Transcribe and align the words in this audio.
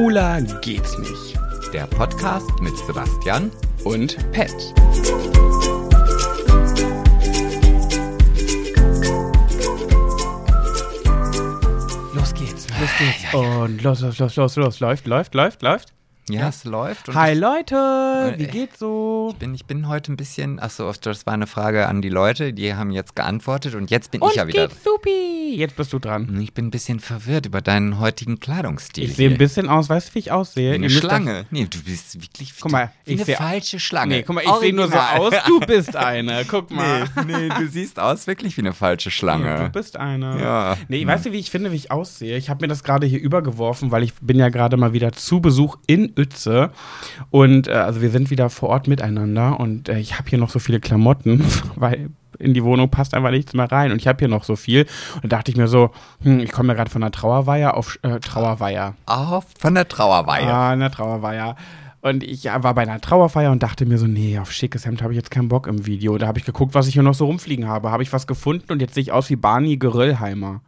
Schwuler 0.00 0.40
geht's 0.62 0.96
nicht. 0.96 1.38
Der 1.74 1.86
Podcast 1.86 2.48
mit 2.62 2.74
Sebastian 2.86 3.50
Und 3.84 4.16
Pet. 4.32 4.50
Los 12.14 12.32
geht's, 12.32 12.66
los 12.80 12.90
geht's. 12.98 13.34
Und 13.34 13.82
los, 13.82 14.00
los, 14.00 14.18
los, 14.18 14.36
los, 14.36 14.56
los. 14.56 14.80
Läuft, 14.80 15.06
läuft, 15.06 15.34
läuft, 15.34 15.60
läuft. 15.60 15.92
Ja, 16.28 16.48
es 16.48 16.62
läuft. 16.64 17.12
Hi 17.12 17.32
ich 17.32 17.38
Leute, 17.40 17.74
wie 18.36 18.44
Äh, 18.44 18.46
geht's 18.46 18.78
so? 18.78 19.34
bin, 19.40 19.52
ich 19.52 19.64
bin 19.64 19.88
heute 19.88 20.12
ein 20.12 20.16
bisschen, 20.16 20.60
achso, 20.60 20.92
das 21.02 21.26
war 21.26 21.34
eine 21.34 21.48
Frage 21.48 21.88
an 21.88 22.02
die 22.02 22.08
Leute, 22.08 22.52
die 22.52 22.72
haben 22.74 22.92
jetzt 22.92 23.16
geantwortet 23.16 23.74
und 23.74 23.90
jetzt 23.90 24.12
bin 24.12 24.20
Und 24.20 24.30
ich 24.30 24.36
ja 24.36 24.46
wieder. 24.46 24.68
geht's 24.68 24.84
supi. 24.84 25.56
Jetzt 25.56 25.74
bist 25.74 25.92
du 25.92 25.98
dran. 25.98 26.38
Ich 26.40 26.54
bin 26.54 26.66
ein 26.66 26.70
bisschen 26.70 27.00
verwirrt 27.00 27.46
über 27.46 27.60
deinen 27.60 27.98
heutigen 27.98 28.38
Kleidungsstil. 28.38 29.02
Ich 29.04 29.16
sehe 29.16 29.28
ein 29.28 29.38
bisschen 29.38 29.68
aus, 29.68 29.88
weißt 29.88 30.10
du, 30.10 30.14
wie 30.14 30.18
ich 30.20 30.30
aussehe? 30.30 30.70
wie 30.70 30.74
eine 30.76 30.90
Schlange. 30.90 31.46
Nee, 31.50 31.66
du 31.68 31.82
bist 31.82 32.22
wirklich 32.22 32.54
Guck 32.60 32.70
mal, 32.70 32.92
wie 33.06 33.14
ich 33.14 33.26
eine 33.26 33.36
falsche 33.36 33.80
Schlange. 33.80 34.16
Nee, 34.18 34.22
guck 34.22 34.36
mal, 34.36 34.44
ich 34.44 34.54
sehe 34.60 34.72
nur 34.72 34.86
so 34.86 34.96
aus, 34.98 35.34
du 35.48 35.58
bist 35.60 35.96
eine. 35.96 36.44
Guck 36.44 36.70
mal. 36.76 37.06
Nee, 37.26 37.48
nee, 37.48 37.48
du 37.48 37.66
siehst 37.66 37.98
aus 37.98 38.28
wirklich 38.28 38.56
wie 38.56 38.60
eine 38.60 38.72
falsche 38.72 39.08
Du 39.08 39.14
Schlange. 39.14 39.70
bist 39.72 39.96
eine. 39.96 40.40
Ja. 40.40 40.76
Nee, 40.86 41.04
weißt 41.04 41.26
du, 41.26 41.32
wie 41.32 41.38
ich 41.40 41.50
finde, 41.50 41.72
wie 41.72 41.76
ich 41.76 41.90
aussehe? 41.90 42.36
Ich 42.36 42.50
habe 42.50 42.62
mir 42.62 42.68
das 42.68 42.84
gerade 42.84 43.06
hier 43.08 43.20
übergeworfen, 43.20 43.90
weil 43.90 44.04
ich 44.04 44.14
bin 44.20 44.36
ja 44.38 44.50
gerade 44.50 44.76
mal 44.76 44.92
wieder 44.92 45.10
zu 45.10 45.40
Besuch 45.40 45.76
in 45.88 46.12
Uetze. 46.20 46.70
Und 47.30 47.68
äh, 47.68 47.72
also 47.72 48.00
wir 48.00 48.10
sind 48.10 48.30
wieder 48.30 48.50
vor 48.50 48.68
Ort 48.68 48.88
miteinander 48.88 49.58
und 49.58 49.88
äh, 49.88 49.98
ich 49.98 50.18
habe 50.18 50.28
hier 50.28 50.38
noch 50.38 50.50
so 50.50 50.58
viele 50.58 50.80
Klamotten, 50.80 51.44
weil 51.76 52.10
in 52.38 52.54
die 52.54 52.64
Wohnung 52.64 52.90
passt 52.90 53.14
einfach 53.14 53.30
nichts 53.30 53.52
mehr 53.52 53.70
rein. 53.70 53.92
Und 53.92 53.98
ich 53.98 54.08
habe 54.08 54.18
hier 54.18 54.28
noch 54.28 54.44
so 54.44 54.56
viel. 54.56 54.86
Und 55.22 55.32
da 55.32 55.36
dachte 55.36 55.50
ich 55.50 55.56
mir 55.56 55.68
so, 55.68 55.90
hm, 56.22 56.40
ich 56.40 56.52
komme 56.52 56.68
ja 56.68 56.74
gerade 56.74 56.90
von 56.90 57.02
der 57.02 57.10
Trauerweihe 57.10 57.74
auf 57.74 57.98
äh, 58.02 58.18
Trauerweihe. 58.18 58.94
Auf 59.06 59.44
von 59.58 59.74
der 59.74 59.86
Trauerweihe. 59.86 60.46
Ah, 60.46 60.70
eine 60.70 60.90
Trauerfeier. 60.90 61.56
Und 62.02 62.24
ich 62.24 62.44
ja, 62.44 62.62
war 62.62 62.74
bei 62.74 62.82
einer 62.82 63.00
Trauerfeier 63.00 63.52
und 63.52 63.62
dachte 63.62 63.84
mir 63.84 63.98
so, 63.98 64.06
nee, 64.06 64.38
auf 64.38 64.52
schickes 64.52 64.86
Hemd 64.86 65.02
habe 65.02 65.12
ich 65.12 65.18
jetzt 65.18 65.30
keinen 65.30 65.48
Bock 65.48 65.66
im 65.66 65.84
Video. 65.84 66.16
Da 66.16 66.26
habe 66.26 66.38
ich 66.38 66.46
geguckt, 66.46 66.74
was 66.74 66.86
ich 66.86 66.94
hier 66.94 67.02
noch 67.02 67.14
so 67.14 67.26
rumfliegen 67.26 67.68
habe. 67.68 67.90
Habe 67.90 68.02
ich 68.02 68.12
was 68.12 68.26
gefunden 68.26 68.72
und 68.72 68.80
jetzt 68.80 68.94
sehe 68.94 69.02
ich 69.02 69.12
aus 69.12 69.28
wie 69.28 69.36
Barney 69.36 69.76
Geröllheimer. 69.76 70.62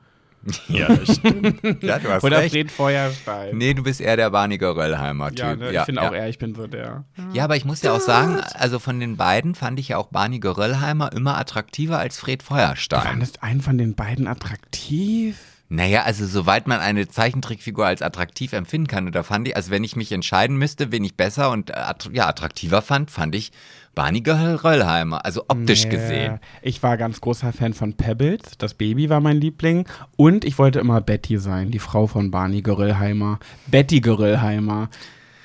Ja, 0.69 0.89
das 0.89 1.17
stimmt. 1.17 1.83
ja, 1.83 1.99
du 1.99 2.09
hast 2.09 2.25
Oder 2.25 2.39
recht. 2.39 2.53
Fred 2.53 2.71
Feuerstein. 2.71 3.57
Nee, 3.57 3.75
du 3.75 3.83
bist 3.83 4.01
eher 4.01 4.17
der 4.17 4.31
Barney 4.31 4.59
Geröllheimer 4.59 5.31
Typ. 5.31 5.39
ja, 5.39 5.57
ne, 5.57 5.73
ich 5.73 5.81
finde 5.83 6.03
auch 6.03 6.13
eher, 6.13 6.29
ich 6.29 6.39
bin 6.39 6.55
so 6.55 6.67
der. 6.67 7.05
Ja, 7.33 7.45
aber 7.45 7.57
ich 7.57 7.65
muss 7.65 7.83
ja 7.83 7.93
auch 7.93 8.01
sagen, 8.01 8.41
also 8.55 8.79
von 8.79 8.99
den 9.01 9.17
beiden 9.17 9.55
fand 9.55 9.79
ich 9.79 9.89
ja 9.89 9.99
auch 9.99 10.09
Barney 10.09 10.39
Geröllheimer 10.41 11.13
immer 11.13 11.39
attraktiver 11.39 11.99
als 11.99 12.19
Fred 12.19 12.43
Feuerstein. 12.43 13.03
Fandest 13.03 13.43
einen 13.43 13.61
von 13.61 13.79
den 13.79 13.95
beiden 13.95 14.27
attraktiv? 14.27 15.39
Naja, 15.69 16.03
also 16.03 16.27
soweit 16.27 16.67
man 16.67 16.81
eine 16.81 17.09
Zeichentrickfigur 17.09 17.87
als 17.87 18.03
attraktiv 18.03 18.53
empfinden 18.53 18.89
kann, 18.89 19.09
oder 19.09 19.25
fand 19.25 19.49
ich, 19.49 19.57
also 19.57 19.71
wenn 19.71 19.85
ich 19.85 19.97
mich 19.97 20.13
entscheiden 20.13 20.59
müsste, 20.59 20.93
wen 20.93 21.03
ich 21.03 21.17
besser 21.17 21.51
und 21.51 21.71
äh, 21.71 21.75
ja, 22.13 22.29
attraktiver 22.29 22.83
fand, 22.83 23.11
fand 23.11 23.35
ich 23.35 23.53
Barney 23.95 24.21
Geröllheimer, 24.23 25.25
also 25.25 25.45
optisch 25.49 25.85
Nee. 25.85 25.91
gesehen. 25.91 26.39
Ich 26.63 26.83
war 26.83 26.97
ganz 26.97 27.21
großer 27.21 27.53
Fan 27.53 27.75
von 27.75 27.95
Pebbles. 27.95 28.41
Das 28.59 28.75
Baby 28.75 29.11
war 29.11 29.21
mein 29.21 29.37
Liebling. 29.37 29.87
Und 30.17 30.45
ich 30.45 30.59
wollte 30.59 30.79
immer 30.81 31.01
Betty 31.01 31.39
sein, 31.39 31.71
die 31.71 31.79
Frau 31.79 32.07
von 32.07 32.31
Barney 32.31 32.63
Geröllheimer. 32.63 33.39
Betty 33.67 34.01
Geröllheimer. 34.01 34.89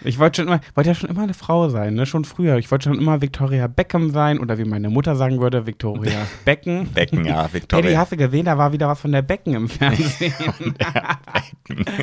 Ich 0.03 0.19
wollte 0.19 0.41
schon 0.41 0.47
immer, 0.47 0.61
wollte 0.75 0.91
ja 0.91 0.95
schon 0.95 1.09
immer 1.09 1.23
eine 1.23 1.33
Frau 1.33 1.69
sein, 1.69 1.95
ne? 1.95 2.05
Schon 2.05 2.23
früher. 2.23 2.57
Ich 2.57 2.69
wollte 2.69 2.87
schon 2.87 2.99
immer 2.99 3.19
Victoria 3.19 3.65
Beckham 3.67 4.11
sein 4.11 4.37
oder 4.39 4.57
wie 4.59 4.63
meine 4.63 4.89
Mutter 4.91 5.15
sagen 5.15 5.41
würde, 5.41 5.65
Victoria 5.65 6.19
Becken. 6.45 6.87
Becken, 6.93 7.25
ja, 7.25 7.51
Victoria. 7.51 7.97
hast 7.99 8.11
du 8.11 8.17
gesehen, 8.17 8.45
da 8.45 8.57
war 8.59 8.71
wieder 8.71 8.87
was 8.87 8.99
von 9.01 9.11
der 9.11 9.23
Becken 9.23 9.55
im 9.55 9.67
Fernsehen. 9.67 10.33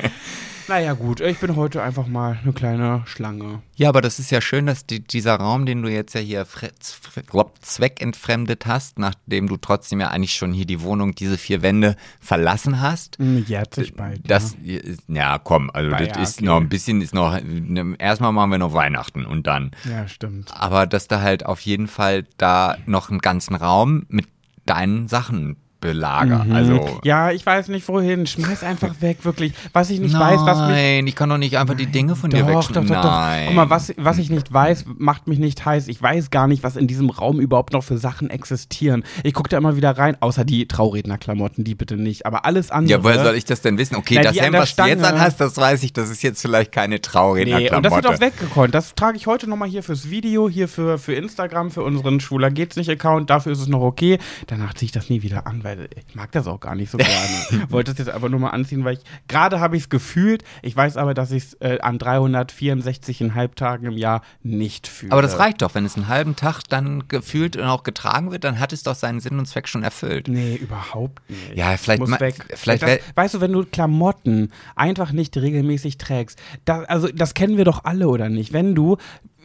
naja, 0.69 0.93
gut, 0.95 1.21
ich 1.21 1.39
bin 1.39 1.57
heute 1.57 1.83
einfach 1.83 2.07
mal 2.07 2.39
eine 2.43 2.53
kleine 2.53 3.03
Schlange. 3.07 3.63
Ja, 3.77 3.89
aber 3.89 4.01
das 4.01 4.19
ist 4.19 4.31
ja 4.31 4.41
schön, 4.41 4.67
dass 4.67 4.87
die, 4.87 5.01
dieser 5.01 5.35
Raum, 5.37 5.67
den 5.67 5.83
du 5.83 5.89
jetzt 5.91 6.15
ja 6.15 6.21
hier 6.21 6.47
fre- 6.47 6.73
zwe- 6.81 7.47
zweckentfremdet 7.61 8.67
hast, 8.67 8.99
nachdem 8.99 9.49
du 9.49 9.57
trotzdem 9.57 10.01
ja 10.01 10.09
eigentlich 10.09 10.35
schon 10.35 10.53
hier 10.53 10.65
die 10.67 10.81
Wohnung, 10.81 11.15
diese 11.15 11.39
vier 11.39 11.63
Wände 11.63 11.97
verlassen 12.21 12.81
hast, 12.81 13.19
Hm, 13.19 13.45
Jährt 13.47 13.75
sich 13.75 13.95
bald. 13.95 14.21
Das, 14.29 14.55
ist- 14.63 15.03
ja, 15.09 15.39
komm, 15.39 15.71
also 15.73 15.91
War 15.91 15.99
das 15.99 16.09
ja, 16.09 16.23
ist 16.23 16.37
okay. 16.39 16.47
noch 16.47 16.57
ein 16.61 16.69
bisschen, 16.69 17.01
ist 17.01 17.15
noch, 17.15 17.39
ne, 17.43 17.95
erstmal 17.99 18.33
machen 18.33 18.51
wir 18.51 18.59
noch 18.59 18.73
Weihnachten 18.73 19.25
und 19.27 19.47
dann. 19.47 19.73
ja. 19.85 19.91
ja, 19.93 20.09
stimmt. 20.09 20.51
Aber 20.59 20.87
dass 20.87 21.09
da 21.09 21.21
halt 21.21 21.45
auf 21.47 21.61
jeden 21.61 21.89
Fall 21.89 22.25
da 22.39 22.77
noch 22.87 23.11
einen 23.11 23.21
ganzen 23.21 23.55
Raum 23.55 24.07
mit 24.09 24.27
deinen 24.67 25.09
Sachen 25.09 25.57
belager. 25.85 26.47
Also. 26.51 27.01
Ja, 27.05 27.31
ich 27.31 27.45
weiß 27.45 27.69
nicht 27.69 27.87
wohin. 27.89 28.27
Schmeiß 28.27 28.65
einfach 28.65 28.95
weg, 29.01 29.19
wirklich. 29.25 29.53
Was 29.73 29.91
ich 29.91 30.01
nicht 30.01 30.19
weiß, 30.19 30.41
was 30.45 30.59
mich. 30.61 30.69
Nein, 30.77 31.07
ich 31.07 31.15
kann 31.15 31.29
doch 31.29 31.39
nicht 31.39 31.57
einfach 31.59 31.75
die 31.77 31.87
Dinge 31.87 32.17
von 32.17 32.31
dir 32.31 32.41
Doch, 32.41 32.49
doch, 32.49 32.57
wegschneiden. 32.57 32.89
doch, 32.89 33.03
doch. 33.03 33.05
Nein. 33.11 33.45
Guck 33.49 33.57
mal, 33.57 33.71
was, 33.71 33.93
was 33.99 34.19
ich 34.19 34.31
nicht 34.31 34.53
weiß, 34.53 34.87
macht 34.99 35.29
mich 35.29 35.39
nicht 35.39 35.65
heiß. 35.65 35.89
Ich 35.89 36.03
weiß 36.03 36.31
gar 36.31 36.47
nicht, 36.49 36.63
was 36.63 36.77
in 36.77 36.87
diesem 36.87 37.11
Raum 37.11 37.39
überhaupt 37.39 37.73
noch 37.75 37.85
für 37.85 37.99
Sachen 37.99 38.31
existieren. 38.31 39.05
Ich 39.23 39.35
gucke 39.35 39.49
da 39.51 39.59
immer 39.59 39.77
wieder 39.77 39.91
rein, 39.97 40.17
außer 40.21 40.45
die 40.45 40.67
Traurednerklamotten, 40.67 41.65
die 41.65 41.75
bitte 41.75 41.97
nicht. 41.97 42.25
Aber 42.27 42.45
alles 42.45 42.71
andere. 42.71 42.99
ja, 42.99 43.05
woher 43.05 43.23
soll 43.23 43.35
ich 43.35 43.45
das 43.45 43.61
denn 43.61 43.77
wissen? 43.79 43.97
Okay, 43.97 44.15
Na, 44.17 44.23
das 44.23 44.41
Hemd, 44.41 44.57
was 44.57 44.75
du 44.75 44.83
jetzt 44.85 44.99
Stange. 45.01 45.15
anhast, 45.17 45.41
das 45.41 45.57
weiß 45.57 45.83
ich, 45.83 45.93
das 45.93 46.09
ist 46.11 46.23
jetzt 46.23 46.41
vielleicht 46.41 46.73
keine 46.73 46.95
Nee, 46.95 46.99
Traurednerklamotte. 47.01 47.77
und 47.77 47.85
das 47.85 47.95
wird 47.95 48.07
auch 48.07 48.21
weggekonnt. 48.21 48.75
Das 48.75 48.95
trage 48.95 49.17
ich 49.17 49.27
heute 49.27 49.49
nochmal 49.49 49.69
hier 49.69 49.83
fürs 49.83 50.09
Video, 50.11 50.49
hier 50.49 50.69
für, 50.69 50.99
für 50.99 51.15
Instagram, 51.15 51.71
für 51.71 51.83
unseren 51.83 52.21
Schwuler 52.21 52.51
geht's 52.51 52.77
nicht 52.77 52.89
Account. 52.91 53.29
Dafür 53.31 53.53
ist 53.53 53.61
es 53.61 53.69
noch 53.69 53.81
okay. 53.83 54.19
Danach 54.47 54.75
ziehe 54.75 54.87
ich 54.87 54.93
das 54.93 55.11
nie 55.11 55.23
wieder 55.23 55.47
an, 55.47 55.65
weil 55.65 55.74
ich 55.97 56.15
mag 56.15 56.33
das 56.33 56.47
auch 56.47 56.61
gar 56.61 56.75
nicht 56.75 56.91
so 56.91 56.99
gerne. 56.99 57.13
Wollte 57.71 57.93
es 57.93 57.99
jetzt 57.99 58.11
einfach 58.11 58.29
nur 58.29 58.41
mal 58.41 58.51
anziehen, 58.51 58.85
weil 58.85 58.95
ich 58.95 59.01
gerade 59.29 59.61
habe 59.61 59.77
ich 59.77 59.85
es 59.85 59.89
gefühlt. 59.89 60.45
Ich 60.63 60.77
weiß 60.77 60.97
aber, 60.97 61.15
dass 61.15 61.31
ich 61.31 61.45
es 61.45 61.55
äh, 61.55 61.79
an 61.81 61.99
364,5 61.99 63.55
Tagen 63.55 63.87
im 63.87 63.97
Jahr 63.97 64.23
nicht 64.43 64.87
fühle. 64.87 65.13
Aber 65.13 65.23
das 65.23 65.39
reicht 65.39 65.63
doch, 65.63 65.75
wenn 65.75 65.85
es 65.85 65.97
einen 65.97 66.09
halben 66.09 66.37
Tag 66.37 66.63
dann 66.69 67.09
gefühlt 67.09 67.57
und 67.57 67.65
auch 67.65 67.83
getragen 67.83 68.31
wird, 68.31 68.45
dann 68.45 68.59
hat 68.59 68.73
es 68.73 68.83
doch 68.83 68.95
seinen 68.95 69.21
Sinn 69.21 69.39
und 69.39 69.47
Zweck 69.47 69.69
schon 69.69 69.83
erfüllt. 69.83 70.29
Nee, 70.29 70.57
überhaupt 70.57 71.29
nicht. 71.29 71.57
Ja, 71.57 71.77
vielleicht 71.77 72.01
Muss 72.01 72.21
weg. 72.21 72.37
vielleicht 72.55 72.83
das, 72.83 72.99
weißt 73.15 73.35
du, 73.35 73.41
wenn 73.41 73.53
du 73.53 73.65
Klamotten 73.65 74.53
einfach 74.77 75.13
nicht 75.13 75.37
regelmäßig 75.37 75.99
trägst, 75.99 76.41
da, 76.65 76.83
also 76.83 77.09
das 77.09 77.35
kennen 77.35 77.57
wir 77.57 77.65
doch 77.65 77.85
alle 77.85 78.09
oder 78.09 78.29
nicht? 78.29 78.53
Wenn 78.53 78.75
du, 78.75 78.97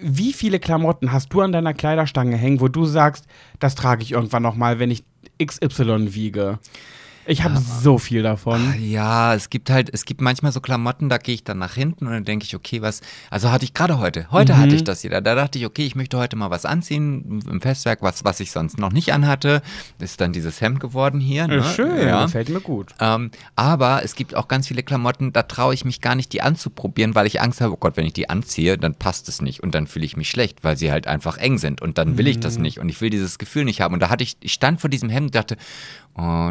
wie 0.02 0.34
viele 0.34 0.60
Klamotten 0.60 1.12
hast 1.12 1.34
du 1.34 1.42
an 1.42 1.52
deiner 1.52 1.74
Kleiderstange 1.74 2.38
hängen, 2.38 2.62
wo 2.62 2.68
du 2.68 2.86
sagst, 2.86 3.26
das 3.60 3.76
trage 3.76 4.04
ich 4.04 4.12
irgendwann 4.12 4.44
nochmal, 4.44 4.80
wenn 4.80 4.92
ich 4.92 5.04
XY 5.40 6.10
wiege? 6.10 6.58
Ich 7.30 7.44
habe 7.44 7.58
so 7.58 8.00
viel 8.00 8.24
davon. 8.24 8.74
Ja, 8.82 9.36
es 9.36 9.52
gibt 9.52 9.70
halt, 9.70 9.90
es 9.94 10.06
gibt 10.06 10.20
manchmal 10.20 10.52
so 10.52 10.62
Klamotten, 10.62 11.10
da 11.10 11.20
gehe 11.20 11.36
ich 11.36 11.44
dann 11.44 11.60
nach 11.60 11.76
hinten 11.76 12.08
und 12.08 12.14
dann 12.14 12.26
denke 12.26 12.44
ich, 12.46 12.56
okay, 12.56 12.82
was, 12.82 13.02
also 13.30 13.52
hatte 13.52 13.66
ich 13.66 13.76
gerade 13.76 14.00
heute, 14.00 14.32
heute 14.32 14.54
Mhm. 14.56 14.58
hatte 14.58 14.76
ich 14.76 14.84
das 14.84 15.04
wieder, 15.04 15.22
da 15.22 15.36
dachte 15.36 15.60
ich, 15.60 15.66
okay, 15.68 15.86
ich 15.86 15.96
möchte 15.96 16.18
heute 16.18 16.36
mal 16.36 16.50
was 16.50 16.66
anziehen 16.66 17.42
im 17.48 17.62
Festwerk, 17.62 18.02
was, 18.02 18.26
was 18.26 18.40
ich 18.40 18.52
sonst 18.52 18.80
noch 18.80 18.92
nicht 18.92 19.14
anhatte, 19.14 19.62
ist 20.00 20.20
dann 20.22 20.34
dieses 20.34 20.60
Hemd 20.60 20.80
geworden 20.80 21.20
hier. 21.20 21.48
Ne? 21.48 21.58
Äh, 21.58 21.64
Schön, 21.64 22.08
ja. 22.08 22.26
gefällt 22.26 22.50
mir 22.50 22.62
gut. 22.62 22.96
Ähm, 23.00 23.30
aber 23.56 24.04
es 24.04 24.16
gibt 24.16 24.34
auch 24.36 24.48
ganz 24.48 24.68
viele 24.68 24.82
Klamotten, 24.82 25.32
da 25.32 25.44
traue 25.44 25.76
ich 25.76 25.86
mich 25.86 26.02
gar 26.02 26.16
nicht, 26.16 26.34
die 26.34 26.42
anzuprobieren, 26.42 27.14
weil 27.14 27.28
ich 27.28 27.42
Angst 27.42 27.62
habe, 27.62 27.74
oh 27.74 27.78
Gott, 27.78 27.96
wenn 27.96 28.08
ich 28.08 28.14
die 28.14 28.28
anziehe, 28.28 28.78
dann 28.80 28.96
passt 28.96 29.30
es 29.30 29.40
nicht 29.40 29.62
und 29.62 29.76
dann 29.76 29.86
fühle 29.86 30.06
ich 30.06 30.18
mich 30.18 30.30
schlecht, 30.32 30.64
weil 30.64 30.78
sie 30.78 30.92
halt 30.92 31.06
einfach 31.06 31.38
eng 31.38 31.60
sind 31.60 31.80
und 31.82 32.00
dann 32.00 32.18
will 32.18 32.28
ich 32.28 32.38
Mhm. 32.38 32.42
das 32.42 32.58
nicht 32.58 32.80
und 32.80 32.90
ich 32.90 33.00
will 33.02 33.12
dieses 33.12 33.38
Gefühl 33.38 33.66
nicht 33.66 33.82
haben. 33.82 33.94
Und 33.94 34.00
da 34.00 34.10
hatte 34.10 34.24
ich, 34.24 34.36
ich 34.42 34.54
stand 34.54 34.82
vor 34.82 34.90
diesem 34.90 35.10
Hemd 35.10 35.28
und 35.28 35.36
dachte, 35.36 35.58
oh, 36.18 36.50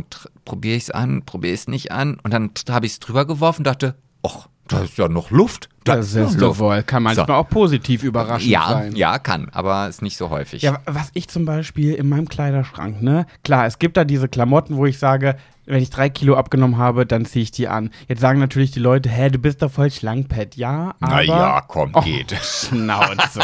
probiere 0.68 0.76
ich 0.76 0.82
es 0.84 0.90
an, 0.90 1.22
probiere 1.24 1.54
ich 1.54 1.60
es 1.60 1.68
nicht 1.68 1.92
an 1.92 2.18
und 2.22 2.32
dann 2.34 2.50
habe 2.68 2.84
ich 2.84 2.92
es 2.92 3.00
drüber 3.00 3.24
geworfen 3.26 3.60
und 3.60 3.66
dachte, 3.68 3.94
ach, 4.22 4.48
da 4.66 4.80
ist 4.80 4.98
ja 4.98 5.08
noch 5.08 5.30
Luft. 5.30 5.70
Da 5.84 5.96
Das 5.96 6.14
ist 6.14 6.38
Luft. 6.38 6.58
wohl. 6.60 6.82
Kann 6.82 7.02
manchmal 7.04 7.26
So. 7.26 7.32
auch 7.32 7.48
positiv 7.48 8.02
überraschend 8.02 8.50
Ja, 8.50 8.68
sein. 8.68 8.94
ja, 8.94 9.18
kann, 9.18 9.48
aber 9.52 9.88
ist 9.88 10.02
nicht 10.02 10.18
so 10.18 10.28
häufig. 10.28 10.60
Ja, 10.60 10.80
was 10.84 11.08
ich 11.14 11.28
zum 11.28 11.46
Beispiel 11.46 11.94
in 11.94 12.06
meinem 12.10 12.28
Kleiderschrank, 12.28 13.00
ne? 13.00 13.24
Klar, 13.44 13.64
es 13.64 13.78
gibt 13.78 13.96
da 13.96 14.04
diese 14.04 14.28
Klamotten, 14.28 14.76
wo 14.76 14.84
ich 14.84 14.98
sage, 14.98 15.36
wenn 15.64 15.82
ich 15.82 15.88
drei 15.88 16.10
Kilo 16.10 16.36
abgenommen 16.36 16.76
habe, 16.76 17.06
dann 17.06 17.24
ziehe 17.24 17.42
ich 17.44 17.50
die 17.50 17.66
an. 17.68 17.88
Jetzt 18.08 18.20
sagen 18.20 18.38
natürlich 18.40 18.70
die 18.70 18.80
Leute, 18.80 19.08
hä, 19.08 19.30
du 19.30 19.38
bist 19.38 19.62
doch 19.62 19.70
voll 19.72 19.90
schlank, 19.90 20.28
Pat. 20.28 20.56
Ja, 20.56 20.94
aber... 21.00 21.14
Na 21.14 21.22
ja, 21.22 21.60
komm, 21.66 21.92
Oh, 21.94 22.02
geht. 22.02 22.32
Schnauze. 22.42 23.40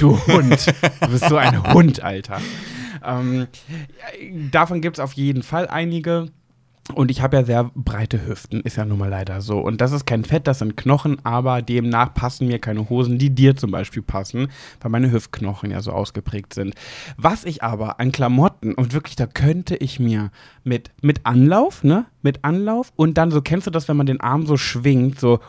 du 0.00 0.18
Hund. 0.26 0.66
Du 1.02 1.08
bist 1.08 1.28
so 1.28 1.36
ein 1.36 1.70
Hund, 1.74 2.02
Alter. 2.02 2.40
Ähm, 3.04 3.46
davon 4.50 4.80
gibt 4.80 4.98
es 4.98 5.04
auf 5.04 5.12
jeden 5.12 5.42
Fall 5.42 5.68
einige. 5.68 6.28
Und 6.94 7.10
ich 7.10 7.20
habe 7.20 7.36
ja 7.36 7.44
sehr 7.44 7.70
breite 7.74 8.26
Hüften, 8.26 8.62
ist 8.62 8.76
ja 8.76 8.84
nun 8.84 8.98
mal 8.98 9.10
leider 9.10 9.42
so. 9.42 9.58
Und 9.58 9.80
das 9.80 9.92
ist 9.92 10.06
kein 10.06 10.24
Fett, 10.24 10.46
das 10.46 10.60
sind 10.60 10.76
Knochen, 10.76 11.18
aber 11.24 11.60
demnach 11.60 12.14
passen 12.14 12.48
mir 12.48 12.58
keine 12.58 12.88
Hosen, 12.88 13.18
die 13.18 13.28
dir 13.28 13.56
zum 13.56 13.70
Beispiel 13.70 14.02
passen, 14.02 14.48
weil 14.80 14.90
meine 14.90 15.12
Hüftknochen 15.12 15.70
ja 15.70 15.80
so 15.80 15.92
ausgeprägt 15.92 16.54
sind. 16.54 16.74
Was 17.18 17.44
ich 17.44 17.62
aber 17.62 18.00
an 18.00 18.10
Klamotten, 18.10 18.74
und 18.74 18.94
wirklich, 18.94 19.16
da 19.16 19.26
könnte 19.26 19.76
ich 19.76 20.00
mir 20.00 20.30
mit, 20.64 20.90
mit 21.02 21.26
Anlauf, 21.26 21.84
ne, 21.84 22.06
mit 22.22 22.44
Anlauf 22.44 22.92
und 22.96 23.18
dann 23.18 23.30
so, 23.30 23.42
kennst 23.42 23.66
du 23.66 23.70
das, 23.70 23.88
wenn 23.88 23.96
man 23.96 24.06
den 24.06 24.20
Arm 24.20 24.46
so 24.46 24.56
schwingt, 24.56 25.20
so, 25.20 25.40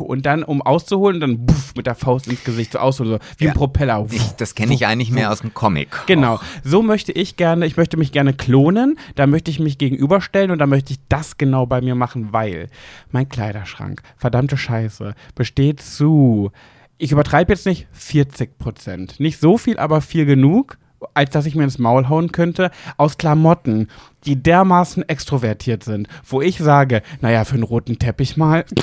und 0.00 0.26
dann, 0.26 0.42
um 0.42 0.62
auszuholen, 0.62 1.20
dann 1.20 1.46
buff, 1.46 1.74
mit 1.76 1.86
der 1.86 1.94
Faust 1.94 2.26
ins 2.26 2.42
Gesicht 2.42 2.72
so 2.72 2.78
ausholen, 2.78 3.12
so 3.12 3.18
wie 3.38 3.44
Ja. 3.44 3.50
ein 3.50 3.56
Propeller. 3.56 4.06
Ich, 4.10 4.30
das 4.32 4.54
kenne 4.54 4.74
ich 4.74 4.86
eigentlich 4.86 5.10
mehr 5.10 5.30
aus 5.30 5.40
dem 5.40 5.54
Comic. 5.54 5.88
Genau. 6.06 6.40
So 6.64 6.82
möchte 6.82 7.12
ich 7.12 7.36
gerne, 7.36 7.66
ich 7.66 7.76
möchte 7.76 7.96
mich 7.96 8.10
gerne 8.12 8.32
klonen, 8.32 8.98
da 9.14 9.26
möchte 9.26 9.50
ich 9.50 9.60
mich 9.60 9.78
gegenüberstellen 9.78 10.50
und 10.50 10.58
da 10.58 10.66
möchte 10.66 10.92
ich 10.92 10.98
das 11.08 11.38
genau 11.38 11.66
bei 11.66 11.80
mir 11.80 11.94
machen, 11.94 12.32
weil 12.32 12.68
mein 13.10 13.28
Kleiderschrank, 13.28 14.02
verdammte 14.16 14.56
Scheiße, 14.56 15.14
besteht 15.34 15.80
zu, 15.80 16.50
ich 16.98 17.12
übertreibe 17.12 17.52
jetzt 17.52 17.66
nicht, 17.66 17.86
40 17.92 18.58
Prozent. 18.58 19.20
Nicht 19.20 19.38
so 19.38 19.58
viel, 19.58 19.78
aber 19.78 20.00
viel 20.00 20.24
genug, 20.26 20.78
als 21.14 21.30
dass 21.30 21.46
ich 21.46 21.54
mir 21.54 21.64
ins 21.64 21.78
Maul 21.78 22.08
hauen 22.08 22.32
könnte, 22.32 22.70
aus 22.96 23.18
Klamotten, 23.18 23.88
die 24.24 24.42
dermaßen 24.42 25.08
extrovertiert 25.08 25.84
sind, 25.84 26.08
wo 26.26 26.40
ich 26.40 26.58
sage, 26.58 27.02
naja, 27.20 27.44
für 27.44 27.54
einen 27.54 27.62
roten 27.62 27.98
Teppich 27.98 28.36
mal. 28.36 28.64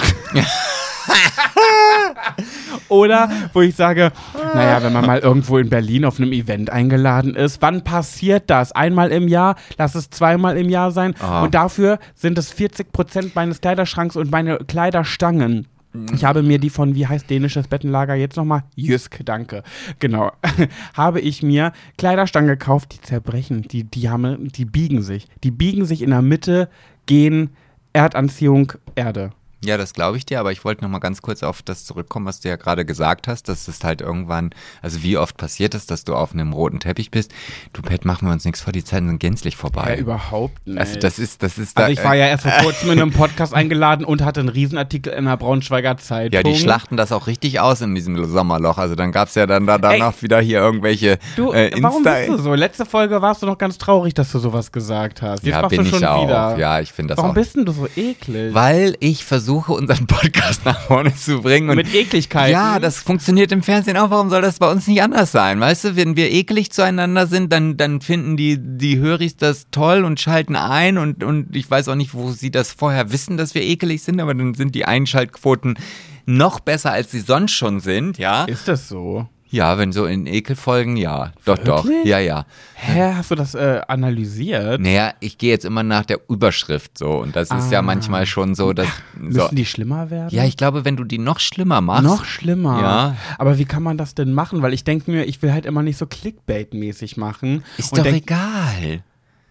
Oder 2.89 3.29
wo 3.53 3.61
ich 3.61 3.75
sage, 3.75 4.11
naja, 4.53 4.81
wenn 4.81 4.93
man 4.93 5.05
mal 5.05 5.19
irgendwo 5.19 5.57
in 5.57 5.69
Berlin 5.69 6.05
auf 6.05 6.19
einem 6.19 6.31
Event 6.31 6.69
eingeladen 6.69 7.35
ist, 7.35 7.61
wann 7.61 7.83
passiert 7.83 8.49
das? 8.49 8.71
Einmal 8.71 9.11
im 9.11 9.27
Jahr? 9.27 9.55
Lass 9.77 9.95
es 9.95 10.09
zweimal 10.09 10.57
im 10.57 10.69
Jahr 10.69 10.91
sein. 10.91 11.13
Ah. 11.19 11.43
Und 11.43 11.53
dafür 11.53 11.99
sind 12.15 12.37
es 12.37 12.51
40 12.51 12.91
Prozent 12.91 13.35
meines 13.35 13.61
Kleiderschranks 13.61 14.15
und 14.15 14.31
meine 14.31 14.57
Kleiderstangen. 14.59 15.67
Ich 16.13 16.23
habe 16.23 16.43
mir 16.43 16.59
die 16.59 16.69
von, 16.69 16.95
wie 16.95 17.07
heißt 17.07 17.29
dänisches 17.29 17.67
Bettenlager 17.67 18.15
jetzt 18.15 18.37
nochmal? 18.37 18.63
Jysk, 18.75 19.19
danke. 19.25 19.63
Genau. 19.99 20.31
habe 20.93 21.19
ich 21.21 21.43
mir 21.43 21.73
Kleiderstangen 21.97 22.49
gekauft, 22.49 22.93
die 22.93 23.01
zerbrechen, 23.01 23.63
die, 23.63 23.83
die, 23.83 24.09
haben, 24.09 24.49
die 24.49 24.65
biegen 24.65 25.01
sich. 25.01 25.27
Die 25.43 25.51
biegen 25.51 25.85
sich 25.85 26.01
in 26.01 26.09
der 26.11 26.21
Mitte, 26.21 26.69
gehen 27.05 27.51
Erdanziehung, 27.93 28.73
Erde. 28.95 29.31
Ja, 29.65 29.75
das 29.77 29.93
glaube 29.93 30.17
ich 30.17 30.25
dir, 30.25 30.39
aber 30.39 30.51
ich 30.51 30.63
wollte 30.63 30.83
noch 30.83 30.89
mal 30.91 30.99
ganz 30.99 31.23
kurz 31.23 31.41
auf 31.41 31.63
das 31.63 31.83
zurückkommen, 31.83 32.27
was 32.27 32.39
du 32.41 32.47
ja 32.49 32.57
gerade 32.57 32.85
gesagt 32.85 33.27
hast, 33.27 33.49
dass 33.49 33.67
es 33.67 33.83
halt 33.83 34.01
irgendwann, 34.01 34.51
also 34.83 35.01
wie 35.01 35.17
oft 35.17 35.35
passiert 35.35 35.73
es, 35.73 35.87
dass 35.87 36.03
du 36.03 36.13
auf 36.15 36.31
einem 36.33 36.53
roten 36.53 36.79
Teppich 36.79 37.09
bist. 37.09 37.31
Du, 37.73 37.81
Pet, 37.81 38.05
machen 38.05 38.27
wir 38.27 38.33
uns 38.33 38.45
nichts 38.45 38.61
vor, 38.61 38.71
die 38.71 38.83
Zeiten 38.83 39.07
sind 39.07 39.19
gänzlich 39.19 39.55
Ja, 39.55 39.59
vorbei. 39.59 39.97
überhaupt 39.97 40.67
nicht. 40.67 40.77
also 40.77 40.99
das 40.99 41.17
ist, 41.17 41.41
das 41.41 41.57
ist 41.57 41.75
da, 41.77 41.85
Also 41.85 41.93
ich 41.93 42.03
war 42.05 42.13
ja 42.15 42.27
erst 42.27 42.43
vor 42.43 42.51
kurzem 42.61 42.91
in 42.91 43.01
einem 43.01 43.11
Podcast 43.13 43.55
eingeladen 43.55 44.05
und 44.05 44.23
hatte 44.23 44.41
einen 44.41 44.49
Riesenartikel 44.49 45.11
in 45.11 45.25
der 45.25 45.37
Braunschweiger 45.37 45.97
Zeitung. 45.97 46.33
ja, 46.33 46.43
die 46.43 46.55
schlachten 46.55 46.95
das 46.95 47.11
auch 47.11 47.25
richtig 47.25 47.59
aus 47.59 47.81
in 47.81 47.95
diesem 47.95 48.23
Sommerloch. 48.25 48.77
Also 48.77 48.93
dann 48.93 49.11
gab 49.11 49.27
es 49.29 49.33
ja 49.35 49.47
dann 49.47 49.65
da, 49.65 49.79
danach 49.79 50.21
wieder 50.21 50.39
hier 50.39 50.59
irgendwelche 50.59 51.17
Du, 51.35 51.51
äh, 51.51 51.71
warum 51.81 51.97
Insta. 52.05 52.13
bist 52.17 52.29
du 52.29 52.37
so? 52.37 52.53
Letzte 52.53 52.85
Folge 52.85 53.23
warst 53.23 53.41
du 53.41 53.47
noch 53.47 53.57
ganz 53.57 53.79
traurig, 53.79 54.13
dass 54.13 54.31
du 54.31 54.37
sowas 54.37 54.71
gesagt 54.71 55.23
hast. 55.23 55.43
Jetzt 55.43 55.55
ja, 55.55 55.61
machst 55.63 55.75
bin 55.75 55.83
du 55.85 55.89
schon 55.89 55.99
ich 55.99 56.05
auch. 56.07 56.23
wieder. 56.27 56.57
Ja, 56.59 56.79
ich 56.79 56.93
finde 56.93 57.15
das 57.15 57.17
Warum 57.17 57.31
auch. 57.31 57.35
bist 57.35 57.55
denn 57.55 57.65
du 57.65 57.71
so 57.71 57.87
eklig? 57.95 58.53
Weil 58.53 58.95
ich 58.99 59.25
versuche, 59.25 59.46
unseren 59.53 60.07
Podcast 60.07 60.65
nach 60.65 60.79
vorne 60.81 61.15
zu 61.15 61.41
bringen. 61.41 61.69
Und 61.69 61.77
Mit 61.77 61.93
Ekligkeiten? 61.93 62.51
Ja, 62.51 62.79
das 62.79 62.99
funktioniert 62.99 63.51
im 63.51 63.63
Fernsehen 63.63 63.97
auch. 63.97 64.09
Warum 64.09 64.29
soll 64.29 64.41
das 64.41 64.59
bei 64.59 64.69
uns 64.69 64.87
nicht 64.87 65.01
anders 65.01 65.31
sein? 65.31 65.59
Weißt 65.59 65.83
du, 65.83 65.95
wenn 65.95 66.15
wir 66.15 66.31
eklig 66.31 66.71
zueinander 66.71 67.27
sind, 67.27 67.51
dann, 67.51 67.77
dann 67.77 68.01
finden 68.01 68.37
die, 68.37 68.57
die 68.59 68.99
Höris 68.99 69.37
das 69.37 69.67
toll 69.71 70.03
und 70.03 70.19
schalten 70.19 70.55
ein. 70.55 70.97
Und, 70.97 71.23
und 71.23 71.55
ich 71.55 71.69
weiß 71.69 71.87
auch 71.89 71.95
nicht, 71.95 72.13
wo 72.13 72.31
sie 72.31 72.51
das 72.51 72.71
vorher 72.71 73.11
wissen, 73.11 73.37
dass 73.37 73.53
wir 73.53 73.61
ekelig 73.61 74.03
sind, 74.03 74.19
aber 74.19 74.33
dann 74.33 74.53
sind 74.53 74.75
die 74.75 74.85
Einschaltquoten 74.85 75.77
noch 76.25 76.59
besser, 76.59 76.91
als 76.91 77.11
sie 77.11 77.21
sonst 77.21 77.53
schon 77.53 77.79
sind, 77.79 78.17
ja? 78.17 78.43
Ist 78.45 78.67
das 78.67 78.87
so? 78.87 79.27
Ja, 79.49 79.77
wenn 79.77 79.91
so 79.93 80.05
in 80.05 80.27
Ekelfolgen, 80.27 80.97
ja. 80.97 81.31
Doch, 81.45 81.57
doch. 81.57 81.85
Wirklich? 81.85 82.05
Ja, 82.05 82.19
ja. 82.19 82.45
Hä, 82.75 83.13
hast 83.15 83.31
du 83.31 83.35
das 83.35 83.55
äh, 83.55 83.81
analysiert? 83.87 84.81
Naja, 84.81 85.13
ich 85.21 85.37
gehe 85.37 85.51
jetzt 85.51 85.63
immer 85.65 85.83
nach 85.83 86.05
der 86.05 86.19
Überschrift 86.29 86.97
so. 86.97 87.11
Und 87.19 87.35
das 87.35 87.49
ist 87.51 87.71
ja 87.71 87.79
Ah. 87.79 87.81
manchmal 87.81 88.25
schon 88.25 88.55
so, 88.55 88.73
dass. 88.73 88.87
So. 89.13 89.21
Müssen 89.43 89.55
die 89.55 89.65
schlimmer 89.65 90.09
werden? 90.09 90.29
Ja, 90.35 90.43
ich 90.43 90.57
glaube, 90.57 90.83
wenn 90.85 90.97
du 90.97 91.03
die 91.05 91.17
noch 91.17 91.39
schlimmer 91.39 91.79
machst. 91.81 92.03
Noch 92.03 92.25
schlimmer. 92.25 92.81
Ja. 92.81 93.15
Aber 93.37 93.57
wie 93.57 93.65
kann 93.65 93.83
man 93.83 93.97
das 93.97 94.15
denn 94.15 94.33
machen? 94.33 94.61
Weil 94.61 94.73
ich 94.73 94.83
denke 94.83 95.09
mir, 95.11 95.23
ich 95.25 95.41
will 95.41 95.53
halt 95.53 95.65
immer 95.65 95.81
nicht 95.81 95.97
so 95.97 96.05
Clickbait-mäßig 96.05 97.17
machen. 97.19 97.63
Ist 97.77 97.97
doch 97.97 98.03
denk, 98.03 98.17
egal. 98.17 99.03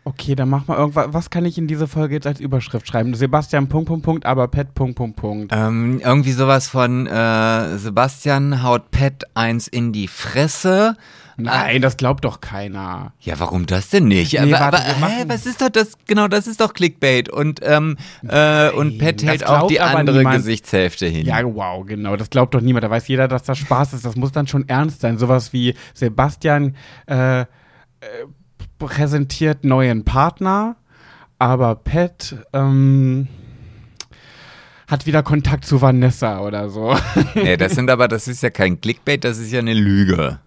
Okay, 0.06 0.36
dann 0.36 0.48
mach 0.48 0.68
mal 0.68 0.78
irgendwas. 0.78 1.08
Was 1.10 1.30
kann 1.30 1.44
ich 1.44 1.58
in 1.58 1.66
diese 1.66 1.88
Folge 1.88 2.14
jetzt 2.14 2.28
als 2.28 2.38
Überschrift 2.38 2.86
schreiben? 2.86 3.12
Sebastian 3.14 3.68
Punkt 3.68 3.88
Punkt 3.88 4.04
Punkt, 4.04 4.24
aber 4.24 4.46
Pet 4.46 4.72
Punkt 4.72 4.94
Punkt 4.94 5.16
Punkt. 5.16 5.52
Ähm, 5.52 6.00
irgendwie 6.00 6.30
sowas 6.30 6.68
von 6.68 7.08
äh, 7.08 7.76
Sebastian 7.76 8.62
haut 8.62 8.92
Pet 8.92 9.24
eins 9.34 9.66
in 9.66 9.90
die 9.92 10.06
Fresse. 10.06 10.96
Nein, 11.36 11.82
das 11.82 11.96
glaubt 11.96 12.24
doch 12.24 12.40
keiner. 12.40 13.14
Ja, 13.18 13.40
warum 13.40 13.66
das 13.66 13.90
denn 13.90 14.06
nicht? 14.06 14.34
Nee, 14.34 14.54
aber, 14.54 14.72
warte, 14.72 14.86
aber 14.86 15.08
hä, 15.08 15.24
was 15.26 15.44
ist 15.44 15.60
doch 15.60 15.70
das? 15.70 15.98
Genau, 16.06 16.28
das 16.28 16.46
ist 16.46 16.60
doch 16.60 16.72
Clickbait. 16.72 17.28
Und, 17.28 17.58
ähm, 17.64 17.96
äh, 18.28 18.70
und 18.70 18.98
Pet 18.98 19.22
das 19.22 19.28
hält 19.28 19.46
auch 19.48 19.66
die 19.66 19.80
andere 19.80 20.18
niemand. 20.18 20.36
Gesichtshälfte 20.36 21.06
hin. 21.06 21.26
Ja, 21.26 21.42
wow, 21.42 21.84
genau. 21.84 22.14
Das 22.14 22.30
glaubt 22.30 22.54
doch 22.54 22.60
niemand. 22.60 22.84
Da 22.84 22.90
weiß 22.90 23.08
jeder, 23.08 23.26
dass 23.26 23.42
das 23.42 23.58
Spaß 23.58 23.92
ist. 23.92 24.04
Das 24.04 24.14
muss 24.14 24.30
dann 24.30 24.46
schon 24.46 24.68
ernst 24.68 25.00
sein. 25.00 25.18
Sowas 25.18 25.52
wie 25.52 25.74
Sebastian 25.94 26.76
äh, 27.08 27.40
äh, 27.40 27.46
präsentiert 28.78 29.64
neuen 29.64 30.04
Partner, 30.04 30.76
aber 31.38 31.74
Pat 31.76 32.36
ähm, 32.52 33.28
hat 34.86 35.06
wieder 35.06 35.22
Kontakt 35.22 35.64
zu 35.64 35.80
Vanessa 35.80 36.40
oder 36.40 36.68
so. 36.68 36.94
Nee, 37.34 37.56
das 37.56 37.72
sind 37.74 37.90
aber, 37.90 38.08
das 38.08 38.28
ist 38.28 38.42
ja 38.42 38.50
kein 38.50 38.80
Clickbait, 38.80 39.24
das 39.24 39.38
ist 39.38 39.52
ja 39.52 39.58
eine 39.58 39.74
Lüge. 39.74 40.38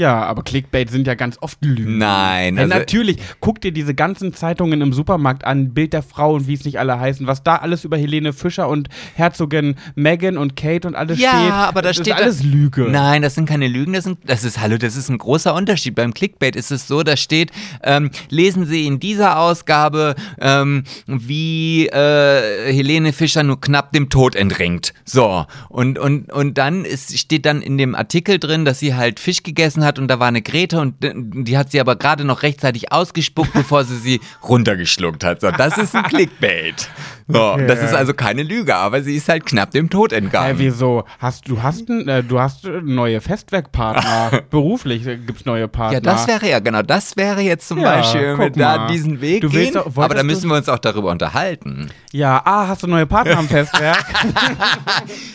Ja, 0.00 0.22
aber 0.24 0.42
Clickbait 0.42 0.88
sind 0.90 1.06
ja 1.06 1.14
ganz 1.14 1.36
oft 1.42 1.62
Lügen. 1.62 1.98
Nein, 1.98 2.56
Ja, 2.56 2.62
also- 2.62 2.74
natürlich. 2.74 3.18
Guck 3.40 3.60
dir 3.60 3.70
diese 3.70 3.94
ganzen 3.94 4.32
Zeitungen 4.32 4.80
im 4.80 4.94
Supermarkt 4.94 5.44
an, 5.44 5.74
Bild 5.74 5.92
der 5.92 6.02
Frau 6.02 6.34
und 6.36 6.46
wie 6.46 6.54
es 6.54 6.64
nicht 6.64 6.78
alle 6.78 6.98
heißen, 6.98 7.26
was 7.26 7.42
da 7.42 7.56
alles 7.56 7.84
über 7.84 7.98
Helene 7.98 8.32
Fischer 8.32 8.66
und 8.68 8.88
Herzogin 9.14 9.74
Meghan 9.96 10.38
und 10.38 10.56
Kate 10.56 10.88
und 10.88 10.94
alles 10.94 11.18
Ja, 11.20 11.30
steht. 11.30 11.52
aber 11.52 11.82
da 11.82 11.88
das 11.88 11.96
steht 11.96 12.06
ist 12.14 12.14
alles 12.14 12.42
Lüge. 12.42 12.88
Nein, 12.90 13.20
das 13.20 13.34
sind 13.34 13.46
keine 13.46 13.68
Lügen, 13.68 13.92
das, 13.92 14.04
sind, 14.04 14.18
das 14.24 14.42
ist, 14.42 14.58
hallo, 14.58 14.78
das 14.78 14.96
ist 14.96 15.10
ein 15.10 15.18
großer 15.18 15.54
Unterschied. 15.54 15.94
Beim 15.96 16.14
Clickbait 16.14 16.56
ist 16.56 16.70
es 16.70 16.88
so, 16.88 17.02
da 17.02 17.18
steht, 17.18 17.50
ähm, 17.82 18.10
lesen 18.30 18.64
Sie 18.64 18.86
in 18.86 19.00
dieser 19.00 19.38
Ausgabe, 19.38 20.14
ähm, 20.40 20.84
wie 21.06 21.88
äh, 21.88 22.72
Helene 22.72 23.12
Fischer 23.12 23.42
nur 23.42 23.60
knapp 23.60 23.92
dem 23.92 24.08
Tod 24.08 24.34
entringt. 24.34 24.94
So, 25.04 25.44
und, 25.68 25.98
und, 25.98 26.32
und 26.32 26.56
dann 26.56 26.86
ist, 26.86 27.18
steht 27.18 27.44
dann 27.44 27.60
in 27.60 27.76
dem 27.76 27.94
Artikel 27.94 28.38
drin, 28.38 28.64
dass 28.64 28.78
sie 28.78 28.94
halt 28.94 29.20
Fisch 29.20 29.42
gegessen 29.42 29.84
hat 29.84 29.89
und 29.98 30.08
da 30.08 30.20
war 30.20 30.28
eine 30.28 30.42
Grete 30.42 30.78
und 30.80 31.02
d- 31.02 31.12
die 31.16 31.58
hat 31.58 31.70
sie 31.72 31.80
aber 31.80 31.96
gerade 31.96 32.24
noch 32.24 32.42
rechtzeitig 32.42 32.92
ausgespuckt, 32.92 33.52
bevor 33.52 33.84
sie 33.84 33.96
sie 33.96 34.20
runtergeschluckt 34.46 35.24
hat. 35.24 35.40
So, 35.40 35.50
das 35.50 35.76
ist 35.78 35.94
ein 35.96 36.04
Clickbait. 36.04 36.88
So, 37.28 37.40
Okay. 37.40 37.66
das 37.66 37.80
ist 37.82 37.94
also 37.94 38.12
keine 38.12 38.42
Lüge, 38.42 38.74
aber 38.74 39.02
sie 39.02 39.14
ist 39.16 39.28
halt 39.28 39.46
knapp 39.46 39.70
dem 39.70 39.88
Tod 39.88 40.12
entgangen. 40.12 40.56
Äh, 40.56 40.58
wieso? 40.58 41.04
Hast, 41.18 41.48
du 41.48 41.62
hast, 41.62 41.88
äh, 41.88 42.22
du 42.22 42.40
hast 42.40 42.64
äh, 42.64 42.80
neue 42.82 43.20
Festwerkpartner. 43.20 44.42
Beruflich 44.50 45.06
äh, 45.06 45.16
gibt's 45.16 45.44
neue 45.44 45.68
Partner. 45.68 45.94
Ja, 45.94 46.00
das 46.00 46.26
wäre 46.26 46.48
ja 46.48 46.58
genau, 46.58 46.82
das 46.82 47.16
wäre 47.16 47.40
jetzt 47.40 47.68
zum 47.68 47.78
Ja, 47.78 47.96
Beispiel 47.96 48.30
guck 48.36 48.44
mit 48.46 48.60
da 48.60 48.86
diesen 48.88 49.20
Weg 49.20 49.42
Du 49.42 49.52
willst 49.52 49.72
gehen. 49.74 49.82
doch- 49.84 50.02
aber 50.02 50.14
da 50.14 50.22
müssen 50.22 50.48
wir 50.50 50.56
uns 50.56 50.68
auch 50.68 50.78
darüber 50.78 51.10
unterhalten. 51.10 51.88
Ja, 52.12 52.42
ah, 52.44 52.66
hast 52.66 52.82
du 52.82 52.86
neue 52.88 53.06
Partner 53.06 53.38
am 53.38 53.48
Festwerk? 53.48 54.04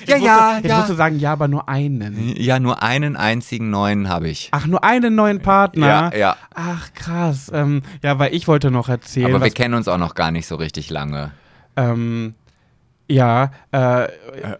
Ja, 0.08 0.18
ja, 0.18 0.56
Jetzt 0.58 0.68
ja. 0.70 0.78
musst 0.78 0.90
du 0.90 0.94
sagen, 0.94 1.20
ja, 1.20 1.32
aber 1.34 1.48
nur 1.48 1.68
einen. 1.68 2.36
Ja, 2.38 2.60
nur 2.60 2.84
einen 2.84 3.16
einzigen 3.16 3.70
neuen 3.70 4.08
habe 4.10 4.30
ich. 4.30 4.45
Ach, 4.52 4.66
nur 4.68 4.84
einen 4.84 5.16
neuen 5.16 5.42
Partner? 5.42 6.12
Ja, 6.14 6.18
ja. 6.18 6.38
Ach, 6.54 6.94
krass. 6.94 7.52
Ähm, 7.54 7.82
ja, 8.04 8.20
weil 8.20 8.34
ich 8.34 8.48
wollte 8.48 8.72
noch 8.72 8.90
erzählen. 8.90 9.34
Aber 9.34 9.44
wir 9.44 9.52
kennen 9.52 9.74
uns 9.74 9.88
auch 9.88 9.98
noch 9.98 10.16
gar 10.16 10.32
nicht 10.32 10.48
so 10.48 10.56
richtig 10.56 10.90
lange. 10.90 11.32
ähm, 11.78 12.36
ja, 13.08 13.52
äh, 13.72 14.08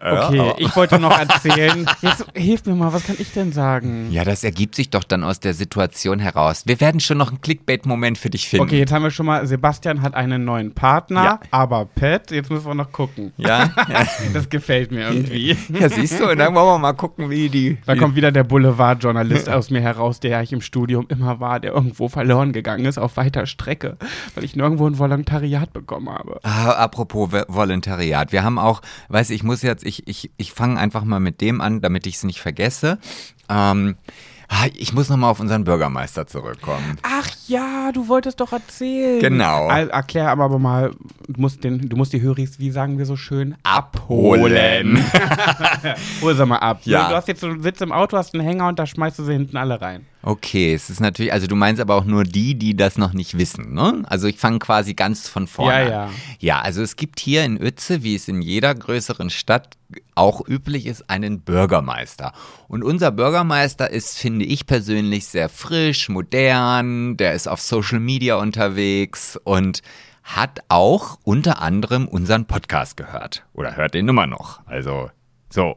okay, 0.00 0.36
ja. 0.36 0.54
ich 0.58 0.74
wollte 0.76 0.98
noch 0.98 1.16
erzählen. 1.18 1.86
Jetzt 2.02 2.24
hilf 2.34 2.64
mir 2.66 2.74
mal, 2.74 2.92
was 2.92 3.04
kann 3.04 3.16
ich 3.18 3.32
denn 3.32 3.52
sagen? 3.52 4.08
Ja, 4.10 4.24
das 4.24 4.44
ergibt 4.44 4.74
sich 4.74 4.90
doch 4.90 5.04
dann 5.04 5.24
aus 5.24 5.40
der 5.40 5.54
Situation 5.54 6.18
heraus. 6.18 6.62
Wir 6.66 6.80
werden 6.80 7.00
schon 7.00 7.18
noch 7.18 7.28
einen 7.30 7.40
Clickbait-Moment 7.40 8.18
für 8.18 8.30
dich 8.30 8.48
finden. 8.48 8.64
Okay, 8.66 8.78
jetzt 8.78 8.92
haben 8.92 9.02
wir 9.02 9.10
schon 9.10 9.26
mal, 9.26 9.46
Sebastian 9.46 10.02
hat 10.02 10.14
einen 10.14 10.44
neuen 10.44 10.72
Partner, 10.74 11.24
Ja. 11.24 11.40
aber 11.50 11.86
Pat, 11.86 12.30
jetzt 12.30 12.50
müssen 12.50 12.66
wir 12.66 12.74
noch 12.74 12.92
gucken. 12.92 13.32
Ja? 13.36 13.70
ja. 13.88 14.06
Das 14.32 14.48
gefällt 14.48 14.90
mir 14.92 15.08
irgendwie. 15.08 15.56
ja, 15.78 15.88
siehst 15.88 16.20
du, 16.20 16.28
und 16.30 16.38
dann 16.38 16.54
wollen 16.54 16.66
wir 16.66 16.78
mal 16.78 16.92
gucken, 16.92 17.30
wie 17.30 17.48
die. 17.48 17.78
Da 17.86 17.94
wie 17.94 17.98
kommt 17.98 18.16
wieder 18.16 18.30
der 18.32 18.44
Boulevardjournalist 18.44 19.48
aus 19.48 19.70
mir 19.70 19.80
heraus, 19.80 20.20
der 20.20 20.40
ich 20.42 20.52
im 20.52 20.60
Studium 20.60 21.06
immer 21.08 21.40
war, 21.40 21.58
der 21.60 21.72
irgendwo 21.72 22.08
verloren 22.08 22.52
gegangen 22.52 22.84
ist 22.84 22.98
auf 22.98 23.16
weiter 23.16 23.46
Strecke, 23.46 23.96
weil 24.34 24.44
ich 24.44 24.54
nirgendwo 24.56 24.86
ein 24.86 24.98
Volontariat 24.98 25.72
bekommen 25.72 26.08
habe. 26.10 26.38
Ah, 26.42 26.70
apropos 26.72 27.30
Vo- 27.32 27.44
Volontariat. 27.48 28.32
Wir 28.36 28.44
haben 28.44 28.58
auch, 28.58 28.82
weiß 29.08 29.30
ich, 29.30 29.42
muss 29.44 29.62
jetzt, 29.62 29.82
ich, 29.86 30.06
ich, 30.06 30.30
ich 30.36 30.52
fange 30.52 30.78
einfach 30.78 31.04
mal 31.04 31.20
mit 31.20 31.40
dem 31.40 31.62
an, 31.62 31.80
damit 31.80 32.06
ich 32.06 32.16
es 32.16 32.22
nicht 32.22 32.38
vergesse. 32.38 32.98
Ähm, 33.48 33.96
ah, 34.48 34.66
ich 34.76 34.92
muss 34.92 35.08
nochmal 35.08 35.30
auf 35.30 35.40
unseren 35.40 35.64
Bürgermeister 35.64 36.26
zurückkommen. 36.26 36.98
Ach 37.00 37.26
ja, 37.48 37.92
du 37.92 38.08
wolltest 38.08 38.40
doch 38.40 38.52
erzählen. 38.52 39.20
Genau. 39.20 39.68
Er, 39.68 39.88
erklär 39.90 40.28
aber, 40.30 40.58
mal, 40.58 40.92
du 41.28 41.40
musst, 41.40 41.64
den, 41.64 41.88
du 41.88 41.96
musst 41.96 42.12
die 42.12 42.20
Höris, 42.20 42.58
wie 42.58 42.70
sagen 42.70 42.98
wir 42.98 43.06
so 43.06 43.16
schön, 43.16 43.54
Abholen. 43.62 45.02
Hol 46.22 46.34
sie 46.36 46.46
mal 46.46 46.58
ab. 46.58 46.80
Ja. 46.84 47.08
Du 47.08 47.14
hast 47.14 47.28
jetzt 47.28 47.42
du 47.42 47.60
sitzt 47.60 47.82
im 47.82 47.92
Auto, 47.92 48.16
hast 48.16 48.34
einen 48.34 48.44
Hänger 48.44 48.68
und 48.68 48.78
da 48.78 48.86
schmeißt 48.86 49.18
du 49.18 49.24
sie 49.24 49.32
hinten 49.32 49.56
alle 49.56 49.80
rein. 49.80 50.06
Okay, 50.22 50.74
es 50.74 50.90
ist 50.90 50.98
natürlich, 51.00 51.32
also 51.32 51.46
du 51.46 51.54
meinst 51.54 51.80
aber 51.80 51.94
auch 51.94 52.04
nur 52.04 52.24
die, 52.24 52.56
die 52.56 52.76
das 52.76 52.98
noch 52.98 53.12
nicht 53.12 53.38
wissen, 53.38 53.74
ne? 53.74 54.02
Also 54.08 54.26
ich 54.26 54.38
fange 54.38 54.58
quasi 54.58 54.94
ganz 54.94 55.28
von 55.28 55.46
vorne 55.46 55.72
Ja, 55.72 55.84
an. 55.84 55.90
ja. 55.90 56.10
Ja, 56.40 56.60
also 56.62 56.82
es 56.82 56.96
gibt 56.96 57.20
hier 57.20 57.44
in 57.44 57.60
Uetze, 57.62 58.02
wie 58.02 58.16
es 58.16 58.26
in 58.26 58.42
jeder 58.42 58.74
größeren 58.74 59.30
Stadt 59.30 59.76
auch 60.16 60.44
üblich 60.48 60.86
ist, 60.86 61.08
einen 61.08 61.42
Bürgermeister. 61.42 62.32
Und 62.66 62.82
unser 62.82 63.12
Bürgermeister 63.12 63.88
ist, 63.88 64.18
finde 64.18 64.44
ich 64.46 64.66
persönlich, 64.66 65.26
sehr 65.26 65.48
frisch, 65.48 66.08
modern, 66.08 67.16
der 67.16 67.34
ist 67.36 67.46
auf 67.46 67.60
Social 67.60 68.00
Media 68.00 68.36
unterwegs 68.36 69.38
und 69.44 69.82
hat 70.24 70.60
auch 70.68 71.18
unter 71.22 71.62
anderem 71.62 72.08
unseren 72.08 72.46
Podcast 72.46 72.96
gehört. 72.96 73.44
Oder 73.52 73.76
hört 73.76 73.94
den 73.94 74.08
immer 74.08 74.26
noch. 74.26 74.66
Also 74.66 75.10
so. 75.48 75.76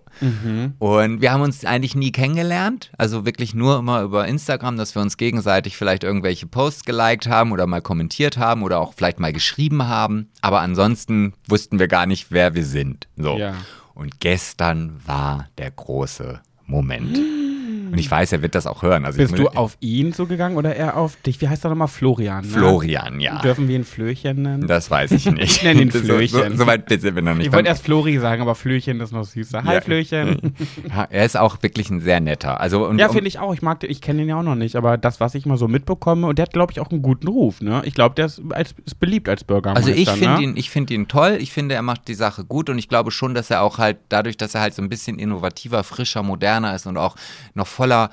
Und 0.79 1.21
wir 1.21 1.31
haben 1.31 1.41
uns 1.41 1.63
eigentlich 1.63 1.95
nie 1.95 2.11
kennengelernt. 2.11 2.91
Also 2.97 3.25
wirklich 3.25 3.53
nur 3.53 3.77
immer 3.77 4.01
über 4.01 4.27
Instagram, 4.27 4.77
dass 4.77 4.95
wir 4.95 5.01
uns 5.01 5.17
gegenseitig 5.17 5.77
vielleicht 5.77 6.03
irgendwelche 6.03 6.47
Posts 6.47 6.83
geliked 6.85 7.27
haben 7.27 7.51
oder 7.51 7.67
mal 7.67 7.81
kommentiert 7.81 8.37
haben 8.37 8.63
oder 8.63 8.79
auch 8.79 8.93
vielleicht 8.93 9.19
mal 9.19 9.31
geschrieben 9.31 9.87
haben. 9.87 10.29
Aber 10.41 10.61
ansonsten 10.61 11.33
wussten 11.47 11.77
wir 11.79 11.87
gar 11.87 12.07
nicht, 12.07 12.27
wer 12.31 12.55
wir 12.55 12.65
sind. 12.65 13.07
So. 13.15 13.37
Ja. 13.37 13.53
Und 13.93 14.19
gestern 14.19 14.99
war 15.05 15.47
der 15.57 15.71
große 15.71 16.41
Moment. 16.65 17.19
Und 17.93 17.99
ich 17.99 18.09
weiß, 18.09 18.31
er 18.31 18.41
wird 18.41 18.55
das 18.55 18.67
auch 18.67 18.81
hören. 18.83 19.05
Also 19.05 19.17
Bist 19.17 19.33
ich, 19.33 19.39
du 19.39 19.47
auf 19.49 19.77
ihn 19.79 20.13
zugegangen 20.13 20.57
oder 20.57 20.75
eher 20.75 20.97
auf 20.97 21.15
dich? 21.21 21.39
Wie 21.41 21.47
heißt 21.47 21.63
er 21.65 21.69
nochmal? 21.69 21.87
Florian. 21.87 22.45
Ne? 22.45 22.51
Florian, 22.51 23.19
ja. 23.19 23.39
Dürfen 23.41 23.67
wir 23.67 23.75
ihn 23.75 23.83
Flöchen 23.83 24.41
nennen? 24.43 24.67
Das 24.67 24.89
weiß 24.91 25.11
ich 25.11 25.25
nicht. 25.25 25.43
Ich 25.43 25.63
nenne 25.63 25.81
ihn 25.81 25.91
So- 25.91 25.99
Flöchen. 25.99 26.51
So, 26.51 26.57
so 26.57 26.67
weit 26.67 26.89
sind 26.89 27.15
wir 27.15 27.21
noch 27.21 27.35
nicht. 27.35 27.47
ich 27.47 27.53
wollte 27.53 27.69
erst 27.69 27.83
Flori 27.83 28.17
sagen, 28.19 28.41
aber 28.41 28.55
Flöchen 28.55 28.99
ist 29.01 29.11
noch 29.11 29.25
süßer. 29.25 29.63
Hi 29.63 29.75
Ja. 29.75 29.81
Flöchen. 29.81 30.53
Ja, 30.89 31.03
er 31.09 31.25
ist 31.25 31.37
auch 31.37 31.61
wirklich 31.61 31.89
ein 31.89 31.99
sehr 32.01 32.19
netter. 32.19 32.59
Also, 32.59 32.87
und, 32.87 32.97
Ja, 32.99 33.09
finde 33.09 33.27
ich 33.27 33.39
auch. 33.39 33.53
Ich 33.53 33.61
mag 33.61 33.79
den, 33.79 33.89
ich 33.89 34.01
kenne 34.01 34.21
ihn 34.21 34.29
ja 34.29 34.37
auch 34.39 34.43
noch 34.43 34.55
nicht, 34.55 34.75
aber 34.75 34.97
das, 34.97 35.19
was 35.19 35.35
ich 35.35 35.45
mal 35.45 35.57
so 35.57 35.67
mitbekomme, 35.67 36.27
und 36.27 36.37
der 36.37 36.43
hat, 36.43 36.53
glaube 36.53 36.71
ich, 36.71 36.79
auch 36.79 36.89
einen 36.91 37.01
guten 37.01 37.27
Ruf, 37.27 37.61
ne? 37.61 37.81
Ich 37.85 37.93
glaube, 37.93 38.15
der 38.15 38.25
ist, 38.27 38.41
als, 38.51 38.75
ist 38.85 38.99
beliebt 38.99 39.29
als 39.29 39.43
Bürgermeister. 39.43 39.87
Also 39.89 39.99
ich 39.99 40.09
finde 40.09 40.35
ne? 40.35 40.41
ihn, 40.43 40.57
ich 40.57 40.69
finde 40.69 40.93
ihn 40.93 41.07
toll. 41.07 41.37
Ich 41.39 41.51
finde, 41.51 41.75
er 41.75 41.81
macht 41.81 42.07
die 42.07 42.13
Sache 42.13 42.43
gut 42.45 42.69
und 42.69 42.77
ich 42.77 42.87
glaube 42.89 43.11
schon, 43.11 43.33
dass 43.33 43.49
er 43.49 43.61
auch 43.61 43.77
halt 43.77 43.97
dadurch, 44.09 44.37
dass 44.37 44.55
er 44.55 44.61
halt 44.61 44.73
so 44.73 44.81
ein 44.81 44.89
bisschen 44.89 45.19
innovativer, 45.19 45.83
frischer, 45.83 46.23
moderner 46.23 46.75
ist 46.75 46.85
und 46.87 46.97
auch 46.97 47.15
noch 47.53 47.67
voller 47.79 48.09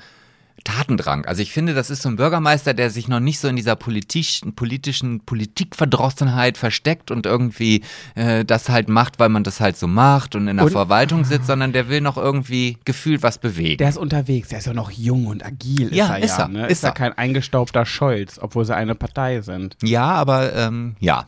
Tatendrang. 0.63 1.25
Also 1.25 1.41
ich 1.41 1.51
finde, 1.51 1.73
das 1.73 1.89
ist 1.89 2.01
so 2.01 2.09
ein 2.09 2.15
Bürgermeister, 2.15 2.73
der 2.73 2.89
sich 2.89 3.07
noch 3.07 3.19
nicht 3.19 3.39
so 3.39 3.47
in 3.47 3.55
dieser 3.55 3.75
politischen, 3.75 4.53
politischen 4.55 5.19
Politikverdrossenheit 5.21 6.57
versteckt 6.57 7.11
und 7.11 7.25
irgendwie 7.25 7.83
äh, 8.15 8.43
das 8.43 8.69
halt 8.69 8.89
macht, 8.89 9.19
weil 9.19 9.29
man 9.29 9.43
das 9.43 9.59
halt 9.59 9.77
so 9.77 9.87
macht 9.87 10.35
und 10.35 10.47
in 10.47 10.57
der 10.57 10.65
Und- 10.65 10.71
Verwaltung 10.71 11.25
sitzt, 11.25 11.47
sondern 11.47 11.73
der 11.73 11.89
will 11.89 12.01
noch 12.01 12.17
irgendwie 12.17 12.77
gefühlt 12.85 13.23
was 13.23 13.37
bewegen. 13.37 13.77
Der 13.77 13.89
ist 13.89 13.97
unterwegs, 13.97 14.49
der 14.49 14.59
ist 14.59 14.65
ja 14.65 14.73
noch 14.73 14.91
jung 14.91 15.27
und 15.27 15.45
agil, 15.45 15.93
Ja, 15.93 16.05
ist 16.05 16.09
er 16.15 16.19
ist 16.23 16.37
ja. 16.37 16.43
er, 16.45 16.47
Ne? 16.49 16.65
ist 16.65 16.71
Ist 16.71 16.83
er 16.83 16.89
er. 16.89 16.93
kein 16.93 17.17
eingestaubter 17.17 17.85
Scholz, 17.85 18.39
obwohl 18.41 18.65
sie 18.65 18.75
eine 18.75 18.95
Partei 18.95 19.41
sind. 19.41 19.77
Ja, 19.83 20.05
aber 20.07 20.53
ähm, 20.55 20.95
ja, 20.99 21.27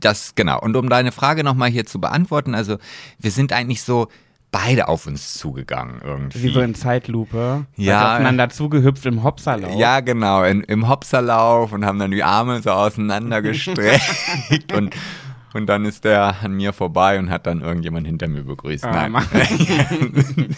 das 0.00 0.34
genau. 0.34 0.58
Und 0.60 0.74
um 0.76 0.88
deine 0.88 1.12
Frage 1.12 1.44
nochmal 1.44 1.68
hier 1.70 1.84
zu 1.86 2.00
beantworten, 2.00 2.54
also 2.54 2.78
wir 3.18 3.30
sind 3.30 3.52
eigentlich 3.52 3.82
so 3.82 4.08
beide 4.50 4.88
auf 4.88 5.06
uns 5.06 5.34
zugegangen 5.34 6.00
irgendwie. 6.04 6.42
Wie 6.42 6.52
so 6.52 6.60
in 6.60 6.74
Zeitlupe. 6.74 7.66
Ja. 7.76 8.14
Aufeinander 8.14 8.50
zugehüpft 8.50 9.06
im 9.06 9.22
Hopserlauf. 9.22 9.74
Ja, 9.76 10.00
genau, 10.00 10.42
in, 10.44 10.62
im 10.64 10.88
Hopserlauf 10.88 11.72
und 11.72 11.84
haben 11.84 11.98
dann 11.98 12.10
die 12.10 12.22
Arme 12.22 12.60
so 12.62 12.70
auseinandergestreckt 12.70 14.72
und, 14.74 14.94
und 15.54 15.66
dann 15.66 15.84
ist 15.84 16.04
der 16.04 16.36
an 16.42 16.54
mir 16.54 16.72
vorbei 16.72 17.18
und 17.18 17.30
hat 17.30 17.46
dann 17.46 17.60
irgendjemand 17.60 18.06
hinter 18.06 18.28
mir 18.28 18.42
begrüßt. 18.42 18.84
Ah, 18.84 19.08
Nein. 19.08 19.22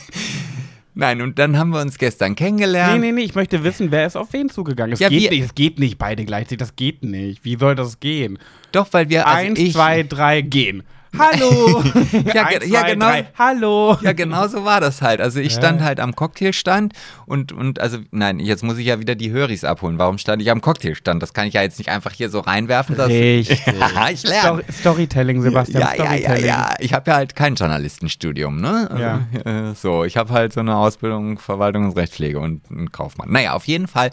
Nein, 0.95 1.23
und 1.23 1.39
dann 1.39 1.59
haben 1.59 1.71
wir 1.71 1.81
uns 1.81 1.97
gestern 1.97 2.35
kennengelernt. 2.35 3.01
Nee, 3.01 3.07
nee, 3.07 3.13
nee, 3.13 3.23
ich 3.23 3.35
möchte 3.35 3.65
wissen, 3.65 3.91
wer 3.91 4.07
ist 4.07 4.15
auf 4.15 4.31
wen 4.35 4.51
zugegangen. 4.51 4.93
Es, 4.93 5.01
Ja, 5.01 5.09
geht 5.09 5.31
nicht, 5.31 5.43
es 5.43 5.55
geht 5.55 5.79
nicht 5.79 5.97
beide 5.97 6.27
gleichzeitig, 6.27 6.59
das 6.59 6.77
geht 6.77 7.03
nicht. 7.03 7.45
Wie 7.45 7.57
soll 7.57 7.75
das 7.75 7.99
gehen? 7.99 8.39
Doch, 8.73 8.89
weil 8.93 9.09
wir 9.09 9.27
also 9.27 9.47
Eins, 9.47 9.59
ich, 9.59 9.73
zwei, 9.73 10.03
drei, 10.03 10.43
gehen. 10.43 10.83
Hallo! 11.19 11.83
Ja, 12.35 12.47
Eins, 12.47 12.66
ja, 12.66 12.81
zwei, 12.81 12.90
genau. 12.92 13.07
Drei, 13.07 13.26
hallo! 13.38 13.97
Ja, 14.02 14.12
genau 14.12 14.47
so 14.49 14.64
war 14.64 14.81
das 14.81 15.02
halt. 15.02 15.21
Also 15.21 15.40
ich 15.40 15.52
Ja. 15.52 15.59
stand 15.59 15.83
halt 15.83 15.99
am 16.00 16.14
Cocktailstand 16.14 16.92
und, 17.26 17.52
und 17.52 17.81
also, 17.81 17.99
nein, 18.11 18.38
jetzt 18.38 18.62
muss 18.62 18.78
ich 18.78 18.87
ja 18.87 19.00
wieder 19.00 19.14
die 19.14 19.31
Höris 19.31 19.64
abholen. 19.64 19.99
Warum 19.99 20.19
stand 20.19 20.40
ich 20.42 20.50
am 20.50 20.61
Cocktailstand? 20.61 21.23
Das 21.23 21.33
kann 21.35 21.47
ich 21.47 21.54
ja 21.54 21.62
jetzt 21.62 21.78
nicht 21.78 21.90
einfach 21.90 22.12
hier 22.12 22.28
so 22.31 22.40
reinwerfen. 22.40 22.97
Dass 22.97 23.09
Richtig. 23.09 23.62
ja, 23.66 24.11
ich 24.11 24.23
lerne. 24.23 24.62
Story 24.62 24.64
Storytelling, 24.73 25.42
Sebastian. 25.42 25.81
Ja, 25.83 25.95
ja, 25.95 26.04
ja, 26.04 26.19
Storytelling. 26.19 26.47
ja. 26.47 26.75
Ich 26.78 26.95
habe 26.95 27.11
ja 27.11 27.16
halt 27.16 27.35
kein 27.37 27.54
Journalistenstudium, 27.57 28.61
ne? 28.61 28.88
Also, 28.90 29.49
äh, 29.49 29.75
so, 29.75 30.04
ich 30.04 30.16
habe 30.16 30.33
halt 30.33 30.52
so 30.52 30.61
eine 30.61 30.76
Ausbildung 30.76 31.38
Verwaltung 31.38 31.87
und 31.87 31.97
Rechtspflege 31.97 32.38
und 32.38 32.62
einen 32.71 32.92
Kaufmann. 32.92 33.31
Naja, 33.31 33.52
auf 33.54 33.66
jeden 33.66 33.88
Fall 33.88 34.11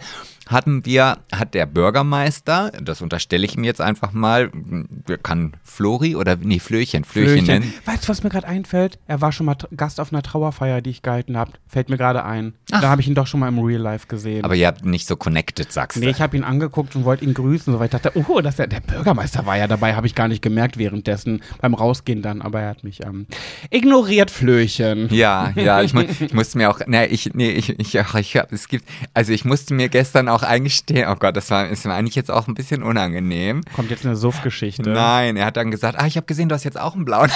hatten 0.49 0.83
wir, 0.83 1.19
hat 1.31 1.53
der 1.53 1.67
Bürgermeister, 1.67 2.71
das 2.81 3.01
unterstelle 3.01 3.45
ich 3.45 3.55
ihm 3.55 3.63
jetzt 3.63 3.81
einfach 3.81 4.13
mal, 4.13 4.49
wir 4.53 5.19
kann 5.19 5.53
Flori 5.63 6.15
oder, 6.15 6.35
nee, 6.37 6.57
Flöchen, 6.57 7.03
Flöchen, 7.03 7.45
Flöchen. 7.45 7.45
nennen. 7.45 7.73
Weißt 7.85 8.05
du, 8.05 8.09
was 8.09 8.23
mir 8.23 8.31
gerade 8.31 8.47
einfällt? 8.47 8.97
Er 9.05 9.21
war 9.21 9.31
schon 9.31 9.45
mal 9.45 9.55
Gast 9.77 9.99
auf 9.99 10.11
einer 10.11 10.23
Trauerfeier, 10.23 10.81
die 10.81 10.89
ich 10.89 11.03
gehalten 11.03 11.37
habe. 11.37 11.51
Fällt 11.67 11.89
mir 11.89 11.97
gerade 11.97 12.25
ein. 12.25 12.55
Ach. 12.71 12.81
Da 12.81 12.89
habe 12.89 13.01
ich 13.01 13.07
ihn 13.07 13.15
doch 13.15 13.25
schon 13.25 13.39
mal 13.39 13.47
im 13.47 13.59
Real 13.59 13.81
Life 13.81 14.07
gesehen. 14.07 14.43
Aber 14.43 14.55
ihr 14.55 14.67
habt 14.67 14.85
nicht 14.85 15.07
so 15.07 15.15
connected, 15.15 15.71
sagst 15.71 15.97
nee, 15.97 16.05
du. 16.05 16.11
ich 16.11 16.21
habe 16.21 16.37
ihn 16.37 16.43
angeguckt 16.43 16.95
und 16.95 17.03
wollte 17.03 17.25
ihn 17.25 17.33
grüßen, 17.33 17.73
so 17.73 17.79
weil 17.79 17.85
ich 17.85 17.91
dachte, 17.91 18.11
oh, 18.15 18.41
das 18.41 18.55
ist 18.55 18.59
ja, 18.59 18.67
der 18.67 18.79
Bürgermeister 18.81 19.45
war 19.45 19.57
ja 19.57 19.67
dabei, 19.67 19.95
habe 19.95 20.05
ich 20.05 20.13
gar 20.13 20.27
nicht 20.27 20.41
gemerkt 20.41 20.77
währenddessen 20.77 21.41
beim 21.61 21.73
Rausgehen 21.73 22.21
dann, 22.21 22.41
aber 22.41 22.61
er 22.61 22.69
hat 22.69 22.83
mich 22.83 23.03
ähm, 23.03 23.25
ignoriert, 23.71 24.29
Flöchen. 24.29 25.07
Ja, 25.11 25.51
ja, 25.55 25.81
ich, 25.81 25.93
mu 25.93 26.01
ich 26.19 26.33
musste 26.33 26.57
mir 26.57 26.69
auch, 26.69 26.79
ne, 26.85 27.07
ich, 27.07 27.33
nee, 27.33 27.49
ich, 27.49 27.79
ich, 27.79 27.99
ach, 27.99 28.15
ich 28.15 28.37
hab, 28.37 28.51
es 28.51 28.67
gibt, 28.67 28.85
also 29.13 29.33
ich 29.33 29.45
musste 29.45 29.73
mir 29.73 29.89
gestern 29.89 30.29
auch 30.29 30.43
eingestehen, 30.43 31.09
oh 31.09 31.15
Gott, 31.15 31.35
das 31.35 31.49
war, 31.49 31.67
ist 31.67 31.85
mir 31.85 31.93
eigentlich 31.93 32.15
jetzt 32.15 32.29
auch 32.29 32.47
ein 32.47 32.53
bisschen 32.53 32.83
unangenehm. 32.83 33.61
Kommt 33.75 33.89
jetzt 33.89 34.05
eine 34.05 34.15
Suff-Geschichte. 34.15 34.89
Nein, 34.89 35.37
er 35.37 35.45
hat 35.45 35.57
dann 35.57 35.71
gesagt, 35.71 35.97
ah, 35.99 36.05
ich 36.05 36.17
habe 36.17 36.27
gesehen, 36.27 36.49
du 36.49 36.55
hast 36.55 36.63
jetzt 36.65 36.79
auch 36.79 36.95
einen 36.95 37.05
blauen. 37.05 37.31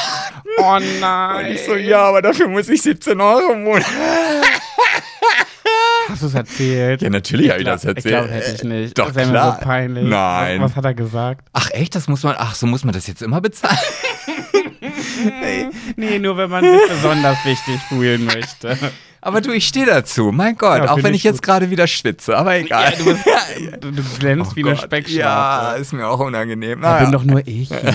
Oh 0.59 0.75
Und 0.75 0.99
nein. 0.99 1.51
ich 1.51 1.65
so, 1.65 1.75
ja, 1.75 2.03
aber 2.03 2.21
dafür 2.21 2.47
muss 2.47 2.69
ich 2.69 2.81
17 2.81 3.19
Euro 3.19 3.53
im 3.53 3.63
Monat. 3.63 3.85
Hast 6.13 6.21
du 6.21 6.27
es 6.27 6.35
erzählt? 6.35 7.01
Ja, 7.01 7.09
natürlich 7.09 7.49
habe 7.49 7.59
ich 7.61 7.65
das 7.65 7.85
erzählt. 7.85 8.05
Ich 8.05 8.11
glaube, 8.11 8.29
hätte 8.29 8.51
ich 8.53 8.63
nicht. 8.63 8.99
Doch, 8.99 9.07
das 9.07 9.15
wäre 9.15 9.31
mir 9.31 9.55
so 9.59 9.65
peinlich. 9.65 10.03
Nein. 10.07 10.61
Was, 10.61 10.69
was 10.69 10.75
hat 10.77 10.85
er 10.85 10.93
gesagt? 10.93 11.47
Ach 11.53 11.71
echt, 11.71 11.95
das 11.95 12.07
muss 12.07 12.21
man, 12.21 12.35
ach, 12.37 12.53
so 12.53 12.67
muss 12.67 12.83
man 12.85 12.93
das 12.93 13.07
jetzt 13.07 13.23
immer 13.23 13.41
bezahlen? 13.41 13.77
Nee, 15.95 16.19
nur 16.19 16.37
wenn 16.37 16.49
man 16.49 16.63
sich 16.63 16.81
besonders 16.89 17.37
wichtig 17.45 17.79
fühlen 17.87 18.25
möchte. 18.25 18.77
Aber 19.21 19.39
du, 19.41 19.51
ich 19.51 19.67
stehe 19.67 19.85
dazu, 19.85 20.31
mein 20.33 20.55
Gott, 20.57 20.83
Ja, 20.83 20.91
auch 20.91 20.97
wenn 21.01 21.13
ich 21.13 21.21
ich 21.21 21.23
jetzt 21.23 21.41
gerade 21.41 21.69
wieder 21.69 21.87
schwitze, 21.87 22.37
aber 22.37 22.55
egal. 22.55 22.93
du, 22.97 23.05
bist, 23.05 23.25
du, 23.79 23.91
du 23.91 24.03
glänzt 24.19 24.55
wie 24.55 24.61
eine 24.63 24.71
Oh 24.71 24.75
Gott, 24.75 24.83
Speckschwarze. 24.83 25.17
Ja, 25.19 25.71
ist 25.73 25.93
mir 25.93 26.07
auch 26.07 26.19
unangenehm. 26.19 26.81
Naja. 26.81 27.03
bin 27.03 27.11
doch 27.13 27.23
nur 27.23 27.39
ich 27.47 27.69
hier. 27.69 27.79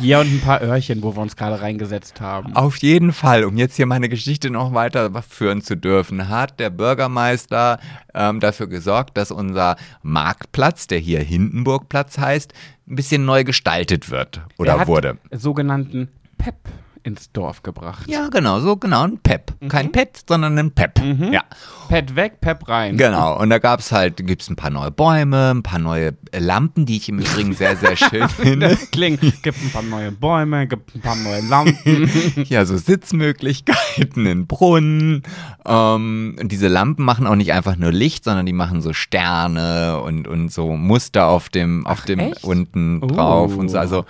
hier 0.00 0.18
und 0.18 0.32
ein 0.32 0.40
paar 0.40 0.62
Öhrchen, 0.62 1.02
wo 1.02 1.14
wir 1.14 1.20
uns 1.20 1.36
gerade 1.36 1.60
reingesetzt 1.60 2.20
haben. 2.20 2.56
Auf 2.56 2.78
jeden 2.78 3.12
Fall, 3.12 3.44
um 3.44 3.56
jetzt 3.56 3.76
hier 3.76 3.86
meine 3.86 4.08
Geschichte 4.08 4.50
noch 4.50 4.72
weiterführen 4.72 5.60
zu 5.62 5.76
dürfen, 5.76 6.28
hat 6.28 6.58
der 6.58 6.70
Bürgermeister 6.70 7.78
ähm, 8.14 8.40
dafür 8.40 8.66
gesorgt, 8.66 9.16
dass 9.16 9.30
unser 9.30 9.76
Marktplatz, 10.02 10.86
der 10.86 10.98
hier 10.98 11.20
Hindenburgplatz 11.20 12.18
heißt, 12.18 12.52
ein 12.88 12.96
bisschen 12.96 13.24
neu 13.24 13.44
gestaltet 13.44 14.10
wird 14.10 14.40
oder 14.58 14.74
er 14.74 14.86
wurde. 14.86 15.18
sogenannten 15.32 16.08
Pep 16.38 16.56
ins 17.02 17.32
Dorf 17.32 17.62
gebracht. 17.62 18.08
Ja, 18.08 18.28
genau, 18.28 18.60
so 18.60 18.76
genau, 18.76 19.02
ein 19.04 19.18
Pep. 19.18 19.52
Mhm. 19.60 19.68
Kein 19.68 19.92
Pet, 19.92 20.20
sondern 20.28 20.58
ein 20.58 20.70
Pep. 20.72 21.00
Ja, 21.32 21.42
Pet 21.88 22.14
weg, 22.16 22.40
Pep 22.40 22.68
rein. 22.68 22.96
genau. 22.96 23.38
Und 23.40 23.50
da 23.50 23.58
gab 23.58 23.80
es 23.80 23.90
halt, 23.92 24.18
gibt 24.26 24.42
es 24.42 24.50
ein 24.50 24.56
paar 24.56 24.70
neue 24.70 24.90
Bäume, 24.90 25.50
ein 25.54 25.62
paar 25.62 25.78
neue 25.78 26.14
äh, 26.32 26.38
Lampen, 26.38 26.86
die 26.86 26.96
ich 26.96 27.08
im 27.08 27.18
Übrigen 27.18 27.52
sehr, 27.54 27.76
sehr 27.76 27.96
schön 27.96 28.28
finde. 28.28 28.68
Das 28.68 28.90
klingt, 28.90 29.20
gibt 29.42 29.62
ein 29.62 29.70
paar 29.70 29.82
neue 29.82 30.12
Bäume, 30.12 30.66
gibt 30.66 30.94
ein 30.94 31.00
paar 31.00 31.16
neue 31.16 31.40
Lampen. 31.42 32.10
Ja, 32.48 32.64
so 32.64 32.76
Sitzmöglichkeiten, 32.76 34.26
einen 34.26 34.46
Brunnen. 34.46 35.22
Ähm, 35.66 36.36
und 36.40 36.52
diese 36.52 36.68
Lampen 36.68 37.04
machen 37.04 37.26
auch 37.26 37.36
nicht 37.36 37.52
einfach 37.52 37.76
nur 37.76 37.92
Licht, 37.92 38.24
sondern 38.24 38.46
die 38.46 38.52
machen 38.52 38.80
so 38.82 38.92
Sterne 38.92 40.00
und, 40.00 40.26
und 40.26 40.50
so 40.52 40.76
Muster 40.76 41.26
auf 41.26 41.48
dem, 41.48 41.86
auf 41.86 42.02
dem 42.04 42.18
echt? 42.18 42.44
unten 42.44 43.00
drauf 43.00 43.56
Uh. 43.56 43.60
und 43.60 43.68
so. 43.68 43.78
Also 43.78 44.04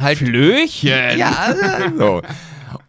halt 0.00 0.18
Flöchen. 0.18 1.18
Ja, 1.18 1.54
so. 1.98 2.22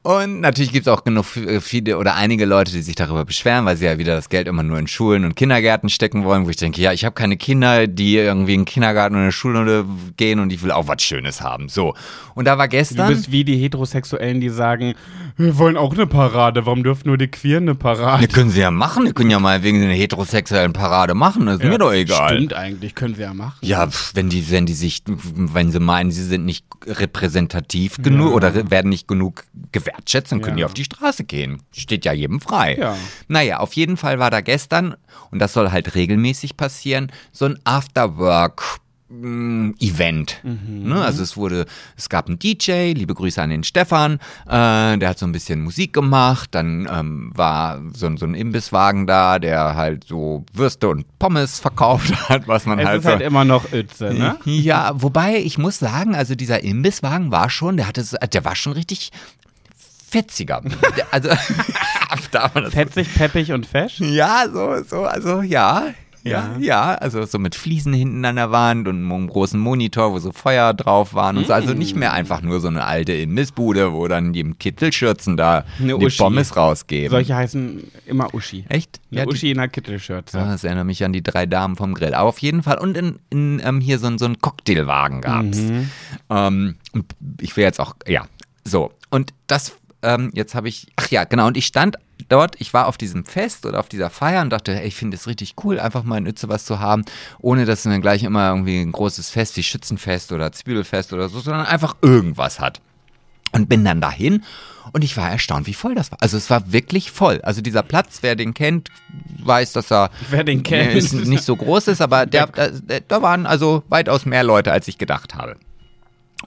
Und 0.07 0.39
natürlich 0.39 0.71
gibt 0.71 0.87
es 0.87 0.93
auch 0.93 1.03
genug 1.03 1.35
äh, 1.35 1.59
viele 1.59 1.97
oder 1.97 2.15
einige 2.15 2.45
Leute, 2.45 2.71
die 2.71 2.81
sich 2.81 2.95
darüber 2.95 3.25
beschweren, 3.25 3.65
weil 3.65 3.75
sie 3.75 3.83
ja 3.83 3.97
wieder 3.97 4.15
das 4.15 4.29
Geld 4.29 4.47
immer 4.47 4.63
nur 4.63 4.79
in 4.79 4.87
Schulen 4.87 5.25
und 5.25 5.35
Kindergärten 5.35 5.89
stecken 5.89 6.23
wollen, 6.23 6.45
wo 6.45 6.49
ich 6.49 6.55
denke, 6.55 6.79
ja, 6.81 6.93
ich 6.93 7.03
habe 7.03 7.13
keine 7.13 7.35
Kinder, 7.35 7.87
die 7.87 8.15
irgendwie 8.15 8.53
in 8.53 8.61
den 8.61 8.65
Kindergarten 8.65 9.15
oder 9.15 9.19
in 9.19 9.25
eine 9.25 9.31
Schule 9.33 9.83
gehen 10.15 10.39
und 10.39 10.53
ich 10.53 10.63
will 10.63 10.71
auch 10.71 10.87
was 10.87 11.01
Schönes 11.01 11.41
haben. 11.41 11.67
So. 11.67 11.93
Und 12.35 12.45
da 12.45 12.57
war 12.57 12.69
gestern. 12.69 13.09
Du 13.09 13.15
bist 13.15 13.33
wie 13.33 13.43
die 13.43 13.57
Heterosexuellen, 13.57 14.39
die 14.39 14.47
sagen, 14.47 14.93
wir 15.35 15.57
wollen 15.57 15.75
auch 15.75 15.93
eine 15.93 16.07
Parade. 16.07 16.65
Warum 16.65 16.83
dürfen 16.83 17.09
nur 17.09 17.17
die 17.17 17.27
Queeren 17.27 17.63
eine 17.63 17.75
Parade? 17.75 18.25
Die 18.25 18.33
können 18.33 18.49
sie 18.49 18.61
ja 18.61 18.71
machen. 18.71 19.03
Die 19.07 19.11
können 19.11 19.29
ja 19.29 19.39
mal 19.39 19.61
wegen 19.61 19.83
einer 19.83 19.91
heterosexuellen 19.91 20.71
Parade 20.71 21.15
machen. 21.15 21.47
Das 21.47 21.55
ist 21.57 21.63
Ja, 21.63 21.69
mir 21.69 21.79
doch 21.79 21.91
egal. 21.91 22.29
Stimmt 22.35 22.53
eigentlich, 22.53 22.95
können 22.95 23.15
sie 23.15 23.23
ja 23.23 23.33
machen. 23.33 23.57
Ja, 23.61 23.89
wenn 24.13 24.29
die, 24.29 24.49
wenn 24.49 24.65
die 24.65 24.73
sich, 24.73 25.03
wenn 25.05 25.69
sie 25.73 25.81
meinen, 25.81 26.11
sie 26.11 26.23
sind 26.23 26.45
nicht 26.45 26.63
repräsentativ 26.85 27.97
genug 28.01 28.29
Ja. 28.29 28.35
oder 28.35 28.71
werden 28.71 28.87
nicht 28.87 29.09
genug 29.09 29.43
gewertschätzt, 29.73 29.96
dann 30.31 30.41
können 30.41 30.57
Ja. 30.57 30.61
die 30.61 30.65
auf 30.65 30.73
die 30.73 30.83
Straße 30.85 31.23
gehen. 31.23 31.61
Steht 31.71 32.05
ja 32.05 32.13
jedem 32.13 32.39
frei. 32.41 32.77
Ja. 32.79 32.95
Naja, 33.27 33.59
auf 33.59 33.73
jeden 33.73 33.97
Fall 33.97 34.19
war 34.19 34.31
da 34.31 34.41
gestern, 34.41 34.95
und 35.31 35.39
das 35.39 35.53
soll 35.53 35.71
halt 35.71 35.95
regelmäßig 35.95 36.57
passieren, 36.57 37.11
so 37.31 37.45
ein 37.45 37.59
Afterwork. 37.63 38.79
mm, 39.09 39.71
Event. 39.79 40.41
Ne? 40.43 41.01
Also 41.01 41.23
es 41.23 41.37
wurde, 41.37 41.65
es 41.95 42.09
gab 42.09 42.27
einen 42.27 42.39
DJ, 42.39 42.91
liebe 42.91 43.13
Grüße 43.13 43.41
an 43.41 43.49
den 43.51 43.63
Stefan, 43.63 44.15
äh, 44.47 44.97
der 44.97 45.07
hat 45.07 45.17
so 45.17 45.25
ein 45.25 45.31
bisschen 45.31 45.61
Musik 45.61 45.93
gemacht, 45.93 46.49
dann 46.51 46.89
ähm, 46.91 47.31
war 47.33 47.79
so, 47.93 48.05
ein- 48.07 48.17
so 48.17 48.25
ein 48.25 48.33
Imbisswagen 48.33 49.07
da, 49.07 49.39
der 49.39 49.75
halt 49.75 50.03
so 50.03 50.45
Würste 50.53 50.89
und 50.89 51.05
Pommes 51.19 51.57
verkauft 51.61 52.11
hat, 52.29 52.49
was 52.49 52.65
man 52.65 52.79
Es 52.79 52.85
halt 52.85 52.97
ist 52.97 53.03
so 53.05 53.09
halt 53.11 53.21
immer 53.21 53.45
noch 53.45 53.71
Ötze, 53.71 54.13
ne? 54.13 54.37
ja, 54.43 54.91
wobei 54.95 55.37
ich 55.37 55.57
muss 55.57 55.79
sagen, 55.79 56.13
also 56.13 56.35
dieser 56.35 56.61
Imbisswagen 56.65 57.31
war 57.31 57.49
schon, 57.49 57.77
der 57.77 57.87
hatte, 57.87 58.03
der 58.33 58.43
war 58.43 58.57
schon 58.57 58.73
richtig 58.73 59.11
fetziger. 60.09 60.61
Also 61.11 61.29
darf 62.31 62.53
man 62.55 62.65
das 62.65 62.73
Fetzig, 62.73 63.13
peppig 63.15 63.51
und 63.51 63.65
fesch. 63.65 63.99
ja, 63.99 64.45
so, 64.51 64.83
so, 64.83 65.03
also 65.05 65.41
ja. 65.41 65.87
Ja, 66.23 66.51
Ja. 66.57 66.57
ja, 66.59 66.93
also 66.95 67.25
so 67.25 67.39
mit 67.39 67.55
Fliesen 67.55 67.93
hinten 67.93 68.25
an 68.25 68.35
der 68.35 68.51
Wand 68.51 68.87
und 68.89 68.97
einem 68.97 69.27
großen 69.29 69.57
Monitor, 69.57 70.11
wo 70.11 70.19
so 70.19 70.33
Feuer 70.33 70.73
drauf 70.73 71.13
waren 71.13 71.37
und 71.37 71.47
so. 71.47 71.53
Also 71.53 71.73
nicht 71.73 71.95
mehr 71.95 72.11
einfach 72.11 72.41
nur 72.41 72.59
so 72.59 72.67
eine 72.67 72.83
alte 72.83 73.13
Imbissbude, 73.13 73.93
wo 73.93 74.07
dann 74.09 74.33
die 74.33 74.41
im 74.41 74.57
Kittelschürzen 74.59 75.37
da 75.37 75.63
Eine 75.79 75.97
die 75.97 76.05
Uschi. 76.05 76.17
Pommes 76.17 76.57
rausgeben. 76.57 77.11
Solche 77.11 77.33
heißen 77.35 77.81
immer 78.07 78.33
Uschi. 78.33 78.65
Echt? 78.67 78.99
Eine 79.11 79.21
die- 79.21 79.27
Uschi 79.31 79.51
in 79.51 79.59
einer 79.59 79.69
Kittelschürze. 79.69 80.37
Ah, 80.37 80.51
Das 80.51 80.65
erinnert 80.65 80.85
mich 80.87 81.05
an 81.05 81.13
die 81.13 81.23
drei 81.23 81.45
Damen 81.45 81.77
vom 81.77 81.93
Grill. 81.93 82.13
Aber 82.13 82.27
auf 82.27 82.39
jeden 82.39 82.61
Fall. 82.61 82.77
Und 82.79 82.97
in, 82.97 83.19
in, 83.29 83.61
ähm, 83.63 83.79
hier 83.79 83.97
so, 83.99 84.07
ein- 84.07 84.17
so 84.17 84.25
einen 84.25 84.39
Cocktailwagen 84.41 85.21
gab's. 85.21 85.59
Mhm. 85.59 85.89
Ähm, 86.29 86.75
ich 87.39 87.55
will 87.55 87.63
jetzt 87.63 87.79
auch, 87.79 87.95
ja, 88.05 88.25
so. 88.65 88.91
Und 89.09 89.33
das, 89.45 89.76
ähm, 90.01 90.31
jetzt 90.33 90.55
habe 90.55 90.69
ich, 90.69 90.87
ach 90.95 91.09
ja, 91.09 91.23
genau. 91.23 91.47
Und 91.47 91.57
ich 91.57 91.65
stand 91.65 91.97
dort, 92.29 92.55
ich 92.59 92.73
war 92.73 92.87
auf 92.87 92.97
diesem 92.97 93.25
Fest 93.25 93.65
oder 93.65 93.79
auf 93.79 93.89
dieser 93.89 94.09
Feier 94.09 94.41
und 94.41 94.49
dachte, 94.49 94.79
ey, 94.79 94.87
ich 94.87 94.95
finde 94.95 95.15
es 95.15 95.27
richtig 95.27 95.55
cool, 95.63 95.79
einfach 95.79 96.03
mal 96.03 96.17
in 96.17 96.27
Uetze 96.27 96.49
was 96.49 96.65
zu 96.65 96.79
haben, 96.79 97.03
ohne 97.39 97.65
dass 97.65 97.85
man 97.85 98.01
gleich 98.01 98.23
immer 98.23 98.49
irgendwie 98.49 98.81
ein 98.81 98.91
großes 98.91 99.29
Fest 99.29 99.57
wie 99.57 99.63
Schützenfest 99.63 100.31
oder 100.31 100.51
Zwiebelfest 100.51 101.13
oder 101.13 101.29
so, 101.29 101.39
sondern 101.39 101.65
einfach 101.65 101.95
irgendwas 102.01 102.59
hat. 102.59 102.81
Und 103.53 103.69
bin 103.69 103.85
dann 103.85 104.01
dahin 104.01 104.43
und 104.91 105.03
ich 105.03 105.15
war 105.17 105.29
erstaunt, 105.29 105.67
wie 105.67 105.73
voll 105.73 105.95
das 105.95 106.11
war. 106.11 106.17
Also 106.21 106.37
es 106.37 106.49
war 106.49 106.71
wirklich 106.71 107.11
voll. 107.11 107.41
Also 107.41 107.61
dieser 107.61 107.81
Platz, 107.81 108.19
wer 108.21 108.35
den 108.35 108.53
kennt, 108.53 108.89
weiß, 109.39 109.73
dass 109.73 109.91
er 109.91 110.11
Wer 110.29 110.43
den 110.43 110.63
kennt. 110.63 110.93
ist 110.93 111.13
nicht 111.13 111.43
so 111.43 111.55
groß 111.55 111.87
ist, 111.87 112.01
aber 112.01 112.25
der, 112.25 112.47
da, 112.47 112.69
da 113.07 113.21
waren 113.21 113.45
also 113.45 113.83
weitaus 113.89 114.25
mehr 114.25 114.43
Leute, 114.43 114.71
als 114.71 114.87
ich 114.87 114.97
gedacht 114.97 115.35
habe. 115.35 115.57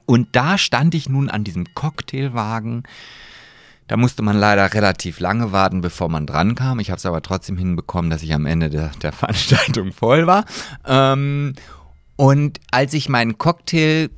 Und 0.07 0.29
da 0.33 0.59
stand 0.59 0.95
ich 0.95 1.09
nun 1.09 1.31
an 1.31 1.43
diesem 1.43 1.75
Cocktailwagen. 1.75 2.85
Da 3.91 3.97
musste 3.97 4.23
man 4.23 4.37
leider 4.39 4.73
relativ 4.73 5.19
lange 5.19 5.51
warten, 5.51 5.81
bevor 5.81 6.09
man 6.09 6.25
dran 6.25 6.55
kam. 6.55 6.79
Ich 6.79 6.91
habe 6.93 6.99
es 6.99 7.07
aber 7.07 7.23
trotzdem 7.23 7.59
hinbekommen, 7.59 8.09
dass 8.09 8.23
ich 8.23 8.33
am 8.33 8.47
Ende 8.47 8.71
der, 8.71 8.93
der 9.03 9.11
Veranstaltung 9.21 9.91
voll 9.91 10.29
war. 10.29 10.45
Ähm, 10.87 11.55
und 12.15 12.61
als 12.71 12.95
ich 12.95 13.09
meinen 13.09 13.37
Cocktail 13.37 14.11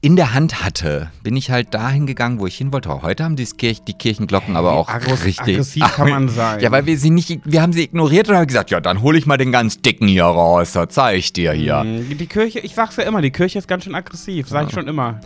in 0.00 0.14
der 0.14 0.34
Hand 0.34 0.62
hatte, 0.62 1.10
bin 1.24 1.34
ich 1.34 1.50
halt 1.50 1.74
dahin 1.74 2.06
gegangen, 2.06 2.38
wo 2.38 2.46
ich 2.46 2.54
hin 2.56 2.72
wollte. 2.72 3.02
Heute 3.02 3.24
haben 3.24 3.34
die, 3.34 3.44
Kirch, 3.46 3.82
die 3.82 3.94
Kirchenglocken 3.94 4.54
aber 4.54 4.74
auch 4.74 4.88
Aggress- 4.88 5.24
richtig. 5.24 5.54
aggressiv 5.56 5.82
kann 5.96 6.10
man 6.10 6.28
sein. 6.28 6.60
Ja, 6.60 6.70
weil 6.70 6.86
wir 6.86 6.96
sie 6.96 7.10
nicht, 7.10 7.40
wir 7.44 7.60
haben 7.60 7.72
sie 7.72 7.82
ignoriert 7.82 8.28
und 8.28 8.36
haben 8.36 8.46
gesagt, 8.46 8.70
ja, 8.70 8.78
dann 8.80 9.02
hole 9.02 9.18
ich 9.18 9.26
mal 9.26 9.36
den 9.36 9.50
ganz 9.50 9.80
dicken 9.80 10.06
hier 10.06 10.26
raus, 10.26 10.74
da 10.74 10.88
zeige 10.88 11.18
ich 11.18 11.32
dir 11.32 11.50
hier. 11.54 11.82
Die 11.84 12.26
Kirche, 12.28 12.60
ich 12.60 12.76
sag's 12.76 12.94
ja 12.94 13.02
immer, 13.02 13.20
die 13.20 13.32
Kirche 13.32 13.58
ist 13.58 13.66
ganz 13.66 13.82
schön 13.82 13.96
aggressiv, 13.96 14.48
sag 14.48 14.68
ich 14.68 14.74
schon 14.74 14.86
immer. 14.86 15.18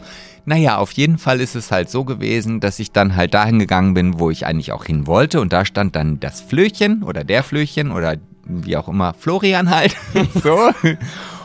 Naja, 0.45 0.79
auf 0.79 0.93
jeden 0.93 1.19
Fall 1.19 1.41
ist 1.41 1.55
es 1.55 1.71
halt 1.71 1.89
so 1.89 2.05
gewesen, 2.05 2.61
dass 2.61 2.79
ich 2.79 2.91
dann 2.91 3.15
halt 3.15 3.35
dahin 3.35 3.59
gegangen 3.59 3.95
bin, 3.95 4.19
wo 4.19 4.31
ich 4.31 4.47
eigentlich 4.47 4.73
auch 4.73 4.85
hin 4.85 5.07
wollte. 5.07 5.41
Und 5.41 5.53
da 5.53 5.65
stand 5.65 5.95
dann 5.95 6.19
das 6.19 6.41
Flöchen 6.41 7.03
oder 7.03 7.23
der 7.25 7.43
Flöchen 7.43 7.93
oder 7.93 8.17
wie 8.45 8.77
auch 8.77 8.89
immer, 8.89 9.15
Florian 9.15 9.71
halt. 9.71 9.97
so. 10.43 10.71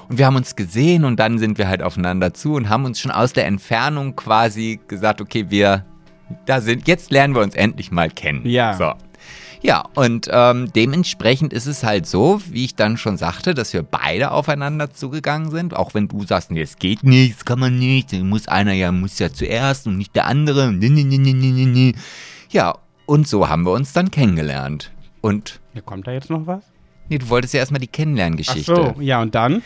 Und 0.10 0.18
wir 0.18 0.26
haben 0.26 0.36
uns 0.36 0.56
gesehen 0.56 1.06
und 1.06 1.20
dann 1.20 1.38
sind 1.38 1.58
wir 1.58 1.68
halt 1.68 1.84
aufeinander 1.84 2.34
zu 2.34 2.54
und 2.54 2.70
haben 2.70 2.86
uns 2.86 3.00
schon 3.00 3.12
aus 3.12 3.34
der 3.34 3.46
Entfernung 3.46 4.16
quasi 4.16 4.80
gesagt, 4.88 5.22
okay, 5.22 5.46
wir 5.50 5.86
da 6.46 6.62
sind, 6.62 6.88
jetzt 6.88 7.12
lernen 7.12 7.36
wir 7.36 7.42
uns 7.42 7.56
endlich 7.56 7.92
mal 7.92 8.10
kennen. 8.10 8.46
Ja. 8.46 8.74
So. 8.74 8.94
Ja, 9.62 9.86
und 9.96 10.28
ähm, 10.32 10.72
dementsprechend 10.76 11.52
ist 11.52 11.66
es 11.66 11.84
halt 11.84 12.06
so, 12.06 12.42
wie 12.50 12.66
ich 12.66 12.76
dann 12.76 12.98
schon 12.98 13.18
sagte, 13.18 13.54
dass 13.54 13.74
wir 13.74 13.84
beide 13.84 14.32
aufeinander 14.32 14.92
zugegangen 14.92 15.50
sind. 15.52 15.76
Auch 15.76 15.94
wenn 15.94 16.08
du 16.08 16.24
sagst, 16.26 16.52
nee, 16.52 16.62
es 16.62 16.78
geht 16.78 17.04
nicht, 17.04 17.38
das 17.38 17.46
kann 17.46 17.60
man 17.60 17.78
nicht, 17.80 18.14
muss 18.14 18.48
einer 18.48 18.74
ja, 18.74 18.92
muss 18.92 19.18
ja 19.20 19.32
zuerst 19.32 19.88
und 19.88 19.98
nicht 19.98 20.16
der 20.16 20.28
andere. 20.28 20.72
Nee, 20.72 20.90
nee, 20.90 21.04
nee, 21.04 21.18
nee, 21.18 21.34
nee, 21.34 21.66
nee. 21.66 21.96
Ja, 22.52 22.76
und 23.06 23.28
so 23.28 23.50
haben 23.50 23.64
wir 23.66 23.72
uns 23.72 23.94
dann 23.94 24.12
kennengelernt. 24.12 24.92
Und, 25.22 25.60
Ja, 25.74 25.82
kommt 25.82 26.08
da 26.08 26.12
jetzt 26.12 26.30
noch 26.30 26.46
was? 26.46 26.64
nee, 27.10 27.18
du 27.18 27.30
wolltest 27.30 27.54
ja 27.54 27.60
erstmal 27.62 27.80
die 27.82 27.88
Ach 27.90 27.94
Kennenlerngeschichte. 27.94 28.94
so, 28.96 29.02
ja, 29.02 29.22
und 29.22 29.34
dann? 29.34 29.64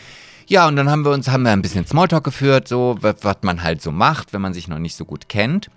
Ja, 0.48 0.66
und 0.68 0.76
dann 0.76 0.90
haben 0.90 1.04
wir 1.04 1.12
uns, 1.12 1.28
haben 1.28 1.44
wir 1.44 1.52
ein 1.52 1.62
bisschen 1.62 1.86
Smalltalk 1.86 2.24
geführt, 2.24 2.66
so, 2.66 2.96
was 3.00 3.36
man 3.42 3.62
halt 3.62 3.80
so 3.82 3.92
macht, 3.92 4.32
wenn 4.32 4.40
man 4.40 4.52
sich 4.54 4.68
noch 4.68 4.78
nicht 4.78 4.96
so 4.96 5.04
gut 5.04 5.28
kennt. 5.28 5.70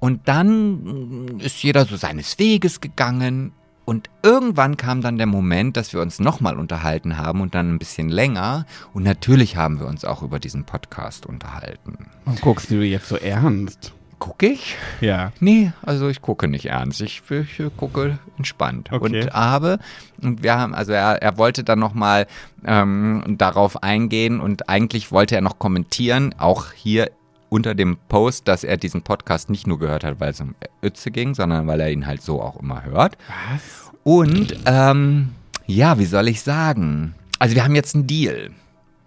Und 0.00 0.26
dann 0.26 1.36
mm, 1.36 1.40
ist 1.40 1.62
jeder 1.62 1.84
so 1.84 1.96
seines 1.96 2.38
Weges 2.38 2.80
gegangen. 2.80 3.52
Und 3.84 4.08
irgendwann 4.22 4.76
kam 4.76 5.02
dann 5.02 5.18
der 5.18 5.26
Moment, 5.26 5.76
dass 5.76 5.92
wir 5.92 6.00
uns 6.00 6.20
nochmal 6.20 6.58
unterhalten 6.58 7.18
haben 7.18 7.40
und 7.40 7.54
dann 7.54 7.74
ein 7.74 7.78
bisschen 7.78 8.08
länger. 8.08 8.66
Und 8.92 9.02
natürlich 9.02 9.56
haben 9.56 9.78
wir 9.78 9.86
uns 9.86 10.04
auch 10.04 10.22
über 10.22 10.38
diesen 10.38 10.64
Podcast 10.64 11.26
unterhalten. 11.26 12.06
Warum 12.24 12.40
guckst 12.40 12.70
du 12.70 12.82
jetzt 12.82 13.08
so 13.08 13.16
ernst? 13.16 13.92
Gucke 14.20 14.48
ich? 14.48 14.76
Ja. 15.00 15.32
Nee, 15.40 15.72
also 15.82 16.08
ich 16.08 16.20
gucke 16.20 16.46
nicht 16.46 16.66
ernst. 16.66 17.00
Ich, 17.00 17.22
ich 17.30 17.62
gucke 17.76 18.18
entspannt. 18.36 18.90
Okay. 18.92 19.22
Und 19.22 19.32
habe, 19.32 19.78
und 20.22 20.42
wir 20.42 20.56
haben, 20.56 20.74
also 20.74 20.92
er, 20.92 21.22
er 21.22 21.38
wollte 21.38 21.64
dann 21.64 21.78
nochmal 21.78 22.26
ähm, 22.64 23.24
darauf 23.38 23.82
eingehen 23.82 24.40
und 24.40 24.68
eigentlich 24.68 25.10
wollte 25.10 25.36
er 25.36 25.40
noch 25.40 25.58
kommentieren, 25.58 26.34
auch 26.38 26.72
hier 26.72 27.10
unter 27.50 27.74
dem 27.74 27.98
Post, 28.08 28.48
dass 28.48 28.64
er 28.64 28.78
diesen 28.78 29.02
Podcast 29.02 29.50
nicht 29.50 29.66
nur 29.66 29.78
gehört 29.78 30.04
hat, 30.04 30.20
weil 30.20 30.30
es 30.30 30.40
um 30.40 30.54
Ötze 30.82 31.10
ging, 31.10 31.34
sondern 31.34 31.66
weil 31.66 31.80
er 31.80 31.90
ihn 31.90 32.06
halt 32.06 32.22
so 32.22 32.40
auch 32.40 32.58
immer 32.58 32.84
hört. 32.84 33.18
Was? 33.50 33.90
Und 34.04 34.56
ähm, 34.64 35.30
ja, 35.66 35.98
wie 35.98 36.06
soll 36.06 36.28
ich 36.28 36.40
sagen? 36.40 37.14
Also 37.38 37.54
wir 37.54 37.64
haben 37.64 37.74
jetzt 37.74 37.94
einen 37.94 38.06
Deal. 38.06 38.50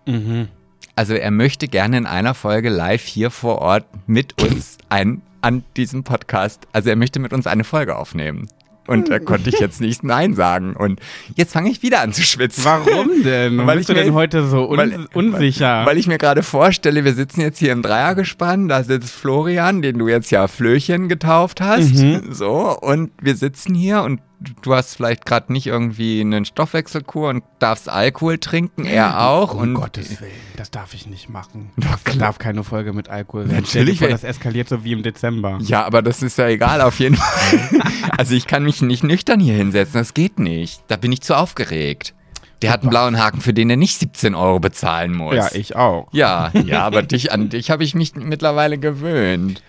Mhm. 0.05 0.49
Also 0.95 1.15
er 1.15 1.31
möchte 1.31 1.67
gerne 1.67 1.97
in 1.97 2.05
einer 2.05 2.35
Folge 2.35 2.69
live 2.69 3.03
hier 3.03 3.31
vor 3.31 3.59
Ort 3.59 3.85
mit 4.05 4.39
uns 4.41 4.77
ein, 4.89 5.21
an 5.41 5.63
diesem 5.75 6.03
Podcast, 6.03 6.67
also 6.71 6.89
er 6.89 6.95
möchte 6.95 7.19
mit 7.19 7.33
uns 7.33 7.47
eine 7.47 7.63
Folge 7.63 7.97
aufnehmen. 7.97 8.47
Und 8.85 9.09
da 9.09 9.19
konnte 9.19 9.49
ich 9.49 9.59
jetzt 9.59 9.79
nicht 9.79 10.03
Nein 10.03 10.33
sagen. 10.33 10.75
Und 10.75 10.99
jetzt 11.35 11.53
fange 11.53 11.69
ich 11.69 11.81
wieder 11.83 12.01
an 12.01 12.11
zu 12.11 12.21
schwitzen. 12.23 12.65
Warum 12.65 13.23
denn? 13.23 13.55
Warum 13.57 13.67
Weil 13.67 13.77
bist 13.77 13.89
ich 13.89 13.95
du 13.95 14.01
denn 14.01 14.09
mir- 14.11 14.15
heute 14.19 14.45
so 14.45 14.69
un 14.69 14.77
weil- 14.77 15.07
unsicher? 15.13 15.85
Weil 15.85 15.97
ich 15.97 16.07
mir 16.07 16.17
gerade 16.17 16.43
vorstelle, 16.43 17.05
wir 17.05 17.13
sitzen 17.13 17.41
jetzt 17.41 17.59
hier 17.59 17.71
im 17.71 17.81
Dreiergespann, 17.81 18.67
da 18.67 18.83
sitzt 18.83 19.11
Florian, 19.11 19.81
den 19.81 19.97
du 19.99 20.07
jetzt 20.07 20.31
ja 20.31 20.47
Flöchen 20.47 21.07
getauft 21.07 21.61
hast. 21.61 21.93
Mhm. 21.95 22.27
So, 22.31 22.77
und 22.79 23.11
wir 23.21 23.35
sitzen 23.35 23.73
hier 23.73 24.01
und 24.03 24.19
du 24.61 24.73
hast 24.75 24.95
vielleicht 24.95 25.25
gerade 25.25 25.51
nicht 25.53 25.67
irgendwie 25.67 26.21
einen 26.21 26.45
Stoffwechselkur 26.45 27.29
und 27.29 27.43
darfst 27.59 27.89
Alkohol 27.89 28.37
trinken, 28.37 28.85
er 28.85 29.21
auch. 29.27 29.53
um 29.53 29.73
Gottes 29.73 30.21
Willen, 30.21 30.31
das 30.57 30.71
darf 30.71 30.93
ich 30.93 31.07
nicht 31.07 31.29
machen. 31.29 31.71
Doch, 31.77 31.97
Das 32.03 32.17
darf 32.17 32.37
keine 32.39 32.63
Folge 32.63 32.93
mit 32.93 33.09
Alkohol 33.09 33.47
sein. 33.47 33.57
Natürlich, 33.61 33.99
vor, 33.99 34.07
wer- 34.07 34.13
das 34.15 34.23
eskaliert 34.23 34.69
so 34.69 34.83
wie 34.83 34.91
im 34.93 35.03
Dezember. 35.03 35.57
Ja, 35.61 35.85
aber 35.85 36.01
das 36.01 36.21
ist 36.21 36.37
ja 36.37 36.47
egal 36.47 36.81
auf 36.81 36.99
jeden 36.99 37.15
Fall. 37.15 37.81
Also 38.17 38.35
ich 38.35 38.45
kann 38.47 38.63
mich 38.63 38.81
nicht 38.81 39.03
nüchtern 39.03 39.39
hier 39.39 39.55
hinsetzen, 39.55 39.99
das 39.99 40.13
geht 40.13 40.37
nicht. 40.37 40.83
Da 40.87 40.97
bin 40.97 41.11
ich 41.11 41.21
zu 41.21 41.35
aufgeregt. 41.35 42.13
Der 42.61 42.71
hat 42.71 42.81
einen 42.81 42.91
blauen 42.91 43.17
Haken, 43.19 43.41
für 43.41 43.53
den 43.53 43.69
er 43.69 43.75
nicht 43.75 43.97
17 43.99 44.35
Euro 44.35 44.59
bezahlen 44.59 45.13
muss. 45.13 45.35
Ja, 45.35 45.49
ich 45.53 45.75
auch. 45.75 46.07
Ja, 46.11 46.51
ja, 46.65 46.83
aber 46.85 47.01
dich, 47.01 47.31
an 47.31 47.49
dich 47.49 47.71
habe 47.71 47.83
ich 47.83 47.95
mich 47.95 48.15
mittlerweile 48.15 48.77
gewöhnt. 48.77 49.63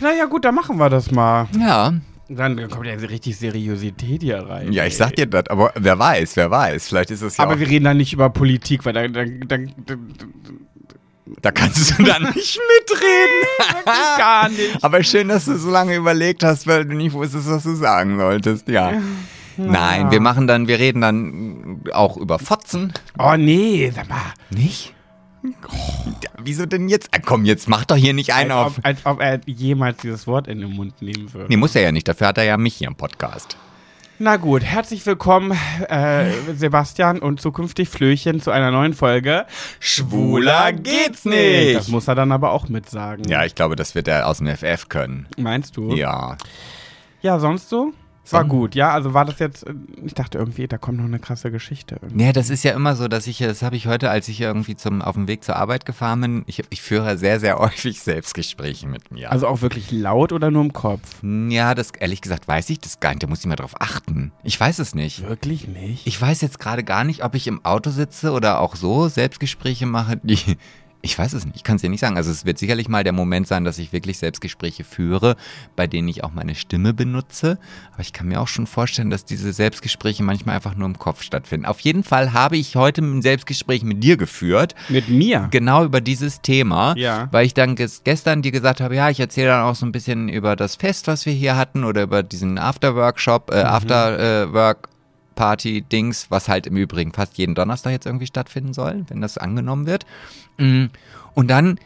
Naja, 0.00 0.24
gut, 0.24 0.44
dann 0.46 0.54
machen 0.54 0.78
wir 0.78 0.88
das 0.88 1.10
mal. 1.10 1.46
Ja, 1.58 1.92
Dann 2.32 2.68
kommt 2.70 2.86
ja 2.86 2.94
richtig 2.94 3.36
Seriosität 3.36 4.22
hier 4.22 4.38
rein. 4.38 4.72
ja, 4.72 4.86
ich 4.86 4.96
sag 4.96 5.16
dir 5.16 5.26
das, 5.26 5.48
aber 5.48 5.72
wer 5.74 5.98
weiß, 5.98 6.36
wer 6.36 6.48
weiß. 6.48 6.86
Vielleicht 6.86 7.10
ist 7.10 7.22
es 7.22 7.36
ja 7.36 7.44
Aber 7.44 7.58
wir 7.58 7.68
reden 7.68 7.86
da 7.86 7.92
nicht 7.92 8.12
über 8.12 8.30
Politik, 8.30 8.84
weil 8.84 8.92
dann, 8.92 9.12
dann, 9.12 9.40
dann, 9.48 9.74
dann 9.84 10.00
Da 11.42 11.50
kannst 11.50 11.98
du 11.98 12.02
dann 12.04 12.22
nicht 12.22 12.60
mitreden. 12.78 13.84
gar 14.16 14.48
nicht. 14.48 14.78
Aber 14.82 15.02
schön, 15.02 15.26
dass 15.26 15.46
du 15.46 15.58
so 15.58 15.70
lange 15.70 15.96
überlegt 15.96 16.44
hast, 16.44 16.68
weil 16.68 16.84
du 16.84 16.94
nicht 16.94 17.12
wusstest, 17.14 17.48
was 17.50 17.64
du 17.64 17.74
sagen 17.74 18.16
solltest. 18.18 18.68
Ja. 18.68 18.92
Nein, 19.56 20.12
wir 20.12 20.20
machen 20.20 20.46
dann, 20.46 20.68
wir 20.68 20.78
reden 20.78 21.00
dann 21.00 21.82
auch 21.92 22.16
über 22.16 22.38
Fotzen. 22.38 22.92
Oh 23.18 23.34
nee, 23.36 23.90
sag 23.92 24.08
mal. 24.08 24.32
Nicht? 24.50 24.94
Wieso 26.38 26.66
denn 26.66 26.88
jetzt? 26.88 27.08
Ah, 27.12 27.18
komm, 27.24 27.44
jetzt 27.44 27.68
mach 27.68 27.84
doch 27.84 27.96
hier 27.96 28.12
nicht 28.14 28.32
einen 28.34 28.50
Als 28.50 28.66
auf. 28.66 28.78
ob, 28.78 28.84
als 28.86 29.06
ob 29.06 29.20
er 29.20 29.40
jemals 29.46 29.98
dieses 29.98 30.26
Wort 30.26 30.48
in 30.48 30.60
den 30.60 30.72
Mund 30.72 31.00
nehmen 31.02 31.32
würde. 31.32 31.46
Nee, 31.48 31.56
muss 31.56 31.74
er 31.74 31.82
ja 31.82 31.92
nicht. 31.92 32.08
Dafür 32.08 32.28
hat 32.28 32.38
er 32.38 32.44
ja 32.44 32.56
mich 32.56 32.74
hier 32.76 32.88
im 32.88 32.94
Podcast. 32.96 33.56
Na 34.22 34.36
gut, 34.36 34.62
herzlich 34.62 35.06
willkommen, 35.06 35.56
äh, 35.88 36.30
Sebastian 36.54 37.20
und 37.20 37.40
zukünftig 37.40 37.88
Flöchen 37.88 38.42
zu 38.42 38.50
einer 38.50 38.70
neuen 38.70 38.92
Folge. 38.92 39.46
Schwuler 39.78 40.74
geht's 40.74 41.24
nicht. 41.24 41.74
Das 41.74 41.88
muss 41.88 42.06
er 42.06 42.14
dann 42.16 42.30
aber 42.30 42.52
auch 42.52 42.68
mitsagen. 42.68 43.26
Ja, 43.28 43.46
ich 43.46 43.54
glaube, 43.54 43.76
das 43.76 43.94
wird 43.94 44.08
er 44.08 44.26
aus 44.28 44.36
dem 44.38 44.46
FF 44.48 44.90
können. 44.90 45.26
Meinst 45.38 45.74
du? 45.78 45.94
Ja. 45.94 46.36
Ja, 47.22 47.38
sonst 47.38 47.70
so? 47.70 47.94
War 48.32 48.44
gut, 48.44 48.74
ja. 48.74 48.90
Also 48.90 49.14
war 49.14 49.24
das 49.24 49.38
jetzt, 49.38 49.66
äh, 49.66 49.74
ich 50.04 50.14
dachte 50.14 50.38
irgendwie, 50.38 50.66
da 50.66 50.78
kommt 50.78 50.98
noch 50.98 51.04
eine 51.04 51.18
krasse 51.18 51.50
Geschichte. 51.50 51.98
Irgendwie. 52.00 52.24
Ja, 52.24 52.32
das 52.32 52.50
ist 52.50 52.64
ja 52.64 52.72
immer 52.72 52.96
so, 52.96 53.08
dass 53.08 53.26
ich, 53.26 53.38
das 53.38 53.62
habe 53.62 53.76
ich 53.76 53.86
heute, 53.86 54.10
als 54.10 54.28
ich 54.28 54.40
irgendwie 54.40 54.76
zum, 54.76 55.02
auf 55.02 55.14
dem 55.14 55.28
Weg 55.28 55.44
zur 55.44 55.56
Arbeit 55.56 55.84
gefahren 55.86 56.20
bin, 56.20 56.44
ich, 56.46 56.62
ich 56.70 56.82
führe 56.82 57.18
sehr, 57.18 57.40
sehr 57.40 57.58
häufig 57.58 58.00
Selbstgespräche 58.00 58.86
mit 58.86 59.10
mir. 59.10 59.30
Also 59.30 59.46
auch 59.46 59.62
wirklich 59.62 59.90
laut 59.90 60.32
oder 60.32 60.50
nur 60.50 60.62
im 60.62 60.72
Kopf? 60.72 61.00
ja, 61.22 61.74
das, 61.74 61.90
ehrlich 61.98 62.20
gesagt, 62.20 62.48
weiß 62.48 62.70
ich 62.70 62.80
das 62.80 63.00
gar 63.00 63.10
nicht. 63.10 63.22
Da 63.22 63.26
muss 63.26 63.40
ich 63.40 63.46
mal 63.46 63.56
drauf 63.56 63.80
achten. 63.80 64.32
Ich 64.42 64.58
weiß 64.58 64.78
es 64.78 64.94
nicht. 64.94 65.26
Wirklich 65.28 65.68
nicht? 65.68 66.06
Ich 66.06 66.20
weiß 66.20 66.40
jetzt 66.40 66.58
gerade 66.58 66.84
gar 66.84 67.04
nicht, 67.04 67.24
ob 67.24 67.34
ich 67.34 67.46
im 67.46 67.64
Auto 67.64 67.90
sitze 67.90 68.32
oder 68.32 68.60
auch 68.60 68.76
so 68.76 69.08
Selbstgespräche 69.08 69.86
mache, 69.86 70.18
die. 70.22 70.56
Ich 71.02 71.18
weiß 71.18 71.32
es 71.32 71.46
nicht, 71.46 71.56
ich 71.56 71.64
kann 71.64 71.76
es 71.76 71.82
dir 71.82 71.88
nicht 71.88 72.00
sagen. 72.00 72.16
Also 72.18 72.30
es 72.30 72.44
wird 72.44 72.58
sicherlich 72.58 72.88
mal 72.88 73.02
der 73.04 73.14
Moment 73.14 73.46
sein, 73.46 73.64
dass 73.64 73.78
ich 73.78 73.92
wirklich 73.92 74.18
Selbstgespräche 74.18 74.84
führe, 74.84 75.36
bei 75.74 75.86
denen 75.86 76.08
ich 76.08 76.22
auch 76.24 76.32
meine 76.32 76.54
Stimme 76.54 76.92
benutze. 76.92 77.58
Aber 77.92 78.02
ich 78.02 78.12
kann 78.12 78.28
mir 78.28 78.38
auch 78.40 78.48
schon 78.48 78.66
vorstellen, 78.66 79.08
dass 79.08 79.24
diese 79.24 79.52
Selbstgespräche 79.54 80.22
manchmal 80.22 80.56
einfach 80.56 80.74
nur 80.74 80.86
im 80.86 80.98
Kopf 80.98 81.22
stattfinden. 81.22 81.64
Auf 81.64 81.80
jeden 81.80 82.04
Fall 82.04 82.34
habe 82.34 82.58
ich 82.58 82.76
heute 82.76 83.00
ein 83.00 83.22
Selbstgespräch 83.22 83.82
mit 83.82 84.04
dir 84.04 84.18
geführt, 84.18 84.74
Mit 84.90 85.08
mir? 85.08 85.48
genau 85.50 85.84
über 85.84 86.02
dieses 86.02 86.42
Thema, 86.42 86.94
Ja. 86.98 87.28
weil 87.32 87.46
ich 87.46 87.54
dann 87.54 87.76
ges 87.76 88.02
gestern 88.04 88.42
dir 88.42 88.52
gesagt 88.52 88.80
habe, 88.82 88.94
ja, 88.94 89.08
ich 89.08 89.20
erzähle 89.20 89.48
dann 89.48 89.62
auch 89.64 89.74
so 89.76 89.86
ein 89.86 89.92
bisschen 89.92 90.28
über 90.28 90.54
das 90.54 90.76
Fest, 90.76 91.06
was 91.06 91.24
wir 91.24 91.32
hier 91.32 91.56
hatten 91.56 91.84
oder 91.84 92.02
über 92.02 92.22
diesen 92.22 92.58
After-Workshop, 92.58 93.50
äh, 93.50 93.62
After-Work-Party-Dings, 95.40 96.30
was 96.30 96.48
halt 96.48 96.66
im 96.66 96.76
Übrigen 96.76 97.12
fast 97.12 97.38
jeden 97.38 97.54
Donnerstag 97.54 97.92
jetzt 97.92 98.06
irgendwie 98.06 98.26
stattfinden 98.26 98.74
soll, 98.74 99.04
wenn 99.08 99.20
das 99.20 99.38
angenommen 99.38 99.86
wird. 99.86 100.06
Mm. 100.58 100.86
Und 101.34 101.48
dann 101.48 101.78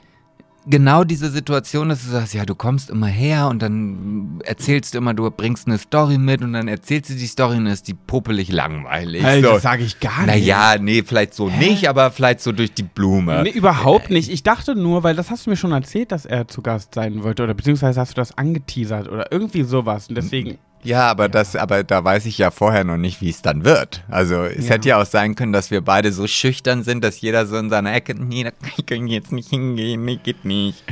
genau 0.66 1.04
diese 1.04 1.30
Situation, 1.30 1.90
dass 1.90 2.04
du 2.04 2.10
sagst, 2.10 2.32
ja, 2.32 2.46
du 2.46 2.54
kommst 2.54 2.88
immer 2.88 3.06
her 3.06 3.48
und 3.48 3.60
dann 3.60 4.40
erzählst 4.44 4.94
du 4.94 4.98
immer, 4.98 5.12
du 5.12 5.30
bringst 5.30 5.66
eine 5.66 5.76
Story 5.76 6.16
mit 6.16 6.40
und 6.42 6.54
dann 6.54 6.68
erzählst 6.68 7.10
du 7.10 7.14
die 7.14 7.26
Story 7.26 7.58
und 7.58 7.66
ist 7.66 7.86
die 7.86 7.94
popelig 7.94 8.50
langweilig. 8.50 9.22
Hey, 9.22 9.42
so. 9.42 9.52
das 9.52 9.62
sage 9.62 9.84
ich 9.84 10.00
gar 10.00 10.20
nicht. 10.20 10.28
Naja, 10.28 10.76
nee, 10.80 11.02
vielleicht 11.02 11.34
so 11.34 11.50
nicht, 11.50 11.88
aber 11.88 12.10
vielleicht 12.10 12.40
so 12.40 12.52
durch 12.52 12.72
die 12.72 12.82
Blume. 12.82 13.42
Nee, 13.42 13.50
überhaupt 13.50 14.08
nicht. 14.08 14.30
Ich 14.30 14.42
dachte 14.42 14.74
nur, 14.74 15.02
weil 15.02 15.14
das 15.14 15.30
hast 15.30 15.46
du 15.46 15.50
mir 15.50 15.56
schon 15.56 15.72
erzählt, 15.72 16.12
dass 16.12 16.24
er 16.24 16.48
zu 16.48 16.62
Gast 16.62 16.94
sein 16.94 17.22
wollte. 17.22 17.42
Oder 17.42 17.52
beziehungsweise 17.52 18.00
hast 18.00 18.12
du 18.12 18.16
das 18.16 18.36
angeteasert 18.38 19.08
oder 19.08 19.30
irgendwie 19.30 19.64
sowas. 19.64 20.08
Und 20.08 20.14
deswegen. 20.14 20.58
Ja, 20.84 21.08
aber 21.10 21.28
das, 21.28 21.56
aber 21.56 21.82
da 21.82 22.04
weiß 22.04 22.26
ich 22.26 22.38
ja 22.38 22.50
vorher 22.50 22.84
noch 22.84 22.96
nicht, 22.98 23.20
wie 23.20 23.30
es 23.30 23.42
dann 23.42 23.64
wird. 23.64 24.04
Also 24.08 24.42
es 24.44 24.66
Ja. 24.68 24.74
hätte 24.74 24.88
ja 24.90 25.00
auch 25.02 25.06
sein 25.06 25.34
können, 25.34 25.52
dass 25.52 25.70
wir 25.70 25.80
beide 25.80 26.12
so 26.12 26.26
schüchtern 26.26 26.82
sind, 26.84 27.02
dass 27.02 27.20
jeder 27.20 27.46
so 27.46 27.56
in 27.56 27.70
seiner 27.70 27.92
Ecke, 27.94 28.14
nee, 28.14 28.44
da 28.44 28.50
kann 28.86 29.06
ich 29.06 29.12
jetzt 29.12 29.32
nicht 29.32 29.48
hingehen, 29.50 30.04
nee, 30.04 30.16
geht 30.22 30.44
nicht. 30.44 30.84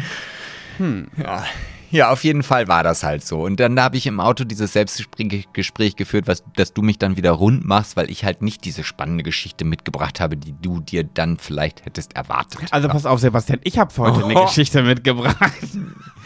Ja. 1.17 1.45
Ja, 1.91 2.11
auf 2.11 2.25
jeden 2.25 2.43
Fall 2.43 2.69
war 2.69 2.83
das 2.83 3.03
halt 3.03 3.23
so. 3.23 3.43
Und 3.43 3.61
dann 3.61 3.79
habe 3.79 3.99
ich 3.99 4.07
im 4.07 4.19
Auto 4.19 4.45
dieses 4.45 4.73
Selbstgespräch 4.73 5.49
Gespräch 5.53 5.95
geführt, 5.95 6.27
was, 6.27 6.43
dass 6.57 6.73
du 6.73 6.81
mich 6.81 6.99
dann 6.99 7.19
wieder 7.19 7.33
rund 7.33 7.67
machst, 7.67 7.99
weil 7.99 8.11
ich 8.11 8.25
halt 8.25 8.41
nicht 8.41 8.65
diese 8.65 8.83
spannende 8.83 9.23
Geschichte 9.23 9.67
mitgebracht 9.67 10.19
habe, 10.19 10.39
die 10.39 10.55
du 10.63 10.81
dir 10.81 11.05
dann 11.05 11.37
vielleicht 11.37 11.85
hättest 11.85 12.17
erwartet. 12.17 12.61
Also 12.71 12.89
pass 12.89 13.05
auf, 13.05 13.21
Sebastian, 13.21 13.61
ich 13.63 13.79
habe 13.79 13.93
heute 13.99 14.25
eine 14.25 14.35
Oh. 14.41 14.47
Geschichte 14.47 14.83
mitgebracht. 14.83 15.37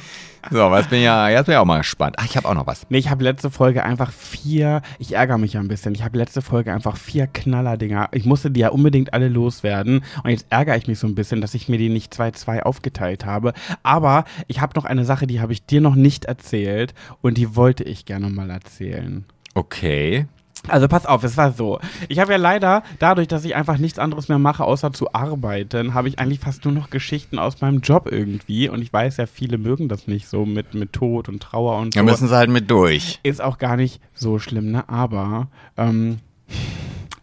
So, 0.51 0.71
was 0.71 0.89
bin 0.89 1.03
ja, 1.03 1.29
jetzt 1.29 1.47
bin 1.47 1.55
ich 1.55 1.59
auch 1.59 1.65
mal 1.65 1.79
gespannt. 1.79 2.17
Ach, 2.19 2.25
ich 2.25 2.37
habe 2.37 2.49
auch 2.49 2.55
noch 2.55 2.67
was. 2.67 2.87
Nee, 2.89 2.99
ich 2.99 3.11
habe 3.11 3.25
letzte 3.25 3.51
Folge 3.51 3.85
einfach 3.85 4.13
vier, 4.13 4.83
ich 4.99 5.15
ärgere 5.15 5.39
mich 5.39 5.55
ja 5.55 5.61
ein 5.61 5.69
bisschen, 5.69 5.95
ich 5.95 6.05
habe 6.05 6.19
letzte 6.19 6.43
Folge 6.43 6.73
einfach 6.73 6.97
vier 6.97 7.27
Knallerdinger. 7.27 8.09
Ich 8.13 8.25
musste 8.25 8.51
die 8.51 8.61
ja 8.61 8.69
unbedingt 8.69 9.13
alle 9.13 9.29
loswerden 9.29 10.05
und 10.23 10.31
jetzt 10.31 10.47
ärgere 10.51 10.77
ich 10.77 10.87
mich 10.87 10.99
so 10.99 11.07
ein 11.07 11.15
bisschen, 11.15 11.41
dass 11.41 11.55
ich 11.55 11.69
mir 11.69 11.79
die 11.79 11.89
nicht 11.89 12.13
2-2 12.15 12.63
aufgeteilt 12.63 13.27
habe. 13.27 13.53
Aber 13.83 14.25
ich 14.47 14.61
habe 14.61 14.77
noch 14.77 14.85
eine 14.85 15.05
Sache, 15.05 15.27
die 15.27 15.41
habe 15.41 15.53
ich 15.53 15.67
dir 15.67 15.81
noch 15.81 15.95
nicht 15.95 16.27
erzählt 16.27 16.95
und 17.23 17.39
die 17.39 17.57
wollte 17.57 17.85
ich 17.85 18.05
gerne 18.05 18.31
mal 18.31 18.51
erzählen. 18.51 19.25
Okay. 19.55 20.27
Also 20.69 20.89
pass 20.89 21.07
auf, 21.07 21.23
es 21.25 21.37
war 21.37 21.53
so. 21.53 21.79
Ich 22.09 22.19
habe 22.19 22.33
ja 22.33 22.39
leider, 22.39 22.83
dadurch, 22.99 23.29
dass 23.29 23.45
ich 23.45 23.55
einfach 23.55 23.79
nichts 23.79 23.99
anderes 23.99 24.29
mehr 24.29 24.39
mache, 24.39 24.65
außer 24.65 24.93
zu 24.93 25.13
arbeiten, 25.15 25.95
habe 25.95 26.09
ich 26.09 26.19
eigentlich 26.19 26.41
fast 26.41 26.65
nur 26.65 26.75
noch 26.75 26.91
Geschichten 26.91 27.39
aus 27.39 27.61
meinem 27.61 27.81
Job 27.81 28.09
irgendwie. 28.11 28.69
Und 28.69 28.83
ich 28.83 28.93
weiß 28.93 29.17
ja, 29.19 29.27
viele 29.27 29.59
mögen 29.59 29.89
das 29.89 30.07
nicht 30.07 30.29
so 30.29 30.45
mit, 30.47 30.75
mit 30.75 30.93
Tod 30.93 31.29
und 31.29 31.43
Trauer 31.43 31.79
und 31.79 31.95
so. 31.95 32.01
Da 32.01 32.05
müssen 32.05 32.29
sie 32.29 32.37
halt 32.37 32.51
mit 32.51 32.71
durch. 32.71 33.21
Ist 33.23 33.41
auch 33.43 33.59
gar 33.59 33.77
nicht 33.77 34.01
so 34.15 34.39
schlimm, 34.39 34.71
ne? 34.71 34.89
Aber, 34.89 35.49
ähm, 35.77 36.19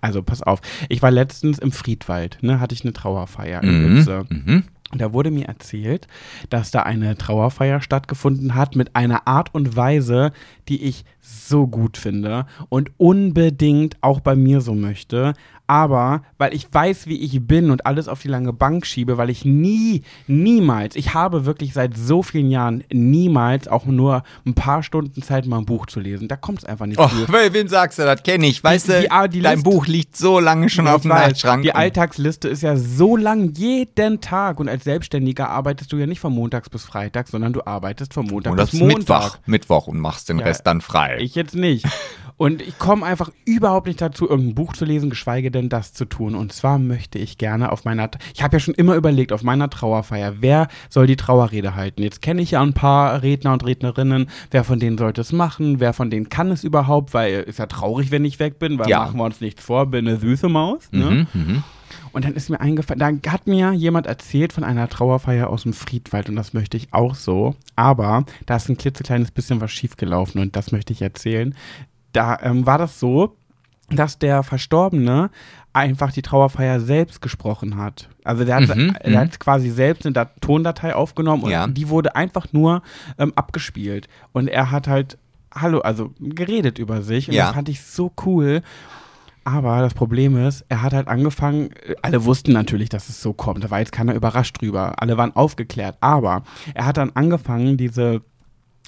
also 0.02 0.22
pass 0.22 0.42
auf. 0.42 0.60
Ich 0.90 1.02
war 1.02 1.12
letztens 1.12 1.60
im 1.60 1.72
Friedwald, 1.72 2.38
ne? 2.42 2.60
Hatte 2.60 2.74
ich 2.76 2.84
eine 2.84 2.94
Trauerfeier 2.94 3.64
in 3.64 3.84
Mhm. 3.90 3.96
Lütze. 3.96 4.26
Mhm. 4.30 4.64
Da 4.96 5.14
wurde 5.14 5.32
mir 5.32 5.48
erzählt, 5.48 6.08
dass 6.50 6.72
da 6.72 6.84
eine 6.84 7.18
Trauerfeier 7.18 7.82
stattgefunden 7.82 8.56
hat 8.56 8.76
mit 8.76 8.96
einer 8.96 9.28
Art 9.28 9.54
und 9.54 9.76
Weise, 9.76 10.32
die 10.68 10.84
ich 10.84 11.06
so 11.20 11.68
gut 11.68 11.98
finde 11.98 12.46
und 12.70 12.92
unbedingt 12.98 13.98
auch 14.02 14.20
bei 14.20 14.36
mir 14.36 14.62
so 14.62 14.74
möchte. 14.74 15.34
Aber 15.66 16.24
weil 16.38 16.54
ich 16.54 16.68
weiß, 16.72 17.08
wie 17.08 17.18
ich 17.22 17.40
bin 17.48 17.72
und 17.72 17.86
alles 17.86 18.08
auf 18.10 18.22
die 18.22 18.28
lange 18.28 18.52
Bank 18.52 18.86
schiebe, 18.86 19.18
weil 19.18 19.30
ich 19.30 19.46
nie, 19.46 20.04
niemals, 20.28 20.96
ich 20.96 21.14
habe 21.14 21.46
wirklich 21.46 21.74
seit 21.74 21.96
so 21.98 22.22
vielen 22.22 22.52
Jahren 22.52 22.84
niemals 22.92 23.68
auch 23.68 23.86
nur 23.86 24.24
ein 24.46 24.54
paar 24.56 24.84
Stunden 24.84 25.22
Zeit, 25.22 25.46
mal 25.46 25.60
ein 25.60 25.66
Buch 25.66 25.86
zu 25.86 26.00
lesen. 26.02 26.28
Da 26.28 26.36
kommt 26.36 26.60
es 26.60 26.66
einfach 26.66 26.86
nicht 26.86 27.00
Oh, 27.00 27.08
zu. 27.08 27.28
wen 27.32 27.54
wem 27.54 27.68
sagst 27.70 27.98
du, 27.98 28.04
das 28.04 28.24
kenne 28.24 28.46
ich. 28.48 28.62
Weißt 28.64 28.88
Die- 28.88 28.92
du, 28.92 28.98
die- 29.02 29.30
die 29.30 29.42
dein 29.42 29.56
Liste- 29.56 29.70
Buch 29.70 29.88
liegt 29.88 30.18
so 30.18 30.40
lange 30.40 30.70
schon 30.70 30.88
auf 30.88 31.04
dem 31.04 31.10
Nachtschrank. 31.10 31.64
Die 31.64 31.74
Alltagsliste 31.74 32.50
ist 32.50 32.62
ja 32.62 32.76
so 32.76 33.16
lang 33.16 33.54
jeden 33.56 34.20
Tag 34.20 34.60
und 34.60 34.68
als 34.68 34.84
Selbstständiger 34.84 35.50
arbeitest 35.50 35.92
du 35.94 35.98
ja 35.98 36.08
nicht 36.08 36.20
von 36.20 36.34
Montags 36.34 36.70
bis 36.70 36.84
Freitags, 36.84 37.32
sondern 37.32 37.54
du 37.54 37.66
arbeitest 37.66 38.14
von 38.14 38.26
Montag 38.28 38.56
bis 38.58 38.74
Montag. 38.74 38.98
Mittwoch, 38.98 39.38
Mittwoch 39.46 39.88
und 39.88 40.00
machst 40.00 40.28
den 40.30 40.40
Ja, 40.40 40.46
Rest 40.46 40.68
dann 40.68 40.82
frei. 40.82 41.18
Ich 41.20 41.36
jetzt 41.36 41.56
nicht. 41.56 41.86
Und 42.38 42.62
ich 42.62 42.78
komme 42.80 43.06
einfach 43.06 43.30
überhaupt 43.46 43.88
nicht 43.88 44.02
dazu, 44.02 44.28
irgendein 44.30 44.56
Buch 44.56 44.74
zu 44.74 44.86
lesen, 44.86 45.10
geschweige 45.10 45.52
denn 45.52 45.70
das 45.70 45.94
zu 45.94 46.06
tun. 46.06 46.36
Und 46.36 46.52
zwar 46.52 46.80
möchte 46.80 47.20
ich 47.20 47.38
gerne 47.38 47.72
auf 47.72 47.86
meiner, 47.86 48.10
ich 48.34 48.44
habe 48.44 48.56
ja 48.56 48.60
schon 48.60 48.74
immer 48.74 48.96
überlegt, 48.96 49.32
auf 49.32 49.44
meiner 49.44 49.70
Trauerfeier, 49.70 50.36
wer 50.40 50.68
soll 50.90 51.08
die 51.08 51.16
Trauerrede 51.16 51.76
halten? 51.76 52.02
Jetzt 52.02 52.22
kenne 52.22 52.42
ich 52.42 52.52
ja 52.52 52.62
ein 52.62 52.74
paar 52.74 53.22
Redner 53.22 53.54
und 53.54 53.66
Rednerinnen. 53.66 54.30
Wer 54.52 54.64
von 54.64 54.80
denen 54.80 54.98
sollte 54.98 55.22
es 55.22 55.32
machen? 55.32 55.80
Wer 55.80 55.94
von 55.94 56.10
denen 56.10 56.30
kann 56.30 56.52
es 56.52 56.64
überhaupt? 56.64 57.14
Weil 57.14 57.42
ist 57.44 57.60
ja 57.60 57.68
traurig, 57.68 58.12
wenn 58.12 58.26
ich 58.26 58.40
weg 58.40 58.60
bin, 58.60 58.80
weil 58.80 58.90
Ja. 58.90 59.00
machen 59.00 59.18
wir 59.20 59.26
uns 59.26 59.40
nichts 59.42 59.64
vor, 59.64 59.86
bin 59.86 60.08
eine 60.08 60.18
süße 60.18 60.50
Maus. 60.50 60.90
Ne? 60.92 61.28
Mhm, 61.34 61.42
mhm. 61.42 61.64
Und 62.12 62.26
dann 62.26 62.34
ist 62.34 62.50
mir 62.50 62.60
eingefallen, 62.60 63.00
da 63.00 63.32
hat 63.32 63.48
mir 63.48 63.72
jemand 63.74 64.06
erzählt 64.08 64.54
von 64.54 64.64
einer 64.64 64.88
Trauerfeier 64.88 65.50
aus 65.50 65.64
dem 65.64 65.74
Friedwald 65.74 66.30
und 66.30 66.36
das 66.36 66.54
möchte 66.54 66.78
ich 66.78 66.94
auch 66.94 67.16
so. 67.16 67.56
Aber 67.76 68.26
da 68.46 68.56
ist 68.56 68.70
ein 68.70 68.78
klitzekleines 68.78 69.32
bisschen 69.32 69.62
was 69.62 69.72
schiefgelaufen 69.72 70.42
und 70.42 70.56
das 70.56 70.72
möchte 70.72 70.94
ich 70.94 71.02
erzählen. 71.02 71.56
Da 72.14 72.38
ähm, 72.42 72.66
war 72.66 72.78
das 72.78 73.00
so, 73.00 73.36
dass 73.90 74.18
der 74.18 74.44
Verstorbene 74.44 75.30
einfach 75.74 76.12
die 76.12 76.22
Trauerfeier 76.22 76.80
selbst 76.80 77.22
gesprochen 77.22 77.78
hat. 77.78 78.08
Also 78.24 78.46
der 78.46 78.56
hat, 78.56 78.76
Mhm, 78.76 78.96
er 79.00 79.10
mhm. 79.12 79.18
hat 79.18 79.40
quasi 79.40 79.70
selbst 79.70 80.06
eine 80.06 80.14
Dat 80.14 80.40
Tondatei 80.42 80.96
aufgenommen 80.96 81.44
und 81.44 81.52
Ja. 81.52 81.68
die 81.68 81.90
wurde 81.90 82.16
einfach 82.16 82.48
nur 82.54 82.82
ähm, 83.18 83.34
abgespielt. 83.36 84.08
Und 84.32 84.48
er 84.48 84.72
hat 84.72 84.88
halt, 84.88 85.18
hallo, 85.54 85.80
also 85.80 86.12
geredet 86.20 86.80
über 86.80 87.02
sich 87.02 87.28
und 87.28 87.36
Ja. 87.36 87.48
das 87.48 87.56
fand 87.56 87.70
ich 87.70 87.82
so 87.84 88.12
cool. 88.26 88.62
Aber 89.46 89.82
das 89.82 89.94
Problem 89.94 90.38
ist, 90.38 90.64
er 90.70 90.82
hat 90.84 90.94
halt 90.94 91.08
angefangen, 91.10 91.72
äh, 91.86 91.96
alle 92.02 92.24
wussten 92.24 92.54
natürlich, 92.54 92.88
dass 92.90 93.10
es 93.10 93.22
so 93.22 93.34
kommt, 93.34 93.64
da 93.64 93.70
war 93.72 93.80
jetzt 93.80 93.92
keiner 93.92 94.14
überrascht 94.14 94.62
drüber, 94.62 94.94
alle 95.02 95.18
waren 95.18 95.36
aufgeklärt, 95.36 95.98
aber 96.00 96.44
er 96.74 96.86
hat 96.86 96.96
dann 96.98 97.12
angefangen, 97.16 97.76
diese 97.76 98.22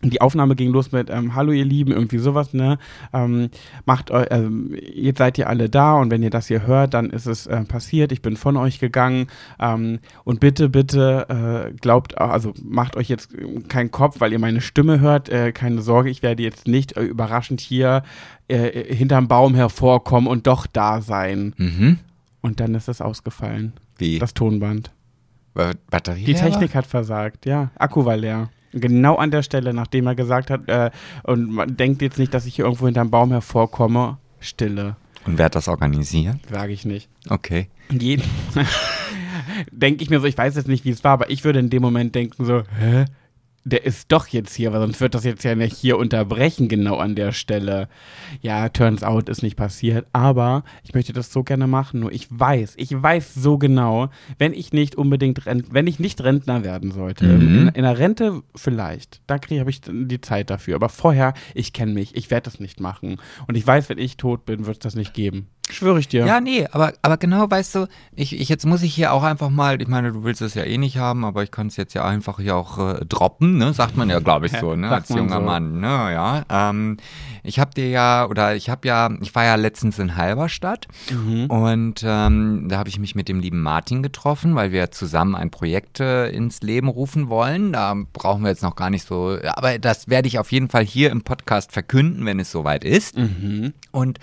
die 0.09 0.21
Aufnahme 0.21 0.55
ging 0.55 0.71
los 0.71 0.91
mit 0.91 1.09
ähm, 1.09 1.35
Hallo 1.35 1.51
ihr 1.51 1.65
Lieben, 1.65 1.91
irgendwie 1.91 2.17
sowas, 2.17 2.53
ne? 2.53 2.77
Ähm, 3.13 3.49
macht 3.85 4.11
eu 4.11 4.23
ähm, 4.29 4.75
jetzt 4.93 5.17
seid 5.19 5.37
ihr 5.37 5.47
alle 5.49 5.69
da 5.69 5.93
und 5.95 6.11
wenn 6.11 6.23
ihr 6.23 6.29
das 6.29 6.47
hier 6.47 6.65
hört, 6.67 6.93
dann 6.93 7.09
ist 7.09 7.25
es 7.25 7.47
äh, 7.47 7.63
passiert, 7.63 8.11
ich 8.11 8.21
bin 8.21 8.37
von 8.37 8.57
euch 8.57 8.79
gegangen 8.79 9.27
ähm, 9.59 9.99
und 10.23 10.39
bitte, 10.39 10.69
bitte 10.69 11.69
äh, 11.71 11.73
glaubt, 11.79 12.17
auch- 12.19 12.29
also 12.29 12.53
macht 12.63 12.95
euch 12.97 13.09
jetzt 13.09 13.33
äh, 13.33 13.61
keinen 13.67 13.91
Kopf, 13.91 14.19
weil 14.19 14.31
ihr 14.33 14.39
meine 14.39 14.61
Stimme 14.61 14.99
hört, 14.99 15.29
äh, 15.29 15.51
keine 15.51 15.81
Sorge, 15.81 16.09
ich 16.09 16.21
werde 16.23 16.43
jetzt 16.43 16.67
nicht 16.67 16.97
äh, 16.97 17.03
überraschend 17.03 17.61
hier 17.61 18.03
äh, 18.47 18.93
hinterm 18.93 19.27
Baum 19.27 19.55
hervorkommen 19.55 20.29
und 20.29 20.47
doch 20.47 20.67
da 20.67 21.01
sein. 21.01 21.53
Mhm. 21.57 21.99
Und 22.41 22.59
dann 22.59 22.75
ist 22.75 22.87
es 22.89 23.01
ausgefallen, 23.01 23.73
Wie? 23.97 24.19
das 24.19 24.33
Tonband. 24.35 24.91
Ba- 25.55 25.71
Batterie 25.89 26.25
Die? 26.25 26.33
Technik 26.35 26.75
hat 26.75 26.85
versagt, 26.85 27.45
ja. 27.45 27.71
Akku 27.75 28.05
war 28.05 28.17
leer. 28.17 28.49
Genau 28.75 29.15
an 29.15 29.31
der 29.31 29.41
Stelle, 29.41 29.73
nachdem 29.73 30.05
er 30.07 30.15
gesagt 30.15 30.49
hat, 30.49 30.67
äh, 30.67 30.91
und 31.23 31.49
man 31.49 31.75
denkt 31.77 32.01
jetzt 32.01 32.19
nicht, 32.19 32.33
dass 32.33 32.45
ich 32.45 32.55
hier 32.55 32.65
irgendwo 32.65 32.85
hinterm 32.85 33.09
Baum 33.09 33.31
hervorkomme. 33.31 34.17
Stille, 34.41 34.95
Und 35.25 35.37
wer 35.37 35.45
hat 35.45 35.55
das 35.55 35.67
organisiert? 35.67 36.37
sage 36.51 36.73
ich 36.73 36.85
nicht. 36.85 37.09
Okay. 37.29 37.69
Jeden 37.89 38.23
denke 39.71 40.03
ich 40.03 40.09
mir 40.09 40.19
so, 40.19 40.27
ich 40.27 40.37
weiß 40.37 40.55
jetzt 40.55 40.67
nicht, 40.67 40.85
wie 40.85 40.89
es 40.91 41.03
war, 41.03 41.13
aber 41.13 41.29
ich 41.29 41.43
würde 41.43 41.59
in 41.59 41.69
dem 41.69 41.81
Moment 41.81 42.13
denken 42.15 42.45
so, 42.45 42.63
hä? 42.79 43.05
Der 43.67 43.83
ist 43.83 44.11
doch 44.11 44.27
jetzt 44.27 44.53
hier, 44.53 44.71
weil 44.71 44.79
sonst 44.79 45.01
wird 45.01 45.15
das 45.15 45.23
jetzt 45.23 45.43
ja 45.43 45.55
nicht 45.55 45.75
hier 45.75 45.97
unterbrechen, 45.97 46.67
genau 46.67 46.97
an 46.97 47.15
der 47.15 47.31
Stelle. 47.31 47.89
Ja, 48.41 48.69
turns 48.69 49.01
out 49.01 49.27
ist 49.27 49.41
nicht 49.41 49.55
passiert, 49.55 50.05
aber 50.13 50.63
ich 50.83 50.93
möchte 50.93 51.13
das 51.13 51.33
so 51.33 51.43
gerne 51.43 51.65
machen, 51.65 51.99
nur 52.01 52.11
ich 52.11 52.27
weiß, 52.29 52.75
ich 52.77 53.01
weiß 53.01 53.33
so 53.33 53.57
genau, 53.57 54.09
wenn 54.37 54.53
ich 54.53 54.71
nicht 54.71 54.95
unbedingt, 54.95 55.47
Rent 55.47 55.65
wenn 55.71 55.87
ich 55.87 55.97
nicht 55.99 56.23
Rentner 56.23 56.63
werden 56.63 56.91
sollte, 56.91 57.25
Mhm. 57.25 57.57
in, 57.57 57.67
in 57.69 57.81
der 57.83 57.97
Rente 57.97 58.43
vielleicht, 58.55 59.21
da 59.25 59.39
kriege 59.39 59.61
habe 59.61 59.71
ich 59.71 59.81
die 59.81 60.21
Zeit 60.21 60.51
dafür, 60.51 60.75
aber 60.75 60.89
vorher, 60.89 61.33
ich 61.55 61.73
kenne 61.73 61.93
mich, 61.93 62.15
ich 62.15 62.29
werde 62.29 62.45
das 62.45 62.59
nicht 62.59 62.79
machen 62.79 63.17
und 63.47 63.55
ich 63.55 63.65
weiß, 63.65 63.89
wenn 63.89 63.97
ich 63.97 64.17
tot 64.17 64.45
bin, 64.45 64.67
wird 64.67 64.75
es 64.77 64.79
das 64.83 64.95
nicht 64.95 65.15
geben. 65.15 65.47
Schwöre 65.71 65.99
ich 65.99 66.07
dir. 66.07 66.25
Ja, 66.27 66.39
nee, 66.41 66.67
aber, 66.71 66.93
aber 67.01 67.17
genau, 67.17 67.49
weißt 67.49 67.73
du, 67.75 67.87
ich, 68.15 68.39
ich, 68.39 68.49
jetzt 68.49 68.67
muss 68.67 68.83
ich 68.83 68.93
hier 68.93 69.11
auch 69.11 69.23
einfach 69.23 69.49
mal, 69.49 69.81
ich 69.81 69.87
meine, 69.87 70.11
du 70.11 70.23
willst 70.23 70.41
es 70.41 70.53
ja 70.53 70.63
eh 70.63 70.77
nicht 70.77 70.97
haben, 70.97 71.25
aber 71.25 71.41
ich 71.41 71.49
kann 71.49 71.67
es 71.67 71.75
jetzt 71.75 71.95
ja 71.95 72.05
einfach 72.05 72.39
hier 72.39 72.55
auch 72.55 72.77
äh, 72.77 73.03
droppen, 73.05 73.57
ne? 73.57 73.73
Sagt 73.73 73.97
man 73.97 74.09
ja, 74.09 74.19
glaube 74.19 74.45
ich, 74.45 74.51
so, 74.59 74.75
ne? 74.75 74.89
Als 74.89 75.09
junger 75.09 75.37
so. 75.37 75.41
Mann, 75.41 75.79
ne? 75.79 75.87
Ja. 75.87 76.43
Ähm, 76.49 76.97
ich 77.43 77.59
habe 77.59 77.71
dir 77.73 77.89
ja, 77.89 78.27
oder 78.27 78.55
ich 78.55 78.69
habe 78.69 78.87
ja, 78.87 79.09
ich 79.21 79.33
war 79.33 79.43
ja 79.43 79.55
letztens 79.55 79.97
in 79.97 80.15
Halberstadt 80.15 80.87
Mhm. 81.11 81.45
und 81.47 82.03
ähm, 82.05 82.67
da 82.69 82.77
habe 82.77 82.89
ich 82.89 82.99
mich 82.99 83.15
mit 83.15 83.27
dem 83.27 83.39
lieben 83.39 83.61
Martin 83.61 84.03
getroffen, 84.03 84.53
weil 84.55 84.71
wir 84.71 84.91
zusammen 84.91 85.35
ein 85.35 85.49
Projekt 85.49 85.99
äh, 85.99 86.29
ins 86.29 86.61
Leben 86.61 86.87
rufen 86.87 87.27
wollen. 87.27 87.73
Da 87.73 87.95
brauchen 88.13 88.43
wir 88.43 88.49
jetzt 88.49 88.63
noch 88.63 88.75
gar 88.75 88.89
nicht 88.91 89.07
so, 89.07 89.37
aber 89.55 89.79
das 89.79 90.09
werde 90.09 90.27
ich 90.27 90.37
auf 90.37 90.51
jeden 90.51 90.69
Fall 90.69 90.83
hier 90.85 91.09
im 91.11 91.23
Podcast 91.23 91.71
verkünden, 91.71 92.25
wenn 92.25 92.39
es 92.39 92.51
soweit 92.51 92.83
ist. 92.83 93.17
Mhm. 93.17 93.73
Und 93.91 94.19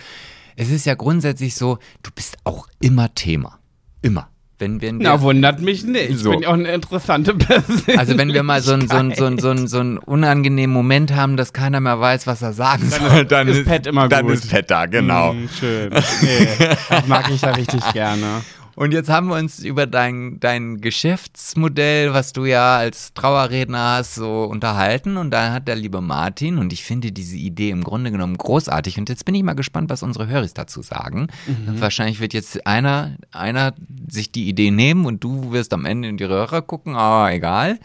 es 0.56 0.70
ist 0.70 0.86
ja 0.86 0.94
grundsätzlich 0.94 1.54
so, 1.54 1.78
du 2.02 2.10
bist 2.14 2.36
auch 2.44 2.66
immer 2.80 3.14
Thema. 3.14 3.58
Immer. 4.02 4.28
Wenn, 4.58 4.80
wenn 4.80 5.00
wir, 5.00 5.08
Na, 5.08 5.20
wundert 5.22 5.60
mich 5.60 5.82
nicht. 5.84 6.18
So. 6.18 6.30
Ich 6.30 6.36
bin 6.36 6.42
ja 6.44 6.48
auch 6.50 6.52
eine 6.54 6.72
interessante 6.72 7.34
Person. 7.34 7.82
also 7.96 8.16
wenn 8.16 8.32
wir 8.32 8.44
mal 8.44 8.62
so 8.62 8.74
einen 8.74 8.88
so 8.88 8.94
einen- 8.96 9.12
so 9.14 9.24
einen- 9.26 9.38
so 9.40 9.50
einen- 9.50 9.66
so 9.68 9.80
einen 9.80 9.98
unangenehmen 9.98 10.72
Moment 10.72 11.14
haben, 11.16 11.36
dass 11.36 11.52
keiner 11.52 11.80
mehr 11.80 11.98
weiß, 11.98 12.28
was 12.28 12.42
er 12.42 12.52
sagen 12.52 12.88
soll, 12.88 13.24
dann 13.24 13.48
ist 13.48 13.64
Pet 13.64 13.88
immer 13.88 14.08
dann 14.08 14.24
gut. 14.26 14.34
ist 14.34 14.48
Pet 14.50 14.70
da, 14.70 14.86
genau. 14.86 15.32
Mm, 15.32 15.48
schön. 15.58 15.90
Nee, 15.90 16.48
das 16.88 17.06
mag 17.08 17.28
ich 17.30 17.40
ja 17.42 17.50
richtig 17.50 17.82
gerne. 17.92 18.42
Und 18.74 18.92
jetzt 18.92 19.10
haben 19.10 19.28
wir 19.28 19.36
uns 19.36 19.58
über 19.60 19.86
dein, 19.86 20.40
dein 20.40 20.80
Geschäftsmodell, 20.80 22.12
was 22.14 22.32
du 22.32 22.44
ja 22.46 22.76
als 22.76 23.12
Trauerredner 23.12 23.96
hast, 23.96 24.14
so 24.14 24.44
unterhalten. 24.44 25.16
Und 25.16 25.30
da 25.30 25.52
hat 25.52 25.68
der 25.68 25.76
liebe 25.76 26.00
Martin, 26.00 26.58
und 26.58 26.72
ich 26.72 26.82
finde 26.82 27.12
diese 27.12 27.36
Idee 27.36 27.70
im 27.70 27.84
Grunde 27.84 28.10
genommen 28.10 28.38
großartig. 28.38 28.98
Und 28.98 29.08
jetzt 29.08 29.24
bin 29.24 29.34
ich 29.34 29.42
mal 29.42 29.54
gespannt, 29.54 29.90
was 29.90 30.02
unsere 30.02 30.26
Höris 30.26 30.54
dazu 30.54 30.82
sagen. 30.82 31.28
Wahrscheinlich 31.66 32.20
wird 32.20 32.32
jetzt 32.32 32.66
einer, 32.66 33.16
einer 33.30 33.74
sich 34.08 34.32
die 34.32 34.48
Idee 34.48 34.70
nehmen 34.70 35.04
und 35.04 35.22
du 35.22 35.52
wirst 35.52 35.72
am 35.74 35.84
Ende 35.84 36.08
in 36.08 36.16
die 36.16 36.24
Röhre 36.24 36.62
gucken, 36.62 36.94
aber 36.96 37.32
egal. 37.32 37.78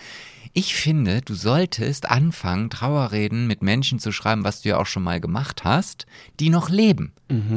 Ich 0.53 0.73
finde, 0.73 1.21
du 1.21 1.35
solltest 1.35 2.09
anfangen, 2.09 2.69
Trauerreden 2.69 3.45
mit 3.45 3.61
Menschen 3.61 3.99
zu 3.99 4.11
schreiben, 4.11 4.43
was 4.43 4.61
du 4.61 4.69
ja 4.69 4.77
auch 4.77 4.87
schon 4.87 5.03
mal 5.03 5.19
gemacht 5.19 5.63
hast, 5.63 6.07
die 6.39 6.49
noch 6.49 6.69
leben. 6.69 7.13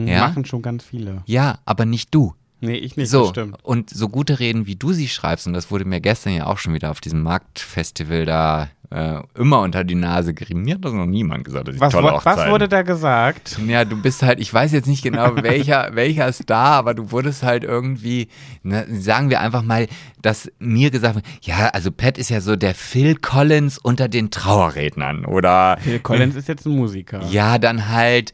Ja? 0.07 0.29
Machen 0.29 0.45
schon 0.45 0.61
ganz 0.61 0.85
viele. 0.85 1.23
Ja, 1.25 1.61
aber 1.64 1.87
nicht 1.87 2.14
du. 2.14 2.35
Nee, 2.61 2.75
ich 2.77 2.96
nicht, 2.96 3.11
So, 3.11 3.20
das 3.23 3.29
stimmt. 3.31 3.57
und 3.62 3.90
so 3.90 4.09
gute 4.09 4.38
Reden, 4.38 4.66
wie 4.66 4.77
du 4.77 4.92
sie 4.92 5.09
schreibst, 5.09 5.46
und 5.46 5.53
das 5.55 5.70
wurde 5.70 5.85
mir 5.85 6.01
gestern 6.01 6.35
ja 6.35 6.46
auch 6.46 6.59
schon 6.59 6.75
wieder 6.75 6.90
auf 6.90 7.01
diesem 7.01 7.23
Marktfestival 7.23 8.25
da 8.27 8.68
äh, 8.92 9.20
immer 9.38 9.61
unter 9.61 9.85
die 9.85 9.94
Nase 9.94 10.35
gerieben. 10.35 10.62
Mir 10.62 10.75
hat 10.75 10.85
das 10.85 10.92
noch 10.92 11.07
niemand 11.07 11.44
gesagt, 11.44 11.68
dass 11.68 11.77
ich 11.77 11.81
Was, 11.81 11.92
tolle 11.92 12.09
wo- 12.09 12.16
was 12.16 12.25
Hochzeiten- 12.27 12.51
wurde 12.51 12.66
da 12.68 12.83
gesagt? 12.83 13.57
ja, 13.68 13.85
du 13.85 13.96
bist 14.03 14.23
halt, 14.25 14.40
ich 14.40 14.53
weiß 14.53 14.73
jetzt 14.73 14.88
nicht 14.88 15.03
genau, 15.05 15.37
welcher, 15.42 15.90
welcher 15.94 16.33
Star, 16.33 16.73
aber 16.73 16.94
du 16.94 17.12
wurdest 17.12 17.44
halt 17.44 17.62
irgendwie, 17.62 18.27
ne, 18.64 18.85
sagen 19.01 19.31
wir 19.31 19.40
einfach 19.40 19.62
mal, 19.62 19.87
dass 20.23 20.51
mir 20.59 20.90
gesagt 20.90 21.14
wird, 21.14 21.25
ja, 21.42 21.68
also 21.68 21.92
Pat 21.92 22.18
ist 22.18 22.31
ja 22.31 22.40
so 22.40 22.57
der 22.57 22.75
Phil 22.75 23.14
Collins 23.14 23.79
unter 23.79 24.09
den 24.09 24.33
Trauerrednern 24.33 25.25
oder 25.25 25.79
Phil 25.81 26.01
Collins 26.01 26.35
ist 26.35 26.49
jetzt 26.49 26.66
ein 26.66 26.75
Musiker. 26.75 27.23
ja, 27.31 27.59
dann 27.59 27.88
halt 27.90 28.33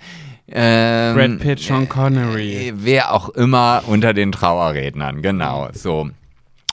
ähm, 0.49 1.17
Brad 1.17 1.39
Pitt, 1.41 1.61
Sean 1.61 1.89
Connery. 1.89 2.69
äh, 2.69 2.73
Wer 2.77 3.13
auch 3.13 3.31
immer 3.31 3.83
unter 3.87 4.15
den 4.15 4.33
Trauerrednern, 4.33 5.23
genau, 5.23 5.69
so. 5.73 6.11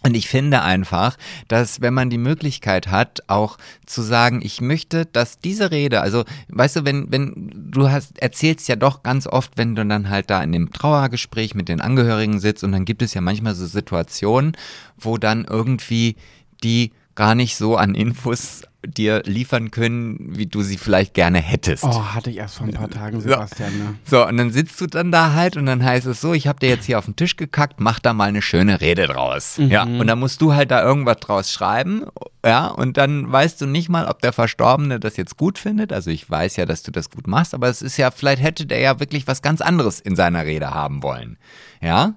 Und 0.05 0.15
ich 0.15 0.27
finde 0.27 0.61
einfach, 0.61 1.17
dass 1.47 1.79
wenn 1.79 1.93
man 1.93 2.09
die 2.09 2.17
Möglichkeit 2.17 2.87
hat, 2.87 3.21
auch 3.27 3.57
zu 3.85 4.01
sagen, 4.01 4.41
ich 4.43 4.59
möchte, 4.59 5.05
dass 5.05 5.39
diese 5.39 5.71
Rede, 5.71 6.01
also 6.01 6.25
weißt 6.49 6.75
du, 6.75 6.85
wenn, 6.85 7.09
wenn 7.09 7.71
du 7.71 7.89
hast, 7.89 8.19
erzählst 8.19 8.67
ja 8.67 8.75
doch 8.75 9.01
ganz 9.03 9.27
oft, 9.27 9.57
wenn 9.57 9.75
du 9.75 9.85
dann 9.85 10.09
halt 10.09 10.29
da 10.29 10.43
in 10.43 10.51
dem 10.51 10.73
Trauergespräch 10.73 11.55
mit 11.55 11.69
den 11.69 11.79
Angehörigen 11.79 12.41
sitzt 12.41 12.65
und 12.65 12.73
dann 12.73 12.83
gibt 12.83 13.01
es 13.01 13.13
ja 13.13 13.21
manchmal 13.21 13.55
so 13.55 13.65
Situationen, 13.65 14.57
wo 14.97 15.17
dann 15.17 15.45
irgendwie 15.45 16.17
die 16.65 16.91
gar 17.15 17.33
nicht 17.33 17.55
so 17.55 17.77
an 17.77 17.95
Infos 17.95 18.63
dir 18.85 19.23
liefern 19.25 19.71
können, 19.71 20.17
wie 20.37 20.45
du 20.45 20.61
sie 20.61 20.77
vielleicht 20.77 21.13
gerne 21.13 21.39
hättest. 21.39 21.83
Oh, 21.83 22.05
hatte 22.13 22.29
ich 22.29 22.37
erst 22.37 22.55
vor 22.55 22.67
ein 22.67 22.73
paar 22.73 22.89
Tagen, 22.89 23.21
Sebastian. 23.21 23.77
Ne? 23.77 23.95
So, 24.05 24.27
und 24.27 24.37
dann 24.37 24.51
sitzt 24.51 24.79
du 24.81 24.87
dann 24.87 25.11
da 25.11 25.33
halt 25.33 25.57
und 25.57 25.65
dann 25.65 25.83
heißt 25.83 26.05
es 26.07 26.21
so, 26.21 26.33
ich 26.33 26.47
habe 26.47 26.59
dir 26.59 26.69
jetzt 26.69 26.85
hier 26.85 26.99
auf 26.99 27.05
den 27.05 27.15
Tisch 27.15 27.35
gekackt, 27.35 27.79
mach 27.79 27.99
da 27.99 28.13
mal 28.13 28.29
eine 28.29 28.41
schöne 28.41 28.81
Rede 28.81 29.07
draus. 29.07 29.57
Ja, 29.57 29.83
und 29.83 30.07
dann 30.07 30.19
musst 30.19 30.41
du 30.41 30.53
halt 30.53 30.71
da 30.71 30.83
irgendwas 30.83 31.17
draus 31.17 31.51
schreiben, 31.51 32.05
ja, 32.45 32.67
und 32.67 32.97
dann 32.97 33.31
weißt 33.31 33.61
du 33.61 33.65
nicht 33.65 33.87
mal, 33.87 34.05
ob 34.05 34.21
der 34.21 34.33
Verstorbene 34.33 34.99
das 34.99 35.15
jetzt 35.15 35.37
gut 35.37 35.57
findet. 35.57 35.93
Also 35.93 36.11
ich 36.11 36.29
weiß 36.29 36.57
ja, 36.57 36.65
dass 36.65 36.83
du 36.83 36.91
das 36.91 37.09
gut 37.09 37.25
machst, 37.25 37.53
aber 37.53 37.69
es 37.69 37.81
ist 37.81 37.95
ja, 37.95 38.11
vielleicht 38.11 38.41
hätte 38.41 38.65
der 38.65 38.79
ja 38.79 38.99
wirklich 38.99 39.27
was 39.27 39.41
ganz 39.41 39.61
anderes 39.61 40.01
in 40.01 40.17
seiner 40.17 40.43
Rede 40.45 40.71
haben 40.71 41.03
wollen. 41.03 41.37
Ja? 41.81 42.15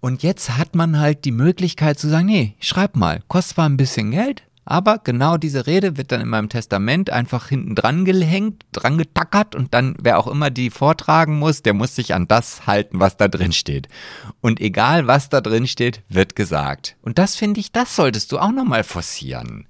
Und 0.00 0.24
jetzt 0.24 0.56
hat 0.56 0.74
man 0.74 0.98
halt 0.98 1.24
die 1.24 1.32
Möglichkeit 1.32 1.98
zu 1.98 2.08
sagen, 2.08 2.26
nee, 2.26 2.56
schreib 2.58 2.96
mal, 2.96 3.22
kostet 3.28 3.54
zwar 3.54 3.68
ein 3.68 3.76
bisschen 3.76 4.10
Geld, 4.10 4.42
aber 4.66 4.98
genau 4.98 5.36
diese 5.36 5.66
Rede 5.66 5.96
wird 5.96 6.10
dann 6.10 6.20
in 6.20 6.28
meinem 6.28 6.48
Testament 6.48 7.08
einfach 7.08 7.48
hinten 7.48 7.76
dran 7.76 8.04
gehängt, 8.04 8.64
dran 8.72 8.98
getackert 8.98 9.54
und 9.54 9.72
dann, 9.72 9.94
wer 10.02 10.18
auch 10.18 10.26
immer 10.26 10.50
die 10.50 10.70
vortragen 10.70 11.38
muss, 11.38 11.62
der 11.62 11.72
muss 11.72 11.94
sich 11.94 12.14
an 12.14 12.26
das 12.26 12.66
halten, 12.66 12.98
was 12.98 13.16
da 13.16 13.28
drin 13.28 13.52
steht. 13.52 13.88
Und 14.40 14.60
egal, 14.60 15.06
was 15.06 15.28
da 15.28 15.40
drin 15.40 15.68
steht, 15.68 16.02
wird 16.08 16.34
gesagt. 16.34 16.96
Und 17.00 17.18
das 17.18 17.36
finde 17.36 17.60
ich, 17.60 17.70
das 17.70 17.94
solltest 17.94 18.32
du 18.32 18.38
auch 18.38 18.50
nochmal 18.50 18.82
forcieren. 18.82 19.68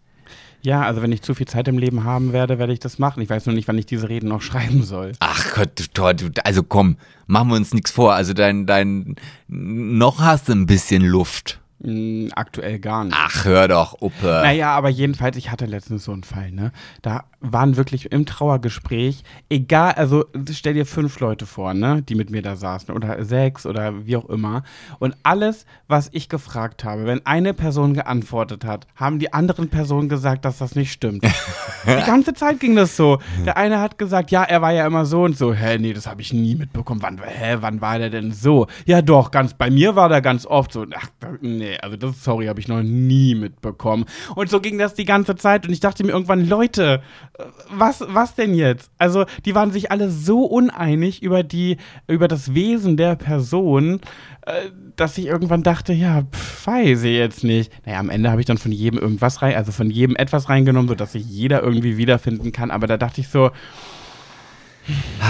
Ja, 0.63 0.83
also 0.83 1.03
wenn 1.03 1.13
ich 1.13 1.23
zu 1.23 1.35
viel 1.35 1.47
Zeit 1.47 1.69
im 1.69 1.79
Leben 1.79 2.05
haben 2.05 2.33
werde, 2.33 2.59
werde 2.59 2.73
ich 2.73 2.81
das 2.81 2.99
machen. 2.99 3.23
Ich 3.23 3.29
weiß 3.31 3.47
nur 3.47 3.55
nicht, 3.55 3.69
wann 3.69 3.79
ich 3.79 3.87
diese 3.87 4.09
Reden 4.09 4.29
noch 4.29 4.43
schreiben 4.43 4.83
soll. 4.83 5.13
Ach 5.21 5.55
Gott, 5.55 5.71
du, 5.93 6.13
du, 6.15 6.31
also 6.43 6.63
komm, 6.63 6.97
machen 7.27 7.51
wir 7.51 7.57
uns 7.57 7.75
nichts 7.75 7.91
vor. 7.91 8.15
Also 8.15 8.33
dein, 8.33 8.65
dein, 8.67 9.15
noch 9.47 10.21
hast 10.21 10.49
du 10.49 10.53
ein 10.53 10.67
bisschen 10.67 11.05
Luft. 11.05 11.61
Mm, 11.79 12.29
aktuell 12.35 12.79
gar 12.79 13.05
nicht. 13.05 13.17
Ach, 13.19 13.45
hör 13.45 13.69
doch, 13.69 14.01
Uppe. 14.01 14.27
Naja, 14.27 14.71
aber 14.71 14.89
jedenfalls, 14.89 15.37
ich 15.37 15.51
hatte 15.51 15.67
letztens 15.67 16.05
so 16.05 16.13
einen 16.13 16.23
Fall, 16.23 16.51
ne? 16.51 16.73
Da 17.03 17.25
waren 17.41 17.77
wirklich 17.77 18.11
im 18.13 18.25
Trauergespräch, 18.25 19.25
egal, 19.51 19.93
also 19.93 20.25
stell 20.53 20.73
dir 20.73 20.87
fünf 20.87 21.21
Leute 21.21 21.45
vor, 21.45 21.75
ne? 21.75 22.01
Die 22.01 22.15
mit 22.15 22.31
mir 22.31 22.41
da 22.41 22.57
saßen 22.57 22.95
oder 22.95 23.23
sechs 23.25 23.67
oder 23.67 24.07
wie 24.07 24.17
auch 24.17 24.29
immer. 24.31 24.63
Und 25.01 25.17
alles, 25.23 25.67
was 25.87 26.09
ich 26.13 26.31
gefragt 26.31 26.83
habe, 26.83 27.05
wenn 27.05 27.25
eine 27.27 27.53
Person 27.53 27.93
geantwortet 27.93 28.65
hat, 28.65 28.87
haben 28.97 29.19
die 29.19 29.35
anderen 29.35 29.69
Personen 29.69 30.09
gesagt, 30.09 30.47
dass 30.47 30.57
das 30.57 30.77
nicht 30.77 30.93
stimmt. 30.93 31.25
die 31.87 32.07
ganze 32.07 32.33
Zeit 32.33 32.59
ging 32.59 32.75
das 32.75 32.97
so. 32.97 33.19
Der 33.45 33.59
eine 33.59 33.81
hat 33.81 33.99
gesagt, 33.99 34.31
ja, 34.31 34.45
er 34.45 34.63
war 34.63 34.73
ja 34.73 34.87
immer 34.87 35.05
so 35.05 35.25
und 35.25 35.37
so. 35.37 35.53
Hä, 35.53 35.77
nee, 35.79 35.93
das 35.93 36.07
habe 36.07 36.23
ich 36.23 36.33
nie 36.33 36.55
mitbekommen. 36.55 37.03
Wann, 37.03 37.21
hä, 37.23 37.59
wann 37.61 37.83
war 37.83 37.99
der 37.99 38.09
denn 38.09 38.33
so? 38.33 38.67
Ja, 38.87 39.03
doch, 39.03 39.31
ganz, 39.31 39.53
bei 39.53 39.71
mir 39.71 39.95
war 39.95 40.09
der 40.09 40.23
ganz 40.23 40.47
oft 40.47 40.73
so. 40.73 40.87
Ach, 40.95 41.09
nee, 41.43 41.66
also 41.81 41.97
das, 41.97 42.23
sorry, 42.23 42.47
habe 42.47 42.61
ich 42.61 42.69
noch 42.69 42.83
nie 42.83 43.35
mitbekommen. 43.35 44.05
Und 44.35 44.51
so 44.51 44.61
ging 44.61 44.79
das 44.79 44.95
die 44.95 45.05
ganze 45.05 45.37
Zeit 45.37 45.67
und 45.67 45.73
ich 45.73 45.81
dachte 45.81 46.05
mir 46.05 46.13
irgendwann, 46.13 46.49
Leute, 46.49 47.03
äh, 47.39 47.45
was, 47.71 48.05
was 48.09 48.35
denn 48.35 48.55
jetzt? 48.55 48.91
Also, 48.99 49.25
die 49.45 49.55
waren 49.55 49.73
sich 49.73 49.91
alle 49.91 50.11
so 50.11 50.45
uneinig 50.45 51.23
über 51.23 51.43
die, 51.43 51.77
über 52.07 52.29
das 52.29 52.55
Wesen 52.55 52.97
der 52.97 53.17
Person, 53.17 54.01
äh, 54.43 54.71
dass 54.97 55.19
ich 55.19 55.27
irgendwann 55.27 55.63
dachte, 55.63 55.93
ja, 55.93 56.23
pf, 56.23 56.67
weiß 56.67 57.03
ich 57.03 57.17
jetzt 57.17 57.45
nicht. 57.45 57.73
Naja, 57.85 57.99
am 57.99 58.11
Ende 58.11 58.31
habe 58.31 58.41
ich 58.41 58.47
dann 58.47 58.59
von 58.59 58.73
jedem 58.73 58.99
irgendwas 58.99 59.43
rein, 59.43 59.57
also 59.57 59.73
von 59.73 59.91
jedem 59.91 60.17
etwas 60.17 60.49
reingenommen, 60.49 60.89
sodass 60.89 61.13
sich 61.13 61.27
jeder 61.27 61.63
irgendwie 61.63 61.97
wiederfinden 61.97 62.53
kann. 62.53 62.71
Aber 62.71 62.87
da 62.87 62.97
dachte 62.97 63.21
ich 63.21 63.29
so, 63.29 63.51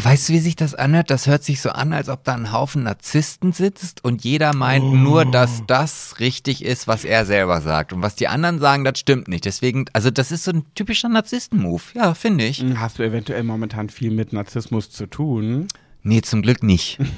Weißt 0.02 0.28
du, 0.28 0.34
wie 0.34 0.38
sich 0.38 0.56
das 0.56 0.74
anhört? 0.74 1.10
Das 1.10 1.26
hört 1.26 1.42
sich 1.42 1.60
so 1.60 1.70
an, 1.70 1.92
als 1.92 2.08
ob 2.08 2.24
da 2.24 2.34
ein 2.34 2.52
Haufen 2.52 2.82
Narzissten 2.82 3.52
sitzt 3.52 4.04
und 4.04 4.24
jeder 4.24 4.54
meint 4.54 4.84
nur, 4.84 5.24
dass 5.24 5.62
das 5.66 6.20
richtig 6.20 6.64
ist, 6.64 6.86
was 6.86 7.04
er 7.04 7.24
selber 7.24 7.60
sagt. 7.60 7.92
Und 7.92 8.02
was 8.02 8.14
die 8.14 8.28
anderen 8.28 8.58
sagen, 8.58 8.84
das 8.84 8.98
stimmt 8.98 9.28
nicht. 9.28 9.44
Deswegen, 9.44 9.86
also 9.92 10.10
das 10.10 10.32
ist 10.32 10.44
so 10.44 10.52
ein 10.52 10.64
typischer 10.74 11.08
Narzissten-Move. 11.08 11.82
Ja, 11.94 12.14
finde 12.14 12.44
ich. 12.44 12.64
hast 12.76 12.98
du 12.98 13.02
eventuell 13.02 13.42
momentan 13.42 13.88
viel 13.88 14.10
mit 14.10 14.32
Narzissmus 14.32 14.90
zu 14.90 15.06
tun? 15.06 15.68
Nee, 16.02 16.22
zum 16.22 16.42
Glück 16.42 16.62
nicht. 16.62 16.98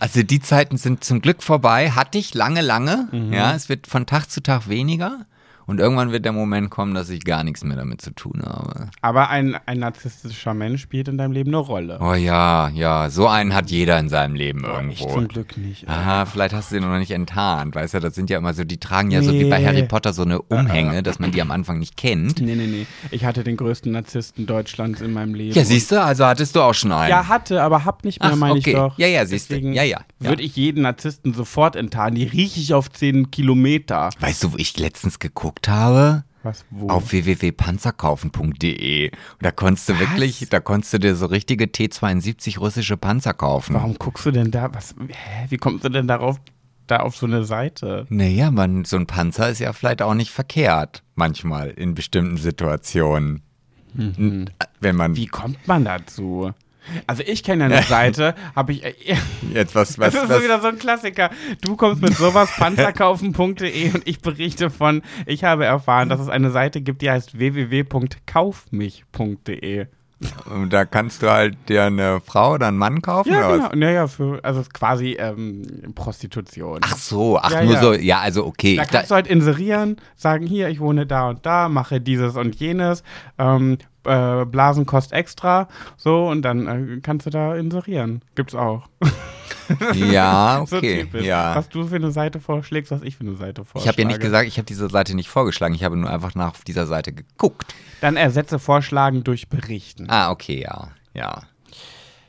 Also 0.00 0.22
die 0.22 0.40
Zeiten 0.40 0.76
sind 0.76 1.02
zum 1.02 1.22
Glück 1.22 1.42
vorbei. 1.42 1.92
Hatte 1.92 2.18
ich 2.18 2.34
lange, 2.34 2.60
lange. 2.60 3.08
Mhm. 3.10 3.32
Ja, 3.32 3.54
es 3.54 3.70
wird 3.70 3.86
von 3.86 4.04
Tag 4.04 4.30
zu 4.30 4.42
Tag 4.42 4.68
weniger. 4.68 5.24
Und 5.66 5.80
irgendwann 5.80 6.12
wird 6.12 6.24
der 6.24 6.32
Moment 6.32 6.70
kommen, 6.70 6.94
dass 6.94 7.08
ich 7.08 7.24
gar 7.24 7.42
nichts 7.44 7.64
mehr 7.64 7.76
damit 7.76 8.00
zu 8.02 8.10
tun 8.12 8.42
habe. 8.44 8.90
Aber 9.00 9.30
ein, 9.30 9.56
ein 9.66 9.78
narzisstischer 9.78 10.52
Mensch 10.54 10.82
spielt 10.82 11.08
in 11.08 11.16
deinem 11.18 11.32
Leben 11.32 11.50
eine 11.50 11.58
Rolle. 11.58 11.98
Oh 12.00 12.14
ja, 12.14 12.68
ja, 12.68 13.08
so 13.10 13.26
einen 13.28 13.54
hat 13.54 13.70
jeder 13.70 13.98
in 13.98 14.08
seinem 14.08 14.34
Leben 14.34 14.60
Ich 14.90 15.00
irgendwo. 15.00 15.12
zum 15.14 15.28
Glück 15.28 15.56
nicht. 15.56 15.88
Aha, 15.88 16.26
vielleicht 16.26 16.54
hast 16.54 16.70
du 16.70 16.76
den 16.80 16.88
noch 16.88 16.98
nicht 16.98 17.10
enttarnt. 17.12 17.74
Weißt 17.74 17.94
du, 17.94 18.00
das 18.00 18.14
sind 18.14 18.30
ja 18.30 18.38
immer 18.38 18.52
so, 18.54 18.64
die 18.64 18.78
tragen 18.78 19.10
ja 19.10 19.22
so 19.22 19.32
wie 19.32 19.48
bei 19.48 19.58
Nee. 19.58 19.66
Harry 19.66 19.82
Potter 19.84 20.12
so 20.12 20.22
eine 20.22 20.42
Umhänge, 20.42 21.02
dass 21.02 21.18
man 21.18 21.30
die 21.30 21.40
am 21.40 21.50
Anfang 21.50 21.78
nicht 21.78 21.96
kennt. 21.96 22.40
Nee, 22.40 22.54
nee, 22.56 22.66
nee. 22.66 22.86
Ich 23.10 23.24
hatte 23.24 23.42
den 23.44 23.56
größten 23.56 23.92
Narzissten 23.92 24.46
Deutschlands 24.46 25.00
in 25.00 25.12
meinem 25.12 25.34
Leben. 25.34 25.54
Ja, 25.54 25.64
siehst 25.64 25.90
du, 25.92 26.02
also 26.02 26.26
hattest 26.26 26.54
du 26.56 26.60
auch 26.60 26.74
schon 26.74 26.92
einen. 26.92 27.10
Ja, 27.10 27.28
hatte, 27.28 27.62
aber 27.62 27.84
hab 27.84 28.04
nicht 28.04 28.20
mehr, 28.22 28.32
Ach, 28.32 28.36
meine 28.36 28.58
okay. 28.58 28.70
ich 28.70 28.76
doch. 28.76 28.98
Ja, 28.98 29.06
ja, 29.06 29.24
siehst 29.24 29.50
du. 29.50 29.56
Ja, 29.58 29.82
ja, 29.82 29.98
ja. 30.20 30.28
Würde 30.28 30.42
ich 30.42 30.56
jeden 30.56 30.82
Narzissten 30.82 31.32
sofort 31.34 31.76
enttarnen. 31.76 32.16
Die 32.16 32.24
rieche 32.24 32.60
ich 32.60 32.74
auf 32.74 32.90
10 32.90 33.30
Kilometer. 33.30 34.10
Weißt 34.20 34.42
du, 34.44 34.52
wo 34.52 34.56
ich 34.56 34.76
letztens 34.78 35.18
geguckt 35.18 35.53
habe? 35.68 36.24
Was? 36.42 36.64
Auf 36.88 37.10
www.panzerkaufen.de. 37.12 39.10
Und 39.10 39.16
da 39.40 39.50
konntest 39.50 39.88
du 39.88 39.98
wirklich, 39.98 40.46
da 40.50 40.60
konntest 40.60 40.92
du 40.92 40.98
dir 40.98 41.14
so 41.16 41.26
richtige 41.26 41.64
T72 41.66 42.58
russische 42.58 42.96
Panzer 42.96 43.32
kaufen. 43.34 43.74
Warum 43.74 43.94
guckst 43.98 44.26
du 44.26 44.30
denn 44.30 44.50
da? 44.50 44.72
Was, 44.74 44.94
hä, 45.08 45.46
wie 45.48 45.56
kommst 45.56 45.84
du 45.84 45.88
denn 45.88 46.06
darauf, 46.06 46.36
da 46.86 46.98
auf 46.98 47.16
so 47.16 47.24
eine 47.26 47.44
Seite? 47.44 48.06
Naja, 48.10 48.50
man, 48.50 48.84
so 48.84 48.96
ein 48.96 49.06
Panzer 49.06 49.48
ist 49.48 49.58
ja 49.60 49.72
vielleicht 49.72 50.02
auch 50.02 50.14
nicht 50.14 50.30
verkehrt. 50.30 51.02
Manchmal 51.14 51.70
in 51.70 51.94
bestimmten 51.94 52.36
Situationen. 52.36 53.40
N- 53.96 54.50
Wenn 54.80 54.96
man 54.96 55.16
Wie 55.16 55.26
kommt 55.26 55.66
man 55.68 55.84
dazu? 55.84 56.50
Also 57.06 57.22
ich 57.26 57.42
kenne 57.42 57.64
eine 57.64 57.82
Seite, 57.82 58.34
habe 58.54 58.72
ich. 58.72 58.84
Äh, 58.84 58.94
jetzt 59.52 59.74
was, 59.74 59.98
was, 59.98 60.14
das 60.14 60.24
ist 60.24 60.28
was 60.30 60.38
so 60.38 60.44
wieder 60.44 60.60
so 60.60 60.68
ein 60.68 60.78
Klassiker. 60.78 61.30
Du 61.60 61.76
kommst 61.76 62.02
mit 62.02 62.14
sowas 62.16 62.50
panzerkaufen.de 62.56 63.92
und 63.92 64.02
ich 64.06 64.20
berichte 64.20 64.70
von, 64.70 65.02
ich 65.26 65.44
habe 65.44 65.64
erfahren, 65.64 66.08
dass 66.08 66.20
es 66.20 66.28
eine 66.28 66.50
Seite 66.50 66.80
gibt, 66.80 67.02
die 67.02 67.10
heißt 67.10 67.38
www.kaufmich.de. 67.38 69.86
Und 70.46 70.72
da 70.72 70.84
kannst 70.84 71.22
du 71.22 71.30
halt 71.30 71.56
dir 71.68 71.84
eine 71.84 72.20
Frau 72.20 72.54
oder 72.54 72.68
einen 72.68 72.78
Mann 72.78 73.02
kaufen 73.02 73.32
Ja, 73.32 73.40
oder 73.40 73.52
genau. 73.56 73.64
was? 73.70 73.76
Naja, 73.76 74.06
für, 74.06 74.40
also 74.42 74.62
quasi 74.72 75.16
ähm, 75.18 75.92
Prostitution. 75.94 76.80
Ach 76.82 76.96
so, 76.96 77.38
ach 77.38 77.50
Ja, 77.50 77.64
nur 77.64 77.74
ja. 77.74 77.82
so, 77.82 77.92
ja, 77.92 78.20
also 78.20 78.46
okay. 78.46 78.76
Da 78.76 78.82
Ich 78.84 78.88
da, 78.88 78.98
kannst 78.98 79.10
du 79.10 79.14
halt 79.16 79.26
inserieren, 79.26 79.96
sagen, 80.16 80.46
hier, 80.46 80.68
ich 80.68 80.80
wohne 80.80 81.06
da 81.06 81.28
und 81.28 81.44
da, 81.44 81.68
mache 81.68 82.00
dieses 82.00 82.36
und 82.36 82.54
jenes, 82.56 83.02
ähm, 83.38 83.76
äh, 84.04 84.44
Blasen 84.44 84.86
kostet 84.86 85.12
extra, 85.14 85.68
so, 85.96 86.28
und 86.28 86.42
dann 86.42 86.66
äh, 86.66 87.00
kannst 87.00 87.26
du 87.26 87.30
da 87.30 87.54
inserieren. 87.54 88.22
Gibt's 88.34 88.54
auch. 88.54 88.82
ja, 89.94 90.62
So 90.68 90.76
okay, 90.76 91.02
typisch. 91.04 91.24
ja. 91.24 91.54
Was 91.56 91.68
du 91.68 91.86
für 91.86 91.96
eine 91.96 92.10
Seite 92.12 92.40
vorschlägst, 92.40 92.90
was 92.90 93.02
ich 93.02 93.16
für 93.16 93.24
eine 93.24 93.36
Seite 93.36 93.62
Ich 93.62 93.68
vorschlage. 93.68 93.92
habe 93.92 94.02
ja 94.02 94.08
nicht 94.08 94.20
gesagt, 94.20 94.46
ich 94.48 94.56
habe 94.58 94.66
diese 94.66 94.88
Seite 94.88 95.14
nicht 95.14 95.28
vorgeschlagen, 95.28 95.74
ich 95.74 95.84
habe 95.84 95.96
nur 95.96 96.10
einfach 96.10 96.34
nach 96.34 96.52
dieser 96.66 96.86
Seite 96.86 97.12
geguckt. 97.12 97.74
Dann 98.00 98.16
ersetze 98.16 98.58
Vorschlagen 98.58 99.24
durch 99.24 99.48
Berichten. 99.48 100.06
Ah, 100.10 100.30
okay, 100.30 100.60
ja, 100.62 100.88
ja. 101.14 101.42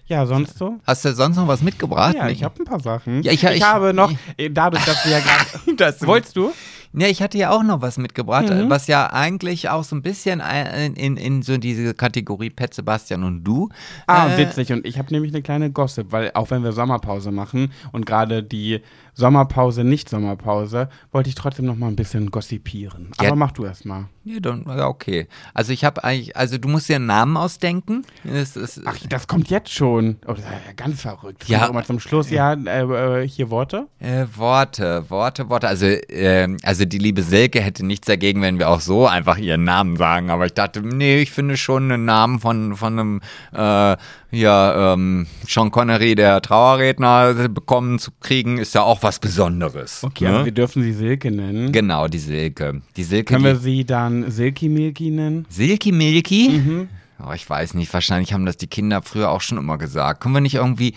Ja, 0.08 0.28
sonst 0.28 0.60
so? 0.60 0.76
Hast 0.86 1.04
du 1.04 1.14
sonst 1.16 1.36
noch 1.36 1.48
was 1.48 1.62
mitgebracht? 1.64 2.14
Ja, 2.16 2.30
ich 2.30 2.44
habe 2.44 2.62
ein 2.62 2.66
paar 2.66 2.80
Sachen. 2.80 3.24
Ja, 3.24 3.32
ich- 3.32 3.44
ich- 3.44 3.64
habe 3.64 3.92
noch, 3.92 4.12
dadurch, 4.52 4.86
dass 4.86 5.04
wir 5.04 5.14
ja 5.14 5.20
gerade. 5.20 5.76
Das, 5.76 6.06
Wolltest 6.06 6.36
du? 6.38 6.54
Ja, 6.98 7.08
ich 7.08 7.22
hatte 7.22 7.38
ja 7.38 7.50
auch 7.52 7.64
noch 7.64 7.82
was 7.82 7.98
mitgebracht, 7.98 8.50
Mhm. 8.50 8.70
was 8.70 8.88
ja 8.88 9.12
eigentlich 9.12 9.70
auch 9.70 9.84
so 9.84 9.96
ein 9.96 10.02
bisschen 10.02 10.42
in, 10.86 10.96
in, 10.96 11.18
in 11.18 11.42
so 11.42 11.58
diese 11.58 11.94
Kategorie 11.94 12.50
Pet 12.50 12.74
Sebastian 12.74 13.24
und 13.24 13.44
du. 13.44 13.70
Ah, 14.08 14.30
äh, 14.34 14.38
witzig. 14.38 14.72
Und 14.72 14.86
ich 14.86 14.98
habe 14.98 15.12
nämlich 15.14 15.34
eine 15.34 15.42
kleine 15.42 15.72
Gossip, 15.72 16.12
weil 16.12 16.32
auch 16.34 16.50
wenn 16.52 16.64
wir 16.64 16.72
Sommerpause 16.72 17.32
machen 17.32 17.72
und 17.92 18.06
gerade 18.06 18.44
die 18.44 18.82
Sommerpause, 19.16 19.84
nicht 19.84 20.10
Sommerpause, 20.10 20.90
wollte 21.12 21.30
ich 21.30 21.36
trotzdem 21.36 21.66
noch 21.66 21.76
mal 21.78 21.88
ein 21.88 21.96
bisschen 21.96 22.32
gossipieren. 22.32 23.12
Ja. 23.20 23.30
Aber 23.30 23.38
mach 23.38 23.52
du 23.52 23.66
erst 23.66 23.86
mal. 23.86 24.06
Ja, 24.26 24.40
dann, 24.40 24.68
okay. 24.82 25.28
Also 25.54 25.72
ich 25.72 25.86
habe 25.86 26.04
eigentlich, 26.04 26.36
also 26.36 26.58
du 26.58 26.68
musst 26.68 26.90
dir 26.90 26.98
einen 26.98 27.06
Namen 27.06 27.38
ausdenken. 27.38 28.04
Das 28.24 28.58
ist, 28.58 28.82
Ach, 28.86 28.98
das 29.08 29.28
kommt 29.28 29.50
jetzt 29.50 29.72
schon. 29.72 30.18
Oh, 30.26 30.32
das 30.34 30.40
ist 30.40 30.46
ja 30.46 30.74
ganz 30.76 31.02
verrückt. 31.02 31.44
Das 31.44 31.50
Ja. 31.50 31.68
immer 31.68 31.84
zum 31.86 32.00
Schluss. 32.00 32.30
Ja, 32.32 32.54
äh, 32.54 33.22
äh, 33.22 33.28
hier 33.28 33.50
Worte. 33.52 33.88
Äh, 34.00 34.26
Worte, 34.36 35.06
Worte, 35.10 35.48
Worte. 35.50 35.68
Also, 35.68 35.86
ähm, 36.10 36.58
also 36.64 36.86
die 36.86 36.98
liebe 36.98 37.22
Silke 37.22 37.62
hätte 37.62 37.86
nichts 37.86 38.08
dagegen, 38.08 38.42
wenn 38.42 38.58
wir 38.60 38.70
auch 38.70 38.82
so 38.82 39.08
einfach 39.08 39.38
ihren 39.38 39.64
Namen 39.64 39.96
sagen. 39.96 40.30
Aber 40.32 40.46
ich 40.48 40.54
dachte, 40.54 40.82
nee, 40.82 41.20
ich 41.22 41.32
finde 41.32 41.56
schon 41.56 41.92
einen 41.92 42.06
Namen 42.06 42.40
von, 42.40 42.76
von 42.76 43.00
einem, 43.00 43.22
äh, 43.54 43.96
ja, 44.36 44.94
ähm, 44.94 45.28
Sean 45.48 45.72
Connery, 45.72 46.16
der 46.16 46.42
Trauerredner, 46.42 47.50
bekommen 47.50 48.00
zu 48.00 48.12
kriegen, 48.20 48.58
ist 48.58 48.76
ja 48.76 48.84
auch 48.84 49.04
was 49.04 49.20
Besonderes. 49.20 50.04
Okay, 50.04 50.30
ne? 50.30 50.46
wir 50.46 50.52
dürfen 50.52 50.84
sie 50.84 50.94
Silke 50.94 51.32
nennen. 51.32 51.72
Genau, 51.72 52.08
die 52.08 52.20
Silke. 52.20 52.82
Die 52.96 53.04
Silke. 53.04 53.34
Können 53.34 53.46
wir 53.46 53.56
sie 53.56 53.86
dann 53.86 54.30
Silky 54.30 54.70
Milky 54.70 55.10
nennen? 55.10 55.46
Silky 55.50 55.92
Milky? 55.92 56.50
Mhm. 56.50 56.90
Oh, 57.26 57.32
ich 57.34 57.50
weiß 57.50 57.76
nicht, 57.76 57.94
wahrscheinlich 57.94 58.34
haben 58.34 58.46
das 58.46 58.58
die 58.58 58.68
Kinder 58.68 59.02
früher 59.02 59.32
auch 59.32 59.42
schon 59.42 59.58
immer 59.58 59.78
gesagt. 59.78 60.22
Können 60.22 60.36
wir 60.36 60.42
nicht 60.42 60.56
irgendwie 60.56 60.94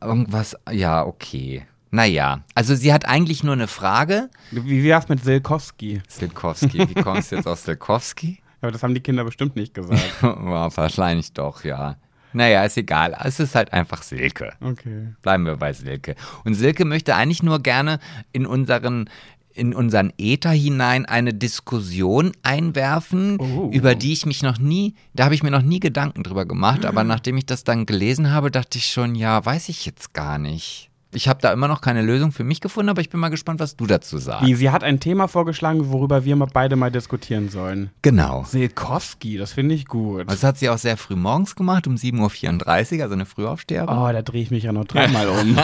irgendwas, 0.00 0.56
ja, 0.70 1.04
okay. 1.04 1.64
Naja, 1.90 2.40
also 2.54 2.74
sie 2.74 2.92
hat 2.92 3.06
eigentlich 3.06 3.44
nur 3.44 3.52
eine 3.52 3.68
Frage. 3.68 4.30
Wie 4.50 4.82
wär's 4.82 5.08
mit 5.08 5.22
Silkowski? 5.22 6.00
Silkowski, 6.08 6.88
wie 6.88 6.94
kommst 6.94 7.30
du 7.30 7.36
jetzt 7.36 7.46
aus 7.46 7.64
Silkowski? 7.64 8.38
Aber 8.62 8.72
das 8.72 8.82
haben 8.82 8.94
die 8.94 9.00
Kinder 9.00 9.24
bestimmt 9.24 9.56
nicht 9.56 9.74
gesagt. 9.74 10.00
Wahrscheinlich 10.22 11.32
doch, 11.32 11.64
ja. 11.64 11.96
Naja, 12.32 12.64
ist 12.64 12.76
egal. 12.76 13.16
Es 13.24 13.40
ist 13.40 13.54
halt 13.54 13.72
einfach 13.72 14.02
Silke. 14.02 14.52
Okay. 14.60 15.08
Bleiben 15.22 15.44
wir 15.46 15.56
bei 15.56 15.72
Silke. 15.72 16.14
Und 16.44 16.54
Silke 16.54 16.84
möchte 16.84 17.14
eigentlich 17.14 17.42
nur 17.42 17.60
gerne 17.60 17.98
in 18.32 18.46
unseren 18.46 19.08
in 19.54 19.74
unseren 19.74 20.14
Äther 20.16 20.48
hinein 20.52 21.04
eine 21.04 21.34
Diskussion 21.34 22.32
einwerfen, 22.42 23.38
Oh. 23.38 23.68
über 23.70 23.94
die 23.94 24.14
ich 24.14 24.24
mich 24.24 24.42
noch 24.42 24.58
nie, 24.58 24.94
da 25.12 25.24
habe 25.24 25.34
ich 25.34 25.42
mir 25.42 25.50
noch 25.50 25.60
nie 25.60 25.78
Gedanken 25.78 26.22
drüber 26.22 26.46
gemacht, 26.46 26.86
aber 26.86 27.04
nachdem 27.04 27.36
ich 27.36 27.44
das 27.44 27.62
dann 27.62 27.84
gelesen 27.84 28.30
habe, 28.30 28.50
dachte 28.50 28.78
ich 28.78 28.86
schon, 28.86 29.14
ja, 29.14 29.44
weiß 29.44 29.68
ich 29.68 29.84
jetzt 29.84 30.14
gar 30.14 30.38
nicht. 30.38 30.88
Ich 31.14 31.28
habe 31.28 31.40
da 31.42 31.52
immer 31.52 31.68
noch 31.68 31.82
keine 31.82 32.00
Lösung 32.00 32.32
für 32.32 32.42
mich 32.42 32.62
gefunden, 32.62 32.88
aber 32.88 33.02
ich 33.02 33.10
bin 33.10 33.20
mal 33.20 33.28
gespannt, 33.28 33.60
was 33.60 33.76
du 33.76 33.86
dazu 33.86 34.16
sagst. 34.16 34.46
Wie, 34.46 34.54
sie 34.54 34.70
hat 34.70 34.82
ein 34.82 34.98
Thema 34.98 35.28
vorgeschlagen, 35.28 35.90
worüber 35.90 36.24
wir 36.24 36.36
mal 36.36 36.48
beide 36.50 36.74
mal 36.74 36.90
diskutieren 36.90 37.50
sollen. 37.50 37.90
Genau. 38.00 38.44
Silkowski, 38.48 39.36
das 39.36 39.52
finde 39.52 39.74
ich 39.74 39.86
gut. 39.86 40.30
Das 40.30 40.42
hat 40.42 40.58
sie 40.58 40.70
auch 40.70 40.78
sehr 40.78 40.96
früh 40.96 41.14
morgens 41.14 41.54
gemacht, 41.54 41.86
um 41.86 41.96
7.34 41.96 42.96
Uhr, 42.96 43.02
also 43.02 43.14
eine 43.14 43.26
Frühaufsteherin. 43.26 43.88
Oh, 43.90 44.10
da 44.10 44.22
drehe 44.22 44.42
ich 44.42 44.50
mich 44.50 44.64
ja 44.64 44.72
noch 44.72 44.86
dreimal 44.86 45.28
um. 45.28 45.58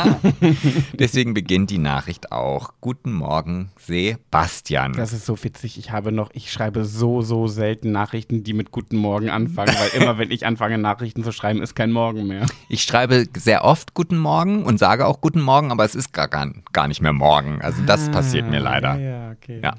Deswegen 0.99 1.33
beginnt 1.33 1.71
die 1.71 1.79
Nachricht 1.79 2.31
auch. 2.31 2.73
Guten 2.83 3.13
Morgen, 3.13 3.71
Sebastian. 3.79 4.93
Das 4.93 5.15
ist 5.15 5.25
so 5.25 5.43
witzig. 5.43 5.79
Ich 5.79 5.93
habe 5.93 6.13
noch, 6.13 6.29
ich 6.35 6.53
schreibe 6.53 6.85
so, 6.85 7.23
so 7.23 7.47
selten 7.47 7.91
Nachrichten, 7.91 8.45
die 8.45 8.53
mit 8.53 8.71
Guten 8.71 8.99
Morgen 8.99 9.31
anfangen, 9.31 9.75
weil 9.79 10.03
immer, 10.03 10.19
wenn 10.19 10.31
ich 10.31 10.45
anfange, 10.45 10.77
Nachrichten 10.77 11.25
zu 11.25 11.33
schreiben, 11.33 11.63
ist 11.63 11.75
kein 11.75 11.91
Morgen 11.91 12.27
mehr. 12.27 12.45
Ich 12.69 12.83
schreibe 12.83 13.25
sehr 13.35 13.65
oft 13.65 13.95
Guten 13.95 14.19
Morgen 14.19 14.65
und 14.65 14.79
sage 14.79 15.07
auch 15.07 15.23
Guten 15.23 15.38
Morgen, 15.41 15.71
aber 15.73 15.85
es 15.85 15.95
ist 15.95 16.13
gar, 16.13 16.29
gar, 16.29 16.51
gar 16.73 16.89
nicht 16.89 17.01
mehr 17.01 17.13
morgen. 17.13 17.61
Also 17.63 17.83
das 17.85 18.11
passiert 18.11 18.49
mir 18.51 18.61
leider. 18.61 18.91
Ah, 18.93 18.99
Ja, 18.99 19.09
ja, 19.27 19.31
okay. 19.33 19.61
Ja. 19.63 19.75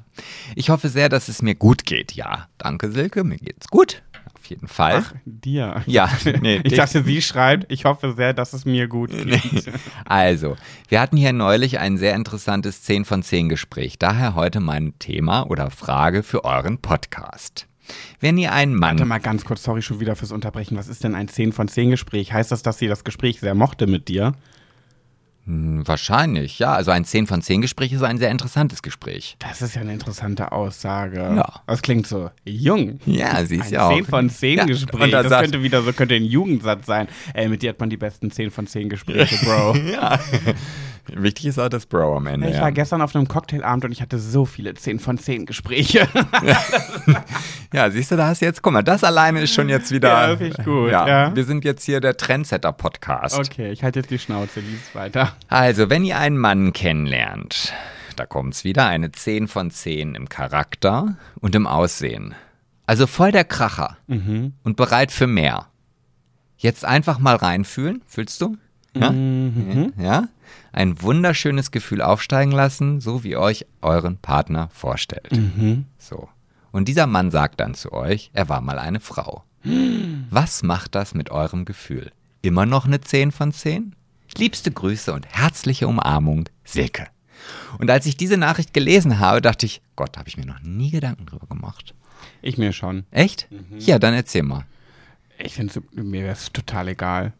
Ich 0.54 0.70
hoffe 0.70 0.88
sehr, 0.88 1.08
dass 1.08 1.28
es 1.28 1.42
mir 1.42 1.54
gut 1.54 1.84
geht. 1.84 2.12
Ja, 2.12 2.48
danke 2.58 2.90
Silke, 2.90 3.24
mir 3.24 3.38
geht's 3.38 3.68
gut. 3.68 4.02
Auf 4.34 4.46
jeden 4.46 4.68
Fall. 4.68 5.04
Ach, 5.06 5.14
dir. 5.24 5.82
Ja, 5.86 6.08
nee, 6.40 6.60
Ich 6.64 6.74
dachte, 6.74 7.04
sie 7.04 7.22
schreibt, 7.22 7.70
ich 7.70 7.84
hoffe 7.84 8.14
sehr, 8.16 8.32
dass 8.32 8.52
es 8.52 8.64
mir 8.64 8.88
gut 8.88 9.10
geht. 9.10 9.70
Also, 10.04 10.56
wir 10.88 11.00
hatten 11.00 11.16
hier 11.16 11.32
neulich 11.32 11.78
ein 11.78 11.96
sehr 11.98 12.14
interessantes 12.16 12.82
10 12.82 13.04
von 13.04 13.22
10 13.22 13.48
Gespräch. 13.48 13.98
Daher 13.98 14.34
heute 14.34 14.58
mein 14.60 14.98
Thema 14.98 15.42
oder 15.48 15.70
Frage 15.70 16.22
für 16.24 16.44
euren 16.44 16.78
Podcast. 16.78 17.66
Wenn 18.18 18.38
ihr 18.38 18.52
einen 18.52 18.80
Warte 18.80 18.98
Mann. 19.00 19.08
mal 19.08 19.18
ganz 19.20 19.44
kurz, 19.44 19.62
sorry 19.62 19.82
schon 19.82 20.00
wieder 20.00 20.16
fürs 20.16 20.32
Unterbrechen. 20.32 20.76
Was 20.76 20.88
ist 20.88 21.04
denn 21.04 21.14
ein 21.14 21.28
10 21.28 21.52
von 21.52 21.68
10 21.68 21.90
Gespräch? 21.90 22.32
Heißt 22.32 22.50
das, 22.50 22.62
dass 22.62 22.78
sie 22.78 22.88
das 22.88 23.04
Gespräch 23.04 23.40
sehr 23.40 23.54
mochte 23.54 23.86
mit 23.86 24.08
dir? 24.08 24.32
Hm, 25.50 25.82
Wahrscheinlich, 25.88 26.58
ja. 26.60 26.72
Also 26.74 26.90
ein 26.92 27.04
10 27.04 27.26
von 27.26 27.42
10 27.42 27.60
Gespräch 27.62 27.92
ist 27.92 28.02
ein 28.02 28.18
sehr 28.18 28.30
interessantes 28.30 28.82
Gespräch. 28.82 29.36
Das 29.40 29.60
ist 29.62 29.74
ja 29.74 29.80
eine 29.80 29.92
interessante 29.92 30.52
Aussage. 30.52 31.18
Ja. 31.18 31.60
Das 31.66 31.82
klingt 31.82 32.06
so 32.06 32.30
jung. 32.44 33.00
Ja, 33.06 33.44
sie 33.44 33.56
ist 33.56 33.66
Ein 33.66 33.72
ja 33.72 33.88
auch. 33.88 33.94
10 33.94 34.04
von 34.04 34.30
10 34.30 34.58
Ja, 34.58 34.64
Gespräch. 34.64 35.10
das 35.10 35.28
sagt- 35.28 35.42
könnte 35.42 35.62
wieder 35.62 35.82
so 35.82 35.92
könnte 35.92 36.14
ein 36.14 36.24
Jugendsatz 36.24 36.86
sein. 36.86 37.08
Ey, 37.34 37.48
mit 37.48 37.62
dir 37.62 37.70
hat 37.70 37.80
man 37.80 37.90
die 37.90 37.96
besten 37.96 38.30
10 38.30 38.50
von 38.52 38.66
10 38.68 38.88
Gespräche, 38.88 39.36
Bro. 39.44 39.76
Ja. 39.90 40.20
Wichtig 41.22 41.46
ist 41.46 41.58
auch 41.58 41.68
das 41.68 41.86
Bro 41.86 42.16
am 42.16 42.26
Ende. 42.26 42.48
Ich 42.48 42.56
ja. 42.56 42.62
war 42.62 42.72
gestern 42.72 43.02
auf 43.02 43.14
einem 43.14 43.28
Cocktailabend 43.28 43.84
und 43.84 43.92
ich 43.92 44.00
hatte 44.02 44.18
so 44.18 44.44
viele 44.44 44.74
10 44.74 44.98
von 45.00 45.18
10 45.18 45.46
Gespräche. 45.46 46.08
ja, 47.72 47.90
siehst 47.90 48.10
du, 48.10 48.16
da 48.16 48.26
hast 48.28 48.40
du 48.42 48.46
jetzt, 48.46 48.62
guck 48.62 48.72
mal, 48.72 48.82
das 48.82 49.04
alleine 49.04 49.40
ist 49.40 49.52
schon 49.52 49.68
jetzt 49.68 49.90
wieder. 49.90 50.30
Ja, 50.30 50.36
finde 50.36 50.56
ich 50.58 50.64
gut, 50.64 50.90
Ja, 50.90 51.06
ja. 51.06 51.36
Wir 51.36 51.44
sind 51.44 51.64
jetzt 51.64 51.84
hier 51.84 52.00
der 52.00 52.16
Trendsetter-Podcast. 52.16 53.38
Okay, 53.38 53.70
ich 53.70 53.82
halte 53.82 54.00
jetzt 54.00 54.10
die 54.10 54.18
Schnauze, 54.18 54.60
lies 54.60 54.94
weiter. 54.94 55.34
Also, 55.48 55.90
wenn 55.90 56.04
ihr 56.04 56.18
einen 56.18 56.38
Mann 56.38 56.72
kennenlernt, 56.72 57.72
da 58.16 58.26
kommt's 58.26 58.64
wieder, 58.64 58.86
eine 58.86 59.12
10 59.12 59.48
von 59.48 59.70
10 59.70 60.14
im 60.14 60.28
Charakter 60.28 61.16
und 61.40 61.54
im 61.54 61.66
Aussehen. 61.66 62.34
Also 62.86 63.06
voll 63.06 63.30
der 63.32 63.44
Kracher 63.44 63.96
Mhm. 64.08 64.54
und 64.64 64.76
bereit 64.76 65.12
für 65.12 65.26
mehr. 65.28 65.66
Jetzt 66.56 66.84
einfach 66.84 67.18
mal 67.18 67.36
reinfühlen, 67.36 68.02
fühlst 68.06 68.40
du? 68.42 68.56
Ja? 68.94 69.12
Mhm. 69.12 69.92
Ja? 69.96 70.28
Ein 70.72 71.00
wunderschönes 71.02 71.70
Gefühl 71.70 72.02
aufsteigen 72.02 72.52
lassen, 72.52 73.00
so 73.00 73.24
wie 73.24 73.36
euch 73.36 73.66
euren 73.82 74.18
Partner 74.18 74.68
vorstellt. 74.72 75.32
Mhm. 75.32 75.86
So. 75.98 76.28
Und 76.72 76.88
dieser 76.88 77.06
Mann 77.06 77.30
sagt 77.30 77.60
dann 77.60 77.74
zu 77.74 77.92
euch, 77.92 78.30
er 78.32 78.48
war 78.48 78.60
mal 78.60 78.78
eine 78.78 79.00
Frau. 79.00 79.44
Was 80.30 80.62
macht 80.62 80.94
das 80.94 81.14
mit 81.14 81.30
eurem 81.30 81.64
Gefühl? 81.64 82.12
Immer 82.42 82.66
noch 82.66 82.86
eine 82.86 83.00
10 83.00 83.32
von 83.32 83.52
10? 83.52 83.94
Liebste 84.36 84.70
Grüße 84.70 85.12
und 85.12 85.26
herzliche 85.26 85.88
Umarmung, 85.88 86.48
Silke. 86.64 87.08
Und 87.78 87.90
als 87.90 88.06
ich 88.06 88.16
diese 88.16 88.36
Nachricht 88.36 88.72
gelesen 88.72 89.18
habe, 89.18 89.40
dachte 89.40 89.66
ich, 89.66 89.82
Gott, 89.96 90.16
habe 90.16 90.28
ich 90.28 90.36
mir 90.36 90.46
noch 90.46 90.60
nie 90.60 90.90
Gedanken 90.90 91.26
drüber 91.26 91.46
gemacht. 91.46 91.94
Ich 92.42 92.58
mir 92.58 92.72
schon. 92.72 93.04
Echt? 93.10 93.48
Ja, 93.78 93.98
dann 93.98 94.14
erzähl 94.14 94.42
mal. 94.42 94.64
Ich 95.38 95.54
finde, 95.54 95.82
mir 95.92 96.22
wäre 96.22 96.32
es 96.32 96.52
total 96.52 96.88
egal. 96.88 97.32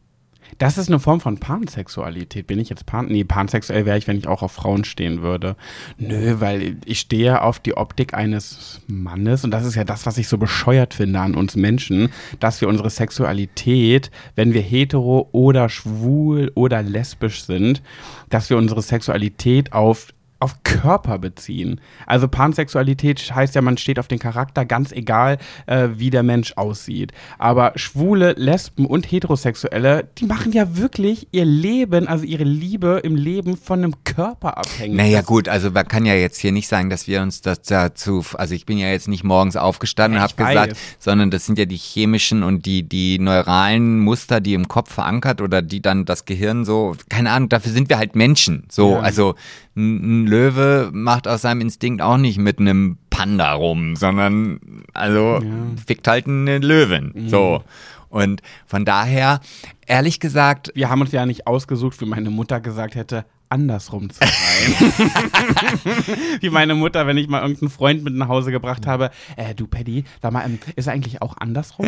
Das 0.59 0.79
ist 0.79 0.89
eine 0.89 1.01
Form 1.01 1.21
von 1.21 1.39
Pansexualität. 1.39 2.47
Bin 2.47 2.59
ich 2.59 2.69
jetzt 2.69 2.87
pan? 2.87 3.07
Nee, 3.07 3.25
pansexuell 3.25 3.87
wäre 3.87 3.99
ich, 3.99 4.07
wenn 4.07 4.19
ich 4.19 4.29
auch 4.29 4.43
auf 4.43 4.53
Frauen 4.53 4.85
stehen 4.85 5.23
würde. 5.23 5.57
Nö, 5.99 6.41
weil 6.41 6.77
ich 6.85 7.01
stehe 7.01 7.43
auf 7.43 7.59
die 7.59 7.77
Optik 7.77 8.15
eines 8.15 8.81
Mannes 8.87 9.45
und 9.45 9.51
das 9.51 9.65
ist 9.65 9.75
ja 9.75 9.85
das, 9.85 10.07
was 10.07 10.19
ich 10.19 10.29
so 10.29 10.39
bescheuert 10.39 10.95
finde 10.95 11.21
an 11.21 11.35
uns 11.35 11.57
Menschen, 11.57 12.11
dass 12.39 12.61
wir 12.61 12.69
unsere 12.69 12.91
Sexualität, 12.91 14.11
wenn 14.35 14.55
wir 14.55 14.63
hetero 14.63 15.29
oder 15.33 15.69
schwul 15.69 16.53
oder 16.55 16.83
lesbisch 16.83 17.45
sind, 17.45 17.83
dass 18.29 18.51
wir 18.51 18.57
unsere 18.57 18.83
Sexualität 18.83 19.73
auf 19.73 20.09
auf 20.41 20.63
Körper 20.65 21.19
beziehen. 21.19 21.81
Also 22.07 22.27
Pansexualität 22.29 23.33
heißt 23.35 23.55
ja, 23.55 23.63
man 23.63 23.77
steht 23.77 23.99
auf 23.99 24.09
den 24.09 24.19
Charakter, 24.19 24.65
ganz 24.65 24.91
egal, 24.93 25.39
äh, 25.67 25.89
wie 25.97 26.11
der 26.11 26.23
Mensch 26.23 26.55
aussieht. 26.57 27.13
Aber 27.39 27.73
Schwule, 27.77 28.33
Lesben 28.37 28.87
und 28.87 29.11
Heterosexuelle, 29.11 30.09
die 30.19 30.25
machen 30.25 30.53
ja 30.53 30.77
wirklich 30.77 31.29
ihr 31.33 31.45
Leben, 31.45 32.09
also 32.09 32.25
ihre 32.25 32.45
Liebe 32.45 33.01
im 33.05 33.17
Leben 33.17 33.57
von 33.57 33.81
einem 33.81 33.95
Körper 34.05 34.57
abhängig. 34.57 34.97
Naja 34.97 35.21
gut, 35.23 35.49
also 35.49 35.71
man 35.71 35.87
kann 35.87 36.07
ja 36.07 36.15
jetzt 36.15 36.39
hier 36.41 36.53
nicht 36.53 36.69
sagen, 36.69 36.91
dass 36.91 37.07
wir 37.07 37.21
uns 37.23 37.43
das 37.43 37.63
dazu, 37.63 38.25
also 38.35 38.55
ich 38.55 38.67
bin 38.67 38.79
ja 38.79 38.89
jetzt 38.89 39.09
nicht 39.09 39.25
morgens 39.25 39.57
aufgestanden 39.57 40.19
Ja, 40.19 40.25
und 40.25 40.33
habe 40.33 40.45
gesagt, 40.49 40.77
sondern 40.99 41.31
das 41.31 41.47
sind 41.47 41.59
ja 41.59 41.67
die 41.67 41.77
chemischen 41.77 42.43
und 42.43 42.65
die, 42.67 42.83
die 42.83 43.19
neuralen 43.19 44.01
Muster, 44.01 44.41
die 44.41 44.55
im 44.55 44.69
Kopf 44.69 44.93
verankert 44.93 45.41
oder 45.41 45.61
die 45.63 45.83
dann 45.83 46.05
das 46.07 46.25
Gehirn 46.25 46.65
so, 46.65 46.97
keine 47.09 47.31
Ahnung, 47.31 47.49
dafür 47.51 47.73
sind 47.73 47.89
wir 47.91 47.99
halt 47.99 48.17
Menschen. 48.17 48.65
So, 48.71 48.93
Ja. 48.93 49.01
also 49.01 49.35
ein, 49.77 50.27
Löwe 50.27 50.91
macht 50.93 51.29
aus 51.29 51.43
seinem 51.43 51.61
Instinkt 51.61 52.03
auch 52.03 52.17
nicht 52.17 52.39
mit 52.39 52.59
einem 52.59 52.99
Panda 53.11 53.53
rum, 53.53 53.97
sondern 53.97 54.61
also 54.95 55.41
fickt 55.87 56.09
halt 56.09 56.27
eine 56.27 56.59
Löwin. 56.59 57.13
Mhm. 57.15 57.29
So. 57.29 57.63
Und 58.09 58.43
von 58.67 58.85
daher, 58.85 59.41
ehrlich 59.87 60.19
gesagt, 60.21 60.73
Wir 60.75 60.91
haben 60.91 61.01
uns 61.01 61.13
ja 61.13 61.25
nicht 61.27 61.47
ausgesucht, 61.47 62.01
wie 62.01 62.07
meine 62.07 62.31
Mutter 62.31 62.61
gesagt 62.61 62.95
hätte, 62.97 63.25
andersrum 63.51 64.11
zu 64.11 64.19
sein. 64.21 64.31
wie 66.41 66.51
meine 66.51 66.75
Mutter, 66.75 67.07
wenn 67.07 67.17
ich 67.17 67.29
mal 67.29 67.43
irgendeinen 67.43 67.71
Freund 67.71 68.05
mit 68.05 68.15
nach 68.15 68.29
Hause 68.29 68.51
gebracht 68.51 68.87
habe, 68.87 69.11
äh, 69.37 69.55
du 69.55 69.67
Paddy, 69.67 70.05
sag 70.23 70.33
mal, 70.33 70.45
ähm, 70.45 70.59
ist 70.77 70.87
er 70.87 70.93
eigentlich 70.95 71.23
auch 71.23 71.37
andersrum? 71.39 71.87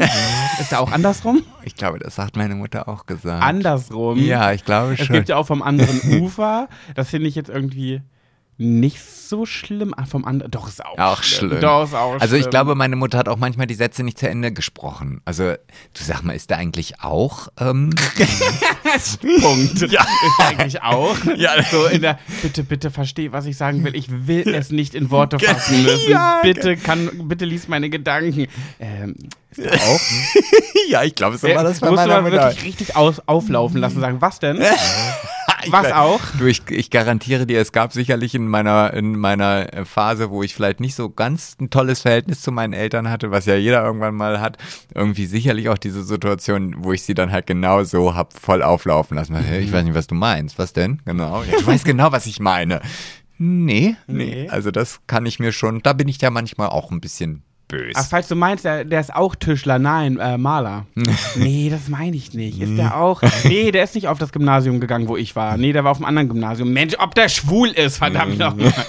ist 0.60 0.72
er 0.72 0.80
auch 0.80 0.92
andersrum? 0.92 1.42
ich 1.64 1.76
glaube, 1.76 1.98
das 1.98 2.18
hat 2.18 2.36
meine 2.36 2.54
Mutter 2.54 2.88
auch 2.88 3.06
gesagt. 3.06 3.42
Andersrum? 3.42 4.18
ja, 4.18 4.52
ich 4.52 4.64
glaube 4.64 4.94
Es 4.94 5.06
schon. 5.06 5.14
gibt 5.14 5.28
ja 5.28 5.36
auch 5.36 5.46
vom 5.46 5.62
anderen 5.62 6.20
Ufer. 6.20 6.68
Das 6.94 7.10
finde 7.10 7.28
ich 7.28 7.34
jetzt 7.34 7.48
irgendwie 7.48 8.02
nicht 8.58 8.98
so 9.02 9.46
schlimm. 9.46 9.94
Ah, 9.96 10.04
vom 10.04 10.24
anderen. 10.24 10.50
Doch, 10.50 10.68
ist 10.68 10.84
auch, 10.84 10.98
Auch 10.98 11.22
schlimm. 11.22 11.60
Doch, 11.60 11.84
ist 11.84 11.94
auch 11.94 12.20
Also 12.20 12.36
ich 12.36 12.42
schlimm. 12.42 12.50
glaube, 12.50 12.74
meine 12.74 12.96
Mutter 12.96 13.18
hat 13.18 13.28
auch 13.28 13.38
manchmal 13.38 13.66
die 13.66 13.74
Sätze 13.74 14.02
nicht 14.02 14.18
zu 14.18 14.28
Ende 14.28 14.52
gesprochen. 14.52 15.20
Also 15.24 15.44
du 15.52 16.02
sag 16.04 16.22
mal, 16.22 16.34
ist 16.36 16.50
da 16.50 16.56
eigentlich 16.56 17.00
auch? 17.00 17.48
Ähm, 17.58 17.90
Punkt. 19.40 19.80
Ja. 19.90 20.02
Ist 20.02 20.38
er 20.38 20.46
eigentlich 20.48 20.82
auch. 20.82 21.16
Ja. 21.36 21.50
So 21.70 21.86
in 21.86 22.02
der, 22.02 22.18
bitte, 22.42 22.62
bitte 22.62 22.90
versteh, 22.90 23.32
was 23.32 23.46
ich 23.46 23.56
sagen 23.56 23.82
will. 23.84 23.96
Ich 23.96 24.08
will 24.26 24.54
es 24.54 24.70
nicht 24.70 24.94
in 24.94 25.10
Worte 25.10 25.38
fassen 25.38 25.82
müssen. 25.82 26.10
Ja, 26.10 26.40
bitte, 26.42 26.76
kann, 26.76 27.10
bitte 27.28 27.44
lies 27.46 27.68
meine 27.68 27.88
Gedanken. 27.90 28.46
Ähm, 28.78 29.16
ist 29.50 29.60
er 29.60 29.72
auch? 29.80 30.00
ja, 30.88 31.02
ich 31.04 31.14
glaube, 31.14 31.38
so 31.38 31.46
Äh, 31.46 31.62
musst 31.62 31.82
du 31.82 31.90
mal 31.90 32.24
wirklich 32.24 32.64
richtig 32.64 32.96
aus, 32.96 33.20
auflaufen 33.26 33.80
lassen. 33.80 34.00
Sagen, 34.00 34.20
was 34.20 34.38
denn? 34.40 34.62
Was 35.70 35.92
auch? 35.92 36.20
Du, 36.38 36.46
ich, 36.46 36.62
ich 36.70 36.90
garantiere 36.90 37.46
dir, 37.46 37.60
es 37.60 37.72
gab 37.72 37.92
sicherlich 37.92 38.34
in 38.34 38.48
meiner, 38.48 38.92
in 38.94 39.18
meiner 39.18 39.72
äh, 39.72 39.84
Phase, 39.84 40.30
wo 40.30 40.42
ich 40.42 40.54
vielleicht 40.54 40.80
nicht 40.80 40.94
so 40.94 41.10
ganz 41.10 41.56
ein 41.60 41.70
tolles 41.70 42.00
Verhältnis 42.00 42.40
zu 42.42 42.52
meinen 42.52 42.72
Eltern 42.72 43.08
hatte, 43.10 43.30
was 43.30 43.46
ja 43.46 43.54
jeder 43.54 43.84
irgendwann 43.84 44.14
mal 44.14 44.40
hat, 44.40 44.58
irgendwie 44.94 45.26
sicherlich 45.26 45.68
auch 45.68 45.78
diese 45.78 46.02
Situation, 46.02 46.74
wo 46.78 46.92
ich 46.92 47.02
sie 47.02 47.14
dann 47.14 47.30
halt 47.32 47.46
genau 47.46 47.84
so 47.84 48.14
hab 48.14 48.32
voll 48.38 48.62
auflaufen 48.62 49.16
lassen. 49.16 49.36
Hey, 49.36 49.60
Ich 49.60 49.72
weiß 49.72 49.84
nicht, 49.84 49.94
was 49.94 50.06
du 50.06 50.14
meinst. 50.14 50.58
Was 50.58 50.72
denn? 50.72 51.00
Genau. 51.04 51.42
Ja, 51.42 51.58
du 51.58 51.66
weißt 51.66 51.84
genau, 51.84 52.12
was 52.12 52.26
ich 52.26 52.40
meine. 52.40 52.80
Nee, 53.38 53.96
nee, 54.06 54.24
Nee. 54.24 54.48
Also 54.48 54.70
das 54.70 55.00
kann 55.06 55.26
ich 55.26 55.38
mir 55.40 55.52
schon, 55.52 55.80
da 55.82 55.92
bin 55.92 56.08
ich 56.08 56.20
ja 56.20 56.30
manchmal 56.30 56.68
auch 56.68 56.90
ein 56.90 57.00
bisschen 57.00 57.42
böse. 57.72 57.92
Ach, 57.96 58.06
falls 58.08 58.28
du 58.28 58.36
meinst, 58.36 58.64
der, 58.64 58.84
der 58.84 59.00
ist 59.00 59.14
auch 59.14 59.34
Tischler, 59.34 59.78
nein, 59.78 60.18
äh, 60.18 60.38
Maler. 60.38 60.86
nee, 61.34 61.68
das 61.70 61.88
meine 61.88 62.16
ich 62.16 62.34
nicht. 62.34 62.60
Ist 62.60 62.76
der 62.76 62.96
auch? 62.96 63.22
Nee, 63.44 63.72
der 63.72 63.84
ist 63.84 63.94
nicht 63.94 64.06
auf 64.08 64.18
das 64.18 64.30
Gymnasium 64.30 64.78
gegangen, 64.78 65.08
wo 65.08 65.16
ich 65.16 65.34
war. 65.34 65.56
Nee, 65.56 65.72
der 65.72 65.82
war 65.82 65.90
auf 65.90 65.96
einem 65.96 66.06
anderen 66.06 66.28
Gymnasium. 66.28 66.72
Mensch, 66.72 66.94
ob 66.98 67.14
der 67.14 67.28
schwul 67.28 67.68
ist, 67.70 67.96
verdammt 67.96 68.38
nochmal. 68.38 68.72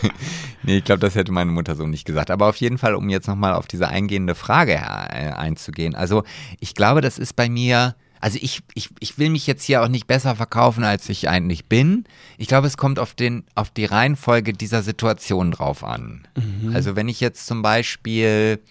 Nee, 0.66 0.78
ich 0.78 0.86
glaube, 0.86 1.00
das 1.00 1.16
hätte 1.16 1.34
meine 1.34 1.52
Mutter 1.52 1.76
so 1.76 1.86
nicht 1.86 2.06
gesagt. 2.06 2.32
Aber 2.32 2.48
auf 2.48 2.56
jeden 2.56 2.78
Fall, 2.78 2.96
um 2.96 3.10
jetzt 3.10 3.28
nochmal 3.28 3.54
auf 3.54 3.68
diese 3.68 3.90
eingehende 3.90 4.34
Frage 4.34 4.76
äh, 4.76 5.34
einzugehen. 5.34 5.94
Also 5.94 6.24
ich 6.62 6.74
glaube, 6.74 7.02
das 7.02 7.20
ist 7.20 7.36
bei 7.36 7.50
mir, 7.50 7.96
also 8.24 8.40
ich, 8.42 8.62
ich, 8.74 8.90
ich 9.02 9.18
will 9.18 9.30
mich 9.30 9.48
jetzt 9.48 9.66
hier 9.66 9.84
auch 9.84 9.90
nicht 9.90 10.08
besser 10.08 10.38
verkaufen, 10.38 10.86
als 10.86 11.10
ich 11.10 11.28
eigentlich 11.28 11.66
bin. 11.66 12.06
Ich 12.38 12.48
glaube, 12.48 12.68
es 12.68 12.78
kommt 12.78 12.98
auf, 12.98 13.14
den, 13.14 13.44
auf 13.54 13.70
die 13.70 13.84
Reihenfolge 13.84 14.54
dieser 14.54 14.82
Situation 14.82 15.52
drauf 15.52 15.84
an. 15.84 16.26
Also 16.74 16.96
wenn 16.96 17.10
ich 17.10 17.20
jetzt 17.20 17.46
zum 17.46 17.62
Beispiel 17.62 18.62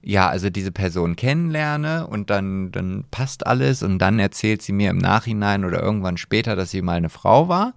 ja, 0.00 0.30
also 0.30 0.48
diese 0.48 0.72
Person 0.72 1.16
kennenlerne 1.16 2.06
und 2.06 2.30
dann, 2.30 2.72
dann 2.72 3.04
passt 3.10 3.46
alles 3.46 3.82
und 3.82 3.98
dann 3.98 4.18
erzählt 4.18 4.62
sie 4.62 4.72
mir 4.72 4.88
im 4.88 4.98
Nachhinein 4.98 5.66
oder 5.66 5.82
irgendwann 5.82 6.16
später, 6.16 6.56
dass 6.56 6.70
sie 6.70 6.80
mal 6.80 6.96
eine 6.96 7.10
Frau 7.10 7.46
war. 7.48 7.74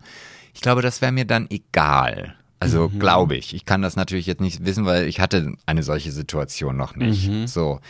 Ich 0.54 0.62
glaube, 0.62 0.82
das 0.82 1.02
wäre 1.02 1.12
mir 1.12 1.26
dann 1.26 1.48
egal. 1.50 2.36
Also 2.62 2.88
glaube 2.88 3.36
ich. 3.36 3.54
Ich 3.54 3.66
kann 3.66 3.82
das 3.82 3.98
natürlich 3.98 4.28
jetzt 4.28 4.42
nicht 4.42 4.64
wissen, 4.66 4.86
weil 4.86 5.10
ich 5.10 5.20
hatte 5.20 5.56
eine 5.66 5.84
solche 5.84 6.14
Situation 6.14 6.78
noch 6.78 6.96
nicht. 6.96 7.30
So. 7.50 7.82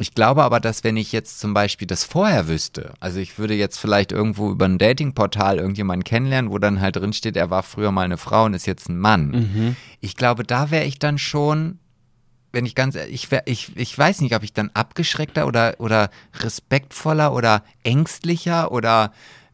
Ich 0.00 0.14
glaube 0.14 0.42
aber, 0.42 0.60
dass 0.60 0.82
wenn 0.82 0.96
ich 0.96 1.12
jetzt 1.12 1.40
zum 1.40 1.52
Beispiel 1.52 1.86
das 1.86 2.04
vorher 2.04 2.48
wüsste, 2.48 2.94
also 3.00 3.20
ich 3.20 3.38
würde 3.38 3.54
jetzt 3.54 3.78
vielleicht 3.78 4.12
irgendwo 4.12 4.50
über 4.50 4.64
ein 4.64 4.78
Datingportal 4.78 5.58
irgendjemanden 5.58 6.04
kennenlernen, 6.04 6.50
wo 6.50 6.58
dann 6.58 6.80
halt 6.80 6.96
drin 6.96 7.12
steht, 7.12 7.36
er 7.36 7.50
war 7.50 7.62
früher 7.62 7.92
mal 7.92 8.04
eine 8.04 8.16
Frau 8.16 8.44
und 8.46 8.54
ist 8.54 8.66
jetzt 8.66 8.88
ein 8.88 8.98
Mann. 8.98 9.76
Ich 10.00 10.16
glaube, 10.16 10.42
da 10.42 10.70
wäre 10.70 10.84
ich 10.84 10.98
dann 10.98 11.18
schon 11.18 11.78
wenn 12.52 12.66
ich 12.66 12.74
ganz 12.74 12.96
ich, 12.96 13.30
wär, 13.30 13.42
ich, 13.46 13.76
ich 13.76 13.96
weiß 13.96 14.22
nicht, 14.22 14.34
ob 14.34 14.42
ich 14.42 14.52
dann 14.52 14.70
abgeschreckter 14.74 15.46
oder, 15.46 15.76
oder 15.78 16.10
respektvoller 16.40 17.32
oder 17.32 17.62
ängstlicher 17.84 18.72
oder 18.72 19.12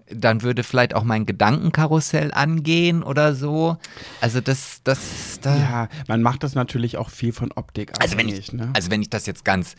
dann 0.09 0.42
würde 0.42 0.62
vielleicht 0.62 0.94
auch 0.94 1.03
mein 1.03 1.26
Gedankenkarussell 1.26 2.32
angehen 2.32 3.03
oder 3.03 3.34
so. 3.34 3.76
Also 4.20 4.40
das, 4.40 4.80
das, 4.84 5.40
da. 5.42 5.57
Ja, 5.57 5.88
man 6.07 6.22
macht 6.22 6.42
das 6.42 6.55
natürlich 6.55 6.97
auch 6.97 7.11
viel 7.11 7.32
von 7.32 7.51
Optik 7.53 7.92
Also 8.01 8.16
wenn, 8.16 8.28
ich, 8.28 8.53
ne? 8.53 8.70
also 8.74 8.90
wenn 8.90 9.03
ich 9.03 9.11
das 9.11 9.26
jetzt 9.26 9.44
ganz 9.44 9.74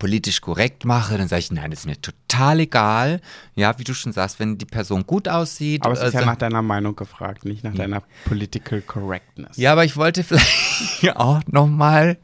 politisch 0.00 0.40
korrekt 0.40 0.84
mache, 0.84 1.16
dann 1.16 1.28
sage 1.28 1.38
ich, 1.40 1.52
nein, 1.52 1.70
das 1.70 1.80
ist 1.80 1.86
mir 1.86 2.00
total 2.00 2.58
egal. 2.58 3.20
Ja, 3.54 3.78
wie 3.78 3.84
du 3.84 3.94
schon 3.94 4.12
sagst, 4.12 4.40
wenn 4.40 4.58
die 4.58 4.64
Person 4.64 5.06
gut 5.06 5.28
aussieht. 5.28 5.84
Aber 5.84 5.92
es 5.92 6.00
ist 6.02 6.14
ja 6.14 6.20
also- 6.20 6.30
nach 6.30 6.36
deiner 6.38 6.62
Meinung 6.62 6.96
gefragt, 6.96 7.44
nicht 7.44 7.62
nach 7.62 7.74
deiner 7.74 8.02
Political 8.24 8.80
Correctness. 8.80 9.56
ja, 9.56 9.70
aber 9.70 9.84
ich 9.84 9.96
wollte 9.96 10.24
vielleicht 10.24 11.16
auch 11.16 11.40
nochmal, 11.46 12.16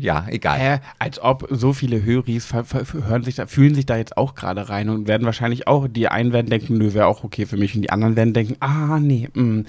ja, 0.00 0.26
egal. 0.28 0.58
Hä? 0.58 0.78
Als 0.98 1.20
ob 1.22 1.46
so 1.48 1.72
viele 1.72 2.02
Höris 2.02 2.52
hören 2.52 3.22
sich 3.22 3.36
da, 3.36 3.46
fühlen 3.46 3.74
sich 3.74 3.86
da 3.86 3.96
jetzt 3.96 4.16
auch 4.16 4.34
gerade 4.34 4.68
rein 4.68 4.88
und 4.90 5.06
werden 5.06 5.24
wahrscheinlich 5.24 5.68
auch, 5.68 5.86
die 5.88 6.08
einen 6.08 6.32
werden 6.32 6.50
denken, 6.50 6.76
nö, 6.76 6.92
wäre 6.92 7.06
auch 7.06 7.22
okay 7.24 7.46
für 7.46 7.56
mich 7.56 7.74
und 7.76 7.82
die 7.82 7.90
anderen 7.90 8.16
werden 8.16 8.34
denken, 8.34 8.56
ah, 8.60 8.98
nee, 9.00 9.30
mh. 9.32 9.62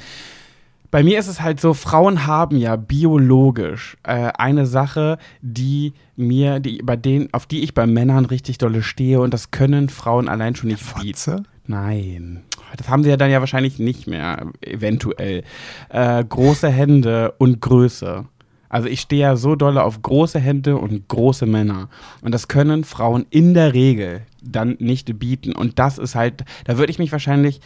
Bei 0.89 1.03
mir 1.03 1.19
ist 1.19 1.27
es 1.27 1.41
halt 1.41 1.59
so, 1.59 1.73
Frauen 1.73 2.25
haben 2.27 2.57
ja 2.57 2.75
biologisch 2.77 3.97
äh, 4.03 4.31
eine 4.38 4.65
Sache, 4.65 5.17
die 5.41 5.93
mir, 6.15 6.59
die, 6.59 6.81
bei 6.83 6.95
denen, 6.95 7.33
auf 7.33 7.45
die 7.45 7.63
ich 7.63 7.73
bei 7.73 7.85
Männern 7.85 8.25
richtig 8.25 8.57
dolle 8.57 8.81
stehe 8.81 9.19
und 9.19 9.33
das 9.33 9.51
können 9.51 9.89
Frauen 9.89 10.29
allein 10.29 10.55
schon 10.55 10.69
nicht 10.69 10.83
bieten. 10.95 11.47
Nein. 11.65 12.43
Das 12.77 12.89
haben 12.89 13.03
sie 13.03 13.09
ja 13.09 13.17
dann 13.17 13.31
ja 13.31 13.39
wahrscheinlich 13.39 13.79
nicht 13.79 14.07
mehr, 14.07 14.47
eventuell. 14.61 15.43
Äh, 15.89 16.23
große 16.23 16.69
Hände 16.69 17.33
und 17.38 17.61
Größe. 17.61 18.25
Also 18.69 18.88
ich 18.88 19.01
stehe 19.01 19.21
ja 19.21 19.35
so 19.35 19.55
dolle 19.55 19.83
auf 19.83 20.01
große 20.01 20.39
Hände 20.39 20.77
und 20.77 21.07
große 21.07 21.45
Männer. 21.45 21.89
Und 22.21 22.33
das 22.33 22.47
können 22.47 22.83
Frauen 22.83 23.25
in 23.29 23.53
der 23.53 23.73
Regel 23.73 24.21
dann 24.41 24.75
nicht 24.79 25.19
bieten. 25.19 25.53
Und 25.53 25.79
das 25.79 25.97
ist 25.97 26.15
halt, 26.15 26.43
da 26.65 26.77
würde 26.77 26.91
ich 26.91 26.99
mich 26.99 27.11
wahrscheinlich. 27.11 27.61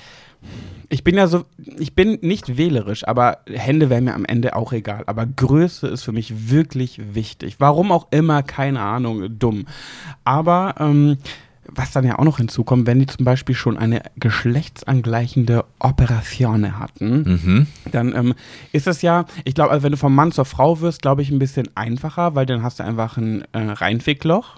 Ich 0.90 1.04
bin 1.06 1.16
ja 1.16 1.28
so, 1.28 1.46
ich 1.80 1.96
bin 1.96 2.20
nicht 2.22 2.58
wählerisch, 2.58 3.08
aber 3.08 3.38
Hände 3.48 3.90
wären 3.90 4.04
mir 4.04 4.14
am 4.14 4.26
Ende 4.26 4.56
auch 4.58 4.74
egal. 4.74 5.04
Aber 5.08 5.26
Größe 5.26 5.88
ist 5.88 6.04
für 6.04 6.12
mich 6.12 6.50
wirklich 6.52 7.00
wichtig. 7.16 7.56
Warum 7.60 7.94
auch 7.94 8.08
immer, 8.12 8.44
keine 8.44 8.82
Ahnung, 8.82 9.40
dumm. 9.40 9.68
Aber 10.26 10.76
ähm, 10.80 11.18
was 11.74 11.92
dann 11.94 12.04
ja 12.06 12.20
auch 12.20 12.26
noch 12.26 12.38
hinzukommt, 12.40 12.88
wenn 12.88 13.00
die 13.00 13.06
zum 13.06 13.24
Beispiel 13.24 13.56
schon 13.56 13.78
eine 13.78 14.02
geschlechtsangleichende 14.18 15.64
Operation 15.80 16.78
hatten, 16.78 17.24
Mhm. 17.24 17.68
dann 17.92 18.14
ähm, 18.14 18.34
ist 18.74 18.88
es 18.88 19.02
ja, 19.02 19.26
ich 19.46 19.56
glaube, 19.56 19.72
also 19.72 19.84
wenn 19.84 19.92
du 19.92 19.98
vom 19.98 20.14
Mann 20.14 20.34
zur 20.34 20.44
Frau 20.46 20.82
wirst, 20.82 21.02
glaube 21.02 21.22
ich, 21.22 21.30
ein 21.32 21.40
bisschen 21.40 21.70
einfacher, 21.76 22.36
weil 22.36 22.46
dann 22.46 22.64
hast 22.64 22.80
du 22.80 22.84
einfach 22.84 23.16
ein 23.16 23.44
äh, 23.54 23.60
Reinfickloch. 23.60 24.58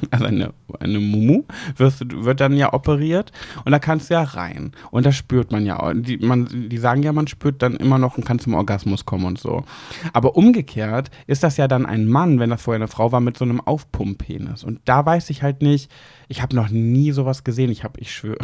Also 0.10 0.26
eine, 0.26 0.52
eine 0.80 1.00
Mumu 1.00 1.44
wirst, 1.76 2.04
wird 2.24 2.40
dann 2.40 2.56
ja 2.56 2.72
operiert 2.72 3.32
und 3.64 3.72
da 3.72 3.78
kannst 3.78 4.10
du 4.10 4.14
ja 4.14 4.22
rein. 4.22 4.72
Und 4.90 5.04
das 5.04 5.16
spürt 5.16 5.52
man 5.52 5.66
ja 5.66 5.80
auch. 5.80 5.92
Die, 5.94 6.16
man, 6.18 6.68
die 6.68 6.78
sagen 6.78 7.02
ja, 7.02 7.12
man 7.12 7.26
spürt 7.26 7.62
dann 7.62 7.76
immer 7.76 7.98
noch 7.98 8.16
und 8.16 8.24
kann 8.24 8.38
zum 8.38 8.54
Orgasmus 8.54 9.04
kommen 9.04 9.24
und 9.24 9.38
so. 9.38 9.64
Aber 10.12 10.36
umgekehrt 10.36 11.10
ist 11.26 11.42
das 11.42 11.56
ja 11.56 11.68
dann 11.68 11.86
ein 11.86 12.06
Mann, 12.06 12.38
wenn 12.38 12.50
das 12.50 12.62
vorher 12.62 12.78
eine 12.78 12.88
Frau 12.88 13.12
war, 13.12 13.20
mit 13.20 13.36
so 13.36 13.44
einem 13.44 13.60
Aufpumppenis. 13.60 14.64
Und 14.64 14.80
da 14.84 15.04
weiß 15.04 15.30
ich 15.30 15.42
halt 15.42 15.62
nicht, 15.62 15.90
ich 16.28 16.42
habe 16.42 16.56
noch 16.56 16.70
nie 16.70 17.12
sowas 17.12 17.44
gesehen. 17.44 17.70
Ich 17.70 17.84
habe, 17.84 18.00
ich 18.00 18.12
schwöre, 18.12 18.38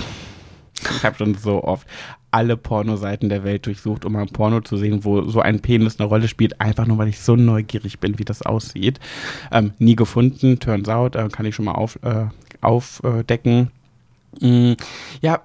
ich 0.97 1.05
habe 1.05 1.17
schon 1.17 1.35
so 1.35 1.63
oft 1.65 1.87
alle 2.31 2.57
Pornoseiten 2.57 3.29
der 3.29 3.45
Welt 3.45 3.67
durchsucht, 3.67 4.05
um 4.05 4.13
mal 4.15 4.23
ein 4.23 4.29
Porno 4.29 4.61
zu 4.63 4.77
sehen, 4.79 5.05
wo 5.05 5.23
so 5.29 5.41
ein 5.41 5.61
Penis 5.61 5.99
eine 6.01 6.09
Rolle 6.09 6.29
spielt, 6.29 6.61
einfach 6.61 6.87
nur, 6.87 6.99
weil 6.99 7.09
ich 7.09 7.21
so 7.21 7.37
neugierig 7.37 7.99
bin, 8.01 8.19
wie 8.19 8.25
das 8.25 8.43
aussieht. 8.43 9.01
Ähm, 9.51 9.73
nie 9.79 9.97
gefunden, 9.97 10.59
turns 10.59 10.89
out, 10.89 11.15
äh, 11.15 11.29
kann 11.29 11.45
ich 11.47 11.55
schon 11.55 11.67
mal 11.67 11.73
auf, 11.73 11.99
äh, 12.03 12.27
aufdecken. 12.63 13.71
Mm, 14.41 14.73
ja, 15.21 15.41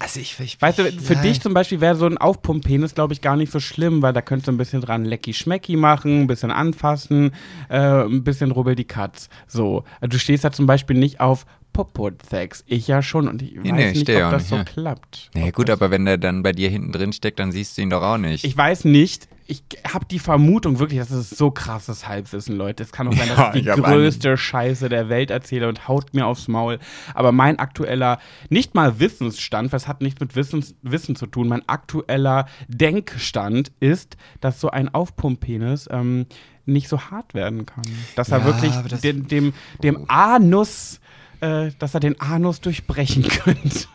Also 0.00 0.20
ich, 0.20 0.38
ich 0.40 0.60
weißt 0.60 0.78
du, 0.78 0.92
für 0.92 1.14
ja, 1.14 1.22
dich 1.22 1.40
zum 1.40 1.54
Beispiel 1.54 1.80
wäre 1.80 1.96
so 1.96 2.06
ein 2.06 2.18
Aufpumppenis, 2.18 2.94
glaube 2.94 3.12
ich, 3.12 3.20
gar 3.20 3.36
nicht 3.36 3.50
so 3.52 3.58
schlimm, 3.60 4.00
weil 4.02 4.12
da 4.12 4.22
könntest 4.22 4.46
du 4.48 4.52
ein 4.52 4.56
bisschen 4.56 4.80
dran 4.80 5.04
lecky-schmecki 5.04 5.76
machen, 5.76 6.22
ein 6.22 6.26
bisschen 6.28 6.50
anfassen, 6.52 7.32
äh, 7.68 7.78
ein 7.78 8.22
bisschen 8.24 8.50
rubbel 8.52 8.74
die 8.76 8.84
Katz. 8.84 9.28
So. 9.46 9.84
Also 10.00 10.10
Du 10.10 10.18
stehst 10.18 10.44
da 10.44 10.52
zum 10.52 10.66
Beispiel 10.66 10.96
nicht 10.96 11.20
auf 11.20 11.46
Popo-Sex. 11.84 12.64
Ich 12.66 12.88
ja 12.88 13.02
schon 13.02 13.28
und 13.28 13.42
ich 13.42 13.56
weiß 13.56 13.62
nee, 13.64 13.92
nicht, 13.92 14.10
ob 14.10 14.30
das 14.32 14.48
so 14.48 14.56
ja. 14.56 14.64
klappt. 14.64 15.30
Nee, 15.34 15.48
Ob 15.48 15.54
gut, 15.54 15.70
aber 15.70 15.90
wenn 15.90 16.04
der 16.04 16.18
dann 16.18 16.42
bei 16.42 16.52
dir 16.52 16.68
hinten 16.70 16.92
drin 16.92 17.12
steckt, 17.12 17.38
dann 17.38 17.52
siehst 17.52 17.78
du 17.78 17.82
ihn 17.82 17.90
doch 17.90 18.02
auch 18.02 18.18
nicht. 18.18 18.44
Ich 18.44 18.56
weiß 18.56 18.84
nicht. 18.84 19.28
Ich 19.50 19.62
habe 19.90 20.04
die 20.04 20.18
Vermutung 20.18 20.78
wirklich, 20.78 20.98
das 20.98 21.10
ist 21.10 21.38
so 21.38 21.50
krasses 21.50 22.06
Halbwissen, 22.06 22.54
Leute. 22.56 22.82
Es 22.82 22.92
kann 22.92 23.08
auch 23.08 23.14
sein, 23.14 23.28
dass 23.28 23.38
Ja, 23.38 23.54
ich 23.54 23.62
die 23.64 23.80
größte 23.80 24.36
Scheiße 24.36 24.90
der 24.90 25.08
Welt 25.08 25.30
erzähle 25.30 25.68
und 25.68 25.88
haut 25.88 26.12
mir 26.12 26.26
aufs 26.26 26.48
Maul. 26.48 26.78
Aber 27.14 27.32
mein 27.32 27.58
aktueller, 27.58 28.18
nicht 28.50 28.74
mal 28.74 29.00
Wissensstand, 29.00 29.72
was 29.72 29.88
hat 29.88 30.02
nichts 30.02 30.20
mit 30.20 30.36
Wissens, 30.36 30.74
Wissen 30.82 31.16
zu 31.16 31.26
tun, 31.26 31.48
mein 31.48 31.66
aktueller 31.66 32.44
Denkstand 32.68 33.72
ist, 33.80 34.16
dass 34.42 34.60
so 34.60 34.70
ein 34.70 34.92
Aufpumppenis 34.92 35.88
ähm, 35.90 36.26
nicht 36.66 36.88
so 36.88 37.00
hart 37.00 37.32
werden 37.32 37.64
kann. 37.64 37.84
Dass 38.16 38.28
er 38.30 38.40
Ja, 38.40 38.44
wirklich 38.44 38.72
aber 38.72 38.88
das- 38.90 39.00
dem, 39.00 39.28
dem, 39.28 39.54
dem 39.82 40.04
Anus, 40.10 41.00
äh, 41.40 41.70
dass 41.78 41.94
er 41.94 42.00
den 42.00 42.20
Anus 42.20 42.60
durchbrechen 42.60 43.22
könnte. 43.28 43.86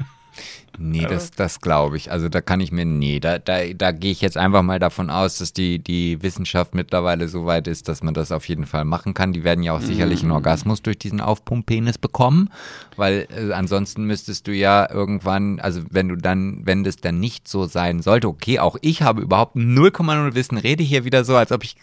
Nee, 0.79 1.05
das, 1.07 1.31
das 1.31 1.61
glaube 1.61 1.97
ich. 1.97 2.11
Also 2.11 2.29
da 2.29 2.41
kann 2.41 2.59
ich 2.59 2.71
mir, 2.71 2.85
nee, 2.85 3.19
da, 3.19 3.37
da, 3.37 3.59
da 3.75 3.91
gehe 3.91 4.11
ich 4.11 4.21
jetzt 4.21 4.37
einfach 4.37 4.63
mal 4.63 4.79
davon 4.79 5.09
aus, 5.09 5.37
dass 5.37 5.53
die, 5.53 5.79
die 5.79 6.21
Wissenschaft 6.23 6.73
mittlerweile 6.73 7.27
so 7.27 7.45
weit 7.45 7.67
ist, 7.67 7.87
dass 7.87 8.01
man 8.01 8.13
das 8.13 8.31
auf 8.31 8.47
jeden 8.47 8.65
Fall 8.65 8.83
machen 8.83 9.13
kann. 9.13 9.33
Die 9.33 9.43
werden 9.43 9.63
ja 9.63 9.73
auch 9.73 9.81
sicherlich 9.81 10.23
einen 10.23 10.31
Orgasmus 10.31 10.81
durch 10.81 10.97
diesen 10.97 11.21
Aufpumppenis 11.21 11.97
bekommen, 11.97 12.49
weil 12.97 13.27
äh, 13.37 13.53
ansonsten 13.53 14.05
müsstest 14.05 14.47
du 14.47 14.51
ja 14.51 14.89
irgendwann, 14.89 15.59
also 15.59 15.81
wenn 15.89 16.09
du 16.09 16.15
dann, 16.15 16.61
wenn 16.63 16.83
das 16.83 16.97
dann 16.97 17.19
nicht 17.19 17.47
so 17.47 17.65
sein 17.65 18.01
sollte, 18.01 18.27
okay, 18.27 18.59
auch 18.59 18.77
ich 18.81 19.03
habe 19.03 19.21
überhaupt 19.21 19.55
0,0 19.55 20.33
Wissen, 20.33 20.57
rede 20.57 20.83
hier 20.83 21.05
wieder 21.05 21.23
so, 21.23 21.35
als 21.35 21.51
ob 21.51 21.63
ich, 21.63 21.75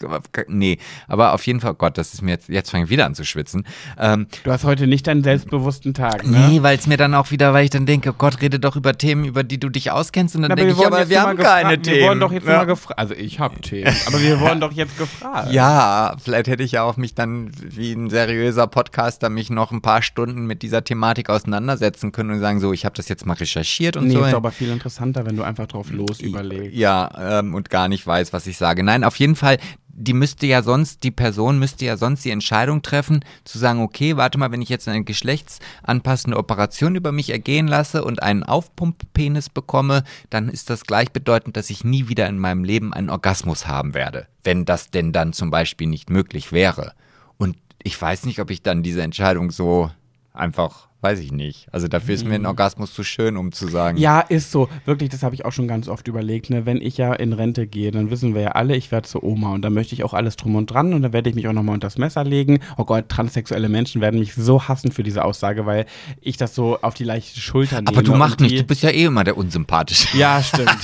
nee, 0.47 0.79
aber 1.07 1.33
auf 1.33 1.45
jeden 1.47 1.61
Fall, 1.61 1.75
Gott, 1.75 1.97
das 1.97 2.13
ist 2.13 2.21
mir 2.21 2.31
jetzt, 2.31 2.49
jetzt 2.49 2.71
fange 2.71 2.85
ich 2.85 2.89
wieder 2.89 3.05
an 3.05 3.15
zu 3.15 3.23
schwitzen. 3.23 3.65
Ähm, 3.97 4.27
Du 4.43 4.51
hast 4.51 4.63
heute 4.65 4.87
nicht 4.87 5.07
deinen 5.07 5.23
selbstbewussten 5.23 5.93
Tag, 5.93 6.27
ne? 6.27 6.49
Nee, 6.49 6.61
weil 6.63 6.77
es 6.77 6.87
mir 6.87 6.97
dann 6.97 7.13
auch 7.13 7.31
wieder, 7.31 7.53
weil 7.53 7.63
ich 7.63 7.69
dann 7.69 7.85
denke, 7.85 8.09
oh 8.11 8.15
Gott, 8.17 8.41
rede 8.41 8.59
doch 8.59 8.75
über 8.75 8.80
Themen, 8.97 9.25
über 9.25 9.43
die 9.43 9.59
du 9.59 9.69
dich 9.69 9.91
auskennst. 9.91 10.35
Und 10.35 10.43
dann 10.43 10.55
denke 10.55 10.73
ich, 10.73 10.85
aber 10.85 11.09
wir 11.09 11.21
haben 11.21 11.37
keine 11.37 11.81
Themen. 11.81 11.97
Wir 11.97 12.07
wurden 12.07 12.19
doch 12.19 12.31
jetzt 12.31 12.47
ja. 12.47 12.57
mal 12.57 12.65
gefragt. 12.65 12.99
Also 12.99 13.13
ich 13.13 13.39
habe 13.39 13.59
Themen, 13.61 13.95
aber 14.07 14.21
wir 14.21 14.39
wurden 14.39 14.59
doch 14.59 14.71
jetzt 14.71 14.97
gefragt. 14.97 15.51
ja, 15.51 16.15
vielleicht 16.21 16.47
hätte 16.47 16.63
ich 16.63 16.73
ja 16.73 16.83
auch 16.83 16.97
mich 16.97 17.15
dann 17.15 17.51
wie 17.59 17.93
ein 17.93 18.09
seriöser 18.09 18.67
Podcaster 18.67 19.29
mich 19.29 19.49
noch 19.49 19.71
ein 19.71 19.81
paar 19.81 20.01
Stunden 20.01 20.45
mit 20.45 20.61
dieser 20.61 20.83
Thematik 20.83 21.29
auseinandersetzen 21.29 22.11
können 22.11 22.31
und 22.31 22.39
sagen, 22.39 22.59
so, 22.59 22.73
ich 22.73 22.85
habe 22.85 22.95
das 22.95 23.07
jetzt 23.07 23.25
mal 23.25 23.33
recherchiert 23.33 23.97
und 23.97 24.07
Nee, 24.07 24.13
so. 24.13 24.23
ist 24.23 24.33
aber 24.33 24.51
viel 24.51 24.69
interessanter, 24.69 25.25
wenn 25.25 25.35
du 25.35 25.43
einfach 25.43 25.67
drauf 25.67 25.91
los 25.91 26.19
überlegst. 26.19 26.75
Ja, 26.75 27.39
ähm, 27.39 27.53
und 27.53 27.69
gar 27.69 27.87
nicht 27.87 28.05
weiß, 28.05 28.33
was 28.33 28.47
ich 28.47 28.57
sage. 28.57 28.83
Nein, 28.83 29.03
auf 29.03 29.15
jeden 29.17 29.35
Fall, 29.35 29.57
die 29.93 30.13
müsste 30.13 30.47
ja 30.47 30.63
sonst, 30.63 31.03
die 31.03 31.11
Person 31.11 31.59
müsste 31.59 31.85
ja 31.85 31.97
sonst 31.97 32.23
die 32.23 32.31
Entscheidung 32.31 32.81
treffen, 32.81 33.23
zu 33.43 33.57
sagen, 33.57 33.81
okay, 33.81 34.17
warte 34.17 34.37
mal, 34.37 34.51
wenn 34.51 34.61
ich 34.61 34.69
jetzt 34.69 34.87
eine 34.87 35.03
geschlechtsanpassende 35.03 36.37
Operation 36.37 36.95
über 36.95 37.11
mich 37.11 37.29
ergehen 37.29 37.67
lasse 37.67 38.03
und 38.03 38.23
einen 38.23 38.43
Aufpumppenis 38.43 39.49
bekomme, 39.49 40.03
dann 40.29 40.49
ist 40.49 40.69
das 40.69 40.85
gleichbedeutend, 40.85 41.57
dass 41.57 41.69
ich 41.69 41.83
nie 41.83 42.07
wieder 42.07 42.27
in 42.27 42.39
meinem 42.39 42.63
Leben 42.63 42.93
einen 42.93 43.09
Orgasmus 43.09 43.67
haben 43.67 43.93
werde. 43.93 44.27
Wenn 44.43 44.65
das 44.65 44.89
denn 44.89 45.11
dann 45.11 45.33
zum 45.33 45.51
Beispiel 45.51 45.87
nicht 45.87 46.09
möglich 46.09 46.51
wäre. 46.51 46.93
Und 47.37 47.57
ich 47.83 47.99
weiß 47.99 48.25
nicht, 48.25 48.39
ob 48.39 48.49
ich 48.49 48.61
dann 48.61 48.83
diese 48.83 49.01
Entscheidung 49.01 49.51
so 49.51 49.91
einfach, 50.33 50.87
weiß 51.01 51.19
ich 51.19 51.31
nicht. 51.31 51.67
Also 51.71 51.87
dafür 51.87 52.13
ist 52.13 52.25
mir 52.25 52.35
ein 52.35 52.45
Orgasmus 52.45 52.93
zu 52.93 53.03
schön, 53.03 53.35
um 53.37 53.51
zu 53.51 53.67
sagen. 53.67 53.97
Ja, 53.97 54.21
ist 54.21 54.51
so. 54.51 54.69
Wirklich, 54.85 55.09
das 55.09 55.23
habe 55.23 55.33
ich 55.33 55.45
auch 55.45 55.51
schon 55.51 55.67
ganz 55.67 55.87
oft 55.87 56.07
überlegt. 56.07 56.49
Ne? 56.49 56.65
Wenn 56.65 56.81
ich 56.81 56.97
ja 56.97 57.13
in 57.13 57.33
Rente 57.33 57.65
gehe, 57.65 57.91
dann 57.91 58.11
wissen 58.11 58.35
wir 58.35 58.41
ja 58.41 58.51
alle, 58.51 58.75
ich 58.75 58.91
werde 58.91 59.07
zur 59.07 59.23
Oma 59.23 59.53
und 59.53 59.63
dann 59.63 59.73
möchte 59.73 59.95
ich 59.95 60.03
auch 60.03 60.13
alles 60.13 60.35
drum 60.35 60.55
und 60.55 60.67
dran 60.67 60.93
und 60.93 61.01
dann 61.01 61.13
werde 61.13 61.29
ich 61.29 61.35
mich 61.35 61.47
auch 61.47 61.53
nochmal 61.53 61.73
unter 61.73 61.87
das 61.87 61.97
Messer 61.97 62.23
legen. 62.23 62.59
Oh 62.77 62.85
Gott, 62.85 63.09
transsexuelle 63.09 63.67
Menschen 63.67 63.99
werden 63.99 64.19
mich 64.19 64.35
so 64.35 64.67
hassen 64.67 64.91
für 64.91 65.03
diese 65.03 65.25
Aussage, 65.25 65.65
weil 65.65 65.85
ich 66.21 66.37
das 66.37 66.53
so 66.53 66.79
auf 66.81 66.93
die 66.93 67.03
leichte 67.03 67.39
Schulter 67.39 67.77
nehme. 67.77 67.87
Aber 67.87 68.03
du 68.03 68.15
machst 68.15 68.39
nicht, 68.39 68.59
du 68.59 68.63
bist 68.63 68.83
ja 68.83 68.91
eh 68.91 69.05
immer 69.05 69.23
der 69.23 69.37
Unsympathische. 69.37 70.17
Ja, 70.17 70.41
stimmt. 70.43 70.69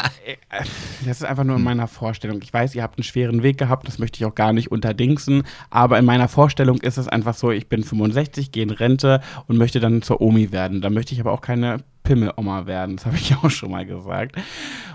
das 1.04 1.18
ist 1.18 1.24
einfach 1.24 1.44
nur 1.44 1.56
in 1.56 1.62
meiner 1.62 1.86
Vorstellung. 1.88 2.40
Ich 2.42 2.52
weiß, 2.52 2.74
ihr 2.74 2.82
habt 2.82 2.98
einen 2.98 3.04
schweren 3.04 3.42
Weg 3.42 3.58
gehabt, 3.58 3.86
das 3.86 3.98
möchte 3.98 4.18
ich 4.18 4.24
auch 4.24 4.34
gar 4.34 4.52
nicht 4.52 4.70
unterdingsen, 4.70 5.44
aber 5.70 5.98
in 5.98 6.04
meiner 6.04 6.28
Vorstellung 6.28 6.78
ist 6.78 6.98
es 6.98 7.08
einfach 7.08 7.34
so, 7.34 7.50
ich 7.50 7.68
bin 7.68 7.84
65, 7.84 8.52
gehe 8.52 8.62
in 8.62 8.70
Rente 8.70 9.20
und 9.46 9.56
möchte 9.56 9.80
dann 9.80 10.02
zur 10.02 10.20
Omi 10.20 10.52
werden. 10.52 10.80
Da 10.80 10.90
möchte 10.90 11.14
ich 11.14 11.20
aber 11.20 11.32
auch 11.32 11.40
keine 11.40 11.78
Pimmeloma 12.02 12.66
werden, 12.66 12.96
das 12.96 13.06
habe 13.06 13.16
ich 13.16 13.34
auch 13.42 13.50
schon 13.50 13.70
mal 13.70 13.86
gesagt. 13.86 14.36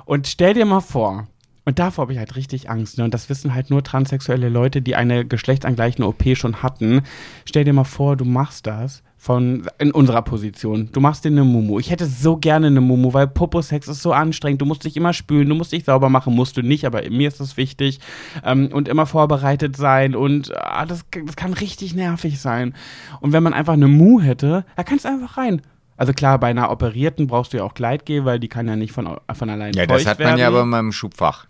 Und 0.06 0.28
stell 0.28 0.54
dir 0.54 0.66
mal 0.66 0.82
vor, 0.82 1.28
und 1.64 1.78
davor 1.78 2.04
habe 2.04 2.14
ich 2.14 2.20
halt 2.20 2.36
richtig 2.36 2.70
Angst. 2.70 2.98
Ne? 2.98 3.04
Und 3.04 3.14
das 3.14 3.30
wissen 3.30 3.54
halt 3.54 3.70
nur 3.70 3.84
transsexuelle 3.84 4.50
Leute, 4.50 4.82
die 4.82 4.96
eine 4.96 5.26
geschlechtsangleichende 5.26 6.08
OP 6.08 6.36
schon 6.36 6.64
hatten. 6.64 7.04
Stell 7.46 7.66
dir 7.66 7.74
mal 7.74 7.84
vor, 7.84 8.18
du 8.18 8.26
machst 8.26 8.66
das 8.66 9.04
von 9.22 9.68
in 9.78 9.92
unserer 9.92 10.24
Position. 10.24 10.90
Du 10.94 11.00
machst 11.00 11.24
dir 11.24 11.30
eine 11.30 11.44
Mumu. 11.44 11.78
Ich 11.80 11.92
hätte 11.92 12.08
so 12.08 12.38
gerne 12.38 12.66
eine 12.66 12.82
Mumu, 12.82 13.14
weil 13.14 13.28
Popo-Sex 13.28 13.88
ist 13.88 14.02
so 14.02 14.14
anstrengend. 14.14 14.64
Du 14.64 14.66
musst 14.66 14.84
dich 14.84 14.98
immer 14.98 15.14
spülen, 15.14 15.48
du 15.48 15.54
musst 15.54 15.72
dich 15.72 15.84
sauber 15.84 16.10
machen, 16.10 16.34
musst 16.34 16.58
du 16.58 16.64
nicht, 16.64 16.86
aber 16.86 17.08
mir 17.08 17.28
ist 17.28 17.40
das 17.40 17.56
wichtig. 17.56 18.00
Ähm, 18.44 18.70
und 18.74 18.88
immer 18.88 19.06
vorbereitet 19.06 19.78
sein. 19.78 20.16
Und 20.16 20.52
ah, 20.58 20.88
das, 20.88 21.06
das 21.24 21.36
kann 21.36 21.54
richtig 21.54 21.94
nervig 21.94 22.40
sein. 22.42 22.74
Und 23.20 23.32
wenn 23.32 23.44
man 23.44 23.54
einfach 23.54 23.74
eine 23.74 23.88
Mu 23.88 24.20
hätte, 24.22 24.66
da 24.76 24.82
kannst 24.82 25.06
du 25.06 25.10
einfach 25.10 25.38
rein. 25.38 25.62
Also 25.98 26.14
klar, 26.14 26.40
bei 26.40 26.48
einer 26.48 26.72
Operierten 26.72 27.28
brauchst 27.28 27.54
du 27.54 27.58
ja 27.58 27.64
auch 27.64 27.76
Gleitgel, 27.76 28.26
weil 28.26 28.40
die 28.40 28.48
kann 28.48 28.68
ja 28.68 28.76
nicht 28.76 28.92
von, 28.92 29.08
von 29.32 29.50
allein 29.52 29.74
Ja, 29.74 29.86
das 29.86 30.08
hat 30.08 30.18
man 30.18 30.30
ja 30.30 30.38
werden. 30.38 30.56
aber 30.56 30.64
in 30.64 30.70
meinem 30.70 30.92
Schubfach. 30.92 31.46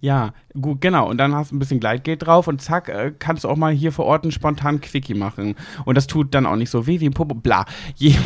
Ja, 0.00 0.32
gut, 0.60 0.80
genau. 0.80 1.08
Und 1.08 1.18
dann 1.18 1.34
hast 1.34 1.50
du 1.50 1.56
ein 1.56 1.58
bisschen 1.58 1.80
Gleitgel 1.80 2.16
drauf 2.16 2.48
und 2.48 2.60
zack, 2.60 2.88
äh, 2.88 3.12
kannst 3.18 3.44
du 3.44 3.48
auch 3.48 3.56
mal 3.56 3.72
hier 3.72 3.92
vor 3.92 4.04
Ort 4.06 4.24
einen 4.24 4.32
spontanen 4.32 4.80
Quickie 4.80 5.14
machen. 5.14 5.56
Und 5.84 5.96
das 5.96 6.06
tut 6.06 6.34
dann 6.34 6.46
auch 6.46 6.56
nicht 6.56 6.70
so 6.70 6.86
weh 6.86 7.00
wie 7.00 7.06
ein 7.06 7.14
Popo. 7.14 7.34
Bla. 7.34 7.64
Je 7.96 8.14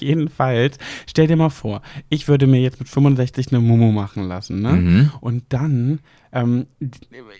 Jedenfalls, 0.00 0.78
stell 1.08 1.26
dir 1.26 1.36
mal 1.36 1.50
vor, 1.50 1.82
ich 2.08 2.28
würde 2.28 2.46
mir 2.46 2.60
jetzt 2.60 2.78
mit 2.78 2.88
65 2.88 3.48
eine 3.48 3.60
Mumu 3.60 3.90
machen 3.90 4.28
lassen, 4.28 4.60
ne? 4.62 4.72
Mhm. 4.72 5.10
Und 5.20 5.44
dann, 5.48 5.98
ähm, 6.32 6.66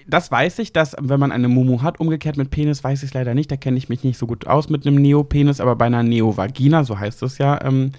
das 0.07 0.30
weiß 0.30 0.59
ich, 0.61 0.72
dass 0.72 0.97
wenn 1.01 1.20
man 1.20 1.32
eine 1.32 1.49
Mumu 1.49 1.82
hat, 1.82 2.01
umgekehrt 2.01 2.36
mit 2.36 2.51
Penis 2.51 2.82
weiß 2.82 3.03
ich 3.03 3.11
es 3.11 3.14
leider 3.14 3.34
nicht, 3.34 3.51
da 3.51 3.57
kenne 3.57 3.76
ich 3.76 3.89
mich 3.89 4.05
nicht 4.05 4.18
so 4.18 4.26
gut 4.26 4.47
aus 4.47 4.68
mit 4.68 4.86
einem 4.86 4.97
Neopenis, 4.97 5.61
aber 5.61 5.76
bei 5.76 5.86
einer 5.86 6.03
Neovagina, 6.03 6.84
so 6.84 6.99
heißt 6.99 7.22
es 7.22 7.39
ja 7.39 7.62
ähm, 7.64 7.93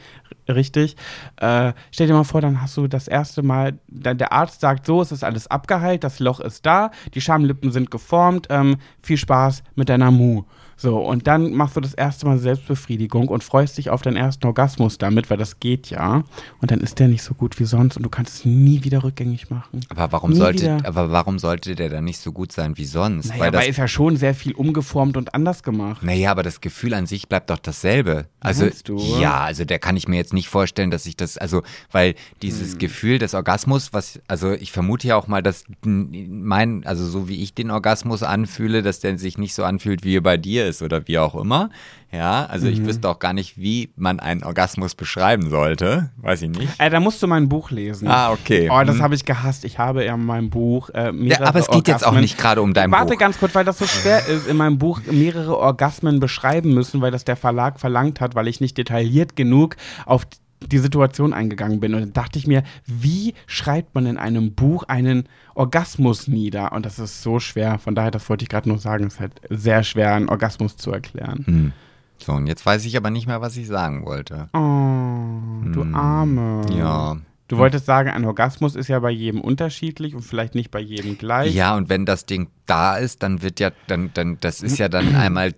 richtig, 0.48 0.96
äh, 1.38 1.74
stell 1.92 2.08
dir 2.08 2.14
mal 2.14 2.24
vor, 2.24 2.42
dann 2.42 2.62
hast 2.62 2.78
du 2.78 2.88
das 2.88 3.08
erste 3.08 3.44
Mal, 3.44 3.80
dann 3.88 4.18
der 4.18 4.34
Arzt 4.34 4.62
sagt, 4.62 4.86
so, 4.86 5.02
es 5.02 5.12
ist 5.12 5.24
alles 5.24 5.48
abgeheilt, 5.48 6.04
das 6.04 6.20
Loch 6.20 6.40
ist 6.40 6.66
da, 6.66 6.92
die 7.14 7.22
Schamlippen 7.22 7.72
sind 7.72 7.92
geformt, 7.92 8.48
ähm, 8.50 8.78
viel 9.02 9.18
Spaß 9.18 9.64
mit 9.76 9.90
deiner 9.90 10.12
Mu. 10.12 10.44
So, 10.82 10.98
und 11.00 11.28
dann 11.28 11.52
machst 11.54 11.76
du 11.76 11.82
das 11.82 11.94
erste 11.94 12.26
Mal 12.26 12.38
Selbstbefriedigung 12.40 13.28
und 13.28 13.44
freust 13.44 13.78
dich 13.78 13.90
auf 13.90 14.02
deinen 14.02 14.16
ersten 14.16 14.48
Orgasmus 14.48 14.98
damit, 14.98 15.30
weil 15.30 15.36
das 15.38 15.60
geht 15.60 15.90
ja. 15.90 16.24
Und 16.62 16.72
dann 16.72 16.80
ist 16.80 17.00
der 17.00 17.10
nicht 17.10 17.22
so 17.22 17.34
gut 17.34 17.60
wie 17.60 17.66
sonst 17.66 17.98
und 17.98 18.04
du 18.04 18.10
kannst 18.10 18.34
es 18.40 18.46
nie 18.46 18.82
wieder 18.86 19.04
rückgängig 19.04 19.50
machen. 19.50 19.82
Aber 19.90 20.12
warum 20.14 20.30
Nie 20.32 20.38
sollte, 20.38 20.64
wieder. 20.64 20.86
aber 20.88 21.12
warum 21.12 21.38
sollte 21.38 21.76
der 21.76 21.90
dann 21.90 22.06
nicht 22.06 22.20
so 22.20 22.32
gut 22.32 22.54
sein 22.54 22.78
wie 22.78 22.86
sonst? 22.86 23.28
Naja, 23.28 23.42
Weil 23.42 23.52
das, 23.52 23.68
ist 23.68 23.76
ja 23.78 23.90
schon 23.90 24.16
sehr 24.16 24.34
viel 24.34 24.54
umgeformt 24.54 25.18
und 25.18 25.34
anders 25.36 25.64
gemacht. 25.64 26.02
naja, 26.02 26.32
aber 26.32 26.44
das 26.44 26.62
Gefühl 26.62 26.94
an 26.94 27.06
sich 27.08 27.28
bleibt 27.28 27.50
doch 27.50 27.60
dasselbe. 27.60 28.28
Also, 28.40 28.64
Meinst 28.64 28.88
du? 28.88 28.98
ja, 29.20 29.40
also 29.42 29.66
der 29.66 29.80
kann 29.80 29.98
ich 29.98 30.08
mir 30.08 30.16
jetzt 30.16 30.32
nicht 30.32 30.48
vorstellen, 30.48 30.92
dass 30.92 31.06
ich 31.06 31.18
das, 31.18 31.38
also, 31.38 31.62
weil 31.92 32.16
dieses 32.42 32.72
Hm. 32.74 32.80
Gefühl 32.80 33.20
des 33.20 33.34
Orgasmus, 33.34 33.92
was, 33.92 34.22
also 34.30 34.54
ich 34.54 34.72
vermute 34.72 35.10
ja 35.10 35.18
auch 35.18 35.28
mal, 35.28 35.44
dass 35.44 35.66
mein, 35.84 36.86
also 36.86 37.06
so 37.06 37.28
wie 37.28 37.42
ich 37.44 37.54
den 37.54 37.72
Orgasmus 37.72 38.24
anfühle, 38.24 38.82
dass 38.82 39.02
der 39.02 39.18
sich 39.18 39.38
nicht 39.38 39.54
so 39.54 39.64
anfühlt, 39.66 40.04
wie 40.06 40.20
bei 40.22 40.38
dir 40.38 40.69
ist 40.70 40.82
oder 40.82 41.08
wie 41.08 41.18
auch 41.20 41.36
immer. 41.36 41.70
Ja, 42.12 42.46
also 42.48 42.68
ich 42.68 42.84
wüsste 42.84 43.08
auch 43.08 43.20
gar 43.20 43.34
nicht, 43.34 43.58
wie 43.60 43.92
man 43.96 44.20
einen 44.20 44.44
Orgasmus 44.44 44.96
beschreiben 44.96 45.50
sollte. 45.52 46.10
Weiß 46.18 46.42
ich 46.42 46.50
nicht. 46.50 46.68
Äh, 46.80 46.90
da 46.90 47.00
musst 47.00 47.22
du 47.22 47.28
mein 47.28 47.48
Buch 47.50 47.70
lesen. 47.70 48.08
Ah, 48.08 48.32
okay. 48.32 48.68
Oh, 48.72 48.82
das 48.84 48.96
Hm. 48.96 49.04
habe 49.04 49.14
ich 49.14 49.26
gehasst. 49.26 49.64
Ich 49.64 49.78
habe 49.78 50.04
in 50.06 50.26
meinem 50.26 50.50
Buch 50.50 50.90
äh, 50.90 51.06
Ja, 51.06 51.12
mehrere 51.12 51.48
aber 51.48 51.60
es 51.60 51.68
geht 51.68 51.88
jetzt 51.88 52.04
auch 52.04 52.14
Orgasmen- 52.14 52.22
nicht 52.22 52.38
gerade 52.40 52.62
um 52.64 52.74
dein 52.74 52.92
Warte 52.92 53.14
Buch. 53.14 53.20
ganz 53.20 53.38
kurz, 53.38 53.54
weil 53.54 53.64
das 53.66 53.78
so 53.78 53.86
schwer 53.86 54.26
ist, 54.26 54.48
in 54.48 54.58
meinem 54.58 54.80
Buch 54.80 55.02
mehrere 55.12 55.56
Orgasmen 55.58 56.20
beschreiben 56.20 56.74
müssen, 56.74 57.00
weil 57.02 57.12
das 57.12 57.26
der 57.26 57.36
Verlag 57.36 57.80
verlangt 57.80 58.22
hat, 58.22 58.34
weil 58.34 58.48
ich 58.48 58.60
nicht 58.60 58.78
detailliert 58.80 59.36
genug 59.36 59.76
auf 60.08 60.26
die 60.62 60.78
Situation 60.78 61.34
eingegangen 61.34 61.80
bin. 61.80 61.94
Und 61.94 62.02
dann 62.02 62.14
dachte 62.14 62.38
ich 62.38 62.48
mir, 62.48 62.64
wie 62.86 63.34
schreibt 63.48 63.96
man 63.96 64.06
in 64.06 64.18
einem 64.18 64.54
Buch 64.54 64.84
einen 64.84 65.28
Orgasmus 65.56 66.28
nieder? 66.28 66.74
Und 66.74 66.86
das 66.86 67.00
ist 67.00 67.22
so 67.22 67.40
schwer. 67.40 67.80
Von 67.80 67.96
daher, 67.96 68.12
das 68.12 68.30
wollte 68.30 68.44
ich 68.44 68.50
gerade 68.50 68.70
nur 68.70 68.80
sagen, 68.80 69.06
es 69.06 69.16
ist 69.16 69.20
halt 69.20 69.34
sehr 69.50 69.84
schwer, 69.84 70.14
einen 70.14 70.30
Orgasmus 70.30 70.78
zu 70.78 70.92
erklären. 70.92 71.44
Hm. 71.46 71.74
So, 72.18 72.34
und 72.34 72.48
jetzt 72.48 72.66
weiß 72.66 72.86
ich 72.86 72.98
aber 72.98 73.10
nicht 73.10 73.28
mehr, 73.28 73.42
was 73.42 73.56
ich 73.56 73.68
sagen 73.68 74.06
wollte. 74.06 74.50
Oh, 74.54 75.72
du 75.72 75.86
Arme. 75.94 76.66
Hm. 76.68 76.78
Ja. 76.78 77.18
Du 77.48 77.58
wolltest 77.58 77.88
sagen, 77.88 78.10
ein 78.12 78.26
Orgasmus 78.26 78.76
ist 78.76 78.90
ja 78.90 79.00
bei 79.00 79.10
jedem 79.10 79.42
unterschiedlich 79.42 80.14
und 80.14 80.22
vielleicht 80.22 80.54
nicht 80.54 80.70
bei 80.70 80.80
jedem 80.80 81.18
gleich. 81.18 81.56
Ja, 81.56 81.76
und 81.76 81.90
wenn 81.90 82.06
das 82.06 82.28
Ding 82.28 82.50
da 82.68 82.96
ist, 82.96 83.24
dann 83.24 83.42
wird 83.42 83.60
ja, 83.60 83.72
dann, 83.88 84.12
dann, 84.14 84.38
das 84.40 84.62
ist 84.62 84.78
ja 84.78 84.88
dann 84.88 85.16
einmal, 85.16 85.56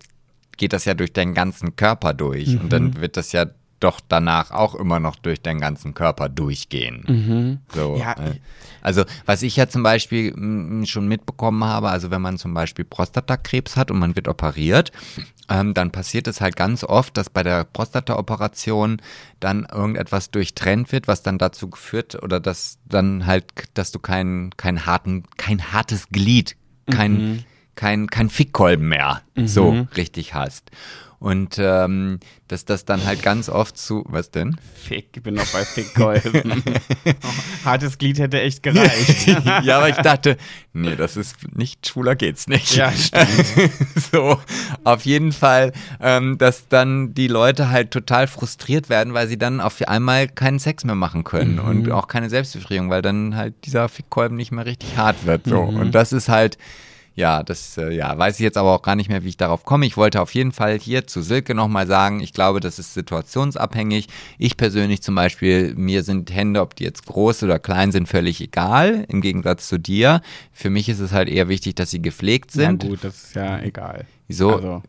geht 0.55 0.71
das 0.71 0.85
ja 0.85 0.93
durch 0.93 1.11
deinen 1.11 1.33
ganzen 1.33 1.75
Körper 1.75 2.13
durch. 2.13 2.57
Und 2.57 2.71
dann 2.71 2.95
wird 3.01 3.17
das 3.17 3.33
ja 3.33 3.45
doch 3.81 3.99
danach 4.07 4.51
auch 4.51 4.75
immer 4.75 4.99
noch 4.99 5.15
durch 5.17 5.41
deinen 5.41 5.59
ganzen 5.59 5.93
Körper 5.93 6.29
durchgehen. 6.29 7.03
So, 7.73 7.97
Ja, 7.97 8.13
äh, 8.13 8.35
also, 8.81 9.03
was 9.25 9.43
ich 9.43 9.55
ja 9.55 9.67
zum 9.67 9.83
Beispiel 9.83 10.33
mm, 10.35 10.85
schon 10.85 11.07
mitbekommen 11.07 11.63
habe, 11.63 11.89
also 11.89 12.09
wenn 12.11 12.21
man 12.21 12.37
zum 12.37 12.53
Beispiel 12.53 12.85
Prostatakrebs 12.85 13.75
hat 13.77 13.91
und 13.91 13.99
man 13.99 14.15
wird 14.15 14.27
operiert, 14.27 14.91
ähm, 15.49 15.73
dann 15.73 15.91
passiert 15.91 16.27
es 16.27 16.41
halt 16.41 16.55
ganz 16.55 16.83
oft, 16.83 17.17
dass 17.17 17.29
bei 17.29 17.43
der 17.43 17.65
Prostataoperation 17.65 19.01
dann 19.39 19.65
irgendetwas 19.71 20.31
durchtrennt 20.31 20.91
wird, 20.91 21.07
was 21.07 21.23
dann 21.23 21.37
dazu 21.37 21.69
geführt 21.69 22.21
oder 22.21 22.39
dass 22.39 22.79
dann 22.87 23.25
halt, 23.25 23.45
dass 23.73 23.91
du 23.91 23.99
kein, 23.99 24.51
kein 24.57 24.85
harten, 24.85 25.23
kein 25.37 25.73
hartes 25.73 26.09
Glied, 26.09 26.55
kein, 26.89 27.43
kein, 27.75 28.07
kein 28.07 28.29
Fickkolben 28.29 28.87
mehr 28.87 29.21
so 29.35 29.87
richtig 29.97 30.33
hast. 30.33 30.71
Und 31.21 31.57
ähm, 31.59 32.19
dass 32.47 32.65
das 32.65 32.83
dann 32.83 33.05
halt 33.05 33.21
ganz 33.21 33.47
oft 33.47 33.77
zu, 33.77 34.03
was 34.07 34.31
denn? 34.31 34.57
Fick, 34.73 35.15
ich 35.15 35.21
bin 35.21 35.35
noch 35.35 35.45
bei 35.53 35.63
Fickkolben. 35.63 36.63
Hartes 37.63 37.99
Glied 37.99 38.17
hätte 38.17 38.41
echt 38.41 38.63
gereicht. 38.63 39.27
ja, 39.63 39.77
aber 39.77 39.89
ich 39.89 39.97
dachte, 39.97 40.35
nee, 40.73 40.95
das 40.95 41.17
ist 41.17 41.35
nicht 41.55 41.85
schwuler 41.87 42.15
geht's 42.15 42.47
nicht. 42.47 42.75
Ja, 42.75 42.91
stimmt. 42.91 43.29
so, 44.11 44.39
auf 44.83 45.05
jeden 45.05 45.31
Fall, 45.31 45.73
ähm, 45.99 46.39
dass 46.39 46.67
dann 46.69 47.13
die 47.13 47.27
Leute 47.27 47.69
halt 47.69 47.91
total 47.91 48.25
frustriert 48.25 48.89
werden, 48.89 49.13
weil 49.13 49.27
sie 49.27 49.37
dann 49.37 49.61
auf 49.61 49.79
einmal 49.87 50.27
keinen 50.27 50.57
Sex 50.57 50.85
mehr 50.85 50.95
machen 50.95 51.23
können 51.23 51.57
Mhm. 51.57 51.59
und 51.67 51.91
auch 51.91 52.07
keine 52.07 52.31
Selbstbefriedigung, 52.31 52.89
weil 52.89 53.03
dann 53.03 53.35
halt 53.35 53.53
dieser 53.65 53.89
Fickkolben 53.89 54.35
nicht 54.37 54.51
mehr 54.51 54.65
richtig 54.65 54.97
hart 54.97 55.23
wird. 55.27 55.45
So. 55.45 55.65
Mhm. 55.67 55.79
Und 55.79 55.91
das 55.93 56.13
ist 56.13 56.29
halt. 56.29 56.57
Ja, 57.13 57.43
das 57.43 57.77
äh, 57.77 57.93
ja, 57.93 58.17
weiß 58.17 58.35
ich 58.35 58.43
jetzt 58.43 58.57
aber 58.57 58.73
auch 58.73 58.81
gar 58.81 58.95
nicht 58.95 59.09
mehr, 59.09 59.23
wie 59.23 59.29
ich 59.29 59.37
darauf 59.37 59.65
komme. 59.65 59.85
Ich 59.85 59.97
wollte 59.97 60.21
auf 60.21 60.33
jeden 60.33 60.53
Fall 60.53 60.79
hier 60.79 61.07
zu 61.07 61.21
Silke 61.21 61.53
nochmal 61.53 61.85
sagen, 61.85 62.21
ich 62.21 62.31
glaube, 62.31 62.61
das 62.61 62.79
ist 62.79 62.93
situationsabhängig. 62.93 64.07
Ich 64.37 64.55
persönlich 64.55 65.01
zum 65.01 65.15
Beispiel, 65.15 65.73
mir 65.75 66.03
sind 66.03 66.33
Hände, 66.33 66.61
ob 66.61 66.75
die 66.75 66.85
jetzt 66.85 67.05
groß 67.05 67.43
oder 67.43 67.59
klein 67.59 67.91
sind, 67.91 68.07
völlig 68.07 68.39
egal, 68.41 69.05
im 69.09 69.21
Gegensatz 69.21 69.67
zu 69.67 69.77
dir. 69.77 70.21
Für 70.53 70.69
mich 70.69 70.87
ist 70.87 70.99
es 70.99 71.11
halt 71.11 71.27
eher 71.27 71.49
wichtig, 71.49 71.75
dass 71.75 71.91
sie 71.91 72.01
gepflegt 72.01 72.51
sind. 72.51 72.83
gut, 72.83 73.03
das 73.03 73.23
ist 73.23 73.35
ja 73.35 73.59
egal. 73.61 74.05
So, 74.29 74.55
Also, 74.55 74.81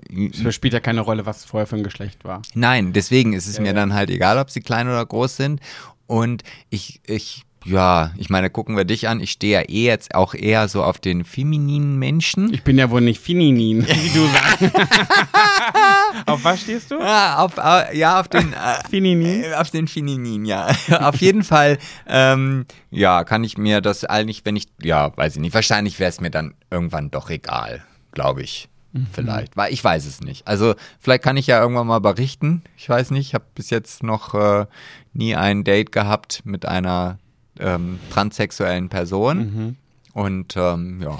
es 0.47 0.55
spielt 0.55 0.73
ja 0.75 0.81
keine 0.81 1.01
Rolle, 1.01 1.27
was 1.27 1.45
vorher 1.45 1.66
für 1.66 1.75
ein 1.77 1.83
Geschlecht 1.83 2.25
war. 2.25 2.43
Nein, 2.55 2.93
deswegen 2.93 3.33
ist 3.33 3.49
es 3.49 3.57
Ja, 3.57 3.62
mir 3.62 3.68
ja. 3.68 3.75
dann 3.75 3.95
halt 3.95 4.11
egal, 4.11 4.39
ob 4.39 4.51
sie 4.51 4.61
klein 4.61 4.87
oder 4.87 5.05
groß 5.05 5.37
sind. 5.37 5.61
Und 6.07 6.45
ich, 6.70 7.01
ich, 7.07 7.43
ja, 7.65 8.13
ich 8.17 8.31
meine, 8.31 8.51
gucken 8.51 8.77
wir 8.77 8.85
dich 8.85 9.09
an. 9.09 9.21
Ich 9.21 9.33
stehe 9.33 9.61
ja 9.61 9.69
eh 9.69 9.87
jetzt 9.87 10.15
auch 10.15 10.35
eher 10.35 10.69
so 10.69 10.83
auf 10.83 10.99
den 10.99 11.25
femininen 11.25 11.99
Menschen. 11.99 12.53
Ich 12.53 12.63
bin 12.63 12.79
ja 12.79 12.91
wohl 12.91 13.01
nicht 13.01 13.21
Fininin, 13.21 13.87
wie 13.87 14.11
du 14.11 14.27
sagst. 14.27 14.75
Auf 16.27 16.45
was 16.45 16.61
stehst 16.61 16.91
du? 16.91 17.01
Ah, 17.01 17.43
auf, 17.43 17.57
äh, 17.57 17.97
ja, 17.97 18.21
auf 18.21 18.29
den, 18.29 18.53
äh, 18.53 18.89
Fininin? 18.89 19.45
äh, 19.45 19.55
auf 19.55 19.71
den 19.71 19.89
Feminin, 19.89 20.45
ja. 20.45 20.69
auf 21.01 21.17
jeden 21.17 21.43
Fall, 21.43 21.79
ähm, 22.07 22.67
ja, 22.91 23.25
kann 23.25 23.45
ich 23.45 23.57
mir 23.57 23.81
das 23.81 24.05
eigentlich, 24.05 24.45
wenn 24.45 24.57
ich, 24.57 24.67
ja, 24.83 25.17
weiß 25.17 25.37
ich 25.37 25.41
nicht, 25.41 25.55
wahrscheinlich 25.55 25.99
wäre 25.99 26.11
es 26.11 26.21
mir 26.21 26.31
dann 26.31 26.55
irgendwann 26.71 27.11
doch 27.11 27.31
egal, 27.31 27.83
glaube 28.13 28.43
ich. 28.43 28.69
Vielleicht, 29.13 29.57
weil 29.57 29.73
ich 29.73 29.83
weiß 29.83 30.05
es 30.05 30.21
nicht. 30.21 30.47
Also 30.47 30.75
vielleicht 31.01 31.23
kann 31.23 31.39
ich 31.39 31.47
ja 31.47 31.59
irgendwann 31.59 31.87
mal 31.87 32.01
berichten. 32.01 32.63
Ich 32.77 32.91
weiß 32.91 33.11
nicht, 33.13 33.29
ich 33.29 33.35
habe 33.35 33.47
bis 33.55 33.71
jetzt 33.71 34.03
noch 34.03 34.35
äh, 34.35 34.67
nie 35.15 35.35
ein 35.35 35.65
Date 35.65 35.93
gehabt 35.93 36.43
mit 36.45 36.67
einer 36.67 37.19
ähm, 37.59 37.98
transsexuellen 38.11 38.88
Person. 38.88 39.76
Und 40.14 40.57
ähm, 40.57 41.00
ja. 41.03 41.18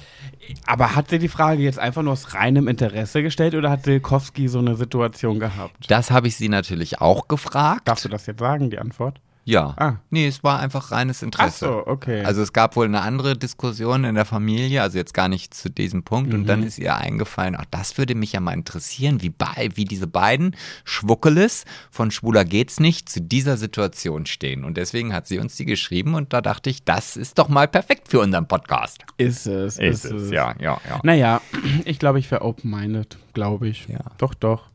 Aber 0.67 0.95
hat 0.95 1.09
sie 1.09 1.19
die 1.19 1.29
Frage 1.29 1.63
jetzt 1.63 1.79
einfach 1.79 2.03
nur 2.03 2.13
aus 2.13 2.35
reinem 2.35 2.69
Interesse 2.69 3.23
gestellt 3.23 3.55
oder 3.55 3.71
hat 3.71 3.85
Silkowski 3.85 4.49
so 4.49 4.59
eine 4.59 4.77
Situation 4.77 5.41
gehabt? 5.41 5.91
Das 5.91 6.11
habe 6.11 6.29
ich 6.29 6.37
sie 6.37 6.49
natürlich 6.49 7.01
auch 7.01 7.27
gefragt. 7.29 7.89
Darfst 7.89 8.05
du 8.05 8.09
das 8.11 8.27
jetzt 8.27 8.41
sagen, 8.41 8.71
die 8.71 8.79
Antwort? 8.79 9.19
Ja. 9.45 9.75
Ah. 9.77 9.95
Nee, 10.11 10.29
es 10.29 10.45
war 10.45 10.61
einfach 10.61 10.93
reines 10.93 11.23
Interesse. 11.23 11.67
Ach 11.67 11.73
so, 11.85 11.87
okay. 11.87 12.25
Also 12.25 12.43
es 12.43 12.53
gab 12.53 12.77
wohl 12.77 12.85
eine 12.87 13.01
andere 13.01 13.37
Diskussion 13.37 14.05
in 14.05 14.15
der 14.15 14.25
Familie, 14.25 14.83
also 14.83 14.99
jetzt 14.99 15.15
gar 15.15 15.29
nicht 15.29 15.53
zu 15.53 15.69
diesem 15.69 16.05
Punkt. 16.05 16.33
Und 16.33 16.43
Mhm. 16.43 16.47
dann 16.47 16.63
ist 16.63 16.79
ihr 16.79 16.97
eingefallen, 16.97 17.57
ach, 17.59 17.65
das 17.71 17.99
würde 17.99 18.15
mich 18.15 18.33
ja 18.33 18.41
mal 18.41 18.53
interessieren, 18.53 19.21
wie, 19.21 19.31
bei, 19.31 19.71
wie 19.75 19.85
diese 19.85 20.07
beiden 20.07 20.55
Schwuckeles 20.85 21.65
von 21.91 22.11
Schwuler 22.13 22.45
geht's 22.45 22.79
nicht 22.79 23.09
zu 23.09 23.21
dieser 23.21 23.57
Situation 23.57 24.27
stehen. 24.27 24.65
Und 24.65 24.77
deswegen 24.77 25.13
hat 25.13 25.27
sie 25.27 25.39
uns 25.41 25.57
die 25.57 25.65
geschrieben 25.65 26.15
und 26.15 26.33
da 26.33 26.41
dachte 26.41 26.71
ich, 26.71 26.85
das 26.85 27.17
ist 27.17 27.39
doch 27.39 27.49
mal 27.49 27.67
perfekt 27.67 28.09
für 28.09 28.21
unseren 28.21 28.47
Podcast. 28.47 29.01
Ist 29.17 29.47
es, 29.47 29.79
ist, 29.79 30.05
es. 30.05 30.31
ja, 30.31 30.55
ja, 30.61 30.79
ja. 30.89 31.01
Naja, 31.03 31.41
ich 31.85 31.99
glaube, 31.99 32.19
ich 32.21 32.31
wäre 32.31 32.43
open-minded, 32.43 33.19
glaube 33.33 33.69
ich. 33.69 33.89
Ja. 33.89 33.99
Doch, 34.19 34.35
doch. 34.35 34.71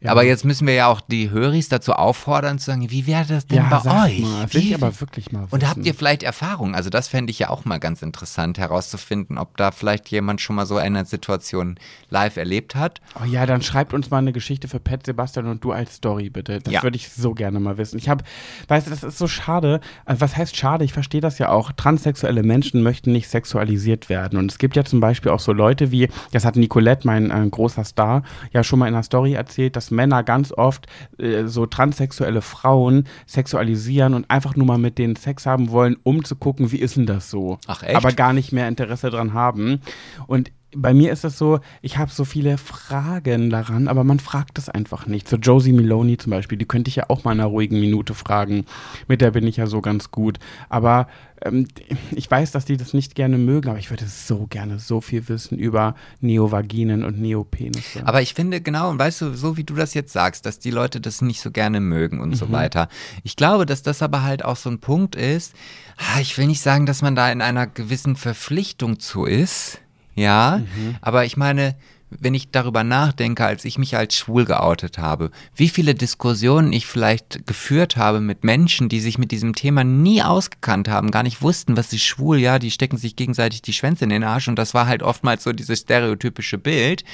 Ja. 0.00 0.12
Aber 0.12 0.22
jetzt 0.22 0.44
müssen 0.44 0.66
wir 0.68 0.74
ja 0.74 0.86
auch 0.86 1.00
die 1.00 1.30
Höris 1.30 1.68
dazu 1.68 1.92
auffordern 1.92 2.60
zu 2.60 2.66
sagen, 2.66 2.88
wie 2.88 3.08
wäre 3.08 3.24
das 3.26 3.48
denn 3.48 3.58
ja, 3.58 3.80
bei 3.82 4.06
euch? 4.06 4.20
Mal, 4.20 4.54
will 4.54 4.62
Wie- 4.62 4.68
ich 4.68 4.74
aber 4.74 5.00
wirklich 5.00 5.32
mal 5.32 5.42
wissen. 5.42 5.54
Und 5.54 5.68
habt 5.68 5.84
ihr 5.84 5.92
vielleicht 5.92 6.22
Erfahrung? 6.22 6.76
Also 6.76 6.88
das 6.88 7.08
fände 7.08 7.32
ich 7.32 7.40
ja 7.40 7.50
auch 7.50 7.64
mal 7.64 7.78
ganz 7.78 8.02
interessant 8.02 8.58
herauszufinden, 8.58 9.38
ob 9.38 9.56
da 9.56 9.72
vielleicht 9.72 10.08
jemand 10.10 10.40
schon 10.40 10.54
mal 10.54 10.66
so 10.66 10.76
eine 10.76 11.04
Situation 11.04 11.80
live 12.10 12.36
erlebt 12.36 12.76
hat. 12.76 13.00
Oh 13.20 13.24
ja, 13.24 13.44
dann 13.44 13.60
schreibt 13.60 13.92
uns 13.92 14.08
mal 14.08 14.18
eine 14.18 14.32
Geschichte 14.32 14.68
für 14.68 14.78
Pet, 14.78 15.04
Sebastian 15.04 15.46
und 15.46 15.64
du 15.64 15.72
als 15.72 15.96
Story, 15.96 16.30
bitte. 16.30 16.60
Das 16.60 16.72
Ja. 16.72 16.84
würde 16.84 16.96
ich 16.96 17.08
so 17.08 17.32
gerne 17.34 17.58
mal 17.58 17.76
wissen. 17.76 17.98
Ich 17.98 18.08
habe, 18.08 18.22
weißt 18.68 18.86
du, 18.86 18.90
das 18.90 19.02
ist 19.02 19.18
so 19.18 19.26
schade. 19.26 19.80
Also 20.04 20.20
was 20.20 20.36
heißt 20.36 20.56
schade? 20.56 20.84
Ich 20.84 20.92
verstehe 20.92 21.20
das 21.20 21.38
ja 21.40 21.48
auch. 21.48 21.72
Transsexuelle 21.72 22.44
Menschen 22.44 22.84
möchten 22.84 23.10
nicht 23.10 23.28
sexualisiert 23.28 24.08
werden. 24.08 24.38
Und 24.38 24.52
es 24.52 24.58
gibt 24.58 24.76
ja 24.76 24.84
zum 24.84 25.00
Beispiel 25.00 25.32
auch 25.32 25.40
so 25.40 25.52
Leute 25.52 25.90
wie, 25.90 26.08
das 26.30 26.44
hat 26.44 26.54
Nicolette, 26.54 27.04
mein 27.04 27.32
äh, 27.32 27.48
großer 27.50 27.82
Star, 27.82 28.22
ja 28.52 28.62
schon 28.62 28.78
mal 28.78 28.86
in 28.86 28.94
einer 28.94 29.02
Story 29.02 29.32
erzählt, 29.32 29.74
dass 29.74 29.87
Männer 29.90 30.22
ganz 30.22 30.52
oft 30.52 30.86
äh, 31.18 31.46
so 31.46 31.66
transsexuelle 31.66 32.42
Frauen 32.42 33.04
sexualisieren 33.26 34.14
und 34.14 34.30
einfach 34.30 34.56
nur 34.56 34.66
mal 34.66 34.78
mit 34.78 34.98
denen 34.98 35.16
Sex 35.16 35.46
haben 35.46 35.70
wollen, 35.70 35.96
um 36.02 36.24
zu 36.24 36.36
gucken, 36.36 36.72
wie 36.72 36.78
ist 36.78 36.96
denn 36.96 37.06
das 37.06 37.30
so? 37.30 37.58
Ach, 37.66 37.82
echt? 37.82 37.96
Aber 37.96 38.12
gar 38.12 38.32
nicht 38.32 38.52
mehr 38.52 38.68
Interesse 38.68 39.10
dran 39.10 39.32
haben. 39.34 39.80
Und 40.26 40.50
bei 40.76 40.92
mir 40.92 41.12
ist 41.12 41.24
es 41.24 41.38
so, 41.38 41.60
ich 41.80 41.96
habe 41.96 42.10
so 42.10 42.24
viele 42.24 42.58
Fragen 42.58 43.48
daran, 43.48 43.88
aber 43.88 44.04
man 44.04 44.20
fragt 44.20 44.58
es 44.58 44.68
einfach 44.68 45.06
nicht. 45.06 45.28
So 45.28 45.36
Josie 45.36 45.72
Miloni 45.72 46.18
zum 46.18 46.30
Beispiel, 46.30 46.58
die 46.58 46.66
könnte 46.66 46.88
ich 46.88 46.96
ja 46.96 47.04
auch 47.08 47.24
mal 47.24 47.32
in 47.32 47.40
einer 47.40 47.48
ruhigen 47.48 47.80
Minute 47.80 48.14
fragen. 48.14 48.66
Mit 49.06 49.20
der 49.22 49.30
bin 49.30 49.46
ich 49.46 49.56
ja 49.56 49.66
so 49.66 49.80
ganz 49.80 50.10
gut. 50.10 50.38
Aber 50.68 51.08
ähm, 51.42 51.66
ich 52.10 52.30
weiß, 52.30 52.50
dass 52.52 52.66
die 52.66 52.76
das 52.76 52.92
nicht 52.92 53.14
gerne 53.14 53.38
mögen, 53.38 53.70
aber 53.70 53.78
ich 53.78 53.90
würde 53.90 54.06
so 54.06 54.46
gerne 54.46 54.78
so 54.78 55.00
viel 55.00 55.26
wissen 55.28 55.58
über 55.58 55.94
Neovaginen 56.20 57.02
und 57.02 57.18
Neopenisse. 57.18 58.06
Aber 58.06 58.20
ich 58.20 58.34
finde 58.34 58.60
genau, 58.60 58.90
und 58.90 58.98
weißt 58.98 59.22
du, 59.22 59.34
so 59.34 59.56
wie 59.56 59.64
du 59.64 59.74
das 59.74 59.94
jetzt 59.94 60.12
sagst, 60.12 60.44
dass 60.44 60.58
die 60.58 60.70
Leute 60.70 61.00
das 61.00 61.22
nicht 61.22 61.40
so 61.40 61.50
gerne 61.50 61.80
mögen 61.80 62.20
und 62.20 62.36
so 62.36 62.52
weiter. 62.52 62.88
Ich 63.22 63.36
glaube, 63.36 63.64
dass 63.64 63.82
das 63.82 64.02
aber 64.02 64.22
halt 64.22 64.44
auch 64.44 64.56
so 64.56 64.68
ein 64.68 64.80
Punkt 64.80 65.16
ist. 65.16 65.54
ah, 65.96 66.20
Ich 66.20 66.36
will 66.36 66.46
nicht 66.46 66.60
sagen, 66.60 66.84
dass 66.84 67.00
man 67.00 67.14
da 67.16 67.32
in 67.32 67.40
einer 67.40 67.66
gewissen 67.66 68.16
Verpflichtung 68.16 68.98
zu 69.00 69.24
ist. 69.24 69.80
Ja, 70.18 70.62
aber 71.00 71.24
ich 71.24 71.36
meine, 71.36 71.76
wenn 72.10 72.34
ich 72.34 72.50
darüber 72.50 72.84
nachdenke, 72.84 73.44
als 73.44 73.64
ich 73.64 73.78
mich 73.78 73.96
als 73.96 74.14
schwul 74.16 74.44
geoutet 74.44 74.98
habe, 74.98 75.30
wie 75.54 75.68
viele 75.68 75.94
Diskussionen 75.94 76.72
ich 76.72 76.86
vielleicht 76.86 77.46
geführt 77.46 77.96
habe 77.96 78.20
mit 78.20 78.44
Menschen, 78.44 78.88
die 78.88 79.00
sich 79.00 79.18
mit 79.18 79.30
diesem 79.30 79.54
Thema 79.54 79.84
nie 79.84 80.22
ausgekannt 80.22 80.88
haben, 80.88 81.10
gar 81.10 81.22
nicht 81.22 81.42
wussten, 81.42 81.76
was 81.76 81.92
ist 81.92 82.04
schwul, 82.04 82.38
ja, 82.38 82.58
die 82.58 82.70
stecken 82.70 82.96
sich 82.96 83.16
gegenseitig 83.16 83.62
die 83.62 83.72
Schwänze 83.72 84.04
in 84.04 84.10
den 84.10 84.24
Arsch 84.24 84.48
und 84.48 84.56
das 84.56 84.74
war 84.74 84.86
halt 84.86 85.02
oftmals 85.02 85.44
so 85.44 85.52
dieses 85.52 85.80
stereotypische 85.80 86.58
Bild. 86.58 87.04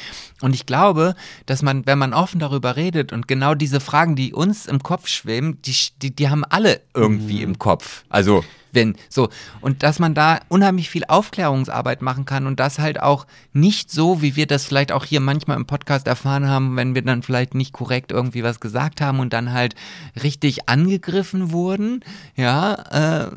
Und 0.41 0.55
ich 0.55 0.67
glaube, 0.67 1.15
dass 1.47 1.63
man, 1.63 1.87
wenn 1.87 1.99
man 1.99 2.15
offen 2.15 2.39
darüber 2.39 2.77
redet 2.77 3.13
und 3.13 3.29
genau 3.29 3.55
diese 3.55 3.81
Fragen, 3.81 4.17
die 4.17 4.33
uns 4.33 4.67
im 4.67 4.83
Kopf 4.83 5.09
schweben, 5.09 5.61
die, 5.63 5.75
die, 6.01 6.15
die 6.15 6.29
haben 6.29 6.45
alle 6.45 6.81
irgendwie 6.95 7.43
im 7.43 7.59
Kopf. 7.59 8.05
Also 8.09 8.45
wenn 8.75 8.97
so 9.09 9.29
und 9.61 9.83
dass 9.83 9.99
man 9.99 10.15
da 10.15 10.41
unheimlich 10.49 10.91
viel 10.91 11.05
Aufklärungsarbeit 11.07 12.03
machen 12.03 12.25
kann 12.25 12.47
und 12.47 12.61
das 12.61 12.79
halt 12.79 13.01
auch 13.01 13.27
nicht 13.53 13.91
so, 13.91 14.23
wie 14.23 14.37
wir 14.37 14.47
das 14.47 14.65
vielleicht 14.65 14.93
auch 14.93 15.05
hier 15.05 15.21
manchmal 15.21 15.57
im 15.57 15.67
Podcast 15.67 16.07
erfahren 16.07 16.49
haben, 16.49 16.77
wenn 16.77 16.95
wir 16.95 17.03
dann 17.03 17.23
vielleicht 17.23 17.55
nicht 17.55 17.73
korrekt 17.73 18.13
irgendwie 18.13 18.43
was 18.43 18.61
gesagt 18.61 19.01
haben 19.01 19.21
und 19.21 19.33
dann 19.33 19.53
halt 19.53 19.75
richtig 20.23 20.69
angegriffen 20.69 21.53
wurden, 21.53 22.01
ja, 22.37 22.75
äh, 23.25 23.31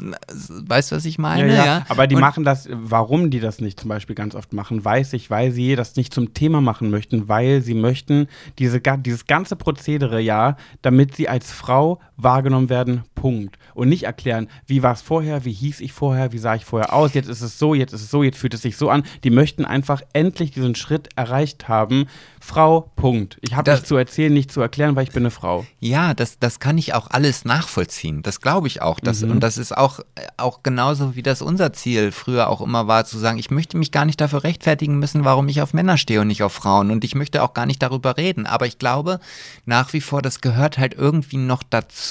weißt 0.67 0.91
du, 0.91 0.95
was 0.95 1.05
ich 1.05 1.17
meine? 1.17 1.49
Ja, 1.49 1.55
ja. 1.55 1.65
ja? 1.65 1.85
Aber 1.89 2.07
die 2.07 2.15
und, 2.15 2.21
machen 2.21 2.43
das, 2.43 2.67
warum 2.71 3.29
die 3.29 3.39
das 3.39 3.59
nicht 3.59 3.79
zum 3.79 3.89
Beispiel 3.89 4.15
ganz 4.15 4.35
oft 4.35 4.53
machen, 4.53 4.83
weiß 4.83 5.13
ich, 5.13 5.29
weil 5.29 5.51
sie 5.51 5.75
das 5.75 5.95
nicht 5.95 6.13
zum 6.13 6.33
Thema 6.33 6.61
machen 6.61 6.89
möchten, 6.89 7.27
weil 7.27 7.61
sie 7.61 7.73
möchten 7.73 8.27
diese, 8.59 8.81
dieses 8.81 9.27
ganze 9.27 9.55
Prozedere 9.55 10.19
ja, 10.19 10.57
damit 10.81 11.15
sie 11.15 11.29
als 11.29 11.51
Frau 11.51 11.99
wahrgenommen 12.18 12.70
werden, 12.70 13.03
Punkt. 13.15 13.57
Und 13.74 13.89
nicht 13.89 14.03
erklären, 14.03 14.47
wie 14.65 14.84
war 14.84 14.93
es 14.93 15.01
vorher, 15.01 15.45
wie 15.45 15.53
hieß 15.53 15.80
ich 15.82 15.93
vorher, 15.93 16.32
wie 16.32 16.39
sah 16.39 16.55
ich 16.55 16.65
vorher 16.65 16.93
aus, 16.93 17.13
jetzt 17.13 17.30
ist 17.30 17.41
es 17.41 17.59
so, 17.59 17.76
jetzt 17.76 17.93
ist 17.93 18.01
es 18.01 18.11
so, 18.11 18.24
jetzt 18.24 18.39
fühlt 18.39 18.55
es 18.55 18.63
sich 18.63 18.76
so 18.76 18.89
an. 18.89 19.03
Die 19.24 19.30
möchten 19.30 19.65
einfach 19.65 20.01
endlich 20.13 20.51
diesen 20.51 20.76
Schritt 20.76 21.09
erreicht 21.15 21.68
haben. 21.68 22.07
Frau, 22.39 22.91
Punkt. 22.95 23.38
Ich 23.41 23.55
habe 23.55 23.72
nichts 23.72 23.88
zu 23.88 23.95
erzählen, 23.95 24.34
nichts 24.34 24.53
zu 24.53 24.61
erklären, 24.61 24.95
weil 24.95 25.03
ich 25.03 25.11
bin 25.11 25.24
eine 25.24 25.32
Frau. 25.32 25.65
Ja, 25.80 26.13
das, 26.13 26.39
das 26.39 26.59
kann 26.59 26.78
ich 26.78 26.93
auch 26.93 27.07
alles 27.11 27.45
nachvollziehen. 27.45 28.24
Das 28.24 28.41
glaube 28.41 28.68
ich 28.68 28.82
auch. 28.82 28.99
Das, 28.99 29.22
mhm. 29.22 29.32
Und 29.32 29.39
das 29.41 29.57
ist 29.57 29.78
auch, 29.78 29.99
auch 30.38 30.63
genauso, 30.63 31.15
wie 31.15 31.24
das 31.24 31.41
unser 31.41 31.74
Ziel 31.74 32.11
früher 32.11 32.49
auch 32.49 32.61
immer 32.61 32.88
war, 32.88 33.05
zu 33.05 33.20
sagen, 33.20 33.38
ich 33.38 33.51
möchte 33.51 33.78
mich 33.78 33.91
gar 33.91 34.05
nicht 34.05 34.20
dafür 34.20 34.43
rechtfertigen 34.43 34.97
müssen, 34.97 35.24
warum 35.24 35.47
ich 35.49 35.61
auf 35.61 35.74
Männer 35.74 35.97
stehe 35.97 36.22
und 36.22 36.28
nicht 36.28 36.41
auf 36.41 36.53
Frauen. 36.53 36.89
Und 36.89 37.03
ich 37.03 37.13
möchte 37.13 37.43
auch 37.43 37.53
gar 37.53 37.68
nicht 37.68 37.84
darüber 37.84 38.18
reden. 38.18 38.47
Aber 38.47 38.65
ich 38.65 38.80
glaube 38.80 39.20
nach 39.65 39.93
wie 39.93 40.01
vor, 40.01 40.22
das 40.22 40.41
gehört 40.41 40.78
halt 40.78 40.95
irgendwie 40.95 41.38
noch 41.38 41.61
dazu. 41.61 42.06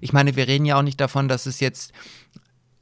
Ich 0.00 0.12
meine, 0.12 0.36
wir 0.36 0.48
reden 0.48 0.64
ja 0.64 0.78
auch 0.78 0.82
nicht 0.82 1.00
davon, 1.00 1.28
dass 1.28 1.46
es 1.46 1.60
jetzt 1.60 1.92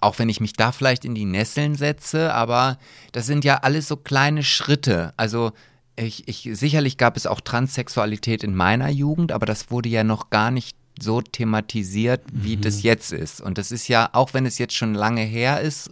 auch 0.02 0.18
wenn 0.18 0.28
ich 0.28 0.40
mich 0.40 0.52
da 0.54 0.72
vielleicht 0.72 1.04
in 1.04 1.14
die 1.14 1.24
Nesseln 1.24 1.76
setze, 1.76 2.34
aber 2.34 2.78
das 3.12 3.26
sind 3.26 3.44
ja 3.44 3.58
alles 3.58 3.86
so 3.86 3.96
kleine 3.96 4.42
Schritte. 4.42 5.14
Also 5.16 5.52
ich, 5.96 6.26
ich, 6.26 6.48
sicherlich 6.58 6.96
gab 6.98 7.16
es 7.16 7.26
auch 7.26 7.40
Transsexualität 7.40 8.42
in 8.42 8.54
meiner 8.54 8.88
Jugend, 8.88 9.32
aber 9.32 9.46
das 9.46 9.70
wurde 9.70 9.88
ja 9.88 10.04
noch 10.04 10.30
gar 10.30 10.50
nicht 10.50 10.76
so 11.00 11.20
thematisiert, 11.20 12.22
wie 12.32 12.56
mhm. 12.56 12.62
das 12.62 12.82
jetzt 12.82 13.12
ist. 13.12 13.40
Und 13.40 13.58
das 13.58 13.70
ist 13.70 13.88
ja, 13.88 14.10
auch 14.12 14.34
wenn 14.34 14.44
es 14.44 14.58
jetzt 14.58 14.74
schon 14.74 14.94
lange 14.94 15.22
her 15.22 15.60
ist, 15.60 15.90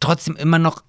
trotzdem 0.00 0.36
immer 0.36 0.58
noch 0.58 0.82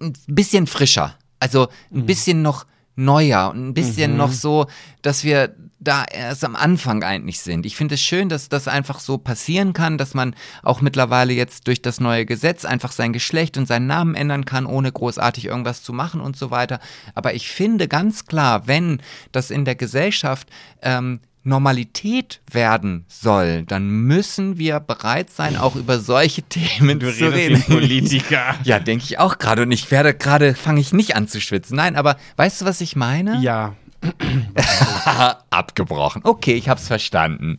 ein 0.00 0.12
bisschen 0.26 0.66
frischer. 0.66 1.16
Also 1.38 1.68
ein 1.92 2.00
mhm. 2.00 2.06
bisschen 2.06 2.42
noch 2.42 2.66
neuer 2.96 3.50
und 3.50 3.68
ein 3.68 3.74
bisschen 3.74 4.12
mhm. 4.12 4.16
noch 4.18 4.32
so, 4.32 4.66
dass 5.02 5.22
wir 5.22 5.54
da 5.86 6.04
erst 6.04 6.44
am 6.44 6.56
Anfang 6.56 7.02
eigentlich 7.02 7.40
sind. 7.40 7.66
Ich 7.66 7.76
finde 7.76 7.94
es 7.94 8.00
schön, 8.00 8.28
dass 8.28 8.48
das 8.48 8.68
einfach 8.68 9.00
so 9.00 9.18
passieren 9.18 9.72
kann, 9.72 9.98
dass 9.98 10.14
man 10.14 10.34
auch 10.62 10.80
mittlerweile 10.80 11.32
jetzt 11.32 11.66
durch 11.66 11.82
das 11.82 12.00
neue 12.00 12.26
Gesetz 12.26 12.64
einfach 12.64 12.92
sein 12.92 13.12
Geschlecht 13.12 13.56
und 13.56 13.66
seinen 13.66 13.86
Namen 13.86 14.14
ändern 14.14 14.44
kann, 14.44 14.66
ohne 14.66 14.90
großartig 14.90 15.46
irgendwas 15.46 15.82
zu 15.82 15.92
machen 15.92 16.20
und 16.20 16.36
so 16.36 16.50
weiter. 16.50 16.80
Aber 17.14 17.34
ich 17.34 17.48
finde 17.48 17.88
ganz 17.88 18.26
klar, 18.26 18.66
wenn 18.66 19.00
das 19.32 19.50
in 19.50 19.64
der 19.64 19.74
Gesellschaft 19.74 20.48
ähm, 20.82 21.20
Normalität 21.46 22.40
werden 22.50 23.04
soll, 23.08 23.62
dann 23.62 23.88
müssen 23.88 24.58
wir 24.58 24.80
bereit 24.80 25.30
sein, 25.30 25.56
auch 25.56 25.76
über 25.76 26.00
solche 26.00 26.42
Themen 26.48 26.98
du 26.98 27.14
zu 27.14 27.32
reden. 27.32 27.62
Politiker. 27.66 28.56
ja, 28.64 28.80
denke 28.80 29.04
ich 29.04 29.18
auch 29.20 29.38
gerade. 29.38 29.62
Und 29.62 29.70
ich 29.72 29.90
werde 29.90 30.12
gerade, 30.12 30.54
fange 30.54 30.80
ich 30.80 30.92
nicht 30.92 31.14
an 31.14 31.28
zu 31.28 31.40
schwitzen. 31.40 31.76
Nein, 31.76 31.94
aber 31.94 32.16
weißt 32.36 32.60
du, 32.60 32.64
was 32.64 32.80
ich 32.80 32.96
meine? 32.96 33.40
Ja. 33.40 33.76
Abgebrochen. 35.50 36.22
Okay, 36.24 36.54
ich 36.54 36.68
hab's 36.68 36.86
verstanden. 36.86 37.58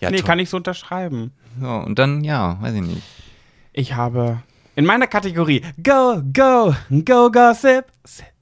Ja, 0.00 0.10
nee, 0.10 0.22
kann 0.22 0.38
ich 0.38 0.50
so 0.50 0.56
unterschreiben. 0.56 1.32
So, 1.60 1.68
und 1.68 1.98
dann, 1.98 2.24
ja, 2.24 2.60
weiß 2.60 2.74
ich 2.74 2.82
nicht. 2.82 3.02
Ich 3.72 3.94
habe 3.94 4.42
in 4.76 4.84
meiner 4.84 5.06
Kategorie 5.06 5.62
Go, 5.82 6.22
Go, 6.32 6.74
Go, 7.04 7.30
Gossip. 7.30 7.86
Sip, 8.04 8.26
sip. 8.26 8.33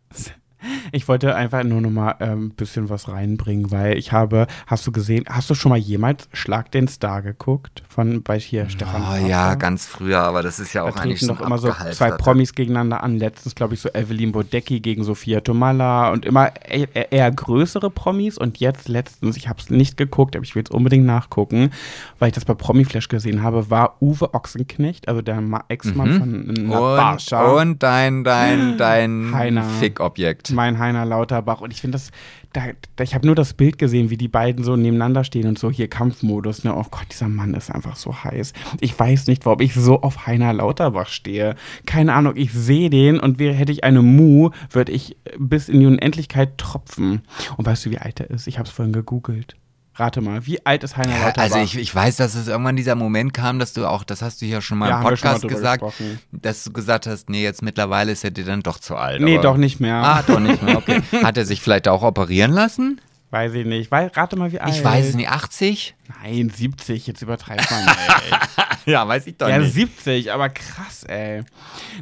Ich 0.92 1.08
wollte 1.08 1.34
einfach 1.34 1.64
nur 1.64 1.80
noch 1.80 1.90
mal 1.90 2.12
ein 2.18 2.30
ähm, 2.30 2.50
bisschen 2.50 2.88
was 2.88 3.08
reinbringen, 3.08 3.70
weil 3.70 3.96
ich 3.96 4.12
habe, 4.12 4.46
hast 4.66 4.86
du 4.86 4.92
gesehen, 4.92 5.24
hast 5.28 5.50
du 5.50 5.54
schon 5.54 5.70
mal 5.70 5.78
jemals 5.78 6.28
Schlag 6.32 6.70
den 6.70 6.88
Star 6.88 7.22
geguckt 7.22 7.82
von 7.88 8.22
bei 8.22 8.38
hier 8.38 8.68
Stefan? 8.68 9.02
Oh, 9.02 9.26
ja, 9.26 9.54
ganz 9.54 9.86
früher, 9.86 10.20
aber 10.20 10.42
das 10.42 10.58
ist 10.58 10.72
ja 10.72 10.84
auch 10.84 10.94
da 10.94 11.02
eigentlich 11.02 11.26
doch 11.26 11.40
immer 11.40 11.58
so 11.58 11.72
zwei 11.92 12.12
Promis 12.12 12.54
gegeneinander 12.54 13.02
an. 13.02 13.16
Letztens 13.18 13.54
glaube 13.54 13.74
ich 13.74 13.80
so 13.80 13.88
Evelyn 13.90 14.32
Bodecki 14.32 14.80
gegen 14.80 15.04
Sophia 15.04 15.40
Tomala 15.40 16.10
und 16.10 16.24
immer 16.24 16.52
eher, 16.64 17.12
eher 17.12 17.30
größere 17.30 17.90
Promis 17.90 18.38
und 18.38 18.58
jetzt 18.58 18.88
letztens, 18.88 19.36
ich 19.36 19.48
habe 19.48 19.60
es 19.60 19.70
nicht 19.70 19.96
geguckt, 19.96 20.36
aber 20.36 20.44
ich 20.44 20.54
will 20.54 20.62
es 20.64 20.70
unbedingt 20.70 21.06
nachgucken, 21.06 21.70
weil 22.18 22.28
ich 22.28 22.34
das 22.34 22.44
bei 22.44 22.54
Promiflash 22.54 23.08
gesehen 23.08 23.42
habe, 23.42 23.70
war 23.70 23.96
Uwe 24.00 24.34
Ochsenknecht, 24.34 25.08
also 25.08 25.22
der 25.22 25.42
Ex-Mann 25.68 26.12
mhm. 26.12 26.18
von 26.18 26.68
Natascha. 26.68 27.44
Und, 27.52 27.58
und 27.60 27.82
dein 27.82 28.24
dein 28.24 28.78
dein 28.78 29.62
Fick-Objekt 29.80 30.51
mein 30.52 30.78
Heiner 30.78 31.04
Lauterbach. 31.04 31.60
Und 31.60 31.72
ich 31.72 31.80
finde 31.80 31.96
das, 31.96 32.10
da, 32.52 32.62
da, 32.96 33.04
ich 33.04 33.14
habe 33.14 33.26
nur 33.26 33.34
das 33.34 33.54
Bild 33.54 33.78
gesehen, 33.78 34.10
wie 34.10 34.16
die 34.16 34.28
beiden 34.28 34.64
so 34.64 34.76
nebeneinander 34.76 35.24
stehen 35.24 35.48
und 35.48 35.58
so 35.58 35.70
hier 35.70 35.88
Kampfmodus. 35.88 36.64
Ne? 36.64 36.74
Oh 36.74 36.84
Gott, 36.90 37.06
dieser 37.10 37.28
Mann 37.28 37.54
ist 37.54 37.70
einfach 37.70 37.96
so 37.96 38.24
heiß. 38.24 38.52
Ich 38.80 38.98
weiß 38.98 39.26
nicht, 39.26 39.46
warum 39.46 39.60
ich 39.60 39.74
so 39.74 40.00
auf 40.00 40.26
Heiner 40.26 40.52
Lauterbach 40.52 41.08
stehe. 41.08 41.56
Keine 41.86 42.14
Ahnung, 42.14 42.34
ich 42.36 42.52
sehe 42.52 42.90
den 42.90 43.18
und 43.18 43.38
wäre, 43.38 43.54
hätte 43.54 43.72
ich 43.72 43.84
eine 43.84 44.02
Mu, 44.02 44.50
würde 44.70 44.92
ich 44.92 45.16
bis 45.38 45.68
in 45.68 45.80
die 45.80 45.86
Unendlichkeit 45.86 46.58
tropfen. 46.58 47.22
Und 47.56 47.66
weißt 47.66 47.86
du, 47.86 47.90
wie 47.90 47.98
alt 47.98 48.20
er 48.20 48.30
ist? 48.30 48.46
Ich 48.46 48.58
habe 48.58 48.68
es 48.68 48.74
vorhin 48.74 48.92
gegoogelt. 48.92 49.56
Rate 49.94 50.22
mal, 50.22 50.46
wie 50.46 50.64
alt 50.64 50.84
ist 50.84 50.96
Heiner 50.96 51.18
Lauterbach? 51.18 51.42
Also 51.42 51.58
ich, 51.58 51.76
ich 51.76 51.94
weiß, 51.94 52.16
dass 52.16 52.34
es 52.34 52.48
irgendwann 52.48 52.76
dieser 52.76 52.94
Moment 52.94 53.34
kam, 53.34 53.58
dass 53.58 53.74
du 53.74 53.86
auch, 53.86 54.04
das 54.04 54.22
hast 54.22 54.40
du 54.40 54.46
ja 54.46 54.62
schon 54.62 54.78
mal 54.78 54.88
ja, 54.88 54.98
im 54.98 55.02
Podcast 55.02 55.46
gesagt, 55.46 55.82
gesprochen. 55.82 56.18
dass 56.32 56.64
du 56.64 56.72
gesagt 56.72 57.06
hast, 57.06 57.28
nee, 57.28 57.42
jetzt 57.42 57.62
mittlerweile 57.62 58.12
ist 58.12 58.24
er 58.24 58.30
dir 58.30 58.44
dann 58.46 58.62
doch 58.62 58.78
zu 58.78 58.96
alt. 58.96 59.20
Nee, 59.20 59.38
doch 59.38 59.58
nicht 59.58 59.80
mehr. 59.80 59.96
Ah, 59.96 60.22
doch 60.26 60.40
nicht 60.40 60.62
mehr, 60.62 60.78
okay. 60.78 61.02
Hat 61.22 61.36
er 61.36 61.44
sich 61.44 61.60
vielleicht 61.60 61.88
auch 61.88 62.02
operieren 62.02 62.52
lassen? 62.52 63.00
Weiß 63.30 63.52
ich 63.54 63.66
nicht. 63.66 63.90
rate 63.90 64.36
mal, 64.36 64.52
wie 64.52 64.60
alt. 64.60 64.74
Ich 64.74 64.84
weiß 64.84 65.08
es 65.08 65.14
nicht. 65.14 65.28
80? 65.28 65.94
Nein, 66.20 66.50
70. 66.50 67.06
Jetzt 67.06 67.22
übertreibt 67.22 67.70
man, 67.70 67.86
ey. 68.86 68.92
ja, 68.92 69.06
weiß 69.06 69.26
ich 69.26 69.36
doch 69.36 69.48
ja, 69.48 69.58
nicht. 69.58 69.68
Ja, 69.68 69.86
70, 69.86 70.32
aber 70.32 70.48
krass, 70.48 71.04
ey. 71.04 71.42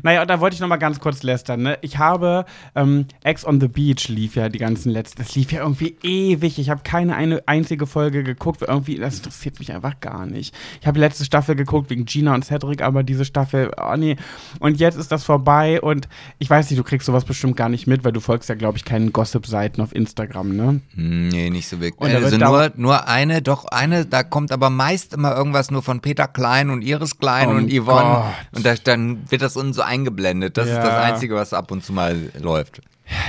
Naja, 0.03 0.23
und 0.23 0.29
da 0.29 0.41
wollte 0.41 0.55
ich 0.55 0.61
noch 0.61 0.69
mal 0.69 0.77
ganz 0.77 1.01
kurz 1.01 1.23
lästern, 1.23 1.63
ne? 1.63 1.79
Ich 1.83 1.99
habe 1.99 2.45
ähm, 2.75 3.07
Ex 3.23 3.45
on 3.45 3.61
the 3.61 3.69
Beach 3.69 4.09
lief 4.09 4.37
ja 4.37 4.49
die 4.49 4.59
ganzen 4.59 4.91
letzten. 4.91 5.23
Das 5.23 5.35
lief 5.35 5.53
ja 5.53 5.63
irgendwie 5.63 5.97
ewig. 6.03 6.59
Ich 6.59 6.71
habe 6.71 6.83
keine 6.83 7.17
eine 7.17 7.47
einzige 7.47 7.87
Folge 7.87 8.23
geguckt, 8.23 8.61
weil 8.61 8.69
irgendwie, 8.69 8.97
das 8.97 9.19
interessiert 9.19 9.59
mich 9.59 9.73
einfach 9.73 10.01
gar 10.01 10.27
nicht. 10.27 10.55
Ich 10.81 10.87
habe 10.87 10.99
letzte 10.99 11.25
Staffel 11.25 11.55
geguckt 11.55 11.91
wegen 11.91 12.05
Gina 12.05 12.35
und 12.35 12.45
Cedric, 12.45 12.83
aber 12.83 13.03
diese 13.03 13.25
Staffel, 13.25 13.71
oh 13.81 13.97
nee. 13.97 14.17
Und 14.59 14.79
jetzt 14.81 14.97
ist 14.97 15.13
das 15.13 15.25
vorbei 15.25 15.81
und 15.81 16.09
ich 16.39 16.49
weiß 16.49 16.71
nicht, 16.71 16.79
du 16.79 16.85
kriegst 16.85 17.07
sowas 17.07 17.25
bestimmt 17.25 17.57
gar 17.57 17.69
nicht 17.69 17.87
mit, 17.87 18.05
weil 18.05 18.13
du 18.13 18.21
folgst 18.21 18.49
ja, 18.49 18.55
glaube 18.55 18.79
ich, 18.79 18.85
keinen 18.85 19.13
Gossip-Seiten 19.13 19.81
auf 19.81 19.95
Instagram, 19.95 20.57
ne? 20.57 20.81
Nee, 20.95 21.51
nicht 21.51 21.69
so 21.69 21.81
wirklich. 21.81 22.15
Also 22.15 22.37
nur, 22.37 22.73
nur 22.77 23.09
eine, 23.09 23.43
doch 23.43 23.65
eine, 23.67 24.00
da 24.05 24.23
kommt 24.23 24.53
aber 24.53 24.71
meist 24.71 25.15
immer 25.15 25.35
irgendwas 25.37 25.71
nur 25.71 25.83
von 25.83 26.01
Peter 26.01 26.27
Klein 26.29 26.71
und 26.71 26.83
Iris 26.83 27.19
Klein 27.19 27.49
oh 27.49 27.57
und 27.57 27.71
Yvonne. 27.71 28.09
Gott. 28.09 28.25
Und 28.53 28.67
da, 28.67 28.75
dann 28.75 29.31
wird 29.31 29.43
das 29.43 29.57
uns 29.57 29.77
so 29.77 29.83
eingeblendet. 29.83 30.57
Das 30.57 30.69
ja. 30.69 30.79
ist 30.79 30.85
das 30.85 30.95
Einzige, 30.95 31.35
was 31.35 31.53
ab 31.53 31.71
und 31.71 31.85
zu 31.85 31.93
mal 31.93 32.31
läuft. 32.41 32.81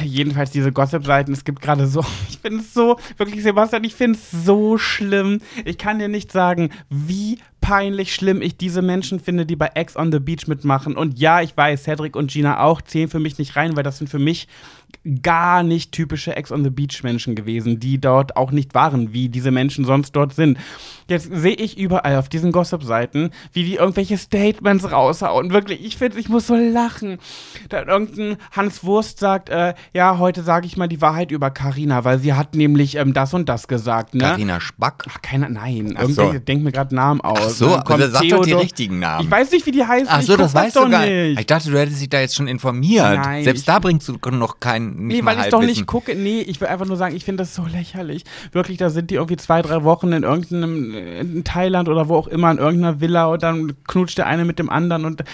Jedenfalls 0.03 0.51
diese 0.51 0.71
Gossip-Seiten, 0.71 1.33
es 1.33 1.43
gibt 1.43 1.61
gerade 1.61 1.87
so, 1.87 2.05
ich 2.29 2.37
finde 2.39 2.61
es 2.61 2.73
so, 2.73 2.97
wirklich 3.17 3.43
Sebastian, 3.43 3.83
ich 3.83 3.95
finde 3.95 4.19
es 4.19 4.45
so 4.45 4.77
schlimm. 4.77 5.41
Ich 5.65 5.77
kann 5.77 5.99
dir 5.99 6.07
nicht 6.07 6.31
sagen, 6.31 6.69
wie 6.89 7.39
peinlich 7.61 8.13
schlimm 8.13 8.41
ich 8.41 8.57
diese 8.57 8.81
Menschen 8.81 9.19
finde, 9.19 9.45
die 9.45 9.55
bei 9.55 9.71
Ex 9.75 9.95
on 9.95 10.11
the 10.11 10.19
Beach 10.19 10.47
mitmachen. 10.47 10.95
Und 10.95 11.19
ja, 11.19 11.41
ich 11.41 11.55
weiß, 11.55 11.83
Cedric 11.83 12.15
und 12.15 12.31
Gina 12.31 12.59
auch 12.59 12.81
zählen 12.81 13.09
für 13.09 13.19
mich 13.19 13.37
nicht 13.37 13.55
rein, 13.55 13.75
weil 13.75 13.83
das 13.83 13.97
sind 13.97 14.09
für 14.09 14.19
mich 14.19 14.47
gar 15.21 15.63
nicht 15.63 15.91
typische 15.91 16.35
Ex 16.35 16.51
on 16.51 16.63
the 16.63 16.69
Beach 16.69 17.03
Menschen 17.03 17.35
gewesen, 17.35 17.79
die 17.79 17.99
dort 17.99 18.35
auch 18.35 18.51
nicht 18.51 18.73
waren, 18.73 19.13
wie 19.13 19.29
diese 19.29 19.51
Menschen 19.51 19.85
sonst 19.85 20.11
dort 20.13 20.33
sind. 20.33 20.57
Jetzt 21.07 21.29
sehe 21.33 21.55
ich 21.55 21.77
überall 21.77 22.15
auf 22.15 22.29
diesen 22.29 22.51
Gossip-Seiten, 22.51 23.31
wie 23.51 23.63
die 23.63 23.75
irgendwelche 23.75 24.17
Statements 24.17 24.91
raushauen. 24.91 25.51
Wirklich, 25.51 25.83
ich 25.83 25.97
finde, 25.97 26.19
ich 26.19 26.29
muss 26.29 26.47
so 26.47 26.55
lachen. 26.55 27.17
Da 27.69 27.83
irgendein 27.83 28.37
Hans 28.51 28.83
Wurst 28.83 29.19
sagt, 29.19 29.49
äh, 29.49 29.73
ja, 29.93 30.19
heute 30.19 30.43
sage 30.43 30.67
ich 30.67 30.77
mal 30.77 30.87
die 30.87 31.01
Wahrheit 31.01 31.31
über 31.31 31.51
Karina, 31.51 32.05
weil 32.05 32.19
sie 32.19 32.33
hat 32.33 32.55
nämlich 32.55 32.95
ähm, 32.95 33.13
das 33.13 33.33
und 33.33 33.49
das 33.49 33.67
gesagt. 33.67 34.13
Ne? 34.13 34.21
Karina 34.21 34.59
Spack? 34.59 35.05
Ach, 35.09 35.21
keiner, 35.21 35.49
nein. 35.49 35.95
Ach 35.97 36.07
so. 36.07 36.31
Denk 36.31 36.63
mir 36.63 36.71
gerade 36.71 36.95
Namen 36.95 37.21
aus. 37.21 37.39
Ach 37.41 37.49
so, 37.49 37.75
also 37.75 38.07
sag 38.09 38.29
doch 38.29 38.45
die 38.45 38.53
richtigen 38.53 38.99
Namen. 38.99 39.25
Ich 39.25 39.31
weiß 39.31 39.51
nicht, 39.51 39.65
wie 39.65 39.71
die 39.71 39.85
heißen. 39.85 40.07
Ach 40.09 40.21
so, 40.21 40.37
das 40.37 40.53
weißt 40.53 40.75
du 40.75 40.89
gar 40.89 41.05
nicht. 41.05 41.39
Ich 41.39 41.45
dachte, 41.45 41.69
du 41.69 41.77
hättest 41.77 42.01
dich 42.01 42.09
da 42.09 42.19
jetzt 42.21 42.35
schon 42.35 42.47
informiert. 42.47 43.17
Nein, 43.17 43.43
Selbst 43.43 43.67
da 43.67 43.79
bringst 43.79 44.07
du 44.07 44.13
noch 44.31 44.59
keinen 44.59 44.80
kein 44.81 45.07
nicht 45.07 45.21
Nee, 45.21 45.25
weil 45.25 45.39
ich 45.39 45.49
doch 45.49 45.61
nicht 45.61 45.85
gucke. 45.85 46.15
Nee, 46.15 46.41
ich 46.41 46.59
will 46.61 46.67
einfach 46.67 46.85
nur 46.85 46.97
sagen, 46.97 47.15
ich 47.15 47.25
finde 47.25 47.43
das 47.43 47.55
so 47.55 47.65
lächerlich. 47.65 48.23
Wirklich, 48.51 48.77
da 48.77 48.89
sind 48.89 49.11
die 49.11 49.15
irgendwie 49.15 49.37
zwei, 49.37 49.61
drei 49.61 49.83
Wochen 49.83 50.11
in 50.11 50.23
irgendeinem, 50.23 50.93
in 50.93 51.43
Thailand 51.43 51.89
oder 51.89 52.09
wo 52.09 52.15
auch 52.15 52.27
immer, 52.27 52.51
in 52.51 52.57
irgendeiner 52.57 53.01
Villa 53.01 53.25
und 53.25 53.43
dann 53.43 53.73
knutscht 53.87 54.17
der 54.17 54.27
eine 54.27 54.45
mit 54.45 54.59
dem 54.59 54.69
anderen 54.69 55.05
und 55.05 55.21
äh, 55.21 55.25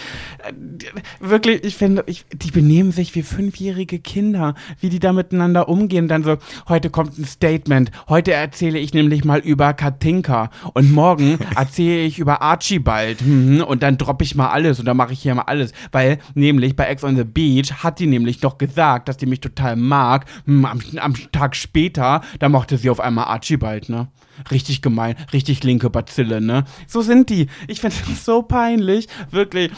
wirklich, 1.19 1.63
ich 1.63 1.75
finde, 1.75 2.03
ich, 2.07 2.25
die 2.33 2.51
benehmen 2.51 2.91
sich 2.91 3.15
wie 3.15 3.23
fünfjährige 3.23 3.99
Kinder, 3.99 4.55
wie 4.79 4.89
die 4.89 4.99
da 4.99 5.13
miteinander 5.13 5.69
umgehen. 5.69 6.07
Dann 6.07 6.23
so, 6.23 6.37
heute 6.67 6.89
kommt 6.89 7.17
ein 7.17 7.25
Statement, 7.25 7.91
heute 8.09 8.33
erzähle 8.33 8.79
ich 8.79 8.93
nämlich 8.93 9.23
mal 9.23 9.39
über 9.39 9.73
Katinka 9.73 10.49
und 10.73 10.91
morgen 10.91 11.39
erzähle 11.55 12.01
ich 12.01 12.19
über 12.19 12.41
Archibald 12.41 13.21
mhm, 13.21 13.61
und 13.61 13.83
dann 13.83 13.97
droppe 13.97 14.23
ich 14.23 14.35
mal 14.35 14.49
alles 14.49 14.79
und 14.79 14.85
dann 14.85 14.97
mache 14.97 15.13
ich 15.13 15.21
hier 15.21 15.35
mal 15.35 15.43
alles, 15.43 15.71
weil 15.91 16.19
nämlich 16.33 16.75
bei 16.75 16.85
Ex 16.85 17.03
on 17.03 17.15
the 17.15 17.23
Beach 17.23 17.83
hat 17.83 17.99
die 17.99 18.07
nämlich 18.07 18.41
noch 18.41 18.57
gesagt, 18.57 19.09
dass 19.09 19.17
die 19.17 19.25
mich 19.25 19.36
total 19.39 19.75
mag. 19.75 20.25
Hm, 20.45 20.65
Am, 20.65 20.79
am 20.97 21.13
Tag 21.31 21.55
später, 21.55 22.21
da 22.39 22.49
mochte 22.49 22.77
sie 22.77 22.89
auf 22.89 22.99
einmal 22.99 23.25
Archibald, 23.25 23.89
ne? 23.89 24.07
Richtig 24.51 24.81
gemein, 24.81 25.15
richtig 25.33 25.63
linke 25.63 25.89
Bazille, 25.89 26.41
ne? 26.41 26.65
So 26.87 27.01
sind 27.01 27.29
die. 27.29 27.47
Ich 27.67 27.81
finde 27.81 27.95
das 28.07 28.25
so 28.25 28.41
peinlich, 28.43 29.07
wirklich. 29.31 29.71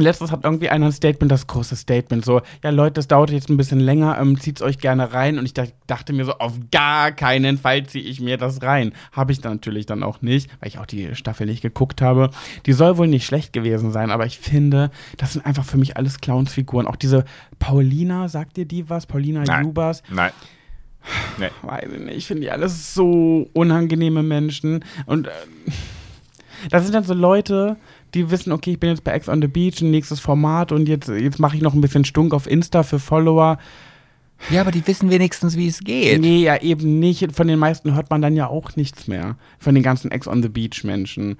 Letztens 0.00 0.30
hat 0.32 0.44
irgendwie 0.44 0.68
einer 0.68 0.86
ein 0.86 0.92
Statement, 0.92 1.30
das 1.30 1.46
große 1.46 1.76
Statement, 1.76 2.24
so, 2.24 2.40
ja 2.62 2.70
Leute, 2.70 2.94
das 2.94 3.08
dauert 3.08 3.30
jetzt 3.30 3.48
ein 3.50 3.56
bisschen 3.56 3.80
länger, 3.80 4.18
ähm, 4.20 4.38
zieht's 4.40 4.62
euch 4.62 4.78
gerne 4.78 5.12
rein. 5.12 5.38
Und 5.38 5.44
ich 5.46 5.54
dach- 5.54 5.68
dachte 5.86 6.12
mir 6.12 6.24
so, 6.24 6.32
auf 6.34 6.54
gar 6.70 7.12
keinen 7.12 7.58
Fall 7.58 7.84
ziehe 7.86 8.04
ich 8.04 8.20
mir 8.20 8.36
das 8.38 8.62
rein. 8.62 8.92
Habe 9.12 9.32
ich 9.32 9.40
dann 9.40 9.54
natürlich 9.54 9.86
dann 9.86 10.02
auch 10.02 10.22
nicht, 10.22 10.50
weil 10.60 10.68
ich 10.68 10.78
auch 10.78 10.86
die 10.86 11.14
Staffel 11.14 11.46
nicht 11.46 11.62
geguckt 11.62 12.00
habe. 12.02 12.30
Die 12.66 12.72
soll 12.72 12.96
wohl 12.98 13.08
nicht 13.08 13.26
schlecht 13.26 13.52
gewesen 13.52 13.92
sein, 13.92 14.10
aber 14.10 14.26
ich 14.26 14.38
finde, 14.38 14.90
das 15.16 15.32
sind 15.34 15.44
einfach 15.46 15.64
für 15.64 15.78
mich 15.78 15.96
alles 15.96 16.20
Clownsfiguren. 16.20 16.86
Auch 16.86 16.96
diese 16.96 17.24
Paulina, 17.58 18.28
sagt 18.28 18.56
dir 18.56 18.64
die 18.66 18.88
was? 18.90 19.06
Paulina 19.06 19.42
Nein. 19.44 19.64
Jubas? 19.66 20.02
Nein. 20.10 20.30
Nee. 21.38 21.48
weiß 21.62 21.90
ich 21.92 22.00
nicht, 22.00 22.16
ich 22.16 22.26
finde 22.26 22.42
die 22.42 22.50
alles 22.50 22.92
so 22.92 23.48
unangenehme 23.52 24.22
Menschen. 24.22 24.84
Und 25.06 25.26
äh, 25.28 25.30
das 26.70 26.82
sind 26.84 26.94
dann 26.94 27.04
so 27.04 27.14
Leute, 27.14 27.76
die 28.14 28.30
wissen, 28.30 28.52
okay, 28.52 28.72
ich 28.72 28.80
bin 28.80 28.90
jetzt 28.90 29.04
bei 29.04 29.12
Ex 29.12 29.28
on 29.28 29.40
the 29.42 29.48
Beach, 29.48 29.80
ein 29.80 29.90
nächstes 29.90 30.20
Format 30.20 30.72
und 30.72 30.88
jetzt, 30.88 31.08
jetzt 31.08 31.38
mache 31.38 31.56
ich 31.56 31.62
noch 31.62 31.74
ein 31.74 31.80
bisschen 31.80 32.04
Stunk 32.04 32.32
auf 32.34 32.46
Insta 32.46 32.82
für 32.82 32.98
Follower. 32.98 33.58
Ja, 34.50 34.60
aber 34.60 34.70
die 34.70 34.86
wissen 34.86 35.10
wenigstens, 35.10 35.56
wie 35.56 35.66
es 35.66 35.80
geht. 35.80 36.20
Nee, 36.20 36.42
ja 36.44 36.60
eben 36.62 37.00
nicht. 37.00 37.32
Von 37.34 37.48
den 37.48 37.58
meisten 37.58 37.94
hört 37.94 38.08
man 38.10 38.22
dann 38.22 38.36
ja 38.36 38.46
auch 38.46 38.76
nichts 38.76 39.08
mehr. 39.08 39.36
Von 39.58 39.74
den 39.74 39.82
ganzen 39.82 40.10
Ex 40.12 40.28
on 40.28 40.42
the 40.42 40.48
Beach 40.48 40.84
Menschen. 40.84 41.38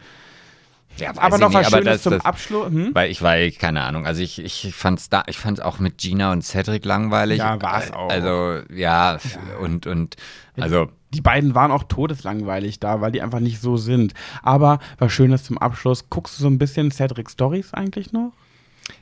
Ja, 0.97 1.13
Aber 1.17 1.39
noch 1.39 1.53
was 1.55 1.59
nicht, 1.61 1.67
aber 1.69 1.77
Schönes 1.79 1.93
das- 1.95 2.03
zum 2.03 2.13
das- 2.15 2.25
Abschluss. 2.25 2.71
Hm? 2.73 2.91
Weil 2.93 3.09
ich 3.13 3.23
war, 3.23 3.37
keine 3.57 3.83
Ahnung, 3.83 4.05
also 4.05 4.21
ich, 4.21 4.41
ich 4.45 4.75
fand's 4.75 5.09
da, 5.09 5.23
ich 5.29 5.39
fand's 5.39 5.61
auch 5.61 5.79
mit 5.79 5.99
Gina 5.99 6.33
und 6.33 6.43
Cedric 6.43 6.85
langweilig. 6.85 7.39
Ja, 7.39 7.63
war's 7.63 7.93
auch. 7.93 8.11
Also, 8.11 8.63
ja, 8.75 9.17
und, 9.61 9.87
und, 9.87 10.17
also, 10.59 10.89
Die 11.15 11.21
beiden 11.23 11.55
waren 11.55 11.71
auch 11.71 11.85
todeslangweilig 11.85 12.81
da, 12.81 13.01
weil 13.01 13.13
die 13.13 13.23
einfach 13.23 13.41
nicht 13.41 13.61
so 13.61 13.77
sind. 13.77 14.13
Aber 14.43 14.79
was 14.99 15.13
Schönes 15.13 15.45
zum 15.45 15.57
Abschluss. 15.59 16.11
Guckst 16.11 16.39
du 16.39 16.43
so 16.43 16.49
ein 16.49 16.59
bisschen 16.59 16.91
Cedric 16.91 17.31
Stories 17.31 17.73
eigentlich 17.75 18.13
noch? 18.13 18.33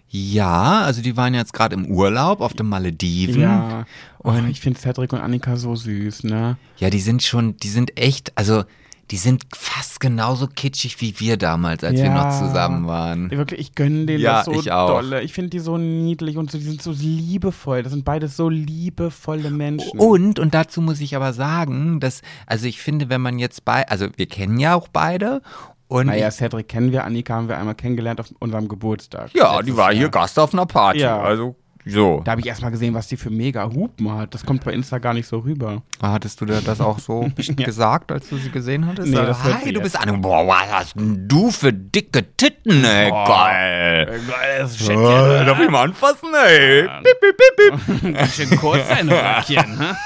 ja, 0.09 0.83
also 0.83 1.03
die 1.03 1.17
waren 1.17 1.35
jetzt 1.35 1.53
gerade 1.53 1.75
im 1.75 1.87
Urlaub 1.87 2.41
auf 2.41 2.55
den 2.55 2.67
Malediven. 2.69 3.43
Ja. 3.43 3.85
Und 4.19 4.37
Und- 4.39 4.49
ich 4.51 4.61
finde 4.61 4.79
Cedric 4.81 5.13
und 5.13 5.21
Annika 5.21 5.57
so 5.57 5.75
süß, 5.75 6.25
ne? 6.25 6.57
Ja, 6.79 6.91
die 6.91 7.01
sind 7.01 7.23
schon, 7.23 7.57
die 7.59 7.69
sind 7.69 7.99
echt, 7.99 8.33
also, 8.37 8.65
die 9.11 9.17
sind 9.19 9.45
fast 9.55 10.01
genauso 10.01 10.49
kitschig 10.49 11.01
wie 11.01 11.19
wir 11.21 11.37
damals, 11.37 11.85
als 11.85 11.95
wir 11.97 12.07
Ja. 12.07 12.15
noch 12.15 12.39
zusammen 12.39 12.87
waren. 12.87 13.31
Wirklich, 13.31 13.61
ich 13.61 13.75
gönne 13.75 14.07
denen 14.07 14.21
Ja, 14.21 14.39
das 14.39 14.47
so 14.47 14.53
ich 14.53 14.73
auch. 14.73 14.89
dolle. 14.89 15.23
Ich 15.23 15.33
finde 15.33 15.51
die 15.51 15.61
so 15.61 15.79
niedlich 15.79 16.37
und 16.37 16.51
so, 16.51 16.59
die 16.59 16.65
sind 16.65 16.83
so 16.83 16.91
liebevoll. 16.91 17.83
Das 17.83 17.93
sind 17.93 18.05
beides 18.05 18.37
so 18.37 18.49
liebevolle 18.49 19.51
Menschen. 19.51 19.99
Und, 19.99 20.39
und 20.39 20.55
dazu 20.55 20.81
muss 20.81 21.01
ich 21.01 21.15
aber 21.17 21.33
sagen, 21.33 22.01
dass, 22.01 22.23
also 22.47 22.67
ich 22.67 22.81
finde, 22.81 23.09
wenn 23.09 23.21
man 23.21 23.39
jetzt 23.39 23.65
bei, 23.65 23.87
also 23.89 24.07
wir 24.17 24.27
kennen 24.27 24.59
ja 24.59 24.75
auch 24.75 24.89
beide 24.89 25.41
und 25.89 26.07
Naja, 26.07 26.31
Cedric 26.33 26.67
kennen 26.69 26.91
wir, 26.91 27.05
Annika 27.05 27.35
haben 27.35 27.49
wir 27.49 27.59
einmal 27.59 27.77
kennengelernt 27.77 28.19
auf 28.21 28.27
unserem 28.41 28.67
Geburtstag. 28.67 29.31
ja, 29.35 29.63
die 29.63 29.77
war 29.77 29.93
hier 29.93 30.03
Jahr. 30.03 30.11
Gast 30.11 30.37
auf 30.39 30.53
einer 30.53 30.67
Party, 30.67 31.01
Ja. 31.01 31.21
also 31.21 31.55
so. 31.89 32.20
Da 32.24 32.32
habe 32.32 32.41
ich 32.41 32.47
erstmal 32.49 32.70
gesehen, 32.72 32.95
was 32.95 33.07
die 33.07 33.16
für 33.16 33.30
mega 33.30 33.64
Hupen 33.72 34.12
hat. 34.12 34.34
Das 34.34 34.45
kommt 34.45 34.64
bei 34.64 34.72
Insta 34.72 34.99
gar 34.99 35.14
nicht 35.14 35.28
so 35.28 35.39
rüber. 35.39 35.82
Hattest 36.03 36.41
du 36.41 36.45
dir 36.47 36.61
das 36.61 36.80
auch 36.80 36.99
so 36.99 37.30
Ja. 37.39 37.55
gesagt, 37.64 38.11
als 38.12 38.28
du 38.28 38.37
sie 38.37 38.51
gesehen 38.51 38.87
hattest? 38.87 39.09
Nee, 39.09 39.14
das 39.16 39.43
hört 39.45 39.64
Hi, 39.64 39.72
du 39.72 39.80
bist 39.80 39.99
an. 39.99 40.20
Boah, 40.20 40.47
was 40.47 40.72
hast 40.72 40.97
denn 40.97 41.28
du 41.28 41.51
für 41.51 41.72
dicke 41.72 42.24
Titten, 42.37 42.84
ey? 42.84 43.11
Geil. 43.11 44.20
Geiles 44.28 44.89
Äh, 44.89 45.45
darf 45.45 45.61
ich 45.61 45.70
mal 45.70 45.82
anfassen, 45.84 46.28
ey? 46.34 46.82
Bip, 46.82 47.20
bip, 47.20 47.37
bip, 47.37 48.03
bip. 48.03 48.14
Ganz 48.14 48.34
schön 48.34 48.51
kurz 48.59 48.87
deine 48.89 49.12
Röckchen, 49.39 49.78
ne? 49.78 49.97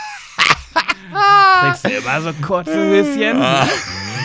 Trägst 1.60 1.84
du 1.86 1.88
immer 1.90 2.20
so 2.22 2.32
kurze 2.42 2.72
Höschen? 2.76 3.42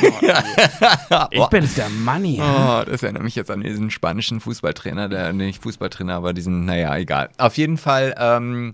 Ich 1.31 1.45
bin's, 1.47 1.75
der 1.75 1.89
Money. 1.89 2.39
Oh, 2.41 2.83
das 2.85 3.03
erinnert 3.03 3.23
mich 3.23 3.35
jetzt 3.35 3.51
an 3.51 3.61
diesen 3.61 3.91
spanischen 3.91 4.39
Fußballtrainer, 4.39 5.09
der 5.09 5.33
nicht 5.33 5.61
Fußballtrainer, 5.63 6.13
aber 6.13 6.33
diesen, 6.33 6.65
naja, 6.65 6.95
egal. 6.97 7.29
Auf 7.37 7.57
jeden 7.57 7.77
Fall, 7.77 8.15
ähm, 8.17 8.73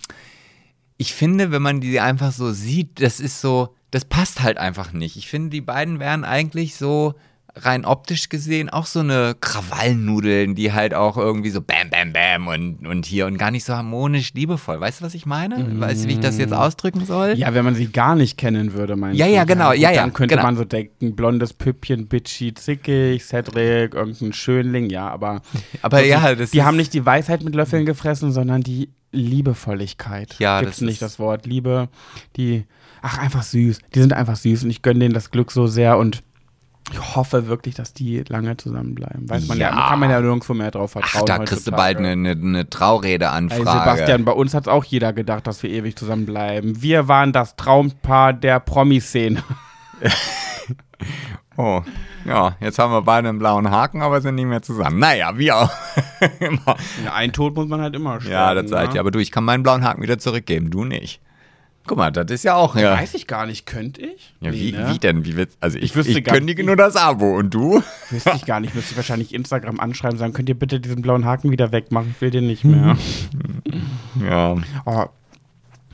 ich 0.97 1.13
finde, 1.13 1.51
wenn 1.51 1.61
man 1.61 1.81
die 1.81 1.99
einfach 1.99 2.31
so 2.31 2.51
sieht, 2.51 3.01
das 3.01 3.19
ist 3.19 3.41
so, 3.41 3.75
das 3.91 4.05
passt 4.05 4.41
halt 4.41 4.57
einfach 4.57 4.93
nicht. 4.93 5.17
Ich 5.17 5.27
finde, 5.27 5.49
die 5.49 5.61
beiden 5.61 5.99
wären 5.99 6.23
eigentlich 6.23 6.75
so 6.75 7.15
rein 7.55 7.85
optisch 7.85 8.29
gesehen 8.29 8.69
auch 8.69 8.85
so 8.85 9.01
eine 9.01 9.35
Krawallnudeln, 9.39 10.55
die 10.55 10.71
halt 10.71 10.93
auch 10.93 11.17
irgendwie 11.17 11.49
so 11.49 11.61
bam, 11.61 11.89
bam, 11.89 12.13
bam 12.13 12.47
und, 12.47 12.87
und 12.87 13.05
hier 13.05 13.25
und 13.27 13.37
gar 13.37 13.51
nicht 13.51 13.65
so 13.65 13.73
harmonisch 13.75 14.33
liebevoll. 14.33 14.79
Weißt 14.79 15.01
du, 15.01 15.05
was 15.05 15.13
ich 15.13 15.25
meine? 15.25 15.79
Weißt 15.79 16.03
du, 16.03 16.07
wie 16.07 16.13
ich 16.13 16.19
das 16.19 16.37
jetzt 16.37 16.53
ausdrücken 16.53 17.05
soll? 17.05 17.33
Ja, 17.37 17.53
wenn 17.53 17.65
man 17.65 17.75
sie 17.75 17.87
gar 17.91 18.15
nicht 18.15 18.37
kennen 18.37 18.73
würde, 18.73 18.95
meinst 18.95 19.19
Ja, 19.19 19.25
du? 19.25 19.33
ja, 19.33 19.43
genau, 19.43 19.73
ja, 19.73 19.91
ja, 19.91 20.01
Dann 20.01 20.13
könnte 20.13 20.35
genau. 20.35 20.47
man 20.47 20.55
so 20.57 20.63
denken, 20.63 21.15
blondes 21.15 21.53
Püppchen, 21.53 22.07
bitchy, 22.07 22.53
zickig, 22.53 23.23
Cedric, 23.25 23.93
irgendein 23.93 24.33
Schönling, 24.33 24.89
ja, 24.89 25.09
aber 25.09 25.41
Aber 25.81 26.03
ja, 26.03 26.33
das 26.35 26.51
die 26.51 26.63
haben 26.63 26.77
nicht 26.77 26.93
die 26.93 27.05
Weisheit 27.05 27.43
mit 27.43 27.55
Löffeln 27.55 27.85
gefressen, 27.85 28.31
sondern 28.31 28.61
die 28.61 28.89
Liebevolligkeit. 29.11 30.35
Ja, 30.39 30.59
Gibt's 30.61 30.77
das 30.77 30.85
nicht 30.85 31.01
das 31.01 31.19
Wort 31.19 31.45
Liebe, 31.45 31.89
die, 32.37 32.65
ach, 33.01 33.17
einfach 33.17 33.43
süß. 33.43 33.79
Die 33.93 33.99
sind 33.99 34.13
einfach 34.13 34.35
süß 34.37 34.63
und 34.63 34.69
ich 34.69 34.81
gönne 34.81 34.99
denen 34.99 35.13
das 35.13 35.31
Glück 35.31 35.51
so 35.51 35.67
sehr 35.67 35.97
und 35.97 36.21
ich 36.91 37.15
hoffe 37.15 37.47
wirklich, 37.47 37.75
dass 37.75 37.93
die 37.93 38.23
lange 38.27 38.57
zusammenbleiben. 38.57 39.29
Weiß 39.29 39.47
man 39.47 39.57
ja, 39.57 39.69
Ja. 39.69 39.89
kann 39.89 39.99
man 39.99 40.09
ja 40.09 40.19
nirgendwo 40.21 40.53
mehr 40.53 40.71
drauf 40.71 40.95
Ach, 40.97 41.07
vertrauen. 41.07 41.25
da 41.25 41.39
kriegst 41.39 41.65
du 41.67 41.71
bald 41.71 41.97
eine, 41.97 42.09
eine, 42.11 42.31
eine 42.31 42.59
Ey, 42.59 42.65
Trauredeanfrage. 42.65 43.61
Sebastian, 43.63 44.25
bei 44.25 44.33
uns 44.33 44.53
hat 44.53 44.67
auch 44.67 44.83
jeder 44.83 45.13
gedacht, 45.13 45.47
dass 45.47 45.63
wir 45.63 45.69
ewig 45.69 45.95
zusammenbleiben. 45.95 46.81
Wir 46.81 47.07
waren 47.07 47.31
das 47.33 47.55
Traumpaar 47.55 48.33
der 48.33 48.59
Promi-Szene. 48.59 49.43
Oh, 51.57 51.81
ja, 52.25 52.55
jetzt 52.59 52.79
haben 52.79 52.91
wir 52.93 53.01
beide 53.01 53.27
einen 53.29 53.37
blauen 53.39 53.69
Haken, 53.69 54.01
aber 54.01 54.21
sind 54.21 54.35
nicht 54.35 54.45
mehr 54.45 54.61
zusammen. 54.61 54.99
Naja, 54.99 55.37
wie 55.37 55.51
auch 55.51 55.69
immer. 56.39 56.75
Ja, 57.03 57.13
ein 57.13 57.33
Tod 57.33 57.55
muss 57.55 57.67
man 57.67 57.81
halt 57.81 57.93
immer 57.95 58.21
sterben. 58.21 58.33
Ja, 58.33 58.53
das 58.53 58.69
seid 58.69 58.89
ne? 58.89 58.95
ihr. 58.95 58.99
Aber 59.01 59.11
du, 59.11 59.19
ich 59.19 59.31
kann 59.31 59.43
meinen 59.43 59.61
blauen 59.61 59.83
Haken 59.83 60.01
wieder 60.01 60.17
zurückgeben, 60.17 60.69
du 60.71 60.85
nicht. 60.85 61.19
Guck 61.87 61.97
mal, 61.97 62.11
das 62.11 62.29
ist 62.29 62.43
ja 62.43 62.55
auch. 62.55 62.75
Ja, 62.75 62.93
Weiß 62.93 63.13
ich 63.15 63.25
gar 63.27 63.45
nicht, 63.47 63.65
könnte 63.65 64.01
ich? 64.01 64.33
ja 64.39 64.51
Nee, 64.51 64.59
wie, 64.59 64.71
ne? 64.71 64.89
wie 64.93 64.99
denn? 64.99 65.25
Wie 65.25 65.35
wird's, 65.35 65.57
also 65.59 65.77
ich, 65.77 65.85
Ich 65.85 65.95
wüsste 65.95 66.11
ich 66.17 66.23
gar 66.23 66.35
kündige 66.35 66.61
nicht. 66.61 66.67
nur 66.67 66.75
das 66.75 66.95
Abo 66.95 67.35
und 67.37 67.53
du? 67.53 67.81
Wüsste 68.11 68.33
ich 68.35 68.45
gar 68.45 68.59
nicht. 68.59 68.75
Müsste 68.75 68.91
ich 68.91 68.97
wahrscheinlich 68.97 69.33
Instagram 69.33 69.79
anschreiben, 69.79 70.17
sagen, 70.17 70.33
könnt 70.33 70.47
ihr 70.49 70.57
bitte 70.57 70.79
diesen 70.79 71.01
blauen 71.01 71.25
Haken 71.25 71.49
wieder 71.51 71.71
wegmachen? 71.71 72.11
Ich 72.15 72.21
will 72.21 72.29
den 72.31 72.47
nicht 72.47 72.63
mehr. 72.63 72.97
Ja. 74.21 74.55
oh. 74.85 75.05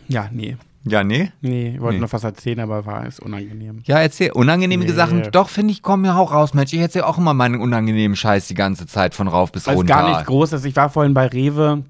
Ja, 0.07 0.29
nee. 0.31 0.57
Ja, 0.83 1.03
nee? 1.03 1.31
Nee, 1.41 1.73
ich 1.75 1.81
wollte 1.81 1.95
Nee. 1.97 2.01
noch 2.01 2.13
was 2.13 2.23
erzählen, 2.23 2.59
aber 2.61 2.85
war 2.85 3.05
es 3.05 3.19
unangenehm. 3.19 3.81
Ja, 3.85 3.99
erzähl. 3.99 4.31
Unangenehme 4.31 4.85
Nee. 4.85 4.91
Sachen. 4.91 5.27
Doch, 5.31 5.49
finde 5.49 5.73
ich, 5.73 5.81
kommen 5.81 6.05
ja 6.05 6.15
auch 6.17 6.31
raus, 6.31 6.53
Mensch. 6.53 6.71
Ich 6.73 6.79
erzähl 6.79 7.01
auch 7.03 7.17
immer 7.17 7.33
meinen 7.33 7.59
unangenehmen 7.59 8.15
Scheiß 8.15 8.47
die 8.47 8.53
ganze 8.53 8.87
Zeit 8.87 9.13
von 9.13 9.27
rauf 9.27 9.51
bis 9.51 9.67
Also 9.67 9.79
runter. 9.79 9.93
gar 9.93 10.09
nichts 10.09 10.25
Großes. 10.25 10.63
Ich 10.65 10.75
war 10.75 10.89
vorhin 10.89 11.13
bei 11.13 11.27
Rewe, 11.27 11.83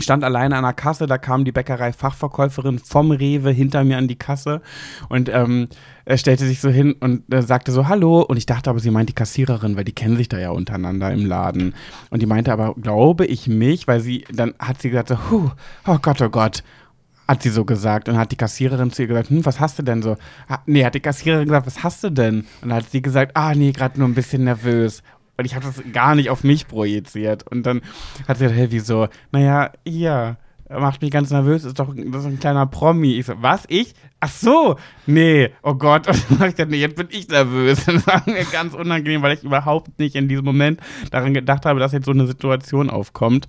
stand 0.00 0.24
alleine 0.24 0.56
an 0.56 0.64
der 0.64 0.72
Kasse, 0.72 1.06
da 1.06 1.18
kam 1.18 1.44
die 1.44 1.52
Bäckerei-Fachverkäuferin 1.52 2.78
vom 2.78 3.10
Rewe 3.10 3.50
hinter 3.50 3.84
mir 3.84 3.98
an 3.98 4.08
die 4.08 4.16
Kasse 4.16 4.60
und 5.08 5.28
ähm, 5.28 5.68
er 6.04 6.16
stellte 6.16 6.46
sich 6.46 6.60
so 6.60 6.70
hin 6.70 6.94
und 7.00 7.32
äh, 7.32 7.42
sagte 7.42 7.72
so 7.72 7.88
Hallo 7.88 8.22
und 8.22 8.36
ich 8.36 8.46
dachte 8.46 8.70
aber, 8.70 8.80
sie 8.80 8.90
meint 8.90 9.08
die 9.08 9.14
Kassiererin, 9.14 9.76
weil 9.76 9.84
die 9.84 9.94
kennen 9.94 10.16
sich 10.16 10.28
da 10.28 10.38
ja 10.38 10.50
untereinander 10.50 11.12
im 11.12 11.26
Laden 11.26 11.74
und 12.10 12.22
die 12.22 12.26
meinte 12.26 12.52
aber, 12.52 12.74
glaube 12.74 13.26
ich 13.26 13.46
mich, 13.48 13.88
weil 13.88 14.00
sie, 14.00 14.24
dann 14.32 14.54
hat 14.58 14.80
sie 14.80 14.90
gesagt 14.90 15.08
so, 15.08 15.18
Huh, 15.30 15.50
oh 15.86 15.98
Gott, 16.00 16.22
oh 16.22 16.30
Gott, 16.30 16.62
hat 17.28 17.42
sie 17.42 17.50
so 17.50 17.64
gesagt 17.66 18.08
und 18.08 18.16
hat 18.16 18.32
die 18.32 18.36
Kassiererin 18.36 18.90
zu 18.90 19.02
ihr 19.02 19.08
gesagt, 19.08 19.28
hm, 19.28 19.44
was 19.44 19.60
hast 19.60 19.78
du 19.78 19.82
denn 19.82 20.02
so? 20.02 20.16
Ah, 20.48 20.60
nee, 20.64 20.84
hat 20.84 20.94
die 20.94 21.00
Kassiererin 21.00 21.44
gesagt, 21.44 21.66
was 21.66 21.84
hast 21.84 22.02
du 22.02 22.10
denn? 22.10 22.40
Und 22.62 22.70
dann 22.70 22.74
hat 22.74 22.90
sie 22.90 23.02
gesagt, 23.02 23.32
ah 23.36 23.54
nee, 23.54 23.72
gerade 23.72 23.98
nur 23.98 24.08
ein 24.08 24.14
bisschen 24.14 24.44
nervös. 24.44 25.02
Und 25.38 25.44
ich 25.44 25.54
habe 25.54 25.64
das 25.64 25.80
gar 25.92 26.16
nicht 26.16 26.30
auf 26.30 26.42
mich 26.42 26.66
projiziert. 26.66 27.46
Und 27.48 27.64
dann 27.64 27.80
hat 28.26 28.38
sie 28.38 28.44
gesagt, 28.44 28.58
hey, 28.58 28.70
wieso? 28.70 29.08
Naja, 29.30 29.70
ja, 29.86 30.36
macht 30.68 31.00
mich 31.00 31.10
ganz 31.10 31.30
nervös, 31.30 31.64
ist 31.64 31.78
doch 31.78 31.94
das 31.94 32.22
ist 32.22 32.26
ein 32.26 32.40
kleiner 32.40 32.66
Promi. 32.66 33.14
Ich 33.14 33.26
so, 33.26 33.34
was, 33.40 33.62
ich? 33.68 33.94
Ach 34.20 34.30
so, 34.30 34.76
nee, 35.06 35.50
oh 35.62 35.74
Gott. 35.74 36.08
Und 36.30 36.40
dann 36.40 36.48
ich 36.48 36.56
gesagt, 36.56 36.70
nee, 36.70 36.78
jetzt 36.78 36.96
bin 36.96 37.08
ich 37.10 37.28
nervös. 37.28 37.84
Das 37.86 38.06
war 38.06 38.22
mir 38.26 38.44
ganz 38.44 38.74
unangenehm, 38.74 39.22
weil 39.22 39.36
ich 39.36 39.44
überhaupt 39.44 39.98
nicht 39.98 40.14
in 40.14 40.28
diesem 40.28 40.44
Moment 40.44 40.80
daran 41.10 41.34
gedacht 41.34 41.64
habe, 41.66 41.80
dass 41.80 41.92
jetzt 41.92 42.06
so 42.06 42.10
eine 42.10 42.26
Situation 42.26 42.90
aufkommt. 42.90 43.46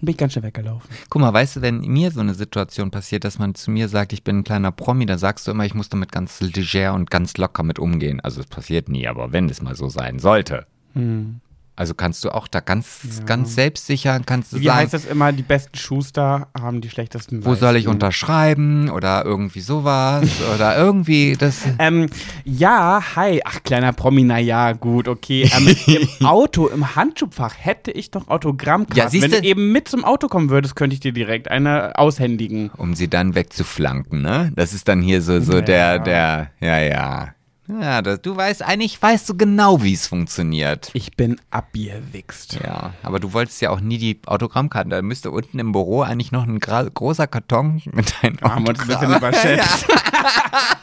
Bin 0.00 0.12
ich 0.12 0.18
ganz 0.18 0.32
schnell 0.32 0.44
weggelaufen. 0.44 0.90
Guck 1.08 1.22
mal, 1.22 1.32
weißt 1.32 1.56
du, 1.56 1.62
wenn 1.62 1.80
mir 1.80 2.10
so 2.10 2.20
eine 2.20 2.34
Situation 2.34 2.90
passiert, 2.90 3.24
dass 3.24 3.38
man 3.38 3.54
zu 3.54 3.70
mir 3.70 3.88
sagt, 3.88 4.12
ich 4.12 4.22
bin 4.22 4.40
ein 4.40 4.44
kleiner 4.44 4.70
Promi, 4.70 5.06
dann 5.06 5.18
sagst 5.18 5.46
du 5.46 5.50
immer, 5.50 5.64
ich 5.64 5.74
muss 5.74 5.88
damit 5.88 6.12
ganz 6.12 6.40
leger 6.42 6.92
und 6.92 7.10
ganz 7.10 7.38
locker 7.38 7.62
mit 7.62 7.78
umgehen. 7.78 8.20
Also 8.20 8.40
es 8.40 8.46
passiert 8.46 8.90
nie, 8.90 9.08
aber 9.08 9.32
wenn 9.32 9.48
es 9.48 9.62
mal 9.62 9.74
so 9.74 9.88
sein 9.88 10.18
sollte. 10.18 10.66
Hm. 10.94 11.40
Also 11.76 11.92
kannst 11.94 12.24
du 12.24 12.30
auch 12.32 12.46
da 12.46 12.60
ganz, 12.60 13.00
Ja. 13.18 13.24
ganz 13.24 13.56
selbstsicher, 13.56 14.20
kannst 14.24 14.52
du 14.52 14.60
Wie 14.60 14.66
sagen, 14.66 14.78
heißt 14.78 14.94
das 14.94 15.06
immer, 15.06 15.32
die 15.32 15.42
besten 15.42 15.76
Schuster 15.76 16.46
haben 16.56 16.80
die 16.80 16.88
schlechtesten 16.88 17.44
wo 17.44 17.56
soll 17.56 17.74
ich 17.74 17.88
unterschreiben 17.88 18.90
oder 18.90 19.24
irgendwie 19.24 19.58
sowas 19.58 20.22
oder 20.54 20.76
irgendwie 20.76 21.34
das. 21.36 21.62
Ähm, 21.80 22.06
ja, 22.44 23.02
hi. 23.16 23.40
Ach, 23.44 23.60
kleiner 23.64 23.92
Promi, 23.92 24.22
na 24.22 24.38
ja, 24.38 24.70
gut, 24.70 25.08
okay. 25.08 25.50
Ähm, 25.52 25.74
Im 26.20 26.24
Auto, 26.26 26.68
im 26.68 26.94
Handschuhfach 26.94 27.56
hätte 27.58 27.90
ich 27.90 28.12
doch 28.12 28.28
Autogrammkarten. 28.28 28.96
Ja, 28.96 29.22
Wenn 29.22 29.32
du 29.32 29.42
eben 29.42 29.72
mit 29.72 29.88
zum 29.88 30.04
Auto 30.04 30.28
kommen 30.28 30.50
würdest, 30.50 30.76
könnte 30.76 30.94
ich 30.94 31.00
dir 31.00 31.12
direkt 31.12 31.50
eine 31.50 31.98
aushändigen. 31.98 32.70
um 32.76 32.94
sie 32.94 33.08
dann 33.08 33.34
wegzuflanken, 33.34 34.22
ne? 34.22 34.52
Das 34.54 34.74
ist 34.74 34.86
dann 34.86 35.02
hier 35.02 35.20
so, 35.22 35.40
so 35.40 35.54
Ja. 35.54 35.60
der, 35.62 35.98
der, 35.98 36.50
ja, 36.60 36.78
ja. 36.78 37.33
Ja, 37.66 38.02
das, 38.02 38.20
du 38.20 38.36
weißt, 38.36 38.62
eigentlich 38.62 39.00
weißt 39.00 39.26
du 39.28 39.36
genau, 39.36 39.82
wie 39.82 39.94
es 39.94 40.06
funktioniert. 40.06 40.90
Ich 40.92 41.16
bin 41.16 41.40
abgewichst. 41.50 42.58
Ja, 42.62 42.92
aber 43.02 43.20
du 43.20 43.32
wolltest 43.32 43.62
ja 43.62 43.70
auch 43.70 43.80
nie 43.80 43.96
die 43.96 44.20
Autogrammkarten. 44.26 44.90
Da 44.90 45.00
müsste 45.00 45.30
unten 45.30 45.58
im 45.58 45.72
Büro 45.72 46.02
eigentlich 46.02 46.30
noch 46.30 46.46
ein 46.46 46.60
großer 46.60 47.26
Karton 47.26 47.80
mit 47.92 48.14
deinen 48.22 48.38
Haben 48.42 48.64
wir 48.64 48.70
uns 48.70 48.80
ein 48.80 48.86
bisschen 48.86 49.14
Autogramm. 49.14 49.16
überschätzt. 49.32 49.86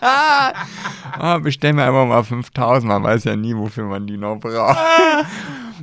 Ah, 0.02 1.38
bestellen 1.44 1.78
wir 1.78 1.86
einfach 1.86 2.08
mal 2.08 2.24
5000. 2.24 2.88
Man 2.88 3.04
weiß 3.04 3.26
ja 3.26 3.36
nie, 3.36 3.56
wofür 3.56 3.86
man 3.86 4.08
die 4.08 4.18
noch 4.18 4.38
braucht. 4.38 4.78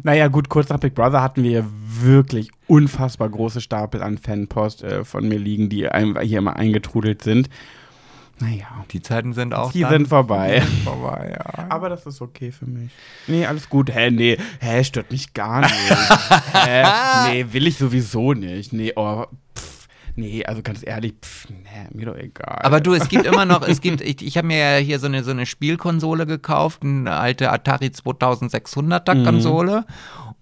Naja, 0.04 0.28
gut, 0.28 0.48
kurz 0.48 0.68
nach 0.68 0.78
Big 0.78 0.94
Brother 0.94 1.22
hatten 1.22 1.42
wir 1.42 1.66
wirklich 2.00 2.52
unfassbar 2.68 3.28
große 3.28 3.60
Stapel 3.60 4.00
an 4.00 4.16
Fanpost 4.16 4.84
äh, 4.84 5.04
von 5.04 5.26
mir 5.26 5.40
liegen, 5.40 5.68
die 5.68 5.88
hier 6.22 6.38
immer 6.38 6.54
eingetrudelt 6.54 7.22
sind. 7.22 7.48
Naja, 8.40 8.84
Die 8.92 9.02
Zeiten 9.02 9.32
sind 9.32 9.52
auch 9.54 9.72
die 9.72 9.80
dann 9.80 9.90
sind 9.90 10.08
vorbei. 10.08 10.62
vorbei, 10.84 11.34
ja. 11.36 11.68
Aber 11.70 11.88
das 11.88 12.06
ist 12.06 12.20
okay 12.22 12.52
für 12.52 12.66
mich. 12.66 12.90
Nee, 13.26 13.44
alles 13.46 13.68
gut. 13.68 13.92
Hä, 13.92 14.10
nee, 14.10 14.36
hä, 14.60 14.84
stört 14.84 15.10
mich 15.10 15.34
gar 15.34 15.60
nicht. 15.62 15.74
hä, 16.52 16.84
nee, 17.30 17.46
will 17.52 17.66
ich 17.66 17.78
sowieso 17.78 18.34
nicht. 18.34 18.72
Nee, 18.72 18.92
oh, 18.94 19.24
pff, 19.56 19.88
nee, 20.14 20.44
also 20.44 20.62
ganz 20.62 20.86
ehrlich, 20.86 21.14
pff, 21.20 21.48
nee, 21.50 21.88
mir 21.92 22.06
doch 22.06 22.16
egal. 22.16 22.58
Aber 22.62 22.80
du, 22.80 22.94
es 22.94 23.08
gibt 23.08 23.26
immer 23.26 23.44
noch, 23.44 23.62
es 23.66 23.80
gibt, 23.80 24.00
ich, 24.00 24.24
ich 24.24 24.36
habe 24.36 24.46
mir 24.46 24.58
ja 24.58 24.76
hier 24.78 24.98
so 25.00 25.06
eine, 25.06 25.24
so 25.24 25.32
eine 25.32 25.44
Spielkonsole 25.46 26.24
gekauft, 26.26 26.82
eine 26.82 27.12
alte 27.16 27.50
Atari 27.50 27.86
2600er 27.86 29.24
Konsole. 29.24 29.84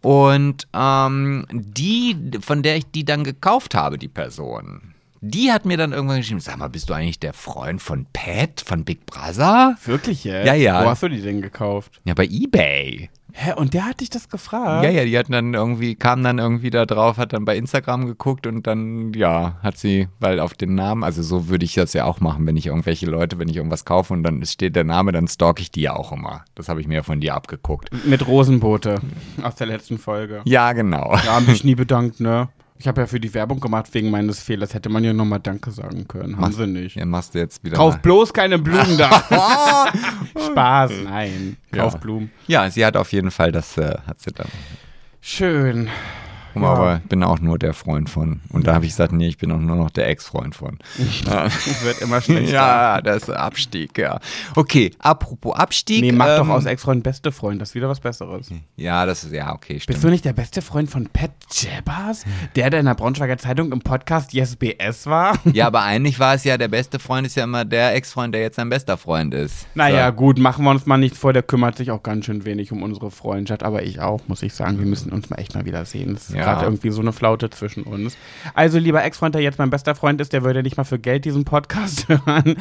Und 0.03 0.69
ähm, 0.75 1.47
die, 1.51 2.17
von 2.41 2.63
der 2.63 2.77
ich 2.77 2.85
die 2.91 3.05
dann 3.05 3.25
gekauft 3.25 3.75
habe, 3.75 3.99
die 3.99 4.09
Person, 4.09 4.95
die 5.31 5.53
hat 5.53 5.65
mir 5.65 5.77
dann 5.77 5.93
irgendwann 5.93 6.19
geschrieben, 6.19 6.41
sag 6.41 6.59
mal, 6.59 6.69
bist 6.69 6.89
du 6.89 6.95
eigentlich 6.95 7.21
der 7.21 7.33
Freund 7.33 7.83
von 7.83 8.07
Pat, 8.13 8.63
von 8.65 8.85
Big 8.85 9.07
Brother? 9.07 9.77
Wirklich 9.85 10.25
jetzt? 10.25 10.47
Ja, 10.47 10.55
ja. 10.55 10.85
Wo 10.85 10.89
hast 10.89 11.03
du 11.03 11.09
die 11.09 11.21
denn 11.21 11.43
gekauft? 11.43 12.01
Ja, 12.05 12.15
bei 12.15 12.27
Ebay. 12.27 13.11
Hä, 13.39 13.53
und 13.55 13.75
der 13.75 13.85
hat 13.85 14.01
dich 14.01 14.09
das 14.09 14.31
gefragt? 14.31 14.83
Ja, 14.83 14.89
ja, 14.89 15.05
die 15.05 15.19
hatten 15.19 15.33
dann 15.33 15.53
irgendwie, 15.53 15.95
kam 15.95 16.25
dann 16.25 16.39
irgendwie 16.39 16.71
da 16.71 16.87
drauf, 16.87 17.19
hat 17.19 17.35
dann 17.35 17.45
bei 17.45 17.55
Instagram 17.55 18.07
geguckt 18.07 18.47
und 18.47 18.67
dann, 18.67 19.13
ja, 19.13 19.59
hat 19.63 19.77
sie, 19.77 20.09
weil 20.21 20.41
auf 20.41 20.55
den 20.55 20.75
Namen, 20.75 21.05
also 21.05 21.23
so 21.23 21.47
würde 21.49 21.67
ich 21.67 21.75
das 21.75 21.93
ja 21.93 22.07
auch 22.07 22.21
machen, 22.21 22.47
wenn 22.47 22.57
ich 22.57 22.69
irgendwelche 22.69 23.05
Leute, 23.05 23.39
wenn 23.39 23.51
ich 23.51 23.57
irgendwas 23.57 23.85
kaufe 23.85 24.15
und 24.15 24.23
dann 24.23 24.43
steht 24.47 24.75
der 24.75 24.85
Name, 24.85 25.13
dann 25.13 25.29
stalk 25.29 25.61
ich 25.61 25.71
die 25.71 25.83
ja 25.83 25.95
auch 25.95 26.13
immer. 26.13 26.47
Das 26.55 26.71
habe 26.71 26.81
ich 26.81 26.89
mir 26.89 26.95
ja 26.95 27.03
von 27.03 27.21
dir 27.21 27.35
abgeguckt. 27.35 27.91
Mit 28.07 28.27
Rosenboote 28.27 29.03
aus 29.43 29.57
der 29.57 29.67
letzten 29.67 29.99
Folge. 29.99 30.41
Ja, 30.47 30.73
genau. 30.73 31.13
Ja, 31.13 31.35
haben 31.35 31.45
mich 31.45 31.63
nie 31.63 31.75
bedankt, 31.75 32.21
ne? 32.21 32.49
Ich 32.79 32.87
habe 32.87 33.01
ja 33.01 33.07
für 33.07 33.21
die 33.21 33.33
Werbung 33.33 33.61
gemacht 33.61 33.93
wegen 33.95 34.11
meines 34.11 34.41
Fehlers. 34.41 34.75
Hätte 34.75 34.89
man 34.89 35.03
ja 35.03 35.13
nochmal 35.13 35.41
Danke 35.41 35.71
sagen 35.71 36.07
können. 36.07 36.37
Haben 36.37 36.53
sie 36.53 36.67
nicht. 36.67 36.97
Ja, 36.97 37.07
machst 37.07 37.35
du 37.35 37.39
jetzt 37.39 37.65
wieder 37.65 37.77
Kauf 37.77 37.95
mal. 37.95 38.01
bloß 38.01 38.33
keine 38.33 38.59
Blumen 38.59 38.99
da. 38.99 39.25
Spaß, 40.51 40.93
nein. 41.05 41.57
Ja. 41.75 41.83
Kauf 41.85 41.99
Blumen. 41.99 42.31
Ja, 42.47 42.71
sie 42.71 42.85
hat 42.85 42.97
auf 42.97 43.13
jeden 43.13 43.31
Fall, 43.31 43.53
das 43.53 43.79
äh, 43.79 43.97
hat 44.07 44.21
sie 44.21 44.33
dann. 44.33 44.49
Schön. 45.21 45.89
Ja. 46.63 46.69
Aber 46.69 46.97
ich 47.03 47.09
bin 47.09 47.23
auch 47.23 47.41
nur 47.41 47.59
der 47.59 47.75
Freund 47.75 48.09
von. 48.11 48.41
Und 48.51 48.67
da 48.67 48.75
habe 48.75 48.85
ich 48.85 48.93
gesagt, 48.93 49.13
nee, 49.13 49.29
ich 49.29 49.39
bin 49.39 49.51
auch 49.53 49.59
nur 49.59 49.77
noch 49.77 49.91
der 49.91 50.09
Ex-Freund 50.09 50.55
von. 50.55 50.79
Es 50.99 51.25
wird 51.85 52.01
immer 52.03 52.21
schlechter. 52.21 52.53
ja, 52.53 53.01
das 53.01 53.25
ist 53.25 53.31
Abstieg, 53.31 53.97
ja. 53.99 54.19
Okay, 54.55 54.91
apropos 54.99 55.55
Abstieg. 55.57 56.01
Nee, 56.03 56.13
mach 56.13 56.27
doch 56.37 56.45
ähm, 56.45 56.51
aus 56.51 56.65
Ex-Freund 56.67 57.03
beste 57.03 57.33
Freund. 57.33 57.61
Das 57.61 57.71
ist 57.71 57.75
wieder 57.75 57.89
was 57.89 58.01
Besseres. 58.01 58.49
Ja, 58.77 59.07
das 59.07 59.25
ist, 59.25 59.33
ja, 59.33 59.53
okay, 59.55 59.81
stimmt. 59.81 59.97
Bist 59.97 60.05
du 60.05 60.09
nicht 60.09 60.25
der 60.25 60.33
beste 60.33 60.63
Freund 60.63 60.91
von 60.91 61.07
Pat 61.13 61.31
Jabbers? 61.51 62.25
Der, 62.55 62.71
der 62.71 62.81
in 62.81 62.87
der 62.87 62.95
Braunschweiger 62.95 63.39
Zeitung 63.39 63.73
im 63.73 63.81
Podcast 63.81 64.33
Yes 64.33 64.57
BS 64.57 65.07
war? 65.07 65.37
Ja, 65.53 65.69
aber 65.69 65.83
eigentlich 65.85 66.19
war 66.19 66.35
es 66.35 66.45
ja, 66.45 66.59
der 66.59 66.69
beste 66.69 66.99
Freund 66.99 67.27
ist 67.27 67.35
ja 67.37 67.45
immer 67.45 67.65
der 67.65 67.95
Ex-Freund, 67.95 68.35
der 68.35 68.43
jetzt 68.43 68.57
sein 68.57 68.69
bester 68.69 68.97
Freund 68.99 69.33
ist. 69.33 69.67
Naja, 69.75 70.09
So. 70.09 70.15
gut, 70.15 70.39
machen 70.39 70.65
wir 70.65 70.71
uns 70.71 70.85
mal 70.87 70.97
nichts 70.99 71.19
vor. 71.19 71.33
Der 71.33 71.43
kümmert 71.43 71.77
sich 71.77 71.91
auch 71.91 72.03
ganz 72.03 72.27
schön 72.27 72.45
wenig 72.45 72.73
um 72.73 72.83
unsere 72.83 73.11
Freundschaft. 73.11 73.63
Aber 73.63 73.83
ich 73.83 74.01
auch, 74.01 74.21
muss 74.29 74.43
ich 74.43 74.53
sagen. 74.55 74.79
Wir 74.79 74.87
müssen 74.87 75.13
uns 75.13 75.31
mal 75.31 75.37
echt 75.37 75.55
mal 75.55 75.65
wieder 75.65 75.85
sehen. 75.85 76.15
Es 76.15 76.29
ist 76.29 76.37
Ja. 76.37 76.45
Gerade 76.53 76.65
irgendwie 76.65 76.91
so 76.91 77.01
eine 77.01 77.13
Flaute 77.13 77.51
zwischen 77.51 77.83
uns. 77.85 78.17
Also, 78.55 78.79
lieber 78.79 79.03
Ex-Freund, 79.05 79.35
der 79.35 79.43
jetzt 79.43 79.59
mein 79.59 79.71
bester 79.71 79.95
Freund 79.95 80.21
ist, 80.21 80.33
der 80.33 80.45
würde 80.45 80.63
nicht 80.63 80.77
mal 80.77 80.85
für 80.85 80.99
Geld 80.99 81.25
diesen 81.25 81.45
Podcast 81.45 82.09
hören. 82.09 82.57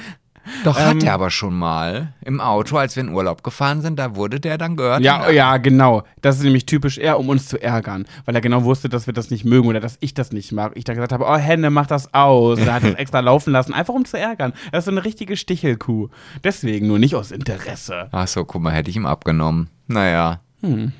Doch, 0.64 0.78
Ähm, 0.80 0.86
hat 0.86 1.04
er 1.04 1.14
aber 1.16 1.32
schon 1.32 1.58
mal 1.58 2.14
im 2.24 2.40
Auto, 2.40 2.78
als 2.78 2.96
wir 2.96 3.02
in 3.02 3.10
Urlaub 3.10 3.44
gefahren 3.44 3.82
sind, 3.82 3.98
da 3.98 4.16
wurde 4.16 4.40
der 4.40 4.60
dann 4.60 4.76
gehört. 4.76 5.02
Ja, 5.02 5.30
ja, 5.32 5.58
genau. 5.58 6.04
Das 6.22 6.38
ist 6.38 6.44
nämlich 6.44 6.68
typisch 6.68 7.00
er, 7.00 7.20
um 7.20 7.30
uns 7.30 7.48
zu 7.48 7.60
ärgern. 7.60 8.06
Weil 8.26 8.36
er 8.36 8.42
genau 8.42 8.64
wusste, 8.64 8.88
dass 8.88 9.08
wir 9.08 9.14
das 9.16 9.32
nicht 9.32 9.44
mögen 9.44 9.68
oder 9.68 9.80
dass 9.80 9.98
ich 10.02 10.14
das 10.14 10.32
nicht 10.32 10.52
mag. 10.52 10.74
Ich 10.76 10.84
dann 10.84 10.96
gesagt 10.96 11.14
habe, 11.14 11.26
oh 11.26 11.36
Henne, 11.36 11.72
mach 11.72 11.88
das 11.88 12.14
aus. 12.14 12.60
Er 12.60 12.76
hat 12.76 12.84
das 12.84 12.94
extra 12.96 13.22
laufen 13.22 13.54
lassen, 13.54 13.74
einfach 13.74 13.96
um 13.96 14.06
zu 14.06 14.20
ärgern. 14.20 14.54
Das 14.72 14.80
ist 14.80 14.86
so 14.86 14.92
eine 14.92 15.04
richtige 15.04 15.36
Stichelkuh. 15.36 16.10
Deswegen, 16.44 16.86
nur 16.86 17.00
nicht 17.00 17.16
aus 17.16 17.32
Interesse. 17.32 18.10
Ach 18.12 18.28
so, 18.28 18.46
guck 18.46 18.62
mal, 18.62 18.72
hätte 18.72 18.92
ich 18.92 18.96
ihm 18.98 19.08
abgenommen. 19.08 19.70
Naja. 19.88 20.42
Hm. 20.62 20.94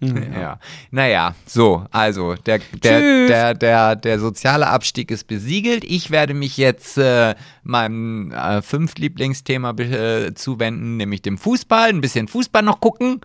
Ja. 0.00 0.60
Naja, 0.92 1.34
so, 1.44 1.84
also 1.90 2.34
der, 2.34 2.60
der, 2.82 3.00
Tschüss. 3.00 3.28
der, 3.28 3.54
der, 3.54 3.96
der 3.96 4.20
soziale 4.20 4.68
Abstieg 4.68 5.10
ist 5.10 5.26
besiegelt. 5.26 5.82
Ich 5.84 6.12
werde 6.12 6.34
mich 6.34 6.56
jetzt 6.56 6.98
äh, 6.98 7.34
meinem 7.64 8.30
äh, 8.30 8.62
Fünftlieblingsthema 8.62 9.70
äh, 9.72 10.34
zuwenden, 10.34 10.98
nämlich 10.98 11.22
dem 11.22 11.36
Fußball. 11.36 11.88
Ein 11.88 12.00
bisschen 12.00 12.28
Fußball 12.28 12.62
noch 12.62 12.78
gucken. 12.80 13.20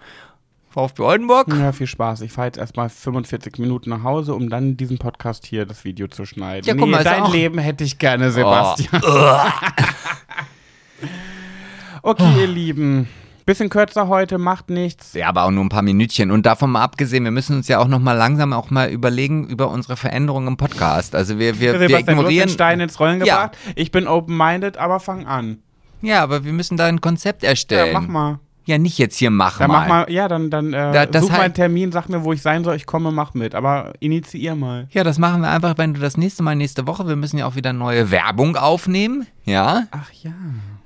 VfB 0.72 1.04
Oldenburg. 1.04 1.54
Ja, 1.54 1.72
viel 1.72 1.86
Spaß. 1.86 2.22
Ich 2.22 2.32
fahre 2.32 2.48
jetzt 2.48 2.58
erstmal 2.58 2.90
45 2.90 3.60
Minuten 3.60 3.92
nach 3.92 4.02
Hause, 4.02 4.34
um 4.34 4.50
dann 4.50 4.76
diesen 4.76 4.98
Podcast 4.98 5.46
hier, 5.46 5.68
das 5.68 5.84
Video 5.84 6.08
zu 6.08 6.26
schneiden. 6.26 6.66
Ja, 6.66 6.74
guck 6.74 6.90
mal, 6.90 6.98
ist 6.98 7.06
dein 7.06 7.24
Oh. 7.24 7.32
Leben 7.32 7.60
hätte 7.60 7.84
ich 7.84 8.00
gerne, 8.00 8.32
Sebastian. 8.32 9.04
okay, 12.02 12.42
ihr 12.42 12.48
Lieben. 12.48 13.08
Bisschen 13.46 13.70
kürzer 13.70 14.08
heute, 14.08 14.38
macht 14.38 14.70
nichts. 14.70 15.14
Ja, 15.14 15.28
aber 15.30 15.44
auch 15.44 15.52
nur 15.52 15.64
ein 15.66 15.70
paar 15.70 15.82
Minütchen. 15.82 16.32
Und 16.32 16.46
davon 16.46 16.72
mal 16.72 16.82
abgesehen, 16.84 17.24
wir 17.24 17.32
müssen 17.32 17.58
uns 17.58 17.68
ja 17.68 17.80
auch 17.80 17.88
noch 17.88 18.00
mal 18.00 18.14
langsam 18.14 18.54
auch 18.54 18.70
mal 18.70 18.90
überlegen 18.90 19.48
über 19.48 19.70
unsere 19.70 19.98
Veränderungen 19.98 20.48
im 20.48 20.58
Podcast. 20.58 21.14
Also 21.16 21.40
wir, 21.40 21.60
wir, 21.60 21.80
wir 21.80 22.00
ignorieren. 22.00 22.50
Stein 22.50 22.80
ins 22.80 23.00
Rollen 23.00 23.20
Ja. 23.26 23.48
gebracht. 23.48 23.58
Ich 23.76 23.92
bin 23.92 24.08
open-minded, 24.08 24.78
aber 24.78 25.00
fang 25.00 25.26
an. 25.28 25.58
Ja, 26.02 26.22
aber 26.24 26.44
wir 26.46 26.54
müssen 26.54 26.78
da 26.78 26.86
ein 26.86 27.02
Konzept 27.02 27.44
Ja, 27.44 27.50
erstellen. 27.50 27.94
mach 27.94 28.08
mal. 28.08 28.40
Ja, 28.66 28.78
nicht 28.78 28.98
jetzt 28.98 29.18
hier 29.18 29.30
machen. 29.30 29.60
Dann 29.60 29.72
mal. 29.72 29.80
mach 29.82 29.88
mal, 29.90 30.10
ja, 30.10 30.30
dann, 30.30 30.50
dann 30.50 30.72
äh, 30.72 31.08
Da- 31.08 31.20
such 31.22 31.28
mal 31.30 31.38
halt- 31.40 31.44
einen 31.46 31.54
Termin, 31.54 31.92
sag 31.92 32.08
mir, 32.08 32.24
wo 32.24 32.32
ich 32.32 32.42
sein 32.42 32.64
soll, 32.64 32.78
ich 32.78 32.86
komme, 32.86 33.12
mach 33.12 33.34
mit. 33.34 33.56
Aber 33.56 33.92
initiier 34.00 34.56
mal. 34.56 34.88
Ja, 34.92 35.04
das 35.04 35.20
machen 35.20 35.42
wir 35.42 35.50
einfach, 35.50 35.78
wenn 35.78 35.94
du 35.94 36.00
das 36.00 36.16
nächste 36.16 36.44
Mal 36.44 36.56
nächste 36.56 36.88
Woche, 36.88 37.06
wir 37.06 37.18
müssen 37.18 37.38
ja 37.38 37.46
auch 37.46 37.56
wieder 37.56 37.74
neue 37.74 38.10
Werbung 38.10 38.56
aufnehmen. 38.56 39.28
Ja, 39.44 39.84
Ach 39.92 40.10
ja. 40.14 40.32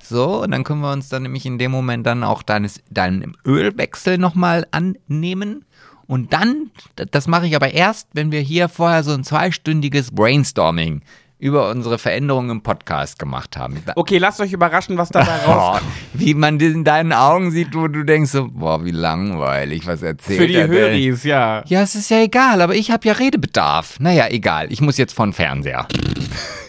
So, 0.08 0.42
und 0.42 0.50
dann 0.50 0.64
können 0.64 0.80
wir 0.80 0.92
uns 0.92 1.08
dann 1.08 1.22
nämlich 1.22 1.46
in 1.46 1.58
dem 1.58 1.70
Moment 1.70 2.06
dann 2.06 2.24
auch 2.24 2.42
deines, 2.42 2.80
deinen 2.90 3.36
Ölwechsel 3.44 4.18
nochmal 4.18 4.66
annehmen. 4.70 5.64
Und 6.06 6.32
dann, 6.32 6.70
das 6.96 7.28
mache 7.28 7.46
ich 7.46 7.54
aber 7.54 7.72
erst, 7.72 8.08
wenn 8.14 8.32
wir 8.32 8.40
hier 8.40 8.68
vorher 8.68 9.02
so 9.02 9.12
ein 9.12 9.24
zweistündiges 9.24 10.10
Brainstorming 10.12 11.02
über 11.38 11.70
unsere 11.70 11.98
Veränderungen 11.98 12.50
im 12.50 12.62
Podcast 12.62 13.18
gemacht 13.18 13.56
haben. 13.56 13.80
Okay, 13.94 14.18
lasst 14.18 14.40
euch 14.40 14.52
überraschen, 14.52 14.98
was 14.98 15.10
dabei 15.10 15.36
rauskommt. 15.46 15.90
wie 16.14 16.34
man 16.34 16.58
das 16.58 16.70
in 16.72 16.84
deinen 16.84 17.12
Augen 17.12 17.50
sieht, 17.52 17.74
wo 17.74 17.86
du 17.86 18.04
denkst 18.04 18.30
so, 18.32 18.48
boah, 18.50 18.84
wie 18.84 18.90
langweilig, 18.90 19.86
was 19.86 20.02
erzählt 20.02 20.40
Für 20.40 20.46
die 20.48 20.54
er? 20.54 20.66
Höris, 20.68 21.22
ja. 21.24 21.62
Ja, 21.66 21.82
es 21.82 21.94
ist 21.94 22.10
ja 22.10 22.20
egal, 22.20 22.60
aber 22.60 22.74
ich 22.74 22.90
habe 22.90 23.06
ja 23.06 23.12
Redebedarf. 23.14 24.00
Naja, 24.00 24.26
egal, 24.30 24.72
ich 24.72 24.80
muss 24.80 24.96
jetzt 24.96 25.14
von 25.14 25.32
Fernseher. 25.32 25.86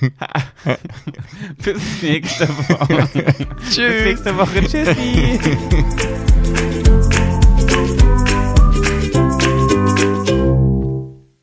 Bis 1.63 2.01
nächste 2.01 2.47
Woche. 2.47 3.09
Bis 3.57 3.77
nächste 3.77 4.37
Woche. 4.37 4.61
Tschüssi. 4.61 5.39